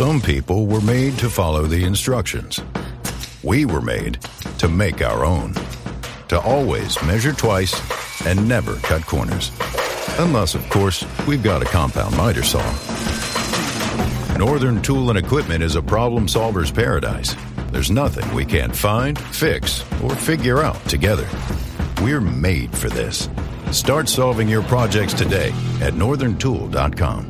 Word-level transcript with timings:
Some 0.00 0.22
people 0.22 0.66
were 0.66 0.80
made 0.80 1.18
to 1.18 1.28
follow 1.28 1.64
the 1.64 1.84
instructions. 1.84 2.58
We 3.42 3.66
were 3.66 3.82
made 3.82 4.18
to 4.56 4.66
make 4.66 5.02
our 5.02 5.26
own. 5.26 5.52
To 6.28 6.40
always 6.40 6.96
measure 7.02 7.34
twice 7.34 7.74
and 8.24 8.48
never 8.48 8.76
cut 8.76 9.04
corners. 9.04 9.52
Unless, 10.18 10.54
of 10.54 10.66
course, 10.70 11.04
we've 11.26 11.42
got 11.42 11.60
a 11.60 11.66
compound 11.66 12.16
miter 12.16 12.42
saw. 12.42 12.64
Northern 14.38 14.80
Tool 14.80 15.10
and 15.10 15.18
Equipment 15.18 15.62
is 15.62 15.76
a 15.76 15.82
problem 15.82 16.28
solver's 16.28 16.70
paradise. 16.70 17.36
There's 17.70 17.90
nothing 17.90 18.34
we 18.34 18.46
can't 18.46 18.74
find, 18.74 19.18
fix, 19.18 19.84
or 20.02 20.14
figure 20.14 20.62
out 20.62 20.82
together. 20.86 21.28
We're 22.00 22.22
made 22.22 22.74
for 22.74 22.88
this. 22.88 23.28
Start 23.70 24.08
solving 24.08 24.48
your 24.48 24.62
projects 24.62 25.12
today 25.12 25.50
at 25.82 25.92
northerntool.com. 25.92 27.29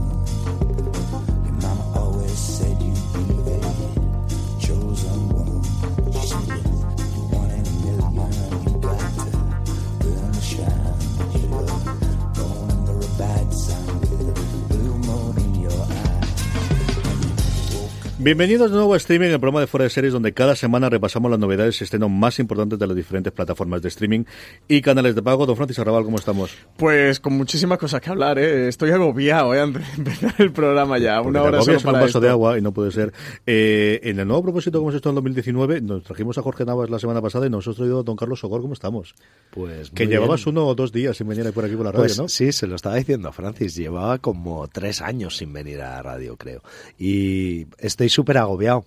Bienvenidos 18.23 18.69
de 18.69 18.75
nuevo 18.77 18.93
a 18.93 18.97
Streaming, 18.97 19.29
el 19.29 19.39
programa 19.39 19.61
de 19.61 19.65
Fuera 19.67 19.85
de 19.85 19.89
Series, 19.89 20.13
donde 20.13 20.31
cada 20.31 20.55
semana 20.55 20.91
repasamos 20.91 21.31
las 21.31 21.39
novedades 21.39 21.81
y 21.81 21.85
estrenos 21.85 22.11
más 22.11 22.37
importantes 22.37 22.77
de 22.77 22.85
las 22.85 22.95
diferentes 22.95 23.33
plataformas 23.33 23.81
de 23.81 23.87
streaming 23.87 24.25
y 24.67 24.79
canales 24.81 25.15
de 25.15 25.23
pago. 25.23 25.47
Don 25.47 25.55
Francis 25.55 25.79
Arrabal, 25.79 26.03
¿cómo 26.03 26.17
estamos? 26.17 26.51
Pues 26.77 27.19
con 27.19 27.33
muchísimas 27.33 27.79
cosas 27.79 27.99
que 27.99 28.11
hablar, 28.11 28.37
¿eh? 28.37 28.67
Estoy 28.67 28.91
agobiado, 28.91 29.55
¿eh? 29.55 29.61
Antes 29.61 29.81
de 29.87 29.93
empezar 29.97 30.35
el 30.37 30.51
programa 30.51 30.99
ya. 30.99 31.19
Una 31.19 31.41
hora 31.41 31.63
solo 31.63 31.79
para 31.79 31.89
un 31.89 31.93
vaso 31.95 32.05
esto. 32.05 32.19
de 32.19 32.29
agua 32.29 32.59
y 32.59 32.61
no 32.61 32.71
puede 32.71 32.91
ser. 32.91 33.11
Eh, 33.47 34.01
en 34.03 34.19
el 34.19 34.27
nuevo 34.27 34.43
propósito 34.43 34.77
que 34.77 34.83
hemos 34.83 34.93
hecho 34.95 35.09
en 35.09 35.15
2019, 35.15 35.81
nos 35.81 36.03
trajimos 36.03 36.37
a 36.37 36.43
Jorge 36.43 36.63
Navas 36.63 36.91
la 36.91 36.99
semana 36.99 37.23
pasada 37.23 37.47
y 37.47 37.49
nos 37.49 37.65
hemos 37.65 37.77
traído 37.77 38.01
a 38.01 38.03
Don 38.03 38.15
Carlos 38.17 38.39
Sogor. 38.39 38.61
¿Cómo 38.61 38.73
estamos? 38.73 39.15
Pues 39.49 39.89
Que 39.89 40.03
muy 40.05 40.13
llevabas 40.13 40.45
bien. 40.45 40.57
uno 40.59 40.67
o 40.67 40.75
dos 40.75 40.91
días 40.91 41.17
sin 41.17 41.27
venir 41.27 41.51
por 41.53 41.65
aquí 41.65 41.75
por 41.75 41.85
la 41.85 41.91
radio, 41.91 42.03
Pues 42.03 42.19
¿no? 42.19 42.27
sí, 42.27 42.51
se 42.51 42.67
lo 42.67 42.75
estaba 42.75 42.97
diciendo 42.97 43.31
Francis. 43.31 43.73
Llevaba 43.75 44.19
como 44.19 44.67
tres 44.67 45.01
años 45.01 45.37
sin 45.37 45.51
venir 45.53 45.81
a 45.81 45.95
la 45.95 46.03
radio, 46.03 46.37
creo. 46.37 46.61
Y 46.99 47.65
estoy 47.79 48.10
súper 48.11 48.37
agobiado 48.37 48.85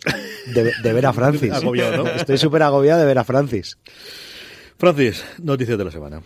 de, 0.54 0.72
de 0.82 0.92
ver 0.92 1.06
a 1.06 1.12
Francis. 1.14 1.52
Agobiado, 1.52 2.04
¿no? 2.04 2.10
Estoy 2.10 2.38
súper 2.38 2.62
agobiado 2.62 3.00
de 3.00 3.06
ver 3.06 3.18
a 3.18 3.24
Francis. 3.24 3.78
Francis, 4.78 5.24
noticias 5.42 5.78
de 5.78 5.84
la 5.84 5.90
semana. 5.90 6.22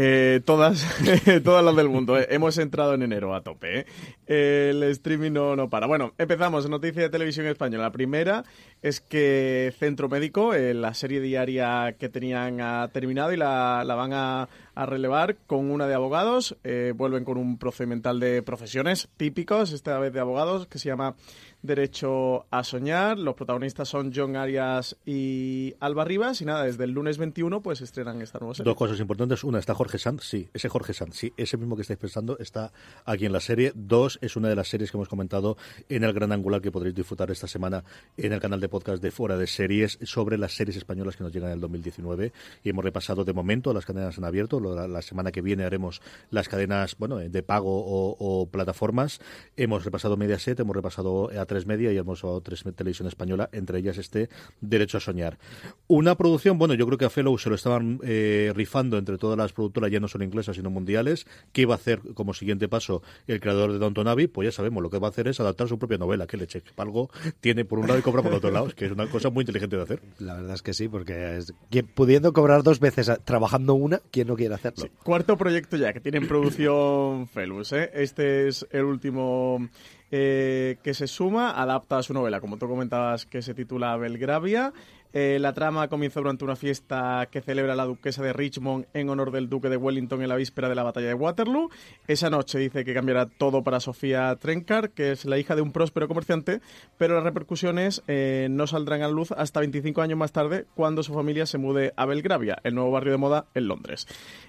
Eh, 0.00 0.42
todas, 0.44 0.86
todas 1.44 1.64
las 1.64 1.74
del 1.74 1.88
mundo. 1.88 2.16
eh. 2.16 2.28
Hemos 2.30 2.56
entrado 2.58 2.94
en 2.94 3.02
enero 3.02 3.34
a 3.34 3.42
tope. 3.42 3.80
eh. 4.28 4.68
El 4.70 4.82
streaming 4.84 5.32
no, 5.32 5.56
no 5.56 5.68
para. 5.68 5.88
Bueno, 5.88 6.12
empezamos. 6.18 6.68
Noticia 6.68 7.02
de 7.02 7.08
televisión 7.08 7.46
española. 7.46 7.84
La 7.84 7.90
primera 7.90 8.44
es 8.80 9.00
que 9.00 9.74
Centro 9.76 10.08
Médico, 10.08 10.54
eh, 10.54 10.72
la 10.72 10.94
serie 10.94 11.20
diaria 11.20 11.96
que 11.98 12.08
tenían 12.08 12.60
ha 12.60 12.88
terminado 12.92 13.32
y 13.32 13.36
la, 13.38 13.82
la 13.84 13.94
van 13.96 14.12
a, 14.12 14.48
a 14.76 14.86
relevar 14.86 15.34
con 15.48 15.68
una 15.68 15.88
de 15.88 15.94
abogados. 15.94 16.56
Eh, 16.62 16.92
vuelven 16.94 17.24
con 17.24 17.36
un 17.36 17.58
procedimental 17.58 18.20
de 18.20 18.40
profesiones 18.44 19.08
típicos, 19.16 19.72
esta 19.72 19.98
vez 19.98 20.12
de 20.12 20.20
abogados, 20.20 20.68
que 20.68 20.78
se 20.78 20.88
llama 20.90 21.16
Derecho 21.62 22.46
a 22.50 22.62
Soñar. 22.62 23.18
Los 23.18 23.34
protagonistas 23.34 23.88
son 23.88 24.12
John 24.14 24.36
Arias 24.36 24.96
y 25.04 25.74
Alba 25.80 26.04
Rivas. 26.04 26.40
Y 26.40 26.44
nada, 26.44 26.64
desde 26.64 26.84
el 26.84 26.92
lunes 26.92 27.18
21 27.18 27.62
pues 27.62 27.80
estrenan 27.80 28.22
esta 28.22 28.38
nueva 28.38 28.54
serie. 28.54 28.70
Dos 28.70 28.76
cosas 28.76 29.00
importantes. 29.00 29.42
Una, 29.42 29.58
¿está 29.58 29.74
Jorge 29.74 29.98
Sanz? 29.98 30.22
Sí, 30.22 30.48
ese 30.54 30.68
Jorge 30.68 30.94
Sanz, 30.94 31.16
sí, 31.16 31.32
ese 31.36 31.56
mismo 31.56 31.74
que 31.74 31.82
estáis 31.82 31.98
pensando 31.98 32.38
está 32.38 32.72
aquí 33.04 33.26
en 33.26 33.32
la 33.32 33.40
serie. 33.40 33.72
Dos, 33.74 34.18
es 34.22 34.36
una 34.36 34.48
de 34.48 34.54
las 34.54 34.68
series 34.68 34.90
que 34.90 34.96
hemos 34.96 35.08
comentado 35.08 35.56
en 35.88 36.04
el 36.04 36.12
Gran 36.12 36.32
Angular 36.32 36.60
que 36.60 36.70
podréis 36.70 36.94
disfrutar 36.94 37.30
esta 37.30 37.48
semana 37.48 37.82
en 38.16 38.32
el 38.32 38.40
canal 38.40 38.60
de 38.60 38.68
podcast 38.68 39.02
de 39.02 39.10
Fuera 39.10 39.36
de 39.36 39.46
Series 39.46 39.98
sobre 40.02 40.38
las 40.38 40.52
series 40.52 40.76
españolas 40.76 41.16
que 41.16 41.24
nos 41.24 41.32
llegan 41.32 41.50
en 41.50 41.54
el 41.54 41.60
2019. 41.60 42.32
Y 42.62 42.70
hemos 42.70 42.84
repasado 42.84 43.24
de 43.24 43.32
momento 43.32 43.74
las 43.74 43.84
cadenas 43.84 44.16
en 44.16 44.24
abierto. 44.24 44.60
La, 44.60 45.02
semana 45.02 45.32
que 45.32 45.42
viene 45.42 45.64
haremos 45.64 46.02
las 46.30 46.48
cadenas 46.48 46.96
bueno 46.98 47.16
de 47.16 47.42
pago 47.42 47.84
o, 47.84 48.16
o 48.18 48.46
plataformas. 48.46 49.20
Hemos 49.56 49.84
repasado 49.84 50.16
Mediaset, 50.16 50.58
hemos 50.60 50.76
repasado 50.76 51.30
A3 51.30 51.57
Media 51.66 51.92
y 51.92 51.96
hemos 51.96 52.18
repasado 52.20 52.40
tres 52.40 52.64
Televisión 52.76 53.08
Española, 53.08 53.48
entre 53.52 53.78
ellas 53.78 53.98
este 53.98 54.28
Derecho 54.60 54.98
a 54.98 55.00
Soñar. 55.00 55.38
Una 55.86 56.16
producción, 56.16 56.58
bueno, 56.58 56.74
yo 56.74 56.86
creo 56.86 56.98
que 56.98 57.04
a 57.06 57.10
Fellow 57.10 57.36
se 57.38 57.48
lo 57.48 57.54
estaban 57.54 58.00
eh, 58.02 58.52
rifando 58.54 58.98
entre 58.98 59.16
todas 59.18 59.38
las 59.38 59.52
productoras, 59.52 59.90
ya 59.90 60.00
no 60.00 60.08
solo 60.08 60.24
inglesas, 60.24 60.56
sino 60.56 60.70
mundiales. 60.70 61.26
¿Qué 61.52 61.62
iba 61.62 61.74
a 61.74 61.76
hacer 61.76 62.00
como 62.14 62.34
siguiente 62.34 62.68
paso 62.68 63.02
el 63.26 63.40
creador 63.40 63.72
de 63.72 63.78
Downton 63.78 64.06
Abbey? 64.08 64.26
Pues 64.26 64.46
ya 64.46 64.52
sabemos, 64.52 64.82
lo 64.82 64.90
que 64.90 64.98
va 64.98 65.08
a 65.08 65.10
hacer 65.10 65.28
es 65.28 65.40
adaptar 65.40 65.68
su 65.68 65.78
propia 65.78 65.98
novela. 65.98 66.26
Que 66.26 66.36
leche, 66.36 66.60
que 66.60 66.70
algo 66.76 67.10
tiene 67.40 67.64
por 67.64 67.78
un 67.78 67.86
lado 67.86 67.98
y 67.98 68.02
cobra 68.02 68.22
por 68.22 68.34
otro 68.34 68.50
lado, 68.50 68.68
que 68.76 68.84
es 68.86 68.92
una 68.92 69.06
cosa 69.08 69.30
muy 69.30 69.42
inteligente 69.42 69.76
de 69.76 69.82
hacer. 69.82 70.02
La 70.18 70.34
verdad 70.34 70.54
es 70.54 70.62
que 70.62 70.74
sí, 70.74 70.88
porque 70.88 71.36
es- 71.38 71.52
quien- 71.70 71.86
pudiendo 71.86 72.32
cobrar 72.32 72.62
dos 72.62 72.80
veces 72.80 73.10
trabajando 73.24 73.74
una, 73.74 74.00
¿quién 74.10 74.28
no 74.28 74.36
quiere 74.36 74.54
hacerlo? 74.54 74.84
Sí, 74.84 74.90
Cuarto 75.02 75.36
proyecto 75.36 75.76
ya 75.76 75.92
que 75.92 76.00
tiene 76.00 76.18
en 76.18 76.28
producción 76.28 77.26
Felus. 77.28 77.72
¿eh? 77.72 77.90
Este 77.94 78.48
es 78.48 78.66
el 78.70 78.84
último 78.84 79.68
eh, 80.10 80.76
que 80.82 80.94
se 80.94 81.06
suma, 81.06 81.50
adapta 81.50 81.98
a 81.98 82.02
su 82.02 82.14
novela, 82.14 82.40
como 82.40 82.56
tú 82.56 82.68
comentabas, 82.68 83.26
que 83.26 83.42
se 83.42 83.54
titula 83.54 83.96
Belgravia. 83.96 84.72
Eh, 85.12 85.38
la 85.40 85.52
trama 85.52 85.88
comienza 85.88 86.20
durante 86.20 86.44
una 86.44 86.56
fiesta 86.56 87.28
que 87.30 87.40
celebra 87.40 87.74
la 87.74 87.84
duquesa 87.84 88.22
de 88.22 88.32
Richmond 88.32 88.86
en 88.92 89.08
honor 89.08 89.30
del 89.30 89.48
duque 89.48 89.68
de 89.68 89.76
Wellington 89.76 90.22
en 90.22 90.28
la 90.28 90.36
víspera 90.36 90.68
de 90.68 90.74
la 90.74 90.82
batalla 90.82 91.08
de 91.08 91.14
Waterloo. 91.14 91.70
Esa 92.06 92.30
noche 92.30 92.58
dice 92.58 92.84
que 92.84 92.94
cambiará 92.94 93.26
todo 93.26 93.62
para 93.62 93.80
Sofía 93.80 94.36
Trencard, 94.36 94.90
que 94.90 95.12
es 95.12 95.24
la 95.24 95.38
hija 95.38 95.56
de 95.56 95.62
un 95.62 95.72
próspero 95.72 96.08
comerciante, 96.08 96.60
pero 96.98 97.14
las 97.14 97.24
repercusiones 97.24 98.02
eh, 98.06 98.48
no 98.50 98.66
saldrán 98.66 99.02
a 99.02 99.08
luz 99.08 99.32
hasta 99.32 99.60
25 99.60 100.02
años 100.02 100.18
más 100.18 100.32
tarde, 100.32 100.66
cuando 100.74 101.02
su 101.02 101.14
familia 101.14 101.46
se 101.46 101.58
mude 101.58 101.92
a 101.96 102.04
Belgravia, 102.04 102.58
el 102.64 102.74
nuevo 102.74 102.90
barrio 102.90 103.12
de 103.12 103.18
moda 103.18 103.46
en 103.54 103.68
Londres. 103.68 104.06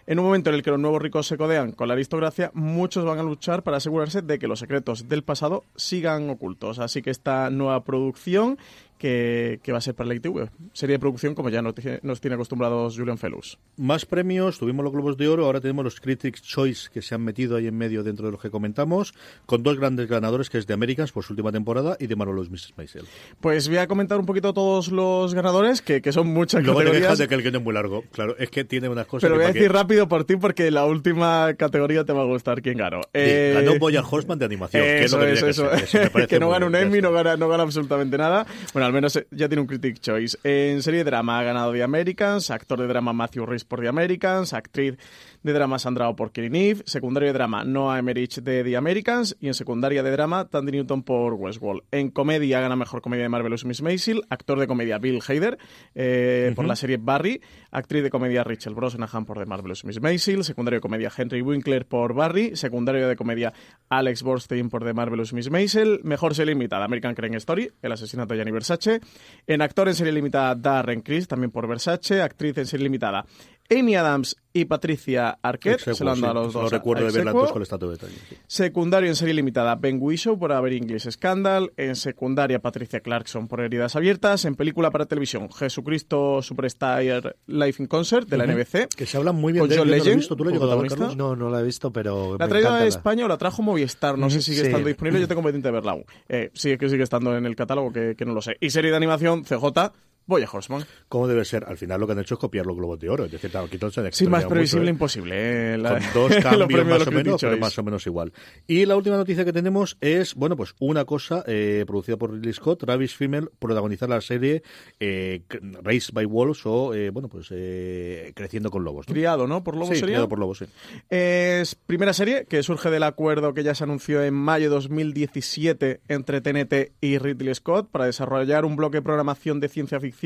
En 0.08 0.20
un 0.20 0.26
momento 0.26 0.50
en 0.50 0.56
el 0.56 0.64
que 0.64 0.72
los 0.72 0.80
nuevos 0.80 1.02
ricos 1.02 1.28
se 1.28 1.38
codean 1.38 1.72
con 1.72 1.88
la 1.88 1.94
aristocracia, 1.94 2.52
muchos 2.54 3.06
van 3.06 3.20
a 3.20 3.24
luchar 3.24 3.64
para 3.64 3.78
asegurarse 3.78 4.22
de 4.22 4.40
que 4.40 4.48
los 4.48 4.60
secretos 4.60 5.08
del 5.08 5.24
pasado 5.24 5.64
sigan 5.76 6.30
ocultos. 6.30 6.80
Así 6.80 7.02
que 7.02 7.12
esta 7.12 7.50
nueva 7.50 7.84
producción 7.84 8.58
que, 9.00 9.60
que 9.64 9.72
va 9.72 9.80
a 9.80 9.82
ser 9.82 9.96
para 9.96 10.10
la 10.10 10.16
ITV. 10.16 10.50
Serie 10.74 10.96
de 10.98 11.00
producción 11.00 11.34
como 11.34 11.50
ya 11.50 11.64
nos, 11.64 11.74
tiene- 11.74 12.00
nos 12.04 12.22
tiene 12.22 12.36
acostumbrados 12.36 12.96
Julian 12.98 13.18
Felus. 13.18 13.58
Más 13.78 14.06
premios, 14.06 14.60
tuvimos 14.60 14.84
los 14.84 14.94
Globos 14.94 15.18
de 15.18 15.28
Oro, 15.28 15.46
ahora 15.46 15.62
tenemos 15.62 15.84
los 15.84 16.00
Critics' 16.00 16.42
Choice 16.44 16.90
que 16.94 17.02
se 17.02 17.16
han 17.16 17.22
metido 17.22 17.56
ahí 17.58 17.66
en 17.68 17.78
medio 17.78 18.04
dentro 18.04 18.26
de 18.28 18.32
los 18.34 18.42
que 18.42 18.52
comentamos, 18.52 19.14
con 19.48 19.64
dos 19.64 19.80
grandes 19.80 20.08
ganadores, 20.08 20.50
que 20.50 20.58
es 20.60 20.68
de 20.68 20.74
Americans 20.76 21.12
por 21.12 21.24
su 21.24 21.34
última 21.34 21.52
temporada 21.52 21.98
y 22.00 22.06
de 22.08 22.16
Marvelous 22.16 22.50
Mrs. 22.52 22.74
Maisel. 22.78 23.06
Pues 23.40 23.68
voy 23.70 23.78
a 23.78 23.88
comentar 23.88 24.20
un 24.20 24.26
poquito 24.26 24.54
todos 24.54 24.90
los 24.92 25.34
ganadores, 25.34 25.82
que, 25.82 26.02
que 26.02 26.12
son 26.12 26.28
muchas 26.28 26.62
Luego 26.64 26.80
te 26.80 26.86
categorías. 26.86 27.04
quejas 27.08 27.18
de 27.20 27.28
que 27.30 27.36
el 27.36 27.42
guion 27.42 27.56
es 27.56 27.64
muy 27.64 27.74
largo. 27.74 28.04
Claro, 28.12 28.36
es 28.38 28.50
que 28.50 28.66
tiene 28.66 28.90
unas 28.90 29.08
cosas 29.08 29.28
Pero 29.30 29.36
voy 29.40 29.46
a 29.50 29.54
decir 29.54 29.72
rápido 29.72 30.08
por 30.10 30.26
ti 30.26 30.36
porque 30.36 30.70
la 30.72 30.86
última 30.86 31.54
categoría 31.58 32.04
te 32.04 32.12
va 32.14 32.22
a 32.22 32.26
gustar 32.26 32.62
quién 32.62 32.78
ganó. 32.78 33.00
Eh, 33.14 33.54
Ganó 33.56 33.80
Boya 33.80 34.02
Horseman 34.02 34.38
de 34.40 34.46
animación, 34.46 34.84
que 34.84 35.04
es 35.06 35.12
lo 35.14 35.24
Eso, 35.24 35.46
que 35.46 35.52
eso, 35.52 35.64
tenía 35.64 35.76
eso. 35.78 35.82
que 35.82 35.88
ser. 35.88 36.02
Eso 36.08 36.18
me 36.18 36.28
que 36.28 36.40
no 36.40 36.50
gana 36.50 36.66
un 36.66 36.76
Emmy, 36.76 37.00
no 37.02 37.12
gana, 37.14 37.38
no 37.38 37.48
gana 37.48 37.64
absolutamente 37.64 38.18
nada. 38.18 38.46
Bueno, 38.74 38.89
al 38.90 38.94
menos 38.94 39.16
eh, 39.16 39.28
ya 39.32 39.48
tiene 39.48 39.62
un 39.62 39.68
Critic 39.68 40.00
Choice. 40.00 40.38
En 40.44 40.82
serie 40.84 41.00
de 41.00 41.04
drama 41.06 41.40
ha 41.40 41.44
ganado 41.44 41.72
The 41.72 41.84
Americans, 41.84 42.50
actor 42.50 42.80
de 42.80 42.88
drama 42.88 43.14
Matthew 43.14 43.46
Rhys 43.46 43.64
por 43.64 43.80
The 43.80 43.88
Americans, 43.88 44.54
actriz 44.54 44.98
de 45.44 45.54
drama 45.54 45.80
Sandra 45.80 46.14
por 46.16 46.32
Killing 46.32 46.56
Eve, 46.56 46.84
secundario 46.86 47.28
de 47.28 47.34
drama 47.34 47.64
Noah 47.64 48.00
Emmerich 48.00 48.42
de 48.42 48.64
The 48.64 48.76
Americans 48.76 49.38
y 49.40 49.48
en 49.48 49.54
secundaria 49.54 50.04
de 50.04 50.12
drama 50.12 50.46
Tandy 50.46 50.72
Newton 50.74 51.04
por 51.04 51.34
Westworld. 51.34 51.84
En 51.92 52.10
comedia 52.10 52.60
gana 52.60 52.76
mejor 52.76 53.02
comedia 53.02 53.24
de 53.24 53.30
Marvelous 53.30 53.66
Miss 53.66 53.82
Maisel, 53.82 54.24
actor 54.30 54.60
de 54.60 54.68
comedia 54.68 54.98
Bill 54.98 55.22
Hader 55.26 55.58
eh, 55.96 56.52
por 56.56 56.66
la 56.66 56.76
serie 56.76 56.98
Barry, 56.98 57.42
actriz 57.72 58.04
de 58.04 58.10
comedia 58.10 58.44
Rachel 58.44 58.74
Brosnahan 58.74 59.26
por 59.26 59.38
The 59.38 59.46
Marvelous 59.46 59.86
Miss 59.86 60.02
Maisel, 60.02 60.44
secundario 60.44 60.78
de 60.78 60.82
comedia 60.82 61.12
Henry 61.16 61.42
Winkler 61.42 61.86
por 61.86 62.14
Barry, 62.14 62.56
secundario 62.56 63.08
de 63.08 63.16
comedia 63.16 63.54
Alex 63.90 64.24
Borstein 64.24 64.70
por 64.70 64.84
The 64.84 64.94
Marvelous 64.94 65.34
Miss 65.34 65.50
Maisel, 65.50 66.02
mejor 66.04 66.36
serie 66.36 66.54
limitada 66.54 66.86
American 66.86 67.16
Crime 67.16 67.38
Story, 67.38 67.72
El 67.82 67.92
asesinato 67.92 68.34
de 68.34 68.40
Gianni 68.40 68.52
Versace, 68.52 69.00
en 69.48 69.62
actor 69.62 69.88
en 69.88 69.96
serie 69.96 70.14
limitada 70.14 70.56
Darren 70.56 71.02
Criss, 71.02 71.28
también 71.28 71.52
por 71.52 71.68
Versace, 71.68 72.22
actriz 72.22 72.58
en 72.58 72.66
serie 72.66 72.84
limitada 72.84 73.26
Amy 73.72 73.96
Adams 73.96 74.36
y 74.52 74.66
Patricia 74.66 75.38
Arquette. 75.44 75.94
Se 75.94 76.04
lo 76.04 76.12
han 76.12 76.22
dado 76.22 76.40
a 76.40 76.44
los 76.46 76.54
Lo 76.56 76.62
dos. 76.62 76.72
recuerdo 76.72 77.06
de 77.06 77.12
verla 77.12 77.34
con 77.34 77.44
de 77.64 77.88
detalle. 77.88 78.14
sí. 78.30 78.36
Secundario 78.48 79.08
en 79.10 79.16
serie 79.16 79.34
limitada, 79.36 79.76
Ben 79.76 79.98
Whishaw 80.02 80.40
por 80.40 80.52
haber 80.52 80.74
English 80.74 81.10
Scandal. 81.12 81.72
En 81.78 81.96
secundaria, 81.96 82.60
Patricia 82.60 83.00
Clarkson 83.00 83.48
por 83.48 83.62
Heridas 83.62 83.96
Abiertas. 83.96 84.46
En 84.46 84.56
película 84.56 84.90
para 84.90 85.06
televisión, 85.06 85.50
Jesucristo 85.52 86.42
Superstar 86.42 87.36
Life 87.46 87.82
in 87.82 87.88
Concert 87.88 88.28
de 88.28 88.38
la 88.38 88.46
NBC. 88.48 88.88
Que 88.96 89.06
se 89.06 89.18
habla 89.18 89.32
muy 89.34 89.54
bien 89.54 89.62
Con 89.62 89.70
de 89.70 89.78
John 89.78 89.88
yo 89.88 89.92
no 89.92 89.98
Legend, 89.98 90.16
visto. 90.18 90.36
¿Tú 90.36 90.44
lo 90.44 90.50
has 90.50 90.54
como 90.58 90.66
llegado 90.66 90.80
a 90.80 90.82
ver, 90.82 90.88
protagonista. 90.90 91.16
Carlos? 91.20 91.38
No, 91.40 91.46
no 91.46 91.52
la 91.56 91.62
he 91.62 91.64
visto, 91.64 91.92
pero. 91.94 92.38
La 92.40 92.46
ha 92.46 92.48
me 92.48 92.50
traído 92.50 92.68
encanta 92.70 92.78
a 92.78 92.82
la- 92.82 92.88
España 92.88 93.26
o 93.26 93.28
la 93.28 93.38
trajo 93.38 93.62
Movistar, 93.62 94.18
no 94.18 94.30
sé 94.32 94.42
si 94.42 94.52
sigue 94.52 94.62
Sí. 94.62 94.68
estando 94.68 94.88
disponible, 94.88 95.20
yo 95.20 95.28
tengo 95.28 95.44
pendiente 95.44 95.68
de 95.68 95.74
verla 95.74 95.92
aún. 95.92 96.06
Eh, 96.28 96.50
sí, 96.56 96.72
es 96.72 96.80
que 96.80 96.90
sigue 96.90 97.04
estando 97.04 97.38
en 97.38 97.46
el 97.46 97.56
catálogo, 97.56 97.92
que, 97.94 98.16
que 98.18 98.26
no 98.26 98.34
lo 98.34 98.42
sé. 98.42 98.58
Y 98.60 98.72
serie 98.72 98.90
de 98.92 98.98
animación, 98.98 99.44
CJ, 99.44 99.92
Voy 100.30 100.44
a 100.44 100.48
Horseman. 100.52 100.86
¿Cómo 101.08 101.28
debe 101.28 101.44
ser? 101.44 101.66
Al 101.66 101.76
final 101.78 102.00
lo 102.00 102.06
que 102.06 102.14
han 102.14 102.20
hecho 102.20 102.36
es 102.36 102.40
copiar 102.40 102.68
los 102.68 102.78
globos 102.78 103.00
de 103.00 103.10
oro. 103.10 103.26
Es 103.26 103.32
decir, 103.32 103.52
aquí 103.58 103.80
todo 103.80 103.90
se 103.90 104.12
Sí, 104.12 104.28
más 104.28 104.46
previsible 104.46 104.82
mucho, 104.84 104.90
¿eh? 104.90 104.94
imposible. 104.94 105.36
eh, 105.74 105.78
la- 105.80 105.94
Con 106.00 106.02
dos 106.14 106.36
cambios 106.44 106.86
más 106.86 107.08
o 107.08 107.12
menos, 107.12 107.42
pero 107.42 107.58
más 107.58 107.78
o 107.80 107.84
menos 107.84 108.06
igual. 108.06 108.32
Y 108.68 108.86
la 108.86 108.96
última 108.96 109.18
noticia 109.18 109.44
que 109.44 109.52
tenemos 109.52 109.98
es, 110.02 110.36
bueno, 110.36 110.56
pues 110.56 110.76
una 110.80 111.04
cosa 111.06 111.44
eh, 111.48 111.84
producida 111.88 112.16
por 112.18 112.32
Ridley 112.32 112.54
Scott, 112.54 112.80
Travis 112.82 113.16
Fimmel, 113.16 113.50
protagonizar 113.58 114.08
la 114.08 114.22
serie 114.22 114.62
eh, 115.00 115.42
Raised 115.82 116.14
by 116.14 116.26
Wolves 116.26 116.62
o, 116.68 116.94
eh, 116.94 117.10
bueno, 117.10 117.28
pues 117.28 117.48
eh, 117.50 118.32
Creciendo 118.36 118.70
con 118.70 118.84
Lobos. 118.84 119.08
¿no? 119.08 119.14
Criado, 119.16 119.48
¿no? 119.48 119.64
Por 119.64 119.74
Lobo 119.74 119.88
sí, 119.88 119.96
sería. 119.96 120.06
criado 120.14 120.30
por 120.30 120.38
Lobos, 120.38 120.60
sí. 120.60 120.66
Es 121.10 121.74
primera 121.74 122.14
serie 122.14 122.46
que 122.46 122.62
surge 122.62 122.92
del 122.92 123.02
acuerdo 123.02 123.56
que 123.56 123.64
ya 123.64 123.74
se 123.74 123.84
anunció 123.84 124.24
en 124.24 124.36
mayo 124.36 124.70
de 124.70 124.76
2017 124.76 126.02
entre 126.08 126.42
TNT 126.42 126.92
y 127.02 127.18
Ridley 127.18 127.56
Scott 127.56 127.90
para 127.90 128.06
desarrollar 128.06 128.64
un 128.66 128.76
bloque 128.76 128.98
de 128.98 129.02
programación 129.02 129.60
de 129.60 129.70
ciencia 129.70 130.00
ficción 130.00 130.19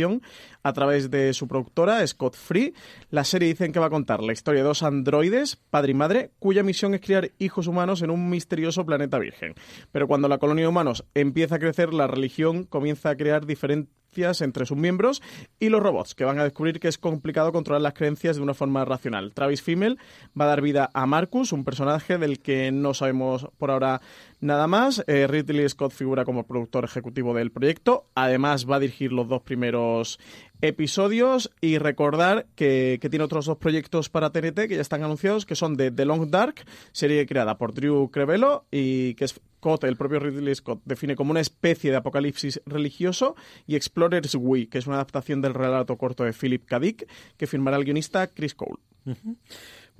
a 0.63 0.73
través 0.73 1.11
de 1.11 1.33
su 1.33 1.47
productora, 1.47 2.05
Scott 2.05 2.35
Free. 2.35 2.73
La 3.09 3.23
serie 3.23 3.47
dicen 3.47 3.71
que 3.71 3.79
va 3.79 3.87
a 3.87 3.91
contar 3.91 4.23
la 4.23 4.33
historia 4.33 4.61
de 4.61 4.67
dos 4.67 4.83
androides, 4.83 5.55
padre 5.55 5.91
y 5.91 5.95
madre, 5.95 6.31
cuya 6.39 6.63
misión 6.63 6.93
es 6.93 7.01
criar 7.01 7.31
hijos 7.37 7.67
humanos 7.67 8.01
en 8.01 8.09
un 8.09 8.29
misterioso 8.29 8.85
planeta 8.85 9.19
virgen. 9.19 9.53
Pero 9.91 10.07
cuando 10.07 10.27
la 10.27 10.37
colonia 10.37 10.63
de 10.63 10.69
humanos 10.69 11.05
empieza 11.13 11.55
a 11.55 11.59
crecer, 11.59 11.93
la 11.93 12.07
religión 12.07 12.63
comienza 12.63 13.09
a 13.09 13.17
crear 13.17 13.45
diferentes 13.45 14.02
entre 14.15 14.65
sus 14.65 14.77
miembros 14.77 15.21
y 15.59 15.69
los 15.69 15.81
robots, 15.81 16.13
que 16.13 16.23
van 16.23 16.39
a 16.39 16.43
descubrir 16.43 16.79
que 16.79 16.87
es 16.87 16.97
complicado 16.97 17.51
controlar 17.51 17.81
las 17.81 17.93
creencias 17.93 18.35
de 18.35 18.43
una 18.43 18.53
forma 18.53 18.85
racional. 18.85 19.33
Travis 19.33 19.61
Fimmel 19.61 19.97
va 20.39 20.45
a 20.45 20.49
dar 20.49 20.61
vida 20.61 20.89
a 20.93 21.05
Marcus, 21.07 21.51
un 21.51 21.63
personaje 21.63 22.17
del 22.17 22.39
que 22.39 22.71
no 22.71 22.93
sabemos 22.93 23.47
por 23.57 23.71
ahora 23.71 24.01
nada 24.39 24.67
más. 24.67 25.03
Eh, 25.07 25.25
Ridley 25.27 25.67
Scott 25.67 25.93
figura 25.93 26.25
como 26.25 26.45
productor 26.45 26.85
ejecutivo 26.85 27.33
del 27.33 27.51
proyecto. 27.51 28.05
Además, 28.13 28.69
va 28.69 28.75
a 28.75 28.79
dirigir 28.79 29.11
los 29.11 29.27
dos 29.27 29.41
primeros 29.41 30.19
episodios 30.63 31.51
y 31.59 31.77
recordar 31.77 32.47
que, 32.55 32.97
tiene 33.11 33.25
otros 33.25 33.45
dos 33.45 33.57
proyectos 33.57 34.09
para 34.09 34.31
TNT 34.31 34.67
que 34.67 34.75
ya 34.75 34.81
están 34.81 35.03
anunciados, 35.03 35.45
que 35.45 35.55
son 35.55 35.75
de 35.75 35.91
The 35.91 36.05
Long 36.05 36.29
Dark, 36.29 36.65
serie 36.93 37.25
creada 37.27 37.57
por 37.57 37.73
Drew 37.73 38.09
Crevello 38.09 38.63
y 38.71 39.13
que 39.15 39.27
Scott, 39.27 39.83
el 39.83 39.97
propio 39.97 40.19
Ridley 40.19 40.55
Scott, 40.55 40.79
define 40.85 41.17
como 41.17 41.31
una 41.31 41.41
especie 41.41 41.91
de 41.91 41.97
apocalipsis 41.97 42.61
religioso 42.65 43.35
y 43.67 43.75
Explorers 43.75 44.35
We, 44.35 44.69
que 44.69 44.77
es 44.77 44.87
una 44.87 44.95
adaptación 44.95 45.41
del 45.41 45.53
relato 45.53 45.97
corto 45.97 46.23
de 46.23 46.31
Philip 46.31 46.65
K. 46.65 46.79
Dick 46.79 47.09
que 47.35 47.45
firmará 47.45 47.75
el 47.75 47.83
guionista 47.83 48.27
Chris 48.27 48.55
Cole. 48.55 48.79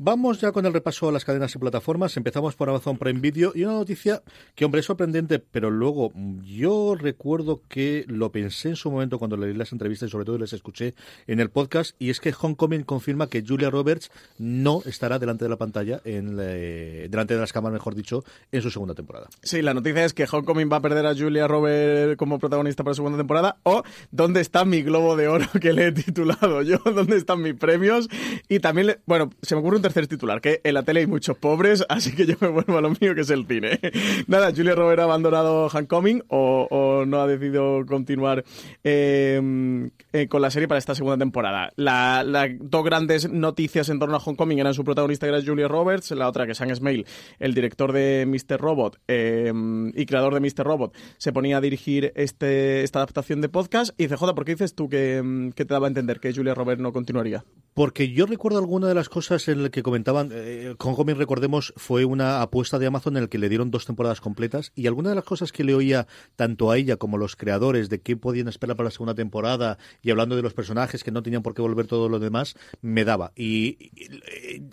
Vamos 0.06 0.42
ya 0.42 0.52
con 0.52 0.66
el 0.66 0.74
repaso 0.74 1.08
a 1.08 1.14
las 1.14 1.24
cadenas 1.24 1.56
y 1.56 1.60
plataformas. 1.60 2.18
Empezamos 2.18 2.56
por 2.58 2.68
Amazon 2.68 2.98
Prime 2.98 3.22
Video 3.22 3.54
y 3.56 3.64
una 3.64 3.72
noticia 3.76 4.22
que, 4.54 4.66
hombre, 4.66 4.82
es 4.82 4.86
sorprendente, 4.86 5.40
pero 5.40 5.72
luego 5.72 6.12
yo 6.44 6.96
recuerdo 7.00 7.62
que 7.70 8.04
lo 8.10 8.30
pensé 8.30 8.68
en 8.68 8.76
su 8.76 8.92
momento 8.92 9.18
cuando 9.18 9.38
leí 9.38 9.54
las 9.54 9.72
entrevistas 9.72 10.10
y 10.10 10.12
sobre 10.12 10.26
todo 10.26 10.38
les 10.40 10.52
escuché 10.52 10.94
en 11.26 11.40
el 11.40 11.50
podcast 11.50 11.96
y 12.00 12.10
es 12.10 12.20
que 12.20 12.34
Homecoming 12.38 12.84
confirma 12.84 13.28
que 13.30 13.46
Julia 13.48 13.70
Roberts 13.70 14.12
no 14.38 14.82
estará 14.86 15.20
delante 15.20 15.46
de 15.46 15.50
la 15.50 15.56
pantalla, 15.56 16.02
en 16.04 16.36
la- 16.36 16.44
delante 16.48 17.36
de 17.36 17.40
las 17.40 17.54
cámaras, 17.54 17.72
mejor 17.76 17.96
dicho, 17.96 18.26
en 18.52 18.62
su 18.62 18.72
segunda 18.72 18.96
temporada. 18.96 19.30
Sí, 19.42 19.62
la 19.62 19.74
noticia 19.74 20.04
es 20.04 20.14
que 20.14 20.26
Homecoming 20.30 20.70
va 20.70 20.78
a 20.78 20.82
perder 20.82 21.06
a 21.06 21.16
Julia 21.16 21.48
Roberts 21.48 22.18
como 22.18 22.40
protagonista 22.40 22.84
para 22.84 22.92
la 22.92 22.96
segunda 22.96 23.18
temporada 23.20 23.56
o 23.64 23.84
¿dónde 24.12 24.42
está 24.42 24.66
mi 24.66 24.82
globo 24.82 25.16
de 25.16 25.30
oro 25.30 25.46
que 25.62 25.72
le 25.72 25.88
he 25.88 25.92
titulado 25.94 26.62
yo? 26.62 26.80
¿Dónde 26.94 27.16
están 27.16 27.42
mis 27.42 27.54
premios? 27.54 28.10
Y 28.50 28.60
también, 28.60 28.88
le- 28.88 29.00
bueno, 29.06 29.30
se 29.42 29.56
me 29.56 29.62
ocurre 29.62 29.78
un 29.78 29.82
tercer 29.82 29.93
titular, 30.08 30.42
que 30.42 30.60
en 30.64 30.74
la 30.74 30.84
tele 30.84 31.02
hay 31.02 31.08
muchos 31.08 31.38
pobres, 31.38 31.86
así 31.90 32.14
que 32.14 32.26
yo 32.26 32.36
me 32.40 32.48
vuelvo 32.50 32.78
a 32.78 32.82
lo 32.82 32.90
mío, 32.90 33.16
que 33.16 33.22
es 33.22 33.30
el 33.30 33.46
cine. 33.48 33.80
Nada, 34.28 34.52
Julia 34.56 34.76
Roberts 34.76 35.02
ha 35.02 35.04
abandonado 35.06 35.68
Homecoming 35.68 36.24
o, 36.28 36.68
o 36.70 37.06
no 37.06 37.22
ha 37.22 37.28
decidido 37.28 37.86
continuar 37.86 38.44
eh, 38.84 39.90
eh, 40.14 40.28
con 40.28 40.42
la 40.42 40.50
serie 40.52 40.68
para 40.68 40.80
esta 40.80 40.96
segunda 40.96 41.18
temporada. 41.18 41.72
La- 41.76 42.24
Las 42.24 42.50
dos 42.60 42.84
grandes 42.84 43.30
noticias 43.30 43.90
en 43.90 44.00
torno 44.00 44.16
a 44.16 44.20
Homecoming 44.24 44.60
eran 44.60 44.74
su 44.74 44.84
protagonista, 44.84 45.26
que 45.28 45.34
era 45.36 45.46
Julia 45.46 45.68
Roberts, 45.68 46.12
la 46.12 46.28
otra 46.28 46.46
que 46.46 46.56
Sam 46.56 46.74
Smale, 46.76 47.06
el 47.40 47.54
director 47.54 47.92
de 47.92 48.26
Mr. 48.28 48.60
Robot 48.60 49.00
eh, 49.08 49.52
y 49.94 50.06
creador 50.06 50.34
de 50.34 50.40
Mr. 50.40 50.66
Robot, 50.66 50.96
se 51.18 51.32
ponía 51.34 51.58
a 51.58 51.62
dirigir 51.62 52.12
este, 52.16 52.84
esta 52.84 53.00
adaptación 53.00 53.42
de 53.42 53.50
podcast. 53.50 54.00
Y 54.00 54.08
CJ, 54.08 54.34
¿por 54.34 54.46
qué 54.46 54.52
dices 54.54 54.76
tú 54.76 54.90
que, 54.90 55.52
que 55.56 55.66
te 55.66 55.74
daba 55.74 55.88
a 55.88 55.90
entender 55.90 56.20
que 56.20 56.34
Julia 56.34 56.54
Roberts 56.54 56.82
no 56.82 56.92
continuaría? 56.94 57.44
Porque 57.74 58.12
yo 58.12 58.26
recuerdo 58.28 58.60
alguna 58.60 58.88
de 58.88 58.94
las 58.96 59.10
cosas 59.10 59.48
en 59.48 59.64
que 59.74 59.84
comentaban, 59.84 60.30
eh, 60.32 60.76
Homecoming, 60.80 61.18
recordemos, 61.18 61.74
fue 61.76 62.06
una 62.06 62.42
apuesta 62.42 62.80
de 62.80 62.86
Amazon 62.86 63.18
en 63.18 63.24
la 63.24 63.28
que 63.30 63.38
le 63.38 63.50
dieron 63.50 63.72
dos 63.72 63.86
temporadas 63.86 64.22
completas 64.22 64.72
y 64.76 64.88
alguna 64.88 65.10
de 65.10 65.16
las 65.16 65.26
cosas 65.26 65.52
que 65.52 65.66
le 65.66 65.74
oía 65.76 66.08
tanto 66.38 66.72
a 66.72 66.78
ella 66.78 66.96
como 66.96 67.18
a 67.18 67.20
los 67.20 67.36
creadores 67.36 67.90
de 67.90 68.00
qué 68.00 68.16
podían 68.16 68.48
esperar 68.48 68.78
para 68.78 68.86
la 68.86 68.92
segunda 68.92 69.16
temporada 69.16 69.78
y 70.02 70.12
hablando 70.12 70.36
de 70.36 70.42
los 70.44 70.54
personajes 70.54 71.04
que 71.04 71.12
no 71.12 71.24
tenían 71.24 71.44
por 71.44 71.54
qué 71.54 71.62
volver 71.62 71.88
todo 71.88 72.08
lo 72.08 72.20
demás, 72.20 72.56
me 72.82 73.04
daba. 73.04 73.34
Y, 73.36 73.92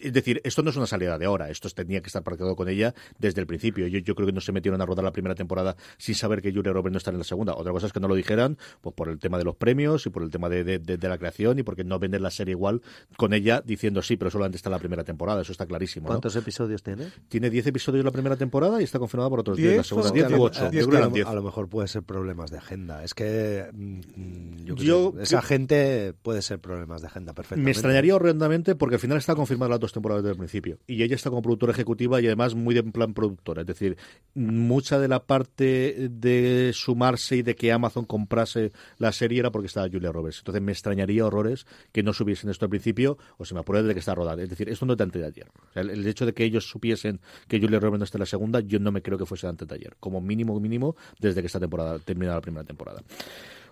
es 0.01 0.13
decir, 0.13 0.41
esto 0.45 0.63
no 0.63 0.71
es 0.71 0.77
una 0.77 0.87
salida 0.87 1.19
de 1.19 1.27
ahora, 1.27 1.51
esto 1.51 1.69
tenía 1.71 2.01
que 2.03 2.07
estar 2.09 2.23
pactado 2.23 2.55
con 2.55 2.69
ella 2.69 2.95
desde 3.19 3.41
el 3.41 3.47
principio. 3.47 3.87
Yo, 3.87 3.99
yo 3.99 4.15
creo 4.15 4.27
que 4.27 4.33
no 4.33 4.41
se 4.41 4.53
metieron 4.53 4.81
a 4.81 4.87
rodar 4.87 5.05
la 5.05 5.13
primera 5.13 5.35
temporada 5.35 5.77
sin 5.99 6.15
saber 6.15 6.43
que 6.43 6.53
Julia 6.53 6.73
Roberts 6.73 6.93
no 6.93 6.99
está 6.99 7.11
en 7.11 7.19
la 7.19 7.25
segunda. 7.25 7.55
Otra 7.55 7.73
cosa 7.73 7.87
es 7.87 7.93
que 7.93 8.01
no 8.01 8.09
lo 8.09 8.15
dijeran, 8.15 8.59
pues 8.83 8.95
por 8.95 9.09
el 9.09 9.19
tema 9.19 9.39
de 9.39 9.45
los 9.45 9.57
premios 9.57 10.05
y 10.07 10.11
por 10.11 10.23
el 10.23 10.31
tema 10.31 10.49
de, 10.49 10.65
de- 10.65 10.79
de- 10.79 11.09
la 11.09 11.17
creación 11.19 11.59
y 11.59 11.63
porque 11.63 11.83
no 11.83 11.99
venden 11.99 12.23
la 12.23 12.31
serie 12.31 12.53
igual 12.53 12.83
con 13.17 13.33
ella 13.33 13.63
diciendo 13.65 14.03
sí, 14.03 14.17
pero 14.17 14.31
solamente 14.31 14.57
está 14.57 14.69
la 14.71 14.79
primera 14.79 14.90
temporada, 15.05 15.43
eso 15.43 15.53
está 15.53 15.67
clarísimo. 15.67 16.05
¿no? 16.05 16.09
¿Cuántos 16.09 16.37
episodios 16.37 16.83
tiene? 16.83 17.09
Tiene 17.29 17.51
10 17.51 17.69
episodios 17.69 18.05
la 18.05 18.11
primera 18.11 18.37
temporada 18.37 18.81
y 18.81 18.85
está 18.85 18.99
confirmada 18.99 19.31
por 19.31 19.41
otros 19.41 19.57
10 19.57 19.67
la 19.69 19.73
¿Diez 19.75 19.87
segunda. 19.87 20.09
o 20.11 20.13
10 20.13 20.25
u 20.27 20.29
diez? 20.29 20.41
8. 20.41 20.61
Ah, 20.61 20.65
Yo 20.65 20.71
diez 20.71 20.87
creo 20.87 20.99
que 20.99 21.05
a, 21.05 21.09
lo, 21.09 21.15
10. 21.15 21.27
a 21.27 21.35
lo 21.35 21.43
mejor 21.43 21.69
puede 21.69 21.89
ser 21.89 22.03
problemas 22.03 22.51
de 22.51 22.59
agenda. 22.59 23.05
Es 23.05 23.15
que 23.15 23.69
mm, 23.73 24.01
mm, 24.17 24.65
yo 24.77 25.15
esa 25.21 25.43
gente 25.43 26.15
puede 26.23 26.43
ser 26.43 26.59
problemas 26.59 27.01
de 27.01 27.07
agenda 27.09 27.33
perfectamente. 27.33 27.65
Me 27.65 27.71
extrañaría 27.71 28.15
horrendamente 28.15 28.75
porque 28.75 28.97
al 28.97 29.01
final 29.01 29.19
está 29.19 29.35
confirmada 29.35 29.71
las 29.71 29.81
dos 29.81 29.93
temporadas 29.93 30.23
desde 30.23 30.33
el 30.33 30.39
principio. 30.39 30.79
Y 30.87 31.03
ella 31.03 31.15
está 31.15 31.31
como 31.31 31.43
productora 31.43 31.73
ejecutiva 31.73 32.21
y 32.21 32.27
además 32.27 32.55
muy 32.55 32.75
de 32.75 32.81
en 32.81 32.93
plan 32.93 33.15
productora. 33.15 33.61
Es 33.63 33.67
decir, 33.67 33.97
mucha 34.35 34.99
de 34.99 35.09
la 35.09 35.25
parte 35.25 36.09
de 36.11 36.71
sumarse 36.75 37.37
y 37.37 37.43
de 37.43 37.55
que 37.55 37.73
Amazon 37.73 38.05
comprase 38.05 38.73
la 38.99 39.13
serie 39.13 39.41
era 39.41 39.51
porque 39.51 39.67
estaba 39.67 39.89
Julia 39.91 40.13
Roberts. 40.13 40.39
Entonces 40.39 40.63
me 40.63 40.73
extrañaría 40.73 41.27
horrores 41.27 41.67
que 41.93 42.03
no 42.03 42.13
subiesen 42.13 42.51
esto 42.51 42.65
al 42.65 42.71
principio 42.71 43.19
o 43.39 43.45
se 43.45 43.55
me 43.55 43.61
apure 43.61 43.83
de 43.83 43.93
que 43.95 44.01
está 44.01 44.15
rodada. 44.15 44.43
Es 44.43 44.49
decir, 44.51 44.69
esto 44.81 44.87
no 44.87 44.95
es 44.95 44.99
de 44.99 45.05
antes 45.05 45.21
de 45.21 45.29
ayer. 45.29 45.47
El, 45.75 46.07
hecho 46.07 46.25
de 46.25 46.33
que 46.33 46.43
ellos 46.43 46.67
supiesen 46.67 47.21
que 47.49 47.61
Julia 47.61 47.79
Roberts 47.79 47.99
no 47.99 48.05
está 48.05 48.17
en 48.17 48.21
la 48.21 48.27
segunda, 48.27 48.61
yo 48.61 48.79
no 48.79 48.91
me 48.91 49.03
creo 49.03 49.19
que 49.19 49.27
fuese 49.27 49.47
antes 49.47 49.69
de 49.69 49.75
ayer. 49.75 49.95
Como 50.01 50.23
mínimo, 50.23 50.59
mínimo, 50.59 50.97
desde 51.19 51.43
que 51.43 51.49
esta 51.49 51.61
temporada 51.61 51.99
termina 51.99 52.33
la 52.33 52.41
primera 52.41 52.65
temporada. 52.65 53.03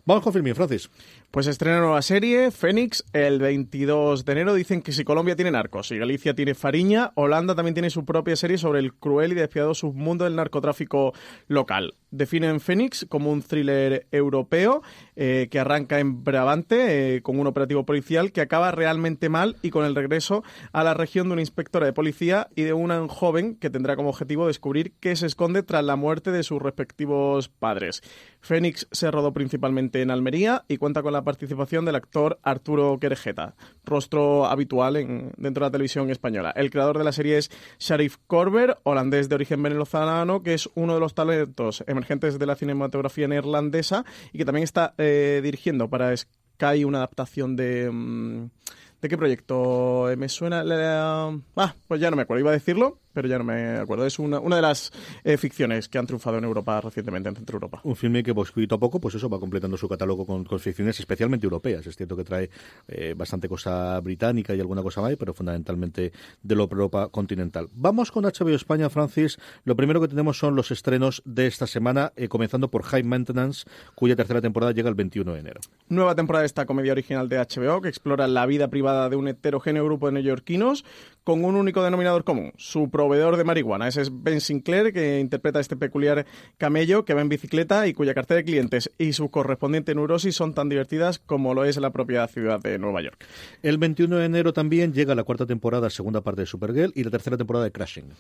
Vamos 0.04 0.22
con 0.22 0.32
Filmin, 0.32 0.54
Francis. 0.54 0.90
Pues 1.30 1.46
estrena 1.46 1.80
nueva 1.80 2.00
serie, 2.02 2.50
Fénix, 2.50 3.04
el 3.12 3.38
22 3.38 4.24
de 4.24 4.32
enero. 4.32 4.54
Dicen 4.54 4.82
que 4.82 4.92
si 4.92 5.04
Colombia 5.04 5.36
tiene 5.36 5.50
narcos 5.50 5.90
y 5.90 5.98
Galicia 5.98 6.34
tiene 6.34 6.54
Fariña, 6.54 7.12
Holanda 7.14 7.54
también 7.54 7.74
tiene 7.74 7.90
su 7.90 8.04
propia 8.04 8.36
serie 8.36 8.58
sobre 8.58 8.80
el 8.80 8.94
cruel 8.94 9.32
y 9.32 9.34
despiadado 9.34 9.74
submundo 9.74 10.24
del 10.24 10.36
narcotráfico 10.36 11.12
local. 11.46 11.94
Definen 12.10 12.60
Fénix 12.60 13.06
como 13.08 13.30
un 13.30 13.42
thriller 13.42 14.06
europeo 14.12 14.82
eh, 15.16 15.48
que 15.50 15.58
arranca 15.58 15.98
en 16.00 16.24
Brabante 16.24 17.16
eh, 17.16 17.22
con 17.22 17.38
un 17.38 17.46
operativo 17.46 17.84
policial 17.84 18.32
que 18.32 18.40
acaba 18.40 18.70
realmente 18.70 19.28
mal 19.28 19.56
y 19.62 19.70
con 19.70 19.84
el 19.84 19.94
regreso 19.94 20.42
a 20.72 20.84
la 20.84 20.94
región 20.94 21.28
de 21.28 21.32
una 21.34 21.42
inspectora 21.42 21.86
de 21.86 21.92
policía 21.92 22.48
y 22.54 22.62
de 22.62 22.72
una 22.72 23.06
joven 23.08 23.56
que 23.56 23.70
tendrá 23.70 23.96
como 23.96 24.08
objetivo 24.08 24.46
descubrir 24.46 24.92
qué 25.00 25.16
se 25.16 25.26
esconde 25.26 25.62
tras 25.62 25.84
la 25.84 25.96
muerte 25.96 26.32
de 26.32 26.42
sus 26.42 26.62
respectivos 26.62 27.48
padres. 27.48 28.02
Fénix 28.40 28.86
se 28.92 29.10
rodó 29.10 29.32
principalmente 29.32 30.00
en 30.00 30.10
Almería 30.10 30.64
y 30.68 30.76
cuenta 30.76 31.02
con 31.02 31.12
la 31.12 31.22
participación 31.24 31.84
del 31.84 31.96
actor 31.96 32.38
Arturo 32.42 32.96
Querejeta, 33.00 33.54
rostro 33.84 34.46
habitual 34.46 34.96
en- 34.96 35.32
dentro 35.36 35.64
de 35.64 35.68
la 35.68 35.72
televisión 35.72 36.08
española. 36.10 36.52
El 36.56 36.70
creador 36.70 36.96
de 36.98 37.04
la 37.04 37.12
serie 37.12 37.38
es 37.38 37.50
Sharif 37.78 38.16
Corber, 38.26 38.76
holandés 38.84 39.28
de 39.28 39.34
origen 39.34 39.62
venezolano, 39.62 40.42
que 40.42 40.54
es 40.54 40.68
uno 40.74 40.94
de 40.94 41.00
los 41.00 41.14
talentos 41.14 41.82
emergentes 41.98 42.38
de 42.38 42.46
la 42.46 42.56
cinematografía 42.56 43.28
neerlandesa 43.28 44.04
y 44.32 44.38
que 44.38 44.44
también 44.44 44.64
está 44.64 44.94
eh, 44.98 45.40
dirigiendo 45.42 45.88
para 45.88 46.16
Sky 46.16 46.84
una 46.84 46.98
adaptación 46.98 47.56
de... 47.56 47.90
mm, 47.92 48.50
¿De 49.00 49.08
qué 49.08 49.16
proyecto? 49.16 50.10
Eh, 50.10 50.16
Me 50.16 50.28
suena... 50.28 50.64
la- 50.64 51.38
Ah, 51.56 51.74
pues 51.86 52.00
ya 52.00 52.10
no 52.10 52.16
me 52.16 52.22
acuerdo, 52.22 52.40
iba 52.40 52.50
a 52.50 52.54
decirlo, 52.54 52.98
pero 53.18 53.26
ya 53.26 53.38
no 53.38 53.42
me 53.42 53.78
acuerdo. 53.78 54.06
Es 54.06 54.20
una, 54.20 54.38
una 54.38 54.54
de 54.54 54.62
las 54.62 54.92
eh, 55.24 55.36
ficciones 55.36 55.88
que 55.88 55.98
han 55.98 56.06
triunfado 56.06 56.38
en 56.38 56.44
Europa 56.44 56.80
recientemente, 56.80 57.28
en 57.28 57.34
Centro 57.34 57.56
Europa. 57.56 57.80
Un 57.82 57.96
filme 57.96 58.22
que 58.22 58.32
poquito 58.32 58.76
a 58.76 58.78
poco, 58.78 59.00
pues 59.00 59.16
eso, 59.16 59.28
va 59.28 59.40
completando 59.40 59.76
su 59.76 59.88
catálogo 59.88 60.24
con, 60.24 60.44
con 60.44 60.60
ficciones 60.60 61.00
especialmente 61.00 61.44
europeas. 61.44 61.84
Es 61.84 61.96
cierto 61.96 62.16
que 62.16 62.22
trae 62.22 62.48
eh, 62.86 63.14
bastante 63.16 63.48
cosa 63.48 63.98
británica 63.98 64.54
y 64.54 64.60
alguna 64.60 64.84
cosa 64.84 65.00
más, 65.00 65.16
pero 65.16 65.34
fundamentalmente 65.34 66.12
de 66.40 66.54
la 66.54 66.62
Europa 66.62 67.08
continental. 67.08 67.68
Vamos 67.72 68.12
con 68.12 68.22
HBO 68.22 68.54
España, 68.54 68.88
Francis. 68.88 69.36
Lo 69.64 69.74
primero 69.74 70.00
que 70.00 70.06
tenemos 70.06 70.38
son 70.38 70.54
los 70.54 70.70
estrenos 70.70 71.20
de 71.24 71.48
esta 71.48 71.66
semana, 71.66 72.12
eh, 72.14 72.28
comenzando 72.28 72.70
por 72.70 72.84
High 72.84 73.02
Maintenance, 73.02 73.64
cuya 73.96 74.14
tercera 74.14 74.40
temporada 74.40 74.70
llega 74.70 74.88
el 74.88 74.94
21 74.94 75.32
de 75.32 75.40
enero. 75.40 75.60
Nueva 75.88 76.14
temporada 76.14 76.42
de 76.42 76.46
esta 76.46 76.66
comedia 76.66 76.92
original 76.92 77.28
de 77.28 77.38
HBO 77.38 77.80
que 77.80 77.88
explora 77.88 78.28
la 78.28 78.46
vida 78.46 78.68
privada 78.68 79.08
de 79.08 79.16
un 79.16 79.26
heterogéneo 79.26 79.84
grupo 79.84 80.06
de 80.06 80.12
neoyorquinos 80.12 80.84
con 81.24 81.44
un 81.44 81.56
único 81.56 81.82
denominador 81.82 82.24
común, 82.24 82.52
su 82.56 82.90
proveedor 83.08 83.38
de 83.38 83.44
marihuana. 83.44 83.88
Ese 83.88 84.02
es 84.02 84.10
Ben 84.12 84.38
Sinclair, 84.42 84.92
que 84.92 85.18
interpreta 85.18 85.58
a 85.58 85.62
este 85.62 85.76
peculiar 85.76 86.26
camello 86.58 87.06
que 87.06 87.14
va 87.14 87.22
en 87.22 87.30
bicicleta 87.30 87.86
y 87.86 87.94
cuya 87.94 88.12
cartera 88.12 88.36
de 88.36 88.44
clientes 88.44 88.90
y 88.98 89.14
su 89.14 89.30
correspondiente 89.30 89.94
neurosis 89.94 90.36
son 90.36 90.52
tan 90.52 90.68
divertidas 90.68 91.18
como 91.18 91.54
lo 91.54 91.64
es 91.64 91.78
la 91.78 91.90
propia 91.90 92.26
ciudad 92.28 92.60
de 92.60 92.78
Nueva 92.78 93.00
York. 93.00 93.24
El 93.62 93.78
21 93.78 94.18
de 94.18 94.26
enero 94.26 94.52
también 94.52 94.92
llega 94.92 95.14
la 95.14 95.24
cuarta 95.24 95.46
temporada, 95.46 95.88
segunda 95.88 96.20
parte 96.20 96.42
de 96.42 96.46
Supergirl 96.46 96.92
y 96.94 97.02
la 97.02 97.10
tercera 97.10 97.38
temporada 97.38 97.64
de 97.64 97.72
Crashing. 97.72 98.12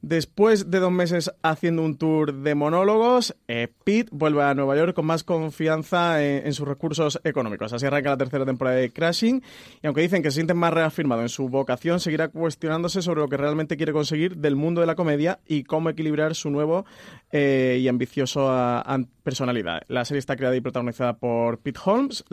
Después 0.00 0.70
de 0.70 0.78
dos 0.78 0.92
meses 0.92 1.32
haciendo 1.42 1.82
un 1.82 1.98
tour 1.98 2.32
de 2.32 2.54
monólogos, 2.54 3.34
eh, 3.48 3.66
Pete 3.82 4.10
vuelve 4.12 4.44
a 4.44 4.54
Nueva 4.54 4.76
York 4.76 4.94
con 4.94 5.06
más 5.06 5.24
confianza 5.24 6.24
en, 6.24 6.46
en, 6.46 6.52
sus 6.52 6.68
recursos 6.68 7.20
económicos. 7.24 7.72
Así 7.72 7.84
arranca 7.84 8.10
la 8.10 8.16
tercera 8.16 8.44
temporada 8.44 8.76
de 8.76 8.92
Crashing 8.92 9.42
y 9.82 9.86
aunque 9.88 10.02
dicen 10.02 10.22
que 10.22 10.30
se 10.30 10.36
sienten 10.36 10.56
más 10.56 10.72
reafirmado 10.72 11.22
en 11.22 11.28
su 11.28 11.48
vocación, 11.48 11.98
seguirá 11.98 12.28
cuestionándose 12.28 13.02
sobre 13.02 13.22
lo 13.22 13.28
que 13.28 13.36
realmente 13.36 13.76
quiere 13.76 13.92
conseguir 13.92 14.25
del 14.34 14.56
mundo 14.56 14.80
de 14.80 14.86
la 14.86 14.94
comedia 14.94 15.38
y 15.46 15.64
cómo 15.64 15.90
equilibrar 15.90 16.34
su 16.34 16.50
nuevo 16.50 16.84
eh, 17.30 17.78
y 17.80 17.88
ambicioso 17.88 18.48
a, 18.48 18.80
a 18.80 18.98
personalidad. 19.22 19.82
La 19.88 20.04
serie 20.04 20.18
está 20.18 20.36
creada 20.36 20.56
y 20.56 20.60
protagonizada 20.60 21.18
por 21.18 21.58
Pete 21.58 21.80
Holmes 21.84 22.24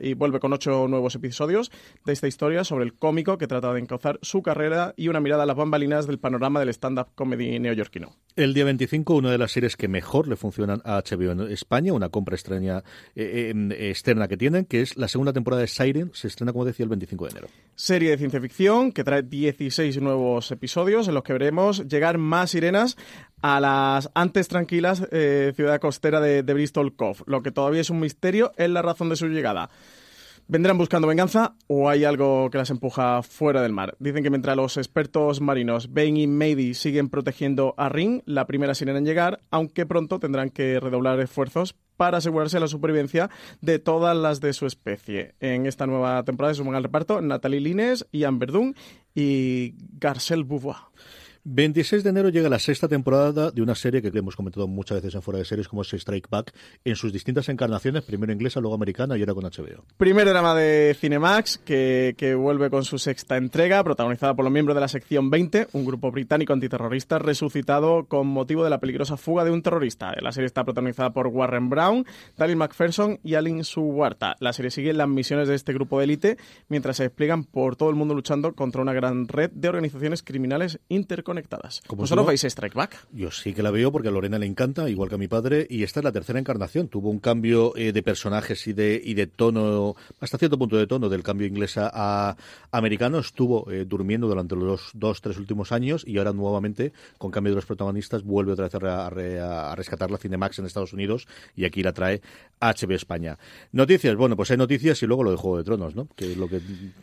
y 0.00 0.14
vuelve 0.14 0.40
con 0.40 0.52
ocho 0.52 0.88
nuevos 0.88 1.14
episodios 1.14 1.70
de 2.04 2.12
esta 2.12 2.28
historia 2.28 2.64
sobre 2.64 2.84
el 2.84 2.94
cómico 2.94 3.38
que 3.38 3.46
trata 3.46 3.72
de 3.72 3.80
encauzar 3.80 4.18
su 4.22 4.42
carrera 4.42 4.94
y 4.96 5.08
una 5.08 5.20
mirada 5.20 5.44
a 5.44 5.46
las 5.46 5.56
bambalinas 5.56 6.06
del 6.06 6.18
panorama 6.18 6.60
del 6.60 6.70
stand-up 6.70 7.08
comedy 7.14 7.58
neoyorquino. 7.58 8.14
El 8.36 8.52
día 8.52 8.66
25, 8.66 9.14
una 9.14 9.30
de 9.30 9.38
las 9.38 9.52
series 9.52 9.78
que 9.78 9.88
mejor 9.88 10.28
le 10.28 10.36
funcionan 10.36 10.82
a 10.84 11.00
HBO 11.00 11.32
en 11.32 11.40
España, 11.50 11.94
una 11.94 12.10
compra 12.10 12.34
extraña, 12.34 12.84
eh, 13.14 13.54
eh, 13.54 13.88
externa 13.88 14.28
que 14.28 14.36
tienen, 14.36 14.66
que 14.66 14.82
es 14.82 14.98
la 14.98 15.08
segunda 15.08 15.32
temporada 15.32 15.62
de 15.62 15.68
Siren, 15.68 16.10
se 16.12 16.28
estrena, 16.28 16.52
como 16.52 16.66
decía, 16.66 16.84
el 16.84 16.90
25 16.90 17.24
de 17.24 17.30
enero. 17.30 17.48
Serie 17.76 18.10
de 18.10 18.18
ciencia 18.18 18.38
ficción 18.38 18.92
que 18.92 19.04
trae 19.04 19.22
16 19.22 20.02
nuevos 20.02 20.50
episodios 20.50 21.08
en 21.08 21.14
los 21.14 21.22
que 21.22 21.32
veremos 21.32 21.88
llegar 21.88 22.18
más 22.18 22.50
sirenas 22.50 22.98
a 23.40 23.58
las 23.58 24.10
antes 24.12 24.48
tranquilas 24.48 25.02
eh, 25.12 25.54
ciudad 25.56 25.80
costera 25.80 26.20
de, 26.20 26.42
de 26.42 26.52
Bristol 26.52 26.94
Cove. 26.94 27.20
Lo 27.24 27.42
que 27.42 27.52
todavía 27.52 27.80
es 27.80 27.88
un 27.88 28.00
misterio 28.00 28.52
es 28.58 28.68
la 28.68 28.82
razón 28.82 29.08
de 29.08 29.16
su 29.16 29.28
llegada. 29.28 29.70
¿Vendrán 30.48 30.78
buscando 30.78 31.08
venganza 31.08 31.56
o 31.66 31.88
hay 31.88 32.04
algo 32.04 32.50
que 32.50 32.58
las 32.58 32.70
empuja 32.70 33.20
fuera 33.24 33.62
del 33.62 33.72
mar? 33.72 33.96
Dicen 33.98 34.22
que 34.22 34.30
mientras 34.30 34.56
los 34.56 34.76
expertos 34.76 35.40
marinos 35.40 35.92
Bane 35.92 36.20
y 36.20 36.26
Mady 36.28 36.74
siguen 36.74 37.08
protegiendo 37.08 37.74
a 37.76 37.88
Ring, 37.88 38.22
la 38.26 38.46
primera 38.46 38.76
sirena 38.76 39.00
en 39.00 39.06
llegar, 39.06 39.40
aunque 39.50 39.86
pronto 39.86 40.20
tendrán 40.20 40.50
que 40.50 40.78
redoblar 40.78 41.18
esfuerzos 41.18 41.74
para 41.96 42.18
asegurarse 42.18 42.60
la 42.60 42.68
supervivencia 42.68 43.28
de 43.60 43.80
todas 43.80 44.16
las 44.16 44.40
de 44.40 44.52
su 44.52 44.66
especie. 44.66 45.34
En 45.40 45.66
esta 45.66 45.88
nueva 45.88 46.22
temporada 46.22 46.54
se 46.54 46.58
suman 46.58 46.76
al 46.76 46.84
reparto 46.84 47.20
Natalie 47.20 47.58
Lines, 47.58 48.06
Ian 48.12 48.38
Verdun 48.38 48.76
y 49.16 49.74
Garcelle 49.98 50.44
Beauvoir. 50.44 50.76
26 51.48 52.02
de 52.02 52.10
enero 52.10 52.28
llega 52.28 52.48
la 52.48 52.58
sexta 52.58 52.88
temporada 52.88 53.52
de 53.52 53.62
una 53.62 53.76
serie 53.76 54.02
que 54.02 54.10
hemos 54.12 54.34
comentado 54.34 54.66
muchas 54.66 54.96
veces 54.96 55.14
en 55.14 55.22
fuera 55.22 55.38
de 55.38 55.44
series 55.44 55.68
como 55.68 55.82
es 55.82 55.92
Strike 55.92 56.28
Back 56.28 56.52
en 56.84 56.96
sus 56.96 57.12
distintas 57.12 57.48
encarnaciones, 57.48 58.02
primero 58.02 58.32
inglesa, 58.32 58.58
luego 58.58 58.74
americana 58.74 59.16
y 59.16 59.20
ahora 59.20 59.34
con 59.34 59.44
HBO. 59.44 59.84
Primer 59.96 60.26
drama 60.26 60.56
de 60.56 60.96
Cinemax 60.98 61.58
que, 61.58 62.16
que, 62.18 62.34
vuelve 62.34 62.68
con 62.68 62.82
su 62.82 62.98
sexta 62.98 63.36
entrega, 63.36 63.84
protagonizada 63.84 64.34
por 64.34 64.44
los 64.44 64.52
miembros 64.52 64.74
de 64.74 64.80
la 64.80 64.88
sección 64.88 65.30
20, 65.30 65.68
un 65.70 65.84
grupo 65.84 66.10
británico 66.10 66.52
antiterrorista 66.52 67.20
resucitado 67.20 68.06
con 68.06 68.26
motivo 68.26 68.64
de 68.64 68.70
la 68.70 68.80
peligrosa 68.80 69.16
fuga 69.16 69.44
de 69.44 69.52
un 69.52 69.62
terrorista. 69.62 70.16
La 70.20 70.32
serie 70.32 70.46
está 70.46 70.64
protagonizada 70.64 71.12
por 71.12 71.28
Warren 71.28 71.70
Brown, 71.70 72.06
Daryl 72.36 72.56
McPherson 72.56 73.20
y 73.22 73.34
Alin 73.34 73.62
Suwarta. 73.62 74.34
La 74.40 74.52
serie 74.52 74.72
sigue 74.72 74.92
las 74.92 75.08
misiones 75.08 75.46
de 75.46 75.54
este 75.54 75.72
grupo 75.72 75.98
de 75.98 76.06
élite 76.06 76.38
mientras 76.68 76.96
se 76.96 77.04
despliegan 77.04 77.44
por 77.44 77.76
todo 77.76 77.88
el 77.88 77.94
mundo 77.94 78.14
luchando 78.14 78.52
contra 78.54 78.82
una 78.82 78.92
gran 78.92 79.28
red 79.28 79.52
de 79.52 79.68
organizaciones 79.68 80.24
criminales 80.24 80.80
interconectadas 80.88 81.35
conectadas. 81.36 81.82
¿Vosotros 81.88 82.26
veis 82.26 82.44
Strike 82.44 82.74
Back? 82.74 83.06
Yo 83.12 83.30
sí 83.30 83.52
que 83.52 83.62
la 83.62 83.70
veo 83.70 83.92
porque 83.92 84.08
a 84.08 84.10
Lorena 84.10 84.38
le 84.38 84.46
encanta, 84.46 84.88
igual 84.88 85.10
que 85.10 85.16
a 85.16 85.18
mi 85.18 85.28
padre, 85.28 85.66
y 85.68 85.82
esta 85.82 86.00
es 86.00 86.04
la 86.04 86.12
tercera 86.12 86.38
encarnación. 86.38 86.88
Tuvo 86.88 87.10
un 87.10 87.18
cambio 87.18 87.76
eh, 87.76 87.92
de 87.92 88.02
personajes 88.02 88.66
y 88.66 88.72
de, 88.72 89.00
y 89.04 89.12
de 89.12 89.26
tono, 89.26 89.96
hasta 90.18 90.38
cierto 90.38 90.58
punto 90.58 90.78
de 90.78 90.86
tono, 90.86 91.10
del 91.10 91.22
cambio 91.22 91.46
inglesa 91.46 91.90
a 91.92 92.36
americano. 92.70 93.18
Estuvo 93.18 93.70
eh, 93.70 93.84
durmiendo 93.84 94.28
durante 94.28 94.56
los 94.56 94.90
dos, 94.94 95.20
tres 95.20 95.36
últimos 95.36 95.72
años 95.72 96.04
y 96.06 96.16
ahora 96.16 96.32
nuevamente, 96.32 96.94
con 97.18 97.30
cambio 97.30 97.50
de 97.50 97.56
los 97.56 97.66
protagonistas, 97.66 98.22
vuelve 98.22 98.52
otra 98.52 98.68
vez 98.68 98.74
a, 98.74 99.06
a, 99.06 99.72
a 99.72 99.76
rescatar 99.76 100.10
la 100.10 100.16
Cinemax 100.16 100.58
en 100.58 100.64
Estados 100.64 100.94
Unidos 100.94 101.28
y 101.54 101.66
aquí 101.66 101.82
la 101.82 101.92
trae 101.92 102.22
HBO 102.60 102.94
España. 102.94 103.38
Noticias, 103.72 104.16
bueno, 104.16 104.36
pues 104.36 104.50
hay 104.50 104.56
noticias 104.56 105.02
y 105.02 105.06
luego 105.06 105.22
lo 105.22 105.32
de 105.32 105.36
Juego 105.36 105.58
de 105.58 105.64
Tronos, 105.64 105.94
¿no? 105.94 106.08
Que 106.16 106.32
es 106.32 106.38
lo 106.38 106.48
que... 106.48 106.60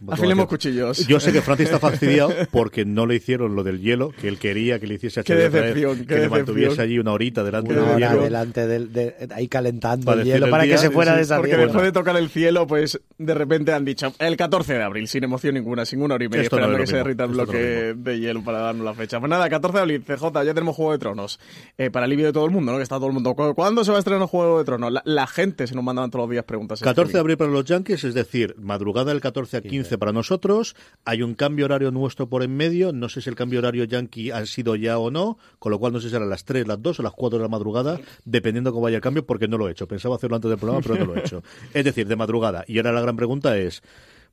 Afilemos 0.08 0.48
cuchillos. 0.48 1.06
Yo 1.06 1.20
sé 1.20 1.32
que 1.32 1.44
Francis 1.44 1.68
está 1.68 1.80
fastidiado 1.80 2.32
porque 2.52 2.84
no 2.86 3.06
le 3.06 3.16
hicieron 3.16 3.56
lo 3.56 3.64
del 3.64 3.80
hielo, 3.80 4.12
que 4.24 4.30
él 4.30 4.40
quería 4.40 4.80
que 4.80 4.88
le 4.88 4.94
hiciese 4.94 5.20
a 5.20 5.24
qué 5.24 5.36
decepción, 5.36 5.98
qué 6.00 6.06
que 6.06 6.16
le 6.22 6.30
mantuviese 6.30 6.82
allí 6.82 6.98
una 6.98 7.12
horita 7.12 7.44
delante 7.44 7.74
una 7.74 7.82
del 7.82 7.90
hora 7.98 8.10
hielo. 8.10 8.24
delante 8.24 8.68
del, 8.68 8.94
de, 8.94 9.16
ahí 9.36 9.50
calentando 9.50 10.06
Para 10.06 10.22
el 10.22 10.28
hielo 10.28 10.46
el 10.46 10.50
para 10.52 10.64
día, 10.64 10.76
que 10.76 10.78
se 10.82 10.90
fuera 10.92 11.12
sí, 11.12 11.18
de 11.18 11.24
esa 11.24 11.38
Porque 11.38 11.58
después 11.58 11.84
de 11.84 11.92
tocar 11.92 12.16
el 12.16 12.30
cielo, 12.30 12.66
pues 12.66 13.02
de 13.18 13.34
repente 13.34 13.74
han 13.74 13.84
dicho 13.84 14.14
el 14.20 14.38
14 14.38 14.76
de 14.76 14.82
abril, 14.84 15.10
sin 15.10 15.26
emoción 15.26 15.56
ninguna, 15.56 15.84
sin 15.86 16.02
una 16.02 16.16
hora 16.16 16.24
y 16.24 16.30
media, 16.30 16.44
Esto 16.44 16.56
no 16.56 16.62
esperando 16.62 16.84
es 16.84 16.90
que 16.90 16.92
se 16.92 16.98
derrita 16.98 17.24
el 17.26 17.30
no 17.32 17.36
bloque 17.36 17.94
lo 17.98 18.02
de 18.02 18.20
hielo 18.20 18.44
para 18.46 18.60
darnos 18.60 18.86
la 18.86 18.94
fecha. 18.94 19.20
Pues 19.20 19.30
nada, 19.30 19.50
14 19.50 19.78
de 19.78 19.82
abril, 19.82 20.04
CJ, 20.06 20.32
ya 20.46 20.54
tenemos 20.54 20.76
Juego 20.78 20.94
de 20.94 21.00
Tronos. 21.00 21.40
Eh, 21.78 21.92
para 21.92 22.06
alivio 22.06 22.26
de 22.26 22.32
todo 22.32 22.46
el 22.46 22.52
mundo, 22.52 22.72
¿no? 22.72 22.78
Que 22.78 22.84
está 22.84 22.96
todo 22.96 23.08
el 23.08 23.14
mundo. 23.14 23.34
¿cu- 23.36 23.54
¿Cuándo 23.56 23.84
se 23.84 23.92
va 23.92 23.98
a 23.98 24.00
estrenar 24.00 24.26
Juego 24.30 24.60
de 24.60 24.64
Tronos? 24.64 24.92
La, 24.94 25.02
la 25.04 25.28
gente 25.28 25.68
se 25.68 25.76
nos 25.76 25.84
mandaban 25.84 26.10
todos 26.12 26.24
los 26.24 26.32
días 26.32 26.46
preguntas. 26.46 26.82
en 26.82 26.86
14 26.86 27.12
de 27.14 27.20
abril 27.20 27.36
para 27.38 27.52
los 27.52 27.66
Yankees, 27.66 28.06
es 28.06 28.14
decir, 28.14 28.56
madrugada 28.58 29.12
del 29.12 29.20
14 29.20 29.58
a 29.58 29.62
15 29.62 29.98
para 29.98 30.14
nosotros. 30.14 30.76
Hay 31.04 31.22
un 31.24 31.34
cambio 31.36 31.66
horario 31.66 31.92
nuestro 31.92 32.30
por 32.30 32.42
en 32.44 32.56
medio. 32.56 32.94
No 32.94 33.10
sé 33.10 33.22
si 33.22 33.30
el 33.30 33.36
cambio 33.36 33.60
horario 33.60 33.84
Yankee 34.04 34.32
ha 34.32 34.46
sido 34.46 34.76
ya 34.76 34.98
o 34.98 35.10
no, 35.12 35.38
con 35.60 35.72
lo 35.72 35.80
cual 35.80 35.94
no 35.94 36.00
sé 36.00 36.08
si 36.08 36.12
serán 36.14 36.30
las 36.30 36.46
3, 36.46 36.68
las 36.68 36.82
2 36.82 37.00
o 37.00 37.04
las 37.04 37.14
4 37.14 37.40
de 37.40 37.44
la 37.44 37.50
madrugada, 37.50 38.00
dependiendo 38.26 38.72
cómo 38.72 38.84
vaya 38.84 38.98
el 38.98 39.02
cambio, 39.02 39.26
porque 39.26 39.48
no 39.48 39.58
lo 39.58 39.68
he 39.68 39.72
hecho. 39.72 39.88
Pensaba 39.88 40.16
hacerlo 40.16 40.36
antes 40.36 40.50
del 40.50 40.60
programa, 40.60 40.82
pero 40.86 41.00
no 41.00 41.06
lo 41.14 41.16
he 41.16 41.20
hecho. 41.20 41.42
Es 41.74 41.86
decir, 41.86 42.08
de 42.08 42.16
madrugada. 42.16 42.64
Y 42.68 42.78
ahora 42.78 42.92
la 42.92 43.02
gran 43.02 43.16
pregunta 43.16 43.58
es. 43.58 43.82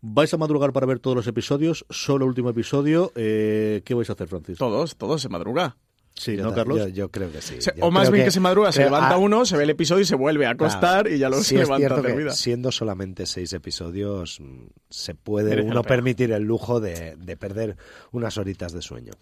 ¿Vais 0.03 0.33
a 0.33 0.39
madrugar 0.39 0.73
para 0.73 0.87
ver 0.87 0.99
todos 0.99 1.15
los 1.15 1.27
episodios? 1.27 1.85
¿Solo 1.91 2.25
el 2.25 2.31
último 2.31 2.49
episodio? 2.49 3.13
Eh, 3.17 3.83
¿Qué 3.85 3.93
vais 3.93 4.09
a 4.09 4.15
hacer, 4.15 4.29
Francis? 4.29 4.57
Todos, 4.57 4.97
todos 4.97 5.21
se 5.21 5.29
madruga. 5.29 5.77
Sí, 6.15 6.37
Yo 6.37 6.45
¿no, 6.45 6.55
Carlos? 6.55 6.79
Yo, 6.79 6.89
yo 6.89 7.09
creo 7.11 7.31
que 7.31 7.41
sí. 7.41 7.61
Se- 7.61 7.73
Yo 7.77 7.85
o 7.85 7.91
más 7.91 8.11
bien 8.11 8.25
que, 8.25 8.31
se 8.31 8.41
madruga, 8.41 8.73
se 8.73 8.83
levanta 8.85 9.15
ah, 9.15 9.19
uno, 9.19 9.45
se 9.47 9.57
ve 9.57 9.65
el 9.65 9.71
episodio 9.71 10.03
y 10.03 10.05
se 10.07 10.17
vuelve 10.17 10.45
a 10.47 10.51
acostar 10.51 11.05
claro. 11.05 11.15
y 11.15 11.19
ya 11.19 11.29
luego 11.29 11.45
Sí 11.45 11.55
se 11.57 11.63
levanta 11.63 12.03
que 12.03 12.13
vida. 12.15 12.33
siendo 12.33 12.73
solamente 12.73 13.27
seis 13.27 13.53
episodios, 13.53 14.41
mm, 14.41 14.67
se 14.91 15.15
puede 15.15 15.63
uno 15.63 15.83
permitir 15.83 16.33
el 16.33 16.43
lujo 16.43 16.81
de, 16.81 17.17
de 17.17 17.37
perder 17.37 17.77
unas 18.13 18.37
horitas 18.39 18.73
de 18.73 18.83
sueño. 18.83 19.13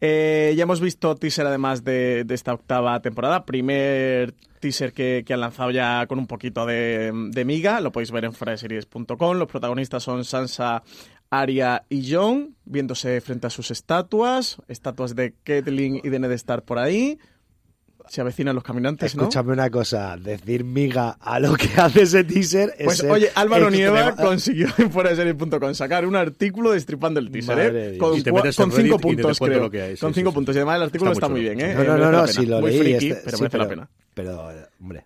Eh, 0.00 0.54
ya 0.56 0.64
hemos 0.64 0.80
visto 0.80 1.14
teaser 1.14 1.46
además 1.46 1.84
de, 1.84 2.26
esta 2.28 2.52
octava 2.52 3.00
temporada. 3.00 3.44
Primer 3.44 4.34
teaser 4.60 4.92
que, 4.92 5.24
que 5.26 5.34
han 5.34 5.40
lanzado 5.40 5.70
ya 5.70 6.06
con 6.06 6.18
un 6.18 6.26
poquito 6.26 6.66
de, 6.66 7.12
de 7.30 7.44
miga. 7.44 7.80
Lo 7.80 7.92
podéis 7.92 8.10
ver 8.10 8.24
en 8.24 8.32
fraseries.com. 8.32 9.38
Los 9.38 9.48
protagonistas 9.48 10.02
son 10.02 10.24
Sansa, 10.24 10.82
Arya 11.30 11.84
y 11.88 12.12
Jon, 12.12 12.56
viéndose 12.64 13.20
frente 13.20 13.46
a 13.46 13.50
sus 13.50 13.70
estatuas. 13.70 14.58
Estatuas 14.68 15.14
de 15.14 15.34
Catelyn 15.42 16.00
y 16.02 16.08
de 16.08 16.18
Ned 16.18 16.32
Stark 16.32 16.64
por 16.64 16.78
ahí. 16.78 17.18
Se 18.08 18.20
avecinan 18.20 18.54
los 18.54 18.62
caminantes, 18.64 19.14
¿no? 19.16 19.22
Escúchame 19.22 19.52
una 19.52 19.68
cosa, 19.70 20.16
decir 20.16 20.64
miga 20.64 21.16
a 21.20 21.40
lo 21.40 21.54
que 21.54 21.68
hace 21.76 22.02
ese 22.02 22.24
teaser 22.24 22.74
es 22.78 22.84
Pues 22.84 22.98
ser 22.98 23.10
oye, 23.10 23.30
Álvaro 23.34 23.70
Nieva 23.70 24.10
extrema- 24.10 24.24
consiguió 24.26 24.68
en 24.78 24.90
fueraseries.com 24.90 25.74
sacar 25.74 26.06
un 26.06 26.16
artículo 26.16 26.70
destripando 26.72 27.18
el 27.20 27.30
teaser, 27.30 27.56
Madre 27.56 27.68
¿eh? 27.68 27.90
de 27.92 27.98
Con, 27.98 28.10
con 28.10 28.72
cinco 28.72 28.98
puntos, 28.98 29.38
creo. 29.38 29.60
lo 29.60 29.70
que 29.70 29.82
hay, 29.82 29.96
sí, 29.96 30.00
con 30.00 30.14
sí, 30.14 30.20
cinco 30.20 30.30
sí. 30.30 30.34
puntos. 30.34 30.54
Y 30.54 30.58
además 30.58 30.76
el 30.76 30.82
artículo 30.82 31.12
Está 31.12 31.26
está, 31.26 31.28
muy 31.32 31.40
bien, 31.40 31.60
¿eh? 31.60 31.74
No, 31.74 31.84
no, 31.84 31.96
no, 31.98 32.12
no, 32.12 32.26
si 32.26 32.46
lo 32.46 32.60
Muy 32.60 32.70
leí, 32.70 32.78
friki, 32.80 33.08
este- 33.10 33.22
pero 33.24 33.38
merece 33.38 33.58
la 33.58 33.68
pena. 33.68 33.88
Pero, 34.14 34.48
hombre, 34.80 35.04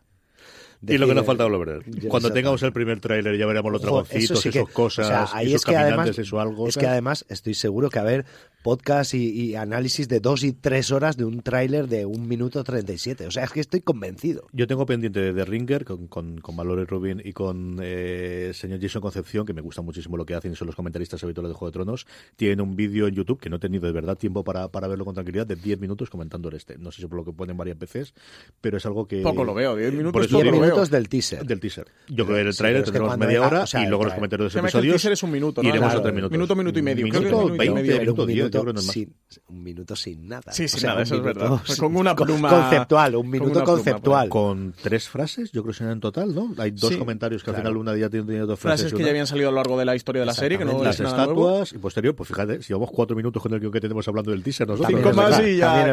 y 0.86 0.98
lo 0.98 1.06
que 1.06 1.14
nos 1.14 1.26
falta 1.26 1.44
volver. 1.44 1.82
Yo- 1.86 2.08
Cuando 2.08 2.32
tengamos 2.32 2.62
el 2.62 2.72
primer 2.72 3.00
tráiler 3.00 3.36
ya 3.38 3.46
veremos 3.46 3.70
los 3.72 3.82
dragoncitos, 3.82 4.40
sí 4.40 4.48
esos 4.48 4.70
cosas, 4.70 5.06
o 5.06 5.08
sea, 5.08 5.28
ahí 5.38 5.48
esos 5.48 5.56
es 5.60 5.64
que 5.66 5.76
además, 5.76 5.96
caminantes, 5.96 6.18
eso 6.26 6.40
algo. 6.40 6.68
es 6.68 6.76
que 6.76 6.86
además 6.86 7.24
estoy 7.28 7.54
seguro 7.54 7.90
que 7.90 7.98
a 7.98 8.02
ver 8.04 8.24
podcast 8.62 9.14
y, 9.14 9.30
y 9.30 9.54
análisis 9.56 10.08
de 10.08 10.20
dos 10.20 10.44
y 10.44 10.52
tres 10.52 10.90
horas 10.90 11.16
de 11.16 11.24
un 11.24 11.42
tráiler 11.42 11.88
de 11.88 12.04
un 12.04 12.28
minuto 12.28 12.62
37. 12.62 13.26
O 13.26 13.30
sea, 13.30 13.44
es 13.44 13.50
que 13.52 13.60
estoy 13.60 13.80
convencido. 13.80 14.46
Yo 14.52 14.66
tengo 14.66 14.84
pendiente 14.86 15.20
de 15.20 15.32
The 15.32 15.44
Ringer 15.44 15.84
con, 15.84 16.08
con, 16.08 16.38
con 16.40 16.86
Rubin 16.86 17.22
y 17.24 17.32
con 17.32 17.78
eh, 17.82 18.46
el 18.48 18.54
señor 18.54 18.80
Jason 18.80 19.00
Concepción, 19.00 19.46
que 19.46 19.54
me 19.54 19.62
gusta 19.62 19.82
muchísimo 19.82 20.16
lo 20.16 20.26
que 20.26 20.34
hacen 20.34 20.52
y 20.52 20.56
son 20.56 20.66
los 20.66 20.76
comentaristas 20.76 21.22
habituales 21.24 21.50
de 21.50 21.54
Juego 21.54 21.70
de 21.70 21.72
Tronos. 21.72 22.06
Tienen 22.36 22.60
un 22.60 22.76
vídeo 22.76 23.06
en 23.06 23.14
YouTube 23.14 23.40
que 23.40 23.48
no 23.48 23.56
he 23.56 23.58
tenido 23.60 23.86
de 23.86 23.92
verdad 23.92 24.16
tiempo 24.16 24.44
para, 24.44 24.68
para 24.68 24.88
verlo 24.88 25.04
con 25.04 25.14
tranquilidad 25.14 25.46
de 25.46 25.56
10 25.56 25.80
minutos 25.80 26.10
comentando 26.10 26.48
el 26.50 26.56
este. 26.56 26.76
No 26.78 26.92
sé 26.92 27.00
si 27.02 27.06
por 27.08 27.16
lo 27.18 27.24
que 27.24 27.32
ponen 27.32 27.56
varias 27.56 27.78
veces, 27.78 28.14
pero 28.60 28.76
es 28.76 28.84
algo 28.84 29.06
que. 29.06 29.22
Poco 29.22 29.44
lo 29.44 29.54
veo, 29.54 29.74
10 29.74 29.92
minutos 29.92 30.12
Por 30.12 30.22
eso 30.22 30.32
poco 30.32 30.42
Diez 30.42 30.54
lo 30.54 30.60
veo. 30.60 30.69
Minutos 30.72 30.90
del 30.90 31.08
teaser. 31.08 31.44
Del 31.46 31.60
teaser. 31.60 31.86
Yo 32.08 32.24
creo 32.24 32.36
que 32.36 32.40
en 32.42 32.46
el 32.48 32.52
Sí, 32.54 32.64
es 32.64 32.72
que 32.74 32.82
tendremos 32.84 33.18
media 33.18 33.42
hora 33.46 33.62
o 33.62 33.66
sea, 33.66 33.82
y 33.84 33.86
luego 33.88 34.04
los 34.04 34.14
comentarios 34.14 34.40
de 34.40 34.44
los 34.44 34.52
que 34.52 34.58
el 34.58 34.64
episodios. 34.66 34.92
teaser 34.94 35.12
es 35.12 35.22
un 35.22 35.30
minuto, 35.30 35.62
¿no? 35.62 35.68
Iremos 35.68 35.86
Claro, 35.88 36.00
a 36.00 36.02
tres 36.02 36.14
minutos. 36.14 36.32
minuto, 36.32 36.56
minuto 36.56 36.78
y 36.78 36.82
medio. 36.82 37.06
Creo 37.08 37.20
que 37.20 37.26
Minuto, 37.28 37.36
minuto 37.42 37.54
y 37.54 37.58
20, 37.58 37.74
medio. 37.82 38.00
minuto 38.00 38.22
un 38.22 38.28
10, 38.28 38.36
minuto 38.38 38.62
creo 38.64 38.76
sin, 38.82 39.14
un 39.48 39.62
minuto 39.62 39.96
sin 39.96 40.28
nada. 40.28 40.52
Sí, 40.52 40.64
O 40.64 40.68
sin 40.68 40.80
sea, 40.80 40.90
nada, 40.90 41.02
eso 41.02 41.14
es 41.16 41.22
verdad. 41.22 41.60
sin- 41.64 41.76
Con 41.76 41.96
una 41.96 42.14
pluma- 42.16 42.48
Conceptual, 42.50 43.16
un 43.16 43.22
con 43.22 43.30
minuto 43.30 43.50
pluma, 43.52 43.64
conceptual. 43.64 44.28
Con 44.28 44.74
tres 44.82 45.08
frases, 45.08 45.52
yo 45.52 45.62
creo 45.62 45.72
que 45.72 45.78
serán 45.78 45.92
en 45.94 46.00
total, 46.00 46.34
¿no? 46.34 46.54
Hay 46.58 46.70
dos 46.72 46.90
Sí, 46.90 46.96
comentarios 46.98 47.42
que 47.42 47.50
al 47.50 47.56
final 47.56 47.76
una 47.76 47.96
ya 47.96 48.08
tiene 48.10 48.26
tiene 48.26 48.40
dos 48.40 48.58
frases. 48.58 48.82
Frases 48.82 48.96
que 48.98 49.04
ya 49.04 49.10
habían 49.10 49.26
salido 49.26 49.48
a 49.48 49.52
lo 49.52 49.56
largo 49.56 49.78
de 49.78 49.84
la 49.84 49.94
historia 49.96 50.20
de 50.20 50.26
la 50.26 50.34
serie, 50.34 50.58
que 50.58 50.64
no 50.64 50.82
las 50.82 50.98
estatuas 51.00 51.72
y 51.72 51.78
posterior, 51.78 52.14
pues 52.14 52.28
fíjate, 52.28 52.62
si 52.62 52.68
llevamos 52.68 52.90
cuatro 52.92 53.16
minutos 53.16 53.42
con 53.42 53.52
el 53.54 53.60
guion 53.60 53.72
que 53.72 53.80
tenemos 53.80 54.06
hablando 54.08 54.30
del 54.30 54.42
teaser 54.42 54.66
nosotros. 54.68 54.92
Cinco 54.94 55.12
más 55.12 55.40
y 55.40 55.56
ya 55.56 55.86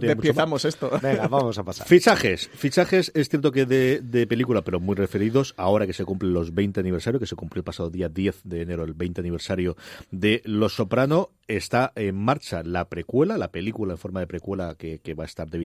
despiezamos 0.00 0.64
esto. 0.64 0.90
Venga, 1.02 1.28
vamos 1.28 1.58
a 1.58 1.62
pasar. 1.64 1.86
Fichajes, 1.86 2.48
fichajes 2.54 3.12
es 3.14 3.28
cierto 3.28 3.52
que 3.52 3.66
de, 3.66 4.00
de 4.10 4.26
película, 4.26 4.62
pero 4.62 4.80
muy 4.80 4.94
referidos, 4.94 5.54
ahora 5.56 5.86
que 5.86 5.92
se 5.92 6.04
cumplen 6.04 6.32
los 6.32 6.54
20 6.54 6.80
aniversarios, 6.80 7.20
que 7.20 7.26
se 7.26 7.36
cumplió 7.36 7.60
el 7.60 7.64
pasado 7.64 7.90
día 7.90 8.08
10 8.08 8.42
de 8.44 8.62
enero, 8.62 8.84
el 8.84 8.94
20 8.94 9.20
aniversario 9.20 9.76
de 10.10 10.42
Los 10.44 10.74
Soprano, 10.74 11.30
está 11.46 11.92
en 11.94 12.16
marcha 12.16 12.62
la 12.62 12.88
precuela, 12.88 13.38
la 13.38 13.50
película 13.50 13.94
en 13.94 13.98
forma 13.98 14.20
de 14.20 14.26
precuela 14.26 14.74
que, 14.76 15.00
que 15.00 15.14
va 15.14 15.24
a 15.24 15.26
estar 15.26 15.48
de 15.50 15.62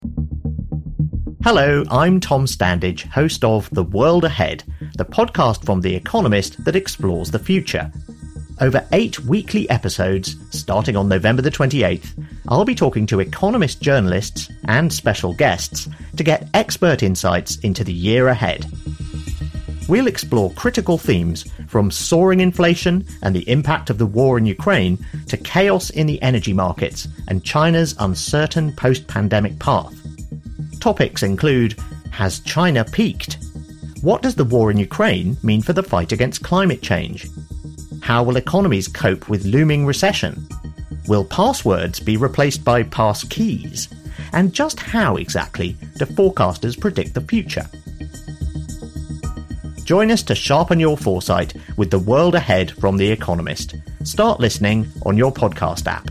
Hello, 1.44 1.84
I'm 1.90 2.20
Tom 2.20 2.46
Standage, 2.46 3.06
host 3.16 3.44
of 3.44 3.68
The 3.72 3.82
World 3.82 4.26
Ahead, 4.26 4.64
the 4.96 5.06
podcast 5.06 5.66
from 5.66 5.82
The 5.82 5.96
Economist 5.96 6.64
that 6.66 6.76
explores 6.76 7.32
the 7.32 7.40
future. 7.40 7.92
Over 8.62 8.86
eight 8.92 9.20
weekly 9.22 9.68
episodes, 9.72 10.36
starting 10.52 10.96
on 10.96 11.10
November 11.10 11.42
the 11.42 11.50
28th, 11.50 12.24
I'll 12.48 12.64
be 12.64 12.76
talking 12.76 13.08
to 13.08 13.20
Economist 13.20 13.82
journalists 13.82 14.52
and 14.66 14.94
special 14.94 15.34
guests 15.34 15.90
to 16.16 16.24
get 16.24 16.48
expert 16.54 17.02
insights 17.02 17.56
into 17.58 17.84
the 17.84 17.92
year 17.92 18.28
ahead. 18.28 18.68
We'll 19.90 20.06
explore 20.06 20.52
critical 20.52 21.00
themes 21.00 21.44
from 21.68 21.90
soaring 21.90 22.40
inflation 22.40 23.04
and 23.24 23.36
the 23.36 23.50
impact 23.50 23.90
of 23.90 23.98
the 23.98 24.06
war 24.06 24.38
in 24.38 24.46
Ukraine 24.46 25.04
to 25.30 25.38
chaos 25.38 25.90
in 25.90 26.06
the 26.06 26.22
energy 26.22 26.54
markets 26.54 27.08
and 27.28 27.44
China's 27.44 27.96
uncertain 27.98 28.74
post 28.74 29.08
pandemic 29.08 29.58
path. 29.58 29.92
Topics 30.80 31.24
include 31.24 31.80
Has 32.12 32.42
China 32.42 32.86
peaked? 32.86 33.40
What 34.02 34.22
does 34.22 34.36
the 34.36 34.46
war 34.46 34.70
in 34.70 34.78
Ukraine 34.78 35.36
mean 35.42 35.64
for 35.64 35.74
the 35.74 35.84
fight 35.84 36.12
against 36.12 36.44
climate 36.44 36.84
change? 36.84 37.28
How 38.12 38.24
will 38.24 38.36
economies 38.36 38.90
cope 38.90 39.30
with 39.30 39.46
looming 39.46 39.86
recession? 39.86 40.46
Will 41.08 41.24
passwords 41.24 41.98
be 41.98 42.18
replaced 42.18 42.62
by 42.66 42.84
pass 42.84 43.24
keys? 43.24 43.88
And 44.34 44.52
just 44.52 44.82
how 44.82 45.16
exactly 45.16 45.78
do 45.96 46.04
forecasters 46.04 46.78
predict 46.78 47.14
the 47.14 47.22
future? 47.22 47.66
Join 49.86 50.12
us 50.12 50.24
to 50.24 50.36
sharpen 50.36 50.78
your 50.78 50.98
foresight 50.98 51.54
with 51.78 51.90
the 51.90 52.00
world 52.00 52.36
ahead 52.36 52.72
from 52.72 52.98
The 52.98 53.10
Economist. 53.10 53.76
Start 54.04 54.42
listening 54.42 54.92
on 55.06 55.16
your 55.16 55.32
podcast 55.32 55.88
app. 55.88 56.11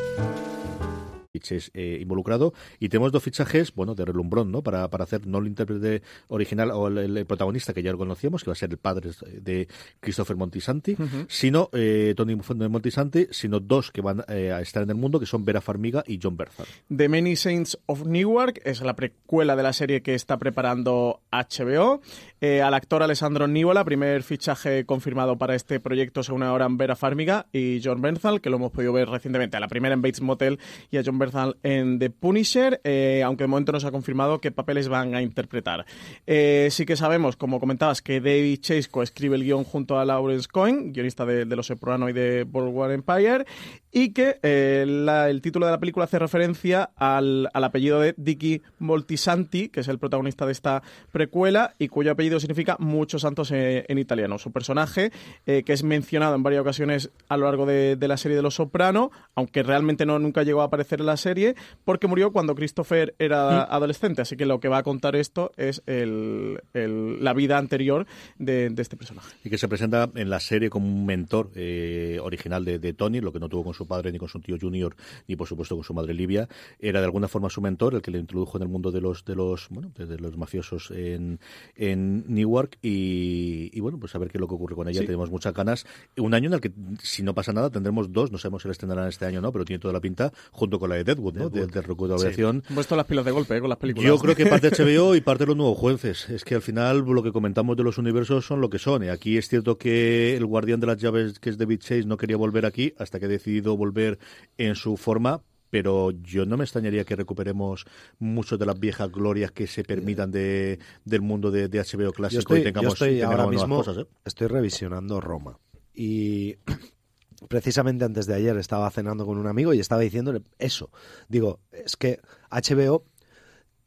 Eh, 1.49 1.99
involucrado. 2.01 2.53
Y 2.79 2.89
tenemos 2.89 3.11
dos 3.11 3.23
fichajes 3.23 3.73
bueno 3.73 3.95
de 3.95 4.05
relumbrón 4.05 4.51
no 4.51 4.61
para, 4.61 4.89
para 4.89 5.03
hacer 5.03 5.25
no 5.27 5.39
el 5.39 5.47
intérprete 5.47 6.01
original 6.27 6.71
o 6.71 6.87
el, 6.87 7.17
el 7.17 7.25
protagonista 7.25 7.73
que 7.73 7.83
ya 7.83 7.91
lo 7.91 7.97
conocíamos 7.97 8.43
que 8.43 8.49
va 8.49 8.53
a 8.53 8.55
ser 8.55 8.71
el 8.71 8.77
padre 8.77 9.11
de 9.41 9.67
Christopher 9.99 10.35
Montisanti 10.35 10.95
sino 11.27 11.69
eh, 11.73 12.13
Tony 12.15 12.35
Montisanti 12.35 13.27
sino 13.31 13.59
dos 13.59 13.91
que 13.91 14.01
van 14.01 14.23
eh, 14.27 14.51
a 14.51 14.61
estar 14.61 14.83
en 14.83 14.89
el 14.89 14.95
mundo 14.95 15.19
que 15.19 15.25
son 15.25 15.45
Vera 15.45 15.61
Farmiga 15.61 16.03
y 16.07 16.19
John 16.21 16.37
Berthal. 16.37 16.67
The 16.95 17.09
Many 17.09 17.35
Saints 17.35 17.77
of 17.85 18.05
Newark 18.05 18.61
es 18.65 18.81
la 18.81 18.95
precuela 18.95 19.55
de 19.55 19.63
la 19.63 19.73
serie 19.73 20.01
que 20.01 20.15
está 20.15 20.37
preparando 20.37 21.21
HBO. 21.31 22.01
Eh, 22.43 22.59
al 22.63 22.73
actor 22.73 23.03
Alessandro 23.03 23.47
Nivola, 23.47 23.85
primer 23.85 24.23
fichaje 24.23 24.83
confirmado 24.87 25.37
para 25.37 25.53
este 25.53 25.79
proyecto 25.79 26.23
según 26.23 26.41
ahora 26.41 26.65
en 26.65 26.75
Vera 26.75 26.95
Farmiga 26.95 27.45
y 27.53 27.79
John 27.83 28.01
Bernthal, 28.01 28.41
que 28.41 28.49
lo 28.49 28.55
hemos 28.55 28.71
podido 28.71 28.91
ver 28.93 29.07
recientemente 29.09 29.57
a 29.57 29.59
la 29.59 29.67
primera 29.67 29.93
en 29.93 30.01
Bates 30.01 30.21
Motel 30.21 30.57
y 30.89 30.97
a 30.97 31.03
John 31.05 31.19
Bernthal 31.19 31.57
en 31.61 31.99
The 31.99 32.09
Punisher, 32.09 32.81
eh, 32.83 33.21
aunque 33.23 33.43
de 33.43 33.47
momento 33.47 33.71
no 33.73 33.79
se 33.79 33.85
ha 33.85 33.91
confirmado 33.91 34.41
qué 34.41 34.49
papeles 34.49 34.87
van 34.89 35.13
a 35.13 35.21
interpretar. 35.21 35.85
Eh, 36.25 36.69
sí 36.71 36.83
que 36.87 36.95
sabemos, 36.95 37.35
como 37.35 37.59
comentabas, 37.59 38.01
que 38.01 38.19
David 38.19 38.59
Chase 38.61 38.89
coescribe 38.89 39.35
el 39.35 39.43
guion 39.43 39.63
junto 39.63 39.99
a 39.99 40.05
Lawrence 40.05 40.47
Cohen, 40.51 40.93
guionista 40.93 41.27
de, 41.27 41.45
de 41.45 41.55
Los 41.55 41.67
Soprano 41.67 42.09
y 42.09 42.13
de 42.13 42.43
Boardwalk 42.45 42.91
Empire, 42.91 43.45
y 43.91 44.13
que 44.13 44.39
eh, 44.41 44.85
la- 44.87 45.29
el 45.29 45.41
título 45.43 45.67
de 45.67 45.73
la 45.73 45.79
película 45.79 46.05
hace 46.05 46.17
referencia 46.17 46.89
al, 46.95 47.49
al 47.53 47.63
apellido 47.63 47.99
de 47.99 48.15
Dicky 48.17 48.63
Moltisanti, 48.79 49.69
que 49.69 49.81
es 49.81 49.87
el 49.89 49.99
protagonista 49.99 50.47
de 50.47 50.53
esta 50.53 50.81
precuela 51.11 51.75
y 51.77 51.87
cuyo 51.89 52.09
apellido 52.13 52.30
significa 52.39 52.77
muchos 52.79 53.21
santos 53.23 53.51
eh, 53.51 53.85
en 53.87 53.97
italiano. 53.97 54.37
Su 54.37 54.51
personaje, 54.51 55.11
eh, 55.45 55.63
que 55.63 55.73
es 55.73 55.83
mencionado 55.83 56.35
en 56.35 56.43
varias 56.43 56.61
ocasiones 56.61 57.11
a 57.29 57.37
lo 57.37 57.45
largo 57.45 57.65
de, 57.65 57.95
de 57.95 58.07
la 58.07 58.17
serie 58.17 58.35
de 58.37 58.43
Los 58.43 58.55
Soprano, 58.55 59.11
aunque 59.35 59.63
realmente 59.63 60.05
no 60.05 60.19
nunca 60.19 60.43
llegó 60.43 60.61
a 60.61 60.65
aparecer 60.65 60.99
en 60.99 61.05
la 61.07 61.17
serie, 61.17 61.55
porque 61.83 62.07
murió 62.07 62.31
cuando 62.31 62.55
Christopher 62.55 63.15
era 63.19 63.63
adolescente. 63.63 64.21
Así 64.21 64.37
que 64.37 64.45
lo 64.45 64.59
que 64.59 64.67
va 64.67 64.79
a 64.79 64.83
contar 64.83 65.15
esto 65.15 65.51
es 65.57 65.81
el- 65.85 66.59
el- 66.73 67.23
la 67.23 67.33
vida 67.33 67.57
anterior 67.57 68.05
de, 68.37 68.69
de 68.69 68.81
este 68.81 68.97
personaje. 68.97 69.35
y 69.43 69.49
que 69.49 69.57
se 69.57 69.67
presenta 69.67 70.09
en 70.15 70.29
la 70.29 70.39
serie 70.39 70.69
como 70.69 70.87
un 70.87 71.05
mentor 71.05 71.51
eh, 71.55 72.19
original 72.21 72.63
de, 72.65 72.79
de 72.79 72.93
Tony, 72.93 73.19
lo 73.21 73.31
que 73.33 73.39
no 73.39 73.49
tuvo 73.49 73.63
con 73.63 73.73
su 73.73 73.87
padre 73.87 74.11
ni 74.11 74.17
con 74.17 74.29
su 74.29 74.39
tío 74.39 74.57
Junior 74.59 74.95
ni 75.27 75.35
por 75.35 75.47
supuesto 75.47 75.75
con 75.75 75.83
su 75.83 75.93
madre 75.93 76.13
Livia, 76.13 76.47
era 76.79 76.99
de 76.99 77.05
alguna 77.05 77.27
forma 77.27 77.49
su 77.49 77.61
mentor, 77.61 77.95
el 77.95 78.01
que 78.01 78.11
le 78.11 78.19
introdujo 78.19 78.57
en 78.57 78.63
el 78.63 78.69
mundo 78.69 78.91
de 78.91 79.01
los 79.01 79.25
de 79.25 79.35
los 79.35 79.67
bueno 79.69 79.91
de, 79.95 80.05
de 80.05 80.17
los 80.19 80.37
mafiosos 80.37 80.91
en, 80.91 81.39
en 81.75 82.20
Newark 82.27 82.77
y, 82.81 83.69
y, 83.73 83.79
bueno 83.79 83.99
pues 83.99 84.15
a 84.15 84.19
ver 84.19 84.29
qué 84.29 84.37
es 84.37 84.41
lo 84.41 84.47
que 84.47 84.55
ocurre 84.55 84.75
con 84.75 84.87
ella, 84.87 84.99
Sí. 85.01 85.05
tenemos 85.05 85.29
muchas 85.31 85.53
ganas, 85.53 85.85
un 86.17 86.33
año 86.33 86.47
en 86.47 86.53
el 86.53 86.61
que 86.61 86.71
si 87.01 87.23
no 87.23 87.33
pasa 87.33 87.53
nada 87.53 87.69
tendremos 87.69 88.11
dos, 88.11 88.31
no 88.31 88.37
sabemos 88.37 88.61
si 88.61 88.67
la 88.67 88.73
estrenarán 88.73 89.07
este 89.07 89.25
año 89.25 89.39
o 89.39 89.41
no, 89.41 89.51
pero 89.51 89.65
tiene 89.65 89.79
toda 89.79 89.93
la 89.93 89.99
pinta 90.01 90.31
junto 90.51 90.79
con 90.79 90.89
la 90.89 90.95
de 90.95 91.03
Deadwood, 91.03 91.35
¿no? 91.35 91.49
de, 91.49 91.65
de 91.67 91.81
de 91.81 92.13
Aviación. 92.13 92.63
Han 92.67 92.75
puesto 92.75 92.95
las 92.95 93.05
pilas 93.05 93.25
de 93.25 93.31
golpe 93.31 93.57
eh, 93.57 93.59
con 93.59 93.69
las 93.69 93.77
películas. 93.77 94.07
Yo 94.07 94.17
creo 94.17 94.35
que 94.35 94.45
parte 94.45 94.69
de 94.71 94.83
HBO 94.83 95.15
y 95.15 95.21
parte 95.21 95.43
de 95.43 95.47
los 95.47 95.57
nuevos 95.57 95.77
jueces. 95.77 96.29
Es 96.29 96.43
que 96.43 96.55
al 96.55 96.61
final 96.61 96.99
lo 96.99 97.23
que 97.23 97.31
comentamos 97.31 97.77
de 97.77 97.83
los 97.83 97.97
universos 97.97 98.45
son 98.45 98.61
lo 98.61 98.69
que 98.69 98.79
son. 98.79 99.03
Y 99.03 99.09
aquí 99.09 99.37
es 99.37 99.47
cierto 99.47 99.77
que 99.77 100.35
el 100.35 100.45
guardián 100.45 100.79
de 100.79 100.87
las 100.87 100.97
llaves, 100.97 101.39
que 101.39 101.49
es 101.49 101.57
David 101.57 101.79
Chase, 101.79 102.05
no 102.05 102.17
quería 102.17 102.37
volver 102.37 102.65
aquí 102.65 102.93
hasta 102.97 103.19
que 103.19 103.25
ha 103.25 103.29
decidido 103.29 103.77
volver 103.77 104.19
en 104.57 104.75
su 104.75 104.97
forma. 104.97 105.41
Pero 105.71 106.11
yo 106.11 106.45
no 106.45 106.57
me 106.57 106.65
extrañaría 106.65 107.03
que 107.03 107.15
recuperemos 107.15 107.85
muchas 108.19 108.59
de 108.59 108.67
las 108.67 108.79
viejas 108.79 109.11
glorias 109.11 109.51
que 109.51 109.65
se 109.65 109.83
permitan 109.83 110.29
de, 110.29 110.77
del 111.03 111.21
mundo 111.21 111.49
de, 111.49 111.67
de 111.67 111.79
HBO 111.79 112.11
clásico 112.11 112.41
estoy, 112.41 112.59
y 112.59 112.63
tengamos, 112.63 112.89
yo 112.89 112.93
estoy 112.93 113.19
tengamos 113.19 113.39
ahora 113.39 113.49
mismo 113.49 113.77
cosas. 113.77 113.97
¿eh? 113.97 114.07
estoy 114.23 114.47
revisionando 114.47 115.19
Roma 115.19 115.57
y 115.95 116.57
precisamente 117.47 118.05
antes 118.05 118.27
de 118.27 118.35
ayer 118.35 118.55
estaba 118.57 118.89
cenando 118.91 119.25
con 119.25 119.37
un 119.37 119.47
amigo 119.47 119.73
y 119.73 119.79
estaba 119.79 120.01
diciéndole 120.01 120.41
eso. 120.59 120.91
Digo, 121.27 121.59
es 121.71 121.95
que 121.95 122.19
HBO 122.51 123.05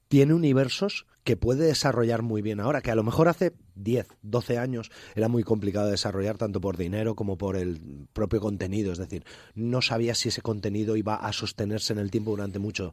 tiene 0.08 0.34
universos 0.34 1.06
que 1.24 1.37
puede 1.37 1.66
desarrollar 1.66 2.22
muy 2.22 2.42
bien 2.42 2.60
ahora, 2.60 2.82
que 2.82 2.90
a 2.90 2.94
lo 2.94 3.02
mejor 3.02 3.28
hace 3.28 3.54
10, 3.76 4.06
12 4.22 4.58
años 4.58 4.90
era 5.14 5.28
muy 5.28 5.42
complicado 5.42 5.87
de 5.87 5.92
desarrollar 5.92 6.37
tanto 6.37 6.60
por 6.60 6.76
dinero 6.76 7.14
como 7.16 7.38
por 7.38 7.56
el 7.56 8.06
propio 8.12 8.40
contenido, 8.40 8.92
es 8.92 8.98
decir, 8.98 9.24
no 9.54 9.80
sabía 9.80 10.14
si 10.14 10.28
ese 10.28 10.42
contenido 10.42 10.96
iba 10.96 11.16
a 11.16 11.32
sostenerse 11.32 11.94
en 11.94 11.98
el 11.98 12.10
tiempo 12.10 12.32
durante 12.32 12.58
mucho, 12.58 12.92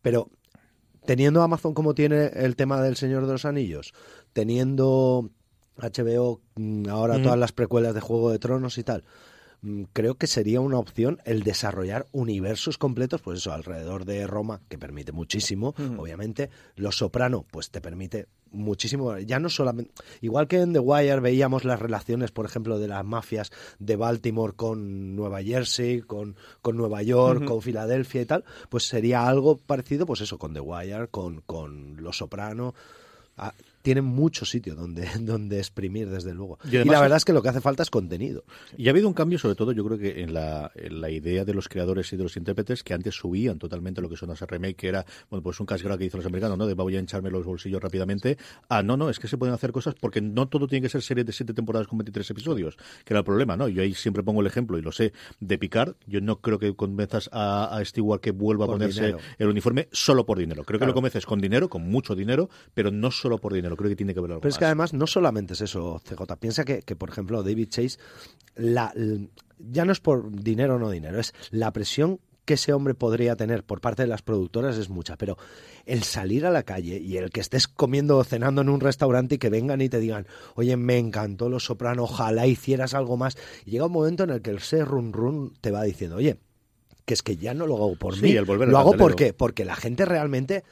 pero 0.00 0.30
teniendo 1.04 1.42
Amazon 1.42 1.74
como 1.74 1.94
tiene 1.94 2.26
el 2.34 2.56
tema 2.56 2.80
del 2.80 2.96
Señor 2.96 3.26
de 3.26 3.32
los 3.32 3.44
Anillos, 3.44 3.92
teniendo 4.32 5.30
HBO 5.76 6.40
mm, 6.56 6.88
ahora 6.88 7.22
todas 7.22 7.38
las 7.38 7.52
precuelas 7.52 7.94
de 7.94 8.00
Juego 8.00 8.32
de 8.32 8.38
Tronos 8.38 8.78
y 8.78 8.84
tal, 8.84 9.04
creo 9.92 10.14
que 10.16 10.26
sería 10.26 10.60
una 10.60 10.78
opción 10.78 11.20
el 11.24 11.42
desarrollar 11.42 12.06
universos 12.12 12.78
completos, 12.78 13.20
pues 13.20 13.38
eso, 13.38 13.52
alrededor 13.52 14.04
de 14.04 14.26
Roma, 14.26 14.60
que 14.68 14.78
permite 14.78 15.12
muchísimo, 15.12 15.74
obviamente. 15.98 16.50
Los 16.76 16.98
Soprano, 16.98 17.44
pues 17.50 17.70
te 17.70 17.80
permite 17.80 18.26
muchísimo. 18.50 19.18
Ya 19.18 19.38
no 19.38 19.48
solamente. 19.48 19.92
Igual 20.20 20.48
que 20.48 20.60
en 20.60 20.72
The 20.72 20.78
Wire 20.78 21.20
veíamos 21.20 21.64
las 21.64 21.80
relaciones, 21.80 22.30
por 22.30 22.46
ejemplo, 22.46 22.78
de 22.78 22.88
las 22.88 23.04
mafias 23.04 23.52
de 23.78 23.96
Baltimore 23.96 24.54
con 24.54 25.16
Nueva 25.16 25.42
Jersey, 25.42 26.02
con, 26.02 26.36
con 26.62 26.76
Nueva 26.76 27.02
York, 27.02 27.44
con 27.44 27.62
Filadelfia 27.62 28.22
y 28.22 28.26
tal, 28.26 28.44
pues 28.68 28.88
sería 28.88 29.26
algo 29.26 29.56
parecido, 29.56 30.06
pues 30.06 30.20
eso, 30.20 30.38
con 30.38 30.54
The 30.54 30.60
Wire, 30.60 31.08
con, 31.08 31.42
con 31.42 31.96
Los 32.02 32.18
Soprano. 32.18 32.74
Tienen 33.86 34.04
mucho 34.04 34.44
sitio 34.44 34.74
donde, 34.74 35.06
donde 35.20 35.58
exprimir, 35.58 36.10
desde 36.10 36.34
luego. 36.34 36.58
Y 36.64 36.72
la 36.72 37.00
verdad 37.00 37.18
es 37.18 37.24
que 37.24 37.32
lo 37.32 37.40
que 37.40 37.50
hace 37.50 37.60
falta 37.60 37.84
es 37.84 37.90
contenido. 37.90 38.42
Y 38.76 38.88
ha 38.88 38.90
habido 38.90 39.06
un 39.06 39.14
cambio, 39.14 39.38
sobre 39.38 39.54
todo, 39.54 39.70
yo 39.70 39.84
creo 39.84 39.96
que 39.96 40.22
en 40.22 40.34
la, 40.34 40.72
en 40.74 41.00
la 41.00 41.08
idea 41.08 41.44
de 41.44 41.54
los 41.54 41.68
creadores 41.68 42.12
y 42.12 42.16
de 42.16 42.24
los 42.24 42.36
intérpretes 42.36 42.82
que 42.82 42.94
antes 42.94 43.14
subían 43.14 43.60
totalmente 43.60 44.00
lo 44.00 44.08
que 44.08 44.16
son 44.16 44.32
ese 44.32 44.44
remake, 44.44 44.74
que 44.74 44.88
era, 44.88 45.06
bueno, 45.30 45.40
pues 45.40 45.60
un 45.60 45.66
cash 45.66 45.84
grab 45.84 45.98
que 45.98 46.06
hizo 46.06 46.16
los 46.16 46.26
americanos, 46.26 46.58
¿no? 46.58 46.66
De 46.66 46.74
voy 46.74 46.96
a 46.96 46.98
hincharme 46.98 47.30
los 47.30 47.46
bolsillos 47.46 47.80
rápidamente. 47.80 48.36
Ah, 48.68 48.82
no, 48.82 48.96
no, 48.96 49.08
es 49.08 49.20
que 49.20 49.28
se 49.28 49.38
pueden 49.38 49.54
hacer 49.54 49.70
cosas 49.70 49.94
porque 49.94 50.20
no 50.20 50.48
todo 50.48 50.66
tiene 50.66 50.82
que 50.82 50.88
ser 50.88 51.02
serie 51.02 51.22
de 51.22 51.32
siete 51.32 51.54
temporadas 51.54 51.86
con 51.86 51.96
23 51.98 52.28
episodios, 52.28 52.76
que 53.04 53.14
era 53.14 53.20
el 53.20 53.24
problema, 53.24 53.56
¿no? 53.56 53.68
Yo 53.68 53.82
ahí 53.82 53.94
siempre 53.94 54.24
pongo 54.24 54.40
el 54.40 54.48
ejemplo, 54.48 54.78
y 54.78 54.82
lo 54.82 54.90
sé, 54.90 55.12
de 55.38 55.58
Picard. 55.58 55.94
Yo 56.08 56.20
no 56.20 56.40
creo 56.40 56.58
que 56.58 56.74
convenzas 56.74 57.30
a, 57.32 57.76
a 57.76 57.84
Stewart 57.84 58.20
que 58.20 58.32
vuelva 58.32 58.64
a 58.64 58.68
ponerse 58.68 59.00
dinero. 59.00 59.18
el 59.38 59.46
uniforme 59.46 59.86
solo 59.92 60.26
por 60.26 60.40
dinero. 60.40 60.64
Creo 60.64 60.80
que 60.80 60.86
lo 60.86 60.94
convences 60.94 61.24
con 61.24 61.40
dinero, 61.40 61.68
con 61.68 61.88
mucho 61.88 62.16
dinero, 62.16 62.50
pero 62.74 62.90
no 62.90 63.12
solo 63.12 63.38
por 63.38 63.52
dinero. 63.52 63.75
Creo 63.76 63.90
que 63.90 63.96
tiene 63.96 64.14
que 64.14 64.20
ver 64.20 64.30
algo 64.30 64.40
Pero 64.40 64.50
es 64.50 64.58
que 64.58 64.64
además 64.64 64.92
no 64.92 65.06
solamente 65.06 65.54
es 65.54 65.60
eso, 65.60 66.00
CJ. 66.04 66.36
Piensa 66.38 66.64
que, 66.64 66.82
que, 66.82 66.96
por 66.96 67.08
ejemplo, 67.08 67.42
David 67.42 67.68
Chase, 67.68 67.98
la, 68.54 68.92
ya 69.58 69.84
no 69.84 69.92
es 69.92 70.00
por 70.00 70.30
dinero 70.30 70.76
o 70.76 70.78
no 70.78 70.90
dinero, 70.90 71.20
es 71.20 71.34
la 71.50 71.72
presión 71.72 72.20
que 72.46 72.54
ese 72.54 72.72
hombre 72.72 72.94
podría 72.94 73.36
tener 73.36 73.64
por 73.64 73.80
parte 73.80 74.02
de 74.02 74.08
las 74.08 74.22
productoras 74.22 74.78
es 74.78 74.88
mucha, 74.88 75.16
pero 75.16 75.36
el 75.84 76.04
salir 76.04 76.46
a 76.46 76.50
la 76.50 76.62
calle 76.62 76.98
y 76.98 77.16
el 77.18 77.30
que 77.30 77.40
estés 77.40 77.66
comiendo 77.66 78.16
o 78.16 78.24
cenando 78.24 78.62
en 78.62 78.68
un 78.68 78.80
restaurante 78.80 79.34
y 79.34 79.38
que 79.38 79.50
vengan 79.50 79.80
y 79.80 79.88
te 79.88 79.98
digan, 79.98 80.26
oye, 80.54 80.76
me 80.76 80.96
encantó 80.96 81.48
Los 81.48 81.64
Soprano, 81.64 82.04
ojalá 82.04 82.46
hicieras 82.46 82.94
algo 82.94 83.16
más, 83.16 83.36
y 83.66 83.72
llega 83.72 83.86
un 83.86 83.92
momento 83.92 84.24
en 84.24 84.30
el 84.30 84.42
que 84.42 84.50
el 84.50 84.60
ser 84.60 84.86
run 84.86 85.12
run 85.12 85.54
te 85.60 85.72
va 85.72 85.82
diciendo, 85.82 86.16
oye, 86.16 86.38
que 87.04 87.14
es 87.14 87.22
que 87.22 87.36
ya 87.36 87.52
no 87.52 87.66
lo 87.66 87.76
hago 87.76 87.96
por 87.96 88.14
Sí, 88.14 88.22
mí, 88.22 88.30
el 88.32 88.44
volver 88.44 88.68
lo 88.68 88.78
hago 88.78 88.96
porque 88.96 89.32
porque 89.32 89.64
la 89.64 89.76
gente 89.76 90.04
realmente 90.04 90.64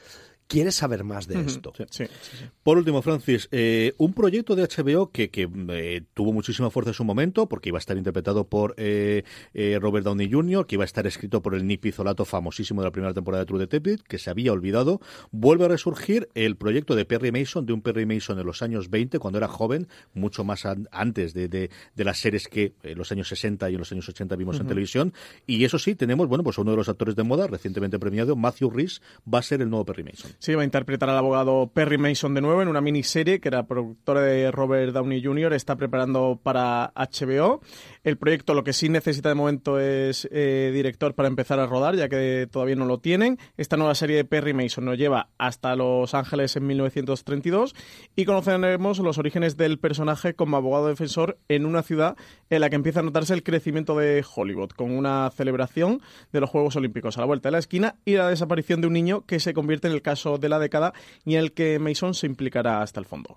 quiere 0.47 0.71
saber 0.71 1.03
más 1.03 1.27
de 1.27 1.35
esto. 1.41 1.73
Sí, 1.75 2.05
sí, 2.05 2.37
sí. 2.39 2.45
Por 2.63 2.77
último, 2.77 3.01
Francis, 3.01 3.47
eh, 3.51 3.93
un 3.97 4.13
proyecto 4.13 4.55
de 4.55 4.63
HBO 4.63 5.09
que, 5.11 5.29
que, 5.29 5.49
eh, 5.69 6.01
tuvo 6.13 6.33
muchísima 6.33 6.69
fuerza 6.69 6.91
en 6.91 6.93
su 6.93 7.03
momento, 7.03 7.47
porque 7.49 7.69
iba 7.69 7.77
a 7.77 7.79
estar 7.79 7.97
interpretado 7.97 8.47
por 8.47 8.73
eh, 8.77 9.23
eh, 9.53 9.77
Robert 9.81 10.05
Downey 10.05 10.31
Jr., 10.31 10.67
que 10.67 10.75
iba 10.75 10.83
a 10.83 10.85
estar 10.85 11.07
escrito 11.07 11.41
por 11.41 11.55
el 11.55 11.65
Nick 11.65 11.81
Pizzolato, 11.81 12.25
famosísimo 12.25 12.81
de 12.81 12.87
la 12.87 12.91
primera 12.91 13.13
temporada 13.13 13.43
de 13.43 13.47
True 13.47 13.59
Detective, 13.59 13.97
que 14.07 14.17
se 14.19 14.29
había 14.29 14.51
olvidado. 14.53 15.01
Vuelve 15.31 15.65
a 15.65 15.67
resurgir 15.67 16.29
el 16.35 16.55
proyecto 16.57 16.95
de 16.95 17.05
Perry 17.05 17.31
Mason, 17.31 17.65
de 17.65 17.73
un 17.73 17.81
Perry 17.81 18.05
Mason 18.05 18.39
en 18.39 18.45
los 18.45 18.61
años 18.61 18.89
20, 18.89 19.19
cuando 19.19 19.37
era 19.39 19.47
joven, 19.47 19.87
mucho 20.13 20.43
más 20.43 20.65
an- 20.65 20.87
antes 20.91 21.33
de, 21.33 21.47
de, 21.47 21.69
de 21.95 22.03
las 22.03 22.19
series 22.19 22.47
que 22.47 22.73
en 22.83 22.97
los 22.97 23.11
años 23.11 23.27
60 23.29 23.69
y 23.69 23.73
en 23.73 23.79
los 23.79 23.91
años 23.91 24.07
80 24.07 24.35
vimos 24.35 24.59
en 24.59 24.67
televisión. 24.67 25.13
Y 25.47 25.63
eso 25.65 25.79
sí, 25.79 25.95
tenemos, 25.95 26.27
bueno, 26.27 26.43
pues 26.43 26.57
uno 26.59 26.71
de 26.71 26.77
los 26.77 26.87
actores 26.89 27.15
de 27.15 27.23
moda, 27.23 27.47
recientemente 27.47 27.97
premiado, 27.99 28.35
Matthew 28.35 28.69
Rhys, 28.69 29.01
va 29.31 29.39
a 29.39 29.41
ser 29.41 29.61
el 29.61 29.69
nuevo 29.69 29.85
Perry 29.85 30.03
Mason. 30.03 30.31
Sí, 30.39 30.53
va 30.53 30.61
a 30.61 30.65
interpretar 30.65 31.09
al 31.09 31.17
abogado 31.17 31.71
Perry 31.73 31.97
Mason 31.97 32.33
de 32.33 32.41
nuevo 32.41 32.61
en 32.61 32.67
una 32.67 32.81
miniserie 32.81 33.39
que 33.39 33.47
era 33.47 33.65
productora 33.65 34.21
de 34.21 34.51
Robert 34.51 34.93
Downey 34.93 35.23
Jr. 35.23 35.53
Está 35.53 35.75
preparando 35.75 36.39
para 36.41 36.91
HBO. 36.95 37.61
El 38.05 38.17
proyecto 38.17 38.53
lo 38.53 38.63
que 38.63 38.71
sí 38.71 38.87
necesita 38.87 39.29
de 39.29 39.35
momento 39.35 39.79
es 39.79 40.29
eh, 40.31 40.69
director 40.71 41.15
para 41.15 41.27
empezar 41.27 41.59
a 41.59 41.65
rodar, 41.65 41.95
ya 41.95 42.07
que 42.07 42.47
todavía 42.51 42.75
no 42.75 42.85
lo 42.85 42.99
tienen. 42.99 43.39
Esta 43.57 43.77
nueva 43.77 43.95
serie 43.95 44.17
de 44.17 44.25
Perry 44.25 44.53
Mason 44.53 44.85
nos 44.85 44.95
lleva 44.95 45.29
hasta 45.39 45.75
Los 45.75 46.13
Ángeles 46.13 46.55
en 46.55 46.67
1932 46.67 47.73
y 48.15 48.25
conoceremos 48.25 48.99
los 48.99 49.17
orígenes 49.17 49.57
del 49.57 49.79
personaje 49.79 50.35
como 50.35 50.55
abogado 50.55 50.87
defensor 50.87 51.39
en 51.49 51.65
una 51.65 51.81
ciudad 51.81 52.15
en 52.51 52.61
la 52.61 52.69
que 52.69 52.75
empieza 52.75 52.99
a 52.99 53.03
notarse 53.03 53.33
el 53.33 53.41
crecimiento 53.41 53.97
de 53.97 54.23
Hollywood, 54.35 54.69
con 54.69 54.91
una 54.91 55.31
celebración 55.31 55.99
de 56.31 56.41
los 56.41 56.51
Juegos 56.51 56.75
Olímpicos 56.75 57.17
a 57.17 57.21
la 57.21 57.25
vuelta 57.25 57.49
de 57.49 57.53
la 57.53 57.59
esquina 57.59 57.95
y 58.05 58.17
la 58.17 58.29
desaparición 58.29 58.81
de 58.81 58.87
un 58.87 58.93
niño 58.93 59.25
que 59.25 59.39
se 59.39 59.55
convierte 59.55 59.87
en 59.87 59.95
el 59.95 60.03
caso 60.03 60.37
de 60.37 60.49
la 60.49 60.59
década 60.59 60.93
y 61.25 61.37
en 61.37 61.39
el 61.39 61.53
que 61.53 61.79
Mason 61.79 62.13
se 62.13 62.27
implicará 62.27 62.83
hasta 62.83 62.99
el 62.99 63.07
fondo. 63.07 63.35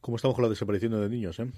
¿Cómo 0.00 0.18
estamos 0.18 0.36
con 0.36 0.44
la 0.44 0.50
desaparición 0.50 0.92
de 0.92 1.08
niños, 1.08 1.40
eh? 1.40 1.50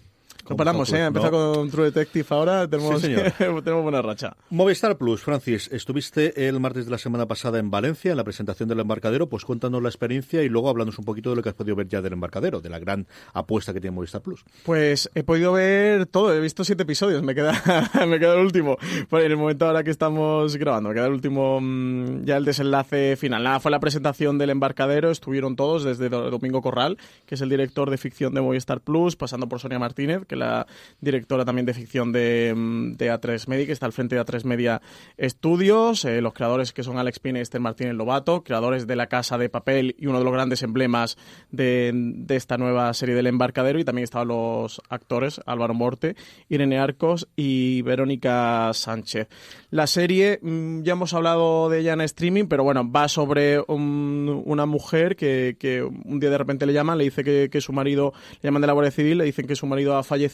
No 0.49 0.57
paramos, 0.57 0.93
¿eh? 0.93 0.99
No. 1.01 1.07
empezado 1.07 1.55
con 1.55 1.71
True 1.71 1.87
Detective 1.87 2.27
ahora, 2.31 2.69
tenemos, 2.69 3.01
Sí, 3.01 3.15
tenemos 3.39 3.83
buena 3.83 4.03
racha. 4.03 4.37
Movistar 4.51 4.97
Plus, 4.97 5.21
Francis, 5.23 5.69
estuviste 5.73 6.49
el 6.49 6.61
martes 6.61 6.85
de 6.87 6.91
la 6.91 6.99
semana 6.99 7.27
pasada 7.27 7.59
en 7.59 7.71
Valencia 7.71 8.11
en 8.11 8.17
la 8.17 8.25
presentación 8.25 8.69
del 8.69 8.81
embarcadero, 8.81 9.29
pues 9.29 9.45
cuéntanos 9.45 9.83
la 9.83 9.89
experiencia 9.89 10.43
y 10.43 10.49
luego 10.49 10.69
háblanos 10.69 10.99
un 10.99 11.05
poquito 11.05 11.31
de 11.31 11.37
lo 11.37 11.43
que 11.43 11.49
has 11.49 11.55
podido 11.55 11.77
ver 11.77 11.89
ya 11.89 12.01
del 12.03 12.13
embarcadero, 12.13 12.61
de 12.61 12.69
la 12.71 12.79
gran 12.79 13.07
apuesta 13.33 13.73
que 13.73 13.81
tiene 13.81 13.95
Movistar 13.95 14.23
Plus. 14.23 14.45
Pues 14.65 15.11
he 15.15 15.23
podido 15.23 15.53
ver 15.53 16.07
todo, 16.07 16.33
he 16.35 16.41
visto 16.41 16.65
siete 16.65 16.85
episodios, 16.85 17.23
me 17.23 17.35
queda, 17.35 17.53
me 18.07 18.19
queda 18.19 18.35
el 18.35 18.41
último. 18.41 18.77
En 19.11 19.19
el 19.33 19.37
momento 19.37 19.67
ahora 19.67 19.83
que 19.85 19.91
estamos 19.91 20.57
grabando, 20.57 20.91
me 20.91 20.95
queda 20.95 21.07
el 21.07 21.13
último, 21.13 21.61
mm, 21.61 22.25
ya 22.25 22.37
el 22.37 22.45
desenlace 22.45 23.17
final. 23.17 23.43
Nada, 23.43 23.61
fue 23.61 23.71
la 23.71 23.81
presentación 23.81 24.39
del 24.39 24.51
embarcadero, 24.51 25.11
estuvieron 25.11 25.57
todos, 25.57 25.85
desde 25.85 26.09
Do- 26.09 26.31
Domingo 26.31 26.63
Corral, 26.63 26.99
que 27.27 27.35
es 27.35 27.41
el 27.41 27.49
director 27.49 27.91
de 27.91 27.99
ficción 27.99 28.35
de 28.35 28.41
Movistar 28.41 28.81
Plus, 28.81 29.17
pasando 29.17 29.49
por 29.49 29.61
Sonia 29.61 29.79
Martínez, 29.79 30.25
que 30.27 30.36
es 30.37 30.41
la 30.41 30.67
directora 31.01 31.45
también 31.45 31.67
de 31.67 31.75
ficción 31.75 32.13
de, 32.13 32.53
mm, 32.57 32.93
de 32.97 33.11
A3 33.13 33.49
Media, 33.49 33.67
que 33.67 33.73
está 33.73 33.87
al 33.87 33.93
frente 33.93 34.15
de 34.15 34.21
A3 34.21 34.45
Media 34.45 34.81
Estudios, 35.17 36.05
eh, 36.05 36.21
los 36.21 36.33
creadores 36.35 36.73
que 36.73 36.83
son 36.83 36.99
Alex 36.99 37.19
Pine 37.19 37.39
y 37.39 37.43
Esther 37.43 37.61
Martínez 37.61 37.95
Lobato, 37.95 38.45
creadores 38.45 38.87
de 38.87 38.97
La 38.97 39.07
Casa 39.09 39.39
de 39.39 39.49
Papel 39.49 39.97
y 39.99 40.07
uno 40.07 40.19
de 40.19 40.25
los 40.25 40.33
grandes 40.33 40.63
emblemas 40.63 41.17
de, 41.51 41.91
de 41.95 42.37
esta 42.37 42.59
nueva 42.59 42.93
serie 42.95 43.15
del 43.15 43.27
embarcadero, 43.27 43.79
y 43.79 43.85
también 43.85 44.05
estaban 44.05 44.29
los 44.29 44.81
actores 44.89 45.41
Álvaro 45.47 45.75
Morte, 45.75 46.17
Irene 46.49 46.79
Arcos 46.79 47.29
y 47.35 47.83
Verónica 47.83 48.71
Sánchez. 48.73 49.29
La 49.71 49.87
serie, 49.87 50.39
mm, 50.43 50.83
ya 50.83 50.93
hemos 50.93 51.13
hablado 51.15 51.69
de 51.69 51.81
ella 51.81 51.95
en 51.95 52.01
streaming, 52.03 52.45
pero 52.47 52.63
bueno, 52.63 52.89
va 52.91 53.09
sobre 53.09 53.59
un- 53.69 54.43
una 54.45 54.67
mujer 54.67 55.17
que, 55.17 55.57
que 55.59 55.83
un 55.83 56.21
día 56.21 56.31
de 56.31 56.39
repente 56.39 56.67
le 56.67 56.73
llaman, 56.73 56.99
le 56.99 57.05
dice 57.05 57.25
que, 57.25 57.49
que 57.51 57.61
su 57.61 57.73
marido, 57.73 58.13
le 58.43 58.49
llaman 58.49 58.61
de 58.63 58.67
la 58.69 58.73
Guardia 58.75 58.91
Civil, 58.93 59.19
le 59.19 59.25
dicen 59.25 59.47
que 59.47 59.57
su 59.57 59.67
marido 59.67 59.97
ha 59.97 60.03
fallecido, 60.03 60.26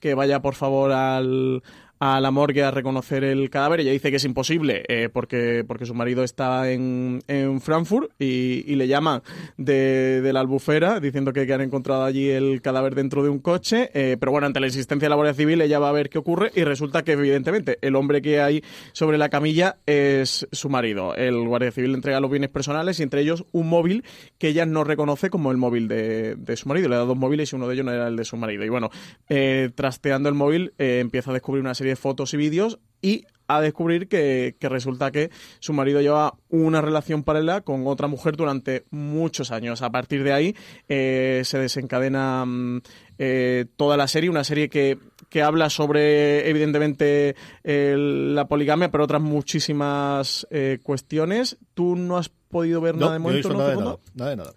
que 0.00 0.14
vaya 0.14 0.40
por 0.40 0.54
favor 0.54 0.92
al 0.92 1.62
a 2.00 2.20
la 2.20 2.30
morgue 2.30 2.62
a 2.62 2.70
reconocer 2.70 3.24
el 3.24 3.50
cadáver. 3.50 3.80
Ella 3.80 3.92
dice 3.92 4.10
que 4.10 4.16
es 4.16 4.24
imposible 4.24 4.84
eh, 4.88 5.08
porque, 5.12 5.64
porque 5.66 5.86
su 5.86 5.94
marido 5.94 6.22
está 6.24 6.70
en, 6.70 7.20
en 7.26 7.60
Frankfurt 7.60 8.10
y, 8.18 8.64
y 8.66 8.74
le 8.76 8.88
llaman 8.88 9.22
de, 9.56 10.20
de 10.20 10.32
la 10.32 10.40
albufera 10.40 11.00
diciendo 11.00 11.32
que, 11.32 11.48
han 11.48 11.60
encontrado 11.62 12.04
allí 12.04 12.28
el 12.28 12.60
cadáver 12.60 12.94
dentro 12.94 13.22
de 13.22 13.30
un 13.30 13.38
coche. 13.38 13.90
eh, 13.94 14.16
pero 14.20 14.32
bueno, 14.32 14.46
ante 14.46 14.60
la 14.60 14.66
insistencia 14.66 15.06
de 15.06 15.10
la 15.10 15.16
Guardia 15.16 15.34
Civil, 15.34 15.60
ella 15.62 15.78
va 15.78 15.88
a 15.88 15.92
ver 15.92 16.10
qué 16.10 16.18
ocurre 16.18 16.50
y 16.54 16.62
resulta 16.62 17.04
que, 17.04 17.12
evidentemente, 17.12 17.78
el 17.80 17.96
hombre 17.96 18.20
que 18.20 18.40
hay 18.40 18.62
sobre 18.92 19.16
la 19.16 19.30
camilla 19.30 19.78
es 19.86 20.46
su 20.52 20.68
marido. 20.68 21.14
El 21.14 21.46
Guardia 21.46 21.72
Civil 21.72 21.92
le 21.92 21.96
entrega 21.96 22.20
los 22.20 22.30
bienes 22.30 22.50
personales 22.50 23.00
y 23.00 23.02
entre 23.02 23.22
ellos 23.22 23.44
un 23.52 23.68
móvil 23.68 24.04
que 24.36 24.48
ella 24.48 24.66
no 24.66 24.84
reconoce 24.84 25.30
como 25.30 25.50
el 25.50 25.56
móvil 25.56 25.88
de, 25.88 26.36
de 26.36 26.56
su 26.56 26.68
marido. 26.68 26.88
Le 26.88 26.96
da 26.96 27.02
dos 27.02 27.16
móviles 27.16 27.52
y 27.52 27.56
uno 27.56 27.66
de 27.66 27.74
ellos 27.74 27.86
no 27.86 27.92
era 27.92 28.08
el 28.08 28.16
de 28.16 28.24
su 28.24 28.36
marido. 28.36 28.64
Y 28.64 28.68
bueno, 28.68 28.90
eh, 29.28 29.70
trasteando 29.74 30.28
el 30.28 30.34
móvil, 30.34 30.74
empieza 30.78 31.30
a 31.30 31.34
descubrir 31.34 31.62
una 31.62 31.74
serie 31.74 31.87
de 31.88 31.96
fotos 31.96 32.34
y 32.34 32.36
vídeos 32.36 32.78
y 33.02 33.24
a 33.50 33.62
descubrir 33.62 34.08
que, 34.08 34.56
que 34.60 34.68
resulta 34.68 35.10
que 35.10 35.30
su 35.58 35.72
marido 35.72 36.02
lleva 36.02 36.34
una 36.50 36.82
relación 36.82 37.22
paralela 37.22 37.62
con 37.62 37.86
otra 37.86 38.06
mujer 38.06 38.36
durante 38.36 38.84
muchos 38.90 39.50
años. 39.50 39.80
A 39.80 39.90
partir 39.90 40.22
de 40.22 40.32
ahí 40.34 40.54
eh, 40.88 41.40
se 41.46 41.58
desencadena 41.58 42.44
mm, 42.44 42.80
eh, 43.18 43.64
toda 43.76 43.96
la 43.96 44.06
serie, 44.06 44.28
una 44.28 44.44
serie 44.44 44.68
que, 44.68 44.98
que 45.30 45.40
habla 45.42 45.70
sobre, 45.70 46.46
evidentemente, 46.50 47.36
el- 47.64 48.34
la 48.34 48.46
poligamia, 48.48 48.90
pero 48.90 49.04
otras 49.04 49.22
muchísimas 49.22 50.46
eh, 50.50 50.78
cuestiones. 50.82 51.56
¿Tú 51.72 51.96
no 51.96 52.18
has 52.18 52.28
podido 52.28 52.80
ver 52.82 52.96
nada 52.96 53.12
de 53.14 53.18
no 53.18 53.24
he 53.30 53.32
momento? 53.32 53.48
visto 53.48 53.52
¿no, 53.54 53.58
nada 53.60 53.70
de 53.70 53.76
Fernando? 53.76 54.00
nada, 54.04 54.12
nada 54.14 54.30
de 54.30 54.36
nada. 54.36 54.52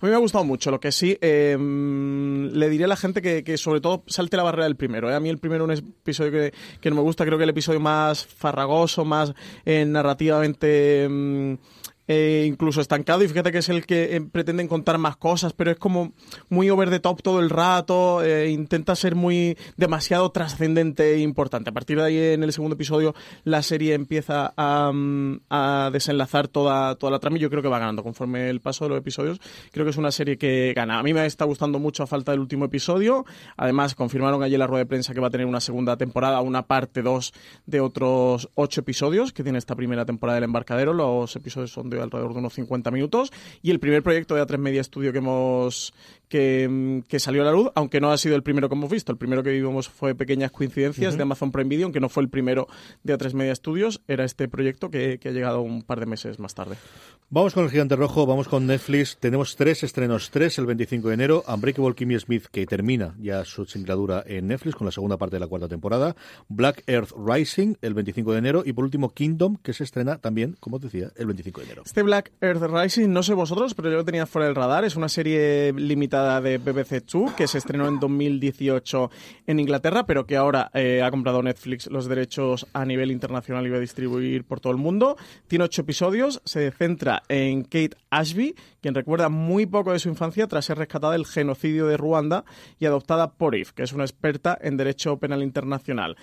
A 0.00 0.06
mí 0.06 0.10
me 0.10 0.14
ha 0.14 0.18
gustado 0.18 0.44
mucho. 0.44 0.70
Lo 0.70 0.80
que 0.80 0.92
sí, 0.92 1.16
mm, 1.20 2.46
le 2.52 2.68
diría 2.68 2.86
a 2.86 2.88
la 2.88 2.96
gente 2.96 3.22
que, 3.22 3.44
que 3.44 3.56
sobre 3.56 3.80
todo 3.80 4.04
salte 4.06 4.36
la 4.36 4.42
barrera 4.42 4.64
del 4.64 4.76
primero. 4.76 5.10
¿eh? 5.10 5.14
A 5.14 5.20
mí 5.20 5.28
el 5.28 5.38
primero 5.38 5.70
es 5.70 5.80
un 5.80 5.88
episodio 5.88 6.30
que, 6.30 6.54
que 6.80 6.90
no 6.90 6.96
me 6.96 7.02
gusta. 7.02 7.24
Creo 7.24 7.38
que 7.38 7.44
el 7.44 7.50
episodio 7.50 7.80
más 7.80 8.24
farragoso, 8.26 9.04
más 9.04 9.32
eh, 9.64 9.84
narrativamente 9.84 11.08
mm, 11.08 11.54
eh, 12.08 12.44
incluso 12.46 12.80
estancado 12.80 13.22
y 13.24 13.28
fíjate 13.28 13.52
que 13.52 13.58
es 13.58 13.68
el 13.68 13.86
que 13.86 14.16
eh, 14.16 14.20
pretenden 14.20 14.68
contar 14.68 14.98
más 14.98 15.16
cosas, 15.16 15.52
pero 15.52 15.70
es 15.70 15.78
como 15.78 16.12
muy 16.48 16.70
over 16.70 16.90
the 16.90 17.00
top 17.00 17.22
todo 17.22 17.40
el 17.40 17.50
rato, 17.50 18.22
eh, 18.22 18.50
intenta 18.50 18.94
ser 18.94 19.14
muy 19.14 19.56
demasiado 19.76 20.30
trascendente 20.30 21.14
e 21.14 21.18
importante. 21.20 21.70
A 21.70 21.72
partir 21.72 21.98
de 21.98 22.04
ahí 22.04 22.18
en 22.18 22.42
el 22.42 22.52
segundo 22.52 22.74
episodio 22.74 23.14
la 23.44 23.62
serie 23.62 23.94
empieza 23.94 24.52
a, 24.56 24.92
mm, 24.92 25.40
a 25.50 25.90
desenlazar 25.92 26.48
toda, 26.48 26.94
toda 26.96 27.10
la 27.10 27.18
trama 27.18 27.38
y 27.38 27.40
yo 27.40 27.50
creo 27.50 27.62
que 27.62 27.68
va 27.68 27.78
ganando 27.78 28.02
conforme 28.02 28.50
el 28.50 28.60
paso 28.60 28.84
de 28.84 28.90
los 28.90 28.98
episodios. 28.98 29.40
Creo 29.72 29.84
que 29.84 29.90
es 29.90 29.96
una 29.96 30.10
serie 30.10 30.36
que 30.36 30.72
gana. 30.74 30.98
A 30.98 31.02
mí 31.02 31.14
me 31.14 31.24
está 31.26 31.44
gustando 31.44 31.78
mucho 31.78 32.02
a 32.02 32.06
falta 32.06 32.32
del 32.32 32.40
último 32.40 32.66
episodio. 32.66 33.24
Además, 33.56 33.94
confirmaron 33.94 34.42
ayer 34.42 34.58
la 34.58 34.66
rueda 34.66 34.84
de 34.84 34.86
prensa 34.86 35.14
que 35.14 35.20
va 35.20 35.28
a 35.28 35.30
tener 35.30 35.46
una 35.46 35.60
segunda 35.60 35.96
temporada, 35.96 36.40
una 36.40 36.66
parte 36.66 37.02
2 37.02 37.32
de 37.66 37.80
otros 37.80 38.48
ocho 38.54 38.80
episodios 38.80 39.32
que 39.32 39.42
tiene 39.42 39.58
esta 39.58 39.74
primera 39.74 40.04
temporada 40.04 40.36
del 40.36 40.44
embarcadero. 40.44 40.92
Los 40.92 41.34
episodios 41.36 41.72
son 41.72 41.90
de 41.90 41.93
alrededor 42.00 42.32
de 42.32 42.38
unos 42.38 42.54
50 42.54 42.90
minutos. 42.90 43.32
Y 43.62 43.70
el 43.70 43.80
primer 43.80 44.02
proyecto 44.02 44.34
de 44.34 44.42
A3 44.42 44.58
Media 44.58 44.82
Studio 44.82 45.12
que 45.12 45.18
hemos 45.18 45.94
que, 46.34 47.04
que, 47.06 47.20
salió 47.20 47.42
a 47.42 47.44
la 47.44 47.52
luz, 47.52 47.70
aunque 47.76 48.00
no 48.00 48.10
ha 48.10 48.18
sido 48.18 48.34
el 48.34 48.42
primero 48.42 48.68
que 48.68 48.74
hemos 48.74 48.90
visto. 48.90 49.12
El 49.12 49.18
primero 49.18 49.44
que 49.44 49.50
vimos 49.50 49.88
fue 49.88 50.16
Pequeñas 50.16 50.50
Coincidencias 50.50 51.12
uh 51.12 51.14
-huh. 51.14 51.16
de 51.16 51.22
Amazon 51.22 51.52
Prime 51.52 51.68
Video, 51.68 51.86
aunque 51.86 52.00
no 52.00 52.08
fue 52.08 52.24
el 52.24 52.28
primero 52.28 52.66
de 53.04 53.16
A3 53.16 53.34
Media 53.34 53.54
Studios. 53.54 54.00
Era 54.08 54.24
este 54.24 54.48
proyecto 54.48 54.90
que, 54.90 55.18
que 55.20 55.28
ha 55.28 55.32
llegado 55.32 55.60
un 55.60 55.84
par 55.84 56.00
de 56.00 56.06
meses 56.06 56.40
más 56.40 56.52
tarde. 56.52 56.74
Vamos 57.30 57.54
con 57.54 57.64
el 57.64 57.70
gigante 57.70 57.96
rojo, 57.96 58.26
vamos 58.26 58.48
con 58.48 58.66
Netflix. 58.66 59.16
Tenemos 59.18 59.56
tres 59.56 59.82
estrenos, 59.82 60.30
tres 60.30 60.58
el 60.58 60.66
25 60.66 61.08
de 61.08 61.14
enero. 61.14 61.44
Unbreakable 61.48 61.94
Kimmy 61.94 62.18
Smith, 62.20 62.46
que 62.50 62.66
termina 62.66 63.14
ya 63.18 63.44
su 63.44 63.64
singladura 63.64 64.22
en 64.26 64.46
Netflix 64.46 64.76
con 64.76 64.84
la 64.84 64.92
segunda 64.92 65.16
parte 65.16 65.36
de 65.36 65.40
la 65.40 65.46
cuarta 65.46 65.66
temporada. 65.66 66.14
Black 66.48 66.84
Earth 66.86 67.12
Rising, 67.16 67.74
el 67.80 67.94
25 67.94 68.32
de 68.32 68.38
enero. 68.38 68.62
Y 68.64 68.72
por 68.72 68.84
último, 68.84 69.08
Kingdom, 69.08 69.56
que 69.56 69.72
se 69.72 69.84
estrena 69.84 70.18
también, 70.18 70.56
como 70.60 70.76
os 70.76 70.82
decía, 70.82 71.10
el 71.16 71.26
25 71.26 71.60
de 71.60 71.66
enero. 71.66 71.82
Este 71.86 72.02
Black 72.02 72.30
Earth 72.40 72.62
Rising, 72.62 73.08
no 73.08 73.22
sé 73.22 73.34
vosotros, 73.34 73.74
pero 73.74 73.90
yo 73.90 73.96
lo 73.96 74.04
tenía 74.04 74.26
fuera 74.26 74.46
del 74.46 74.54
radar. 74.54 74.84
Es 74.84 74.94
una 74.94 75.08
serie 75.08 75.72
limitada 75.72 76.23
de 76.24 76.58
BBC 76.58 77.04
Two 77.04 77.34
que 77.36 77.46
se 77.46 77.58
estrenó 77.58 77.86
en 77.86 78.00
2018 78.00 79.10
en 79.46 79.60
Inglaterra, 79.60 80.06
pero 80.06 80.26
que 80.26 80.36
ahora 80.36 80.70
eh, 80.74 81.02
ha 81.02 81.10
comprado 81.10 81.42
Netflix 81.42 81.86
los 81.88 82.06
derechos 82.06 82.66
a 82.72 82.84
nivel 82.84 83.10
internacional 83.10 83.66
y 83.66 83.70
va 83.70 83.76
a 83.76 83.80
distribuir 83.80 84.44
por 84.44 84.60
todo 84.60 84.72
el 84.72 84.78
mundo. 84.78 85.16
Tiene 85.46 85.64
ocho 85.64 85.82
episodios, 85.82 86.40
se 86.44 86.70
centra 86.70 87.22
en 87.28 87.62
Kate 87.62 87.96
Ashby, 88.10 88.54
quien 88.80 88.94
recuerda 88.94 89.28
muy 89.28 89.66
poco 89.66 89.92
de 89.92 89.98
su 89.98 90.08
infancia 90.08 90.46
tras 90.46 90.64
ser 90.64 90.78
rescatada 90.78 91.12
del 91.12 91.26
genocidio 91.26 91.86
de 91.86 91.96
Ruanda 91.96 92.44
y 92.78 92.86
adoptada 92.86 93.32
por 93.32 93.54
IF, 93.54 93.72
que 93.72 93.82
es 93.82 93.92
una 93.92 94.04
experta 94.04 94.58
en 94.60 94.76
derecho 94.76 95.18
penal 95.18 95.42
internacional. 95.42 96.16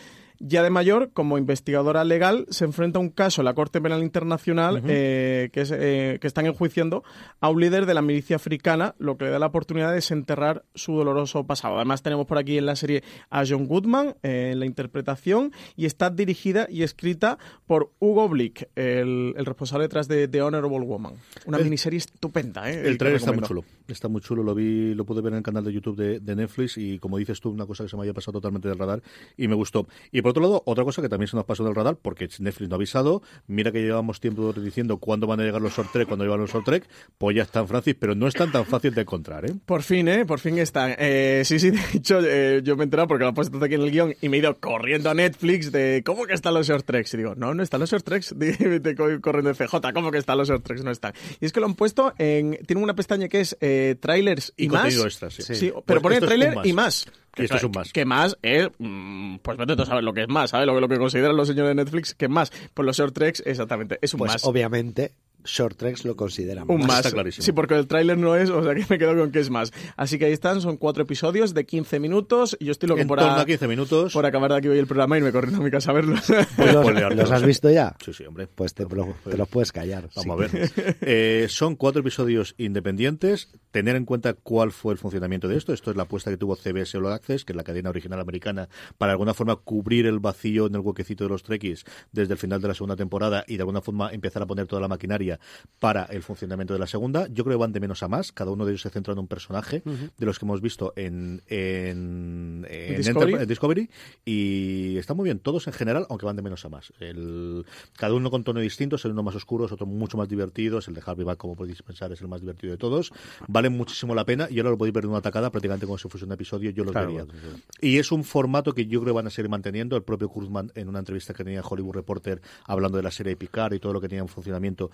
Ya 0.43 0.63
de 0.63 0.71
mayor, 0.71 1.11
como 1.13 1.37
investigadora 1.37 2.03
legal, 2.03 2.47
se 2.49 2.65
enfrenta 2.65 2.97
a 2.97 3.01
un 3.01 3.09
caso 3.09 3.41
en 3.41 3.45
la 3.45 3.53
Corte 3.53 3.79
Penal 3.79 4.01
Internacional 4.01 4.77
uh 4.77 4.79
-huh. 4.79 4.85
eh, 4.87 5.49
que, 5.53 5.61
es, 5.61 5.71
eh, 5.71 6.17
que 6.19 6.25
están 6.25 6.47
enjuiciando 6.47 7.03
a 7.39 7.49
un 7.49 7.61
líder 7.61 7.85
de 7.85 7.93
la 7.93 8.01
milicia 8.01 8.37
africana, 8.37 8.95
lo 8.97 9.17
que 9.17 9.25
le 9.25 9.31
da 9.31 9.37
la 9.37 9.45
oportunidad 9.45 9.89
de 9.89 9.95
desenterrar 9.95 10.63
su 10.73 10.93
doloroso 10.93 11.45
pasado. 11.45 11.75
Además, 11.75 12.01
tenemos 12.01 12.25
por 12.25 12.39
aquí 12.39 12.57
en 12.57 12.65
la 12.65 12.75
serie 12.75 13.03
a 13.29 13.43
John 13.47 13.67
Goodman 13.67 14.15
eh, 14.23 14.49
en 14.53 14.59
la 14.59 14.65
interpretación 14.65 15.51
y 15.75 15.85
está 15.85 16.09
dirigida 16.09 16.65
y 16.69 16.81
escrita 16.81 17.37
por 17.67 17.91
Hugo 17.99 18.27
Blick, 18.27 18.67
el, 18.75 19.35
el 19.37 19.45
responsable 19.45 19.85
detrás 19.85 20.07
de 20.07 20.27
The 20.27 20.41
Honorable 20.41 20.79
Woman. 20.79 21.13
Una 21.45 21.59
el, 21.59 21.65
miniserie 21.65 21.97
estupenda. 21.97 22.69
¿eh? 22.71 22.87
El 22.87 22.97
trailer 22.97 23.19
está 23.19 23.31
muy 23.31 23.43
chulo. 23.43 23.63
Está 23.87 24.07
muy 24.07 24.21
chulo. 24.21 24.41
Lo 24.41 24.55
vi, 24.55 24.95
lo 24.95 25.05
pude 25.05 25.21
ver 25.21 25.33
en 25.33 25.37
el 25.37 25.43
canal 25.43 25.63
de 25.63 25.71
YouTube 25.71 25.97
de, 25.97 26.19
de, 26.19 26.35
Netflix 26.35 26.77
y, 26.77 26.97
como 26.97 27.17
dices 27.17 27.39
tú, 27.39 27.49
una 27.49 27.65
cosa 27.65 27.83
que 27.83 27.89
se 27.89 27.95
me 27.95 28.01
había 28.01 28.13
pasado 28.13 28.39
totalmente 28.39 28.67
del 28.67 28.79
radar 28.79 29.03
y 29.37 29.47
me 29.47 29.55
gustó. 29.55 29.87
Y 30.11 30.21
por 30.21 30.30
otro 30.31 30.41
lado, 30.43 30.63
otra 30.65 30.83
cosa 30.83 31.01
que 31.01 31.09
también 31.09 31.27
se 31.27 31.35
nos 31.35 31.45
pasó 31.45 31.63
del 31.63 31.75
radar, 31.75 31.97
porque 32.01 32.27
Netflix 32.39 32.69
no 32.69 32.75
ha 32.75 32.77
avisado, 32.77 33.21
mira 33.47 33.71
que 33.71 33.81
llevamos 33.81 34.19
tiempo 34.19 34.51
diciendo 34.53 34.97
cuándo 34.97 35.27
van 35.27 35.39
a 35.39 35.43
llegar 35.43 35.61
los 35.61 35.75
short 35.75 35.91
trek, 35.91 36.07
cuándo 36.07 36.25
llegan 36.25 36.41
los 36.41 36.51
short 36.51 36.65
trek, 36.65 36.87
pues 37.17 37.35
ya 37.35 37.43
están, 37.43 37.67
Francis, 37.67 37.95
pero 37.99 38.15
no 38.15 38.27
están 38.27 38.51
tan 38.51 38.65
fáciles 38.65 38.95
de 38.95 39.01
encontrar, 39.01 39.45
¿eh? 39.45 39.53
Por 39.65 39.83
fin, 39.83 40.07
¿eh? 40.07 40.25
Por 40.25 40.39
fin 40.39 40.57
están. 40.57 40.95
Eh, 40.97 41.43
sí, 41.45 41.59
sí, 41.59 41.71
de 41.71 41.81
hecho, 41.93 42.19
eh, 42.23 42.61
yo 42.63 42.75
me 42.75 42.83
he 42.83 42.85
enterado 42.85 43.07
porque 43.07 43.23
lo 43.23 43.31
he 43.31 43.33
puesto 43.33 43.63
aquí 43.63 43.75
en 43.75 43.81
el 43.81 43.91
guion 43.91 44.15
y 44.21 44.29
me 44.29 44.37
he 44.37 44.39
ido 44.39 44.57
corriendo 44.59 45.09
a 45.09 45.13
Netflix 45.13 45.71
de 45.71 46.03
¿cómo 46.05 46.25
que 46.25 46.33
están 46.33 46.53
los 46.53 46.67
short 46.67 46.85
treks? 46.85 47.13
Y 47.13 47.17
digo, 47.17 47.35
no, 47.35 47.53
no 47.53 47.63
están 47.63 47.79
los 47.79 47.91
short 47.91 48.05
treks, 48.05 48.33
corriendo 49.21 49.53
de 49.53 49.55
CJ, 49.55 49.93
¿cómo 49.93 50.11
que 50.11 50.17
están 50.17 50.37
los 50.37 50.47
short 50.47 50.63
treks? 50.63 50.83
No 50.83 50.91
están. 50.91 51.13
Y 51.39 51.45
es 51.45 51.53
que 51.53 51.59
lo 51.59 51.65
han 51.65 51.75
puesto 51.75 52.13
en, 52.17 52.57
tienen 52.65 52.83
una 52.83 52.95
pestaña 52.95 53.27
que 53.27 53.41
es 53.41 53.57
eh, 53.61 53.95
trailers 53.99 54.53
y, 54.57 54.65
y 54.65 54.69
más. 54.69 54.95
Extra, 54.95 55.29
sí. 55.29 55.41
sí. 55.41 55.55
sí 55.55 55.73
pero 55.85 56.01
pues 56.01 56.19
pone 56.19 56.27
trailer 56.27 56.57
y 56.63 56.73
más. 56.73 57.05
Que, 57.33 57.43
esto 57.43 57.57
es 57.57 57.63
un 57.63 57.71
más. 57.71 57.93
Que 57.93 58.05
más 58.05 58.37
es, 58.41 58.69
mmm, 58.77 59.37
pues 59.37 59.57
vete 59.57 59.75
tú 59.75 59.83
a 59.83 59.85
saber 59.85 60.03
lo 60.03 60.13
que 60.13 60.23
es 60.23 60.27
más, 60.27 60.49
¿sabes? 60.49 60.67
Lo, 60.67 60.79
lo 60.79 60.87
que 60.89 60.97
consideran 60.97 61.35
los 61.37 61.47
señores 61.47 61.69
de 61.69 61.75
Netflix, 61.75 62.13
que 62.13 62.27
más. 62.27 62.51
Pues 62.73 62.85
los 62.85 62.97
short 62.97 63.13
treks, 63.13 63.41
exactamente, 63.45 63.99
es 64.01 64.13
un 64.13 64.19
pues 64.19 64.33
más. 64.33 64.45
obviamente 64.45 65.13
Short 65.45 65.77
Treks 65.77 66.05
lo 66.05 66.15
consideran 66.15 66.65
un 66.67 66.85
más. 66.85 66.97
Está 66.97 67.11
clarísimo. 67.11 67.43
Sí, 67.43 67.51
porque 67.51 67.75
el 67.75 67.87
tráiler 67.87 68.17
no 68.17 68.35
es, 68.35 68.49
o 68.49 68.63
sea 68.63 68.75
que 68.75 68.85
me 68.89 68.97
quedo 68.97 69.15
con 69.17 69.31
que 69.31 69.39
es 69.39 69.49
más. 69.49 69.71
Así 69.95 70.17
que 70.19 70.25
ahí 70.25 70.33
están, 70.33 70.61
son 70.61 70.77
cuatro 70.77 71.03
episodios 71.03 71.53
de 71.53 71.65
15 71.65 71.99
minutos 71.99 72.57
y 72.59 72.65
yo 72.65 72.71
estoy 72.71 72.89
loco 72.89 73.01
en 73.01 73.07
por, 73.07 73.19
torno 73.19 73.35
a 73.35 73.45
15 73.45 73.67
minutos. 73.67 74.13
por 74.13 74.25
acabar 74.25 74.51
de 74.51 74.57
aquí 74.57 74.67
hoy 74.67 74.79
el 74.79 74.87
programa 74.87 75.17
y 75.17 75.21
me 75.21 75.31
corriendo 75.31 75.61
a 75.61 75.63
mi 75.63 75.71
casa 75.71 75.91
a 75.91 75.93
verlos. 75.93 76.21
Pues 76.55 76.73
los, 76.73 76.85
¿Los, 77.15 77.31
has 77.31 77.43
visto 77.43 77.69
ya? 77.69 77.95
Sí, 78.03 78.13
sí, 78.13 78.25
hombre. 78.25 78.47
Pues 78.47 78.73
te, 78.73 78.83
lo, 78.83 79.15
te 79.23 79.37
los 79.37 79.47
puedes 79.47 79.71
callar. 79.71 80.09
Vamos 80.15 80.49
sí. 80.49 80.57
a 80.57 80.59
ver. 80.59 80.97
eh, 81.01 81.47
son 81.49 81.75
cuatro 81.75 82.01
episodios 82.01 82.55
independientes. 82.57 83.49
Tener 83.71 83.95
en 83.95 84.05
cuenta 84.05 84.33
cuál 84.33 84.71
fue 84.71 84.93
el 84.93 84.99
funcionamiento 84.99 85.47
de 85.47 85.57
esto. 85.57 85.73
Esto 85.73 85.91
es 85.91 85.97
la 85.97 86.03
apuesta 86.03 86.29
que 86.29 86.37
tuvo 86.37 86.55
CBS 86.55 86.97
All 86.97 87.11
Access, 87.11 87.45
que 87.45 87.53
es 87.53 87.57
la 87.57 87.63
cadena 87.63 87.89
original 87.89 88.19
americana, 88.19 88.69
para 88.97 89.11
de 89.11 89.13
alguna 89.13 89.33
forma 89.33 89.55
cubrir 89.55 90.05
el 90.05 90.19
vacío 90.19 90.67
en 90.67 90.75
el 90.75 90.81
huequecito 90.81 91.23
de 91.23 91.29
los 91.29 91.43
Trekkies 91.43 91.85
desde 92.11 92.33
el 92.33 92.39
final 92.39 92.61
de 92.61 92.67
la 92.67 92.73
segunda 92.73 92.95
temporada 92.95 93.43
y 93.47 93.55
de 93.55 93.61
alguna 93.61 93.81
forma 93.81 94.11
empezar 94.11 94.41
a 94.41 94.45
poner 94.45 94.67
toda 94.67 94.81
la 94.81 94.87
maquinaria 94.87 95.30
para 95.79 96.03
el 96.05 96.21
funcionamiento 96.23 96.73
de 96.73 96.79
la 96.79 96.87
segunda. 96.87 97.27
Yo 97.27 97.43
creo 97.43 97.57
que 97.57 97.61
van 97.61 97.71
de 97.71 97.79
menos 97.79 98.03
a 98.03 98.07
más. 98.07 98.31
Cada 98.31 98.51
uno 98.51 98.65
de 98.65 98.71
ellos 98.71 98.81
se 98.81 98.89
centra 98.89 99.13
en 99.13 99.19
un 99.19 99.27
personaje 99.27 99.81
uh 99.85 99.89
-huh. 99.89 100.11
de 100.17 100.25
los 100.25 100.37
que 100.39 100.45
hemos 100.45 100.61
visto 100.61 100.93
en, 100.95 101.41
en, 101.47 102.65
en 102.69 103.47
Discovery? 103.47 103.89
Y 104.25 104.97
está 104.97 105.13
muy 105.13 105.25
bien. 105.25 105.39
Todos 105.39 105.67
en 105.67 105.73
general, 105.73 106.05
aunque 106.09 106.25
van 106.25 106.35
de 106.35 106.41
menos 106.41 106.63
a 106.65 106.69
más. 106.69 106.93
El, 106.99 107.65
cada 107.97 108.13
uno 108.13 108.29
con 108.29 108.43
tono 108.43 108.59
distinto. 108.59 108.97
El 109.03 109.11
uno 109.11 109.23
más 109.23 109.35
oscuro, 109.35 109.65
otro 109.65 109.85
mucho 109.85 110.17
más 110.17 110.29
divertido. 110.29 110.79
El 110.85 110.93
de 110.93 111.01
Harvey 111.05 111.25
Back, 111.25 111.37
como 111.37 111.55
podéis 111.55 111.81
pensar, 111.81 112.11
es 112.11 112.21
el 112.21 112.27
más 112.27 112.41
divertido 112.41 112.71
de 112.71 112.77
todos. 112.77 113.11
Valen 113.47 113.73
muchísimo 113.73 114.13
la 114.13 114.25
pena. 114.25 114.47
Y 114.49 114.59
ahora 114.59 114.69
lo 114.71 114.77
podéis 114.77 114.93
ver 114.93 115.05
en 115.05 115.11
una 115.11 115.21
tacada, 115.21 115.49
prácticamente 115.51 115.85
como 115.85 115.97
si 115.97 116.07
fuese 116.09 116.25
un 116.25 116.31
episodio. 116.31 116.69
Yo 116.71 116.83
los 116.83 116.91
claro, 116.91 117.07
vería. 117.07 117.25
sí. 117.25 117.87
Y 117.87 117.97
es 117.97 118.11
un 118.11 118.23
formato 118.23 118.73
que 118.73 118.85
yo 118.85 119.01
creo 119.01 119.13
que 119.13 119.17
van 119.17 119.27
a 119.27 119.29
seguir 119.29 119.49
manteniendo. 119.49 119.95
El 119.95 120.03
propio 120.03 120.29
Kurzman, 120.29 120.71
en 120.75 120.89
una 120.89 120.99
entrevista 120.99 121.33
que 121.33 121.43
tenía 121.43 121.61
Hollywood 121.61 121.95
Reporter, 121.95 122.41
hablando 122.65 122.97
de 122.97 123.03
la 123.03 123.11
serie 123.11 123.35
Picard 123.35 123.73
y 123.73 123.79
todo 123.79 123.93
lo 123.93 124.01
que 124.01 124.07
tenía 124.07 124.21
en 124.21 124.27
funcionamiento, 124.27 124.91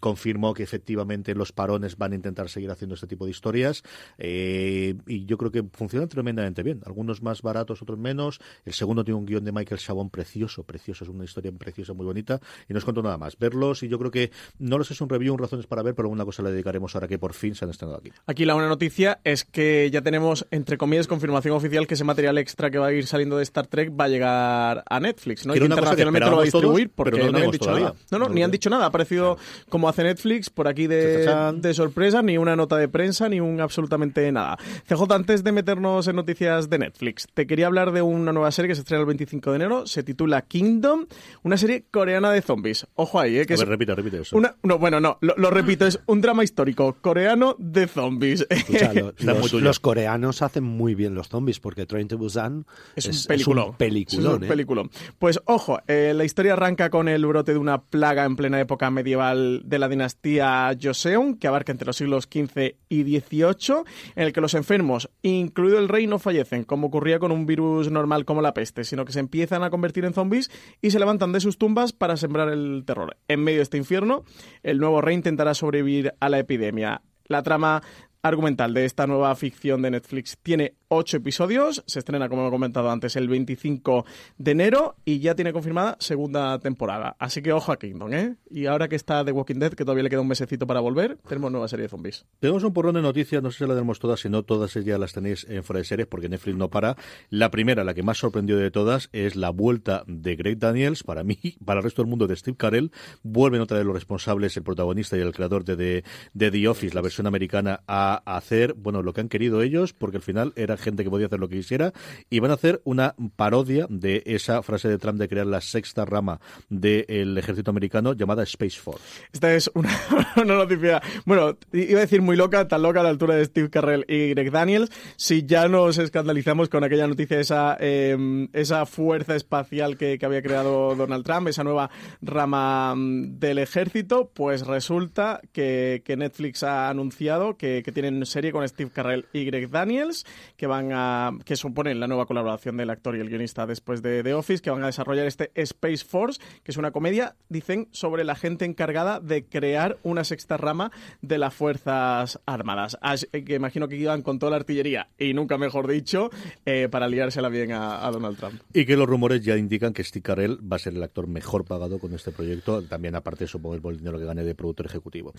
confirmó 0.00 0.54
que 0.54 0.62
efectivamente 0.62 1.34
los 1.34 1.52
parones 1.52 1.96
van 1.96 2.12
a 2.12 2.14
intentar 2.14 2.48
seguir 2.48 2.70
haciendo 2.70 2.94
este 2.94 3.06
tipo 3.06 3.24
de 3.24 3.30
historias. 3.30 3.82
Eh, 4.18 4.94
y 5.06 5.26
yo 5.26 5.36
creo 5.38 5.50
que 5.50 5.64
funcionan 5.72 6.08
tremendamente 6.08 6.62
bien. 6.62 6.80
Algunos 6.86 7.22
más 7.22 7.42
baratos, 7.42 7.82
otros 7.82 7.98
menos. 7.98 8.40
El 8.64 8.72
segundo 8.72 9.04
tiene 9.04 9.18
un 9.18 9.26
guion 9.26 9.44
de 9.44 9.52
Michael 9.52 9.80
Chabon 9.80 10.10
precioso, 10.10 10.64
precioso. 10.64 11.04
Es 11.04 11.10
una 11.10 11.24
historia 11.24 11.52
preciosa, 11.52 11.92
muy 11.92 12.06
bonita. 12.06 12.40
Y 12.68 12.72
no 12.72 12.78
os 12.78 12.84
cuento 12.84 13.02
nada 13.02 13.18
más. 13.18 13.38
Verlos 13.38 13.82
y 13.82 13.88
yo 13.88 13.98
creo 13.98 14.10
que 14.10 14.30
no 14.58 14.78
los 14.78 14.90
es 14.90 15.00
un 15.00 15.08
review, 15.08 15.34
un 15.34 15.38
razones 15.38 15.66
para 15.66 15.82
ver, 15.82 15.94
pero 15.94 16.06
alguna 16.06 16.24
cosa 16.24 16.42
le 16.42 16.50
dedicaremos 16.50 16.94
ahora 16.94 17.08
que 17.08 17.18
por 17.18 17.34
fin 17.34 17.54
se 17.54 17.64
han 17.64 17.70
estrenado 17.70 17.98
aquí. 17.98 18.10
Aquí 18.26 18.44
la 18.44 18.54
buena 18.54 18.68
noticia 18.68 19.20
es 19.24 19.44
que 19.44 19.90
ya 19.90 20.02
tenemos, 20.02 20.46
entre 20.50 20.78
comillas, 20.78 21.06
confirmación 21.06 21.54
oficial 21.54 21.86
que 21.86 21.94
ese 21.94 22.04
material 22.04 22.38
extra 22.38 22.70
que 22.70 22.78
va 22.78 22.88
a 22.88 22.92
ir 22.92 23.06
saliendo 23.06 23.36
de 23.36 23.42
Star 23.42 23.66
Trek 23.66 23.92
va 23.98 24.04
a 24.04 24.08
llegar 24.08 24.84
a 24.88 25.00
Netflix, 25.00 25.46
¿no? 25.46 25.54
Y 25.54 25.58
internacionalmente 25.58 26.30
lo 26.30 26.36
va 26.36 26.42
a 26.42 26.44
distribuir 26.44 26.88
todos, 26.88 26.96
porque 26.96 27.18
no, 27.18 27.26
no, 27.26 27.38
no 27.38 27.44
han 27.44 27.50
dicho 27.50 27.64
todavía. 27.64 27.86
nada. 27.86 27.96
No, 28.10 28.18
no, 28.18 28.28
no 28.28 28.34
ni 28.34 28.42
han 28.42 28.50
dicho 28.50 28.70
nada. 28.70 28.84
Ha 28.84 28.88
aparecido 28.88 29.36
claro. 29.36 29.46
Como 29.68 29.88
hace 29.88 30.04
Netflix 30.04 30.50
por 30.50 30.68
aquí 30.68 30.86
de, 30.86 31.26
de, 31.54 31.74
sorpresa, 31.74 32.22
ni 32.22 32.38
una 32.38 32.56
nota 32.56 32.76
de 32.76 32.88
prensa, 32.88 33.28
ni 33.28 33.40
un 33.40 33.60
absolutamente 33.60 34.30
nada. 34.32 34.58
CJ, 34.88 35.12
antes 35.12 35.44
de 35.44 35.52
meternos 35.52 36.06
en 36.08 36.16
noticias 36.16 36.70
de 36.70 36.78
Netflix, 36.78 37.26
te 37.34 37.46
quería 37.46 37.66
hablar 37.66 37.92
de 37.92 38.02
una 38.02 38.32
nueva 38.32 38.50
serie 38.52 38.68
que 38.68 38.74
se 38.74 38.82
estrena 38.82 39.00
el 39.00 39.06
25 39.06 39.50
de 39.50 39.56
enero. 39.56 39.86
Se 39.86 40.02
titula 40.02 40.42
Kingdom, 40.42 41.06
una 41.42 41.56
serie 41.56 41.84
coreana 41.90 42.30
de 42.30 42.42
zombies. 42.42 42.86
Ojo 42.94 43.20
ahí, 43.20 43.38
¿eh? 43.38 43.46
Que 43.46 43.54
a 43.54 43.56
ver, 43.56 43.64
es 43.64 43.68
repite, 43.68 43.94
repite 43.94 44.20
eso. 44.20 44.36
Una, 44.36 44.54
no, 44.62 44.78
bueno, 44.78 45.00
no, 45.00 45.18
lo, 45.20 45.34
lo, 45.36 45.50
repito, 45.50 45.86
es 45.86 45.98
un 46.06 46.20
drama 46.20 46.44
histórico 46.44 46.96
coreano 47.00 47.56
de 47.58 47.86
zombies. 47.86 48.46
Escucha, 48.48 48.92
los, 48.94 49.14
los, 49.20 49.52
los, 49.52 49.80
coreanos 49.80 50.42
hacen 50.42 50.64
muy 50.64 50.94
bien 50.94 51.14
los 51.14 51.28
zombies 51.28 51.60
porque 51.60 51.86
Train 51.86 52.08
to 52.08 52.18
Busan 52.18 52.66
es, 52.94 53.06
es 53.06 53.22
un 53.22 53.28
peliculón. 53.28 53.64
Es 53.64 53.70
un 53.70 53.76
peliculón, 53.76 54.34
es 54.34 54.42
un 54.42 54.48
peliculón. 54.48 54.86
¿eh? 54.86 55.12
Pues 55.18 55.40
ojo, 55.44 55.80
eh, 55.86 56.12
la 56.14 56.24
historia 56.24 56.52
arranca 56.54 56.90
con 56.90 57.08
el 57.08 57.24
brote 57.26 57.52
de 57.52 57.58
una 57.58 57.82
plaga 57.82 58.24
en 58.24 58.36
plena 58.36 58.60
época 58.60 58.90
medieval 58.90 59.55
de 59.64 59.78
la 59.78 59.88
dinastía 59.88 60.76
Joseon, 60.80 61.36
que 61.36 61.48
abarca 61.48 61.72
entre 61.72 61.86
los 61.86 61.96
siglos 61.96 62.24
XV 62.24 62.76
y 62.88 63.02
XVIII, 63.02 63.84
en 64.14 64.22
el 64.22 64.32
que 64.32 64.40
los 64.40 64.54
enfermos, 64.54 65.10
incluido 65.22 65.78
el 65.78 65.88
rey, 65.88 66.06
no 66.06 66.18
fallecen, 66.18 66.64
como 66.64 66.88
ocurría 66.88 67.18
con 67.18 67.32
un 67.32 67.46
virus 67.46 67.90
normal 67.90 68.24
como 68.24 68.42
la 68.42 68.54
peste, 68.54 68.84
sino 68.84 69.04
que 69.04 69.12
se 69.12 69.20
empiezan 69.20 69.62
a 69.62 69.70
convertir 69.70 70.04
en 70.04 70.14
zombies 70.14 70.50
y 70.82 70.90
se 70.90 70.98
levantan 70.98 71.32
de 71.32 71.40
sus 71.40 71.58
tumbas 71.58 71.92
para 71.92 72.16
sembrar 72.16 72.48
el 72.48 72.84
terror. 72.86 73.16
En 73.28 73.42
medio 73.42 73.58
de 73.58 73.64
este 73.64 73.78
infierno, 73.78 74.24
el 74.62 74.78
nuevo 74.78 75.00
rey 75.00 75.14
intentará 75.14 75.54
sobrevivir 75.54 76.14
a 76.20 76.28
la 76.28 76.38
epidemia. 76.38 77.02
La 77.28 77.42
trama 77.42 77.82
argumental 78.22 78.74
de 78.74 78.84
esta 78.84 79.06
nueva 79.06 79.34
ficción 79.36 79.82
de 79.82 79.90
Netflix 79.90 80.38
tiene 80.42 80.74
ocho 80.88 81.16
episodios. 81.16 81.82
Se 81.86 81.98
estrena, 81.98 82.28
como 82.28 82.46
he 82.46 82.50
comentado 82.50 82.90
antes, 82.90 83.16
el 83.16 83.28
25 83.28 84.04
de 84.38 84.50
enero 84.50 84.96
y 85.04 85.18
ya 85.20 85.34
tiene 85.34 85.52
confirmada 85.52 85.96
segunda 86.00 86.58
temporada. 86.58 87.16
Así 87.18 87.42
que 87.42 87.52
ojo 87.52 87.72
a 87.72 87.78
Kingdom, 87.78 88.12
¿eh? 88.12 88.36
Y 88.50 88.66
ahora 88.66 88.88
que 88.88 88.96
está 88.96 89.24
The 89.24 89.32
Walking 89.32 89.58
Dead, 89.58 89.72
que 89.72 89.84
todavía 89.84 90.04
le 90.04 90.10
queda 90.10 90.20
un 90.20 90.28
mesecito 90.28 90.66
para 90.66 90.80
volver, 90.80 91.18
tenemos 91.28 91.50
nueva 91.50 91.68
serie 91.68 91.84
de 91.84 91.88
zombies. 91.88 92.26
Tenemos 92.40 92.62
un 92.64 92.72
porrón 92.72 92.94
de 92.94 93.02
noticias, 93.02 93.42
no 93.42 93.50
sé 93.50 93.58
si 93.58 93.64
las 93.64 93.76
tenemos 93.76 93.98
todas, 93.98 94.20
si 94.20 94.28
no 94.28 94.42
todas 94.42 94.74
ya 94.74 94.98
las 94.98 95.12
tenéis 95.12 95.46
en 95.48 95.64
fuera 95.64 95.78
de 95.78 95.84
series, 95.84 96.06
porque 96.06 96.28
Netflix 96.28 96.56
no 96.56 96.70
para. 96.70 96.96
La 97.30 97.50
primera, 97.50 97.84
la 97.84 97.94
que 97.94 98.02
más 98.02 98.18
sorprendió 98.18 98.56
de 98.56 98.70
todas, 98.70 99.08
es 99.12 99.36
la 99.36 99.50
vuelta 99.50 100.04
de 100.06 100.36
Greg 100.36 100.58
Daniels, 100.58 101.02
para 101.02 101.24
mí, 101.24 101.38
para 101.64 101.80
el 101.80 101.84
resto 101.84 102.02
del 102.02 102.10
mundo, 102.10 102.26
de 102.26 102.36
Steve 102.36 102.56
Carell. 102.56 102.92
Vuelven 103.22 103.60
otra 103.60 103.78
de 103.78 103.84
los 103.84 103.94
responsables, 103.94 104.56
el 104.56 104.62
protagonista 104.62 105.16
y 105.16 105.20
el 105.20 105.32
creador 105.32 105.64
de 105.64 106.04
The 106.34 106.68
Office, 106.68 106.94
la 106.94 107.00
versión 107.00 107.26
americana, 107.26 107.80
a 107.86 108.22
hacer, 108.36 108.74
bueno, 108.74 109.02
lo 109.02 109.12
que 109.12 109.20
han 109.20 109.28
querido 109.28 109.62
ellos, 109.62 109.92
porque 109.92 110.18
al 110.18 110.22
final 110.22 110.52
era 110.56 110.75
gente 110.76 111.04
que 111.04 111.10
podía 111.10 111.26
hacer 111.26 111.40
lo 111.40 111.48
que 111.48 111.56
quisiera, 111.56 111.92
y 112.30 112.40
van 112.40 112.50
a 112.50 112.54
hacer 112.54 112.80
una 112.84 113.14
parodia 113.36 113.86
de 113.88 114.22
esa 114.26 114.62
frase 114.62 114.88
de 114.88 114.98
Trump 114.98 115.18
de 115.18 115.28
crear 115.28 115.46
la 115.46 115.60
sexta 115.60 116.04
rama 116.04 116.40
del 116.68 117.36
ejército 117.38 117.70
americano 117.70 118.12
llamada 118.12 118.42
Space 118.44 118.78
Force. 118.78 119.02
Esta 119.32 119.54
es 119.54 119.70
una, 119.74 119.90
una 120.36 120.56
noticia, 120.56 121.02
bueno, 121.24 121.56
iba 121.72 121.98
a 121.98 122.02
decir 122.02 122.22
muy 122.22 122.36
loca, 122.36 122.68
tan 122.68 122.82
loca 122.82 123.00
a 123.00 123.02
la 123.02 123.08
altura 123.10 123.36
de 123.36 123.44
Steve 123.44 123.70
Carell 123.70 124.04
y 124.08 124.30
Greg 124.30 124.50
Daniels, 124.50 124.90
si 125.16 125.44
ya 125.44 125.68
nos 125.68 125.98
escandalizamos 125.98 126.68
con 126.68 126.84
aquella 126.84 127.06
noticia, 127.06 127.40
esa, 127.40 127.76
eh, 127.80 128.48
esa 128.52 128.86
fuerza 128.86 129.36
espacial 129.36 129.96
que, 129.96 130.18
que, 130.18 130.26
había 130.26 130.42
creado 130.42 130.94
Donald 130.94 131.24
Trump, 131.24 131.48
esa 131.48 131.64
nueva 131.64 131.90
rama 132.20 132.94
mm, 132.94 133.38
del 133.38 133.58
ejército, 133.58 134.30
pues 134.34 134.66
resulta 134.66 135.40
que, 135.52 136.02
Netflix 136.16 136.62
ha 136.62 136.88
anunciado 136.88 137.58
que, 137.58 137.82
que 137.84 137.92
tienen 137.92 138.24
serie 138.24 138.50
con 138.50 138.66
Steve 138.66 138.90
Carell 138.92 139.26
y 139.34 139.44
Greg 139.44 139.68
Daniels, 139.68 140.24
que 140.56 140.65
van 140.66 140.90
a, 140.92 141.32
que 141.44 141.56
suponen 141.56 142.00
la 142.00 142.06
nueva 142.06 142.26
colaboración 142.26 142.76
del 142.76 142.90
actor 142.90 143.16
y 143.16 143.20
el 143.20 143.28
guionista 143.28 143.66
después 143.66 144.02
de 144.02 144.22
The 144.22 144.34
Office, 144.34 144.62
que 144.62 144.70
van 144.70 144.82
a 144.82 144.86
desarrollar 144.86 145.26
este 145.26 145.50
Space 145.54 146.04
Force, 146.04 146.40
que 146.62 146.72
es 146.72 146.76
una 146.76 146.90
comedia, 146.90 147.36
dicen, 147.48 147.88
sobre 147.92 148.24
la 148.24 148.34
gente 148.34 148.64
encargada 148.64 149.20
de 149.20 149.44
crear 149.44 149.98
una 150.02 150.24
sexta 150.24 150.56
rama 150.56 150.90
de 151.22 151.38
las 151.38 151.54
Fuerzas 151.54 152.40
Armadas. 152.46 152.98
Así 153.00 153.26
que 153.26 153.54
imagino 153.54 153.88
que 153.88 153.96
iban 153.96 154.22
con 154.22 154.38
toda 154.38 154.50
la 154.50 154.56
artillería, 154.56 155.08
y 155.18 155.34
nunca 155.34 155.58
mejor 155.58 155.88
dicho, 155.88 156.30
eh, 156.64 156.88
para 156.90 157.08
liársela 157.08 157.48
bien 157.48 157.72
a, 157.72 158.06
a, 158.06 158.10
Donald 158.10 158.36
Trump. 158.36 158.60
Y 158.72 158.84
que 158.84 158.96
los 158.96 159.08
rumores 159.08 159.42
ya 159.42 159.56
indican 159.56 159.92
que 159.92 160.04
Steve 160.04 160.22
Carell 160.22 160.58
va 160.60 160.76
a 160.76 160.78
ser 160.78 160.94
el 160.94 161.02
actor 161.02 161.26
mejor 161.26 161.64
pagado 161.64 161.98
con 161.98 162.14
este 162.14 162.32
proyecto, 162.32 162.82
también 162.82 163.14
aparte 163.14 163.46
supongo 163.46 163.80
por 163.80 163.92
el 163.92 163.98
dinero 163.98 164.18
que 164.18 164.24
gane 164.24 164.44
de 164.44 164.54
productor 164.54 164.86
ejecutivo. 164.86 165.32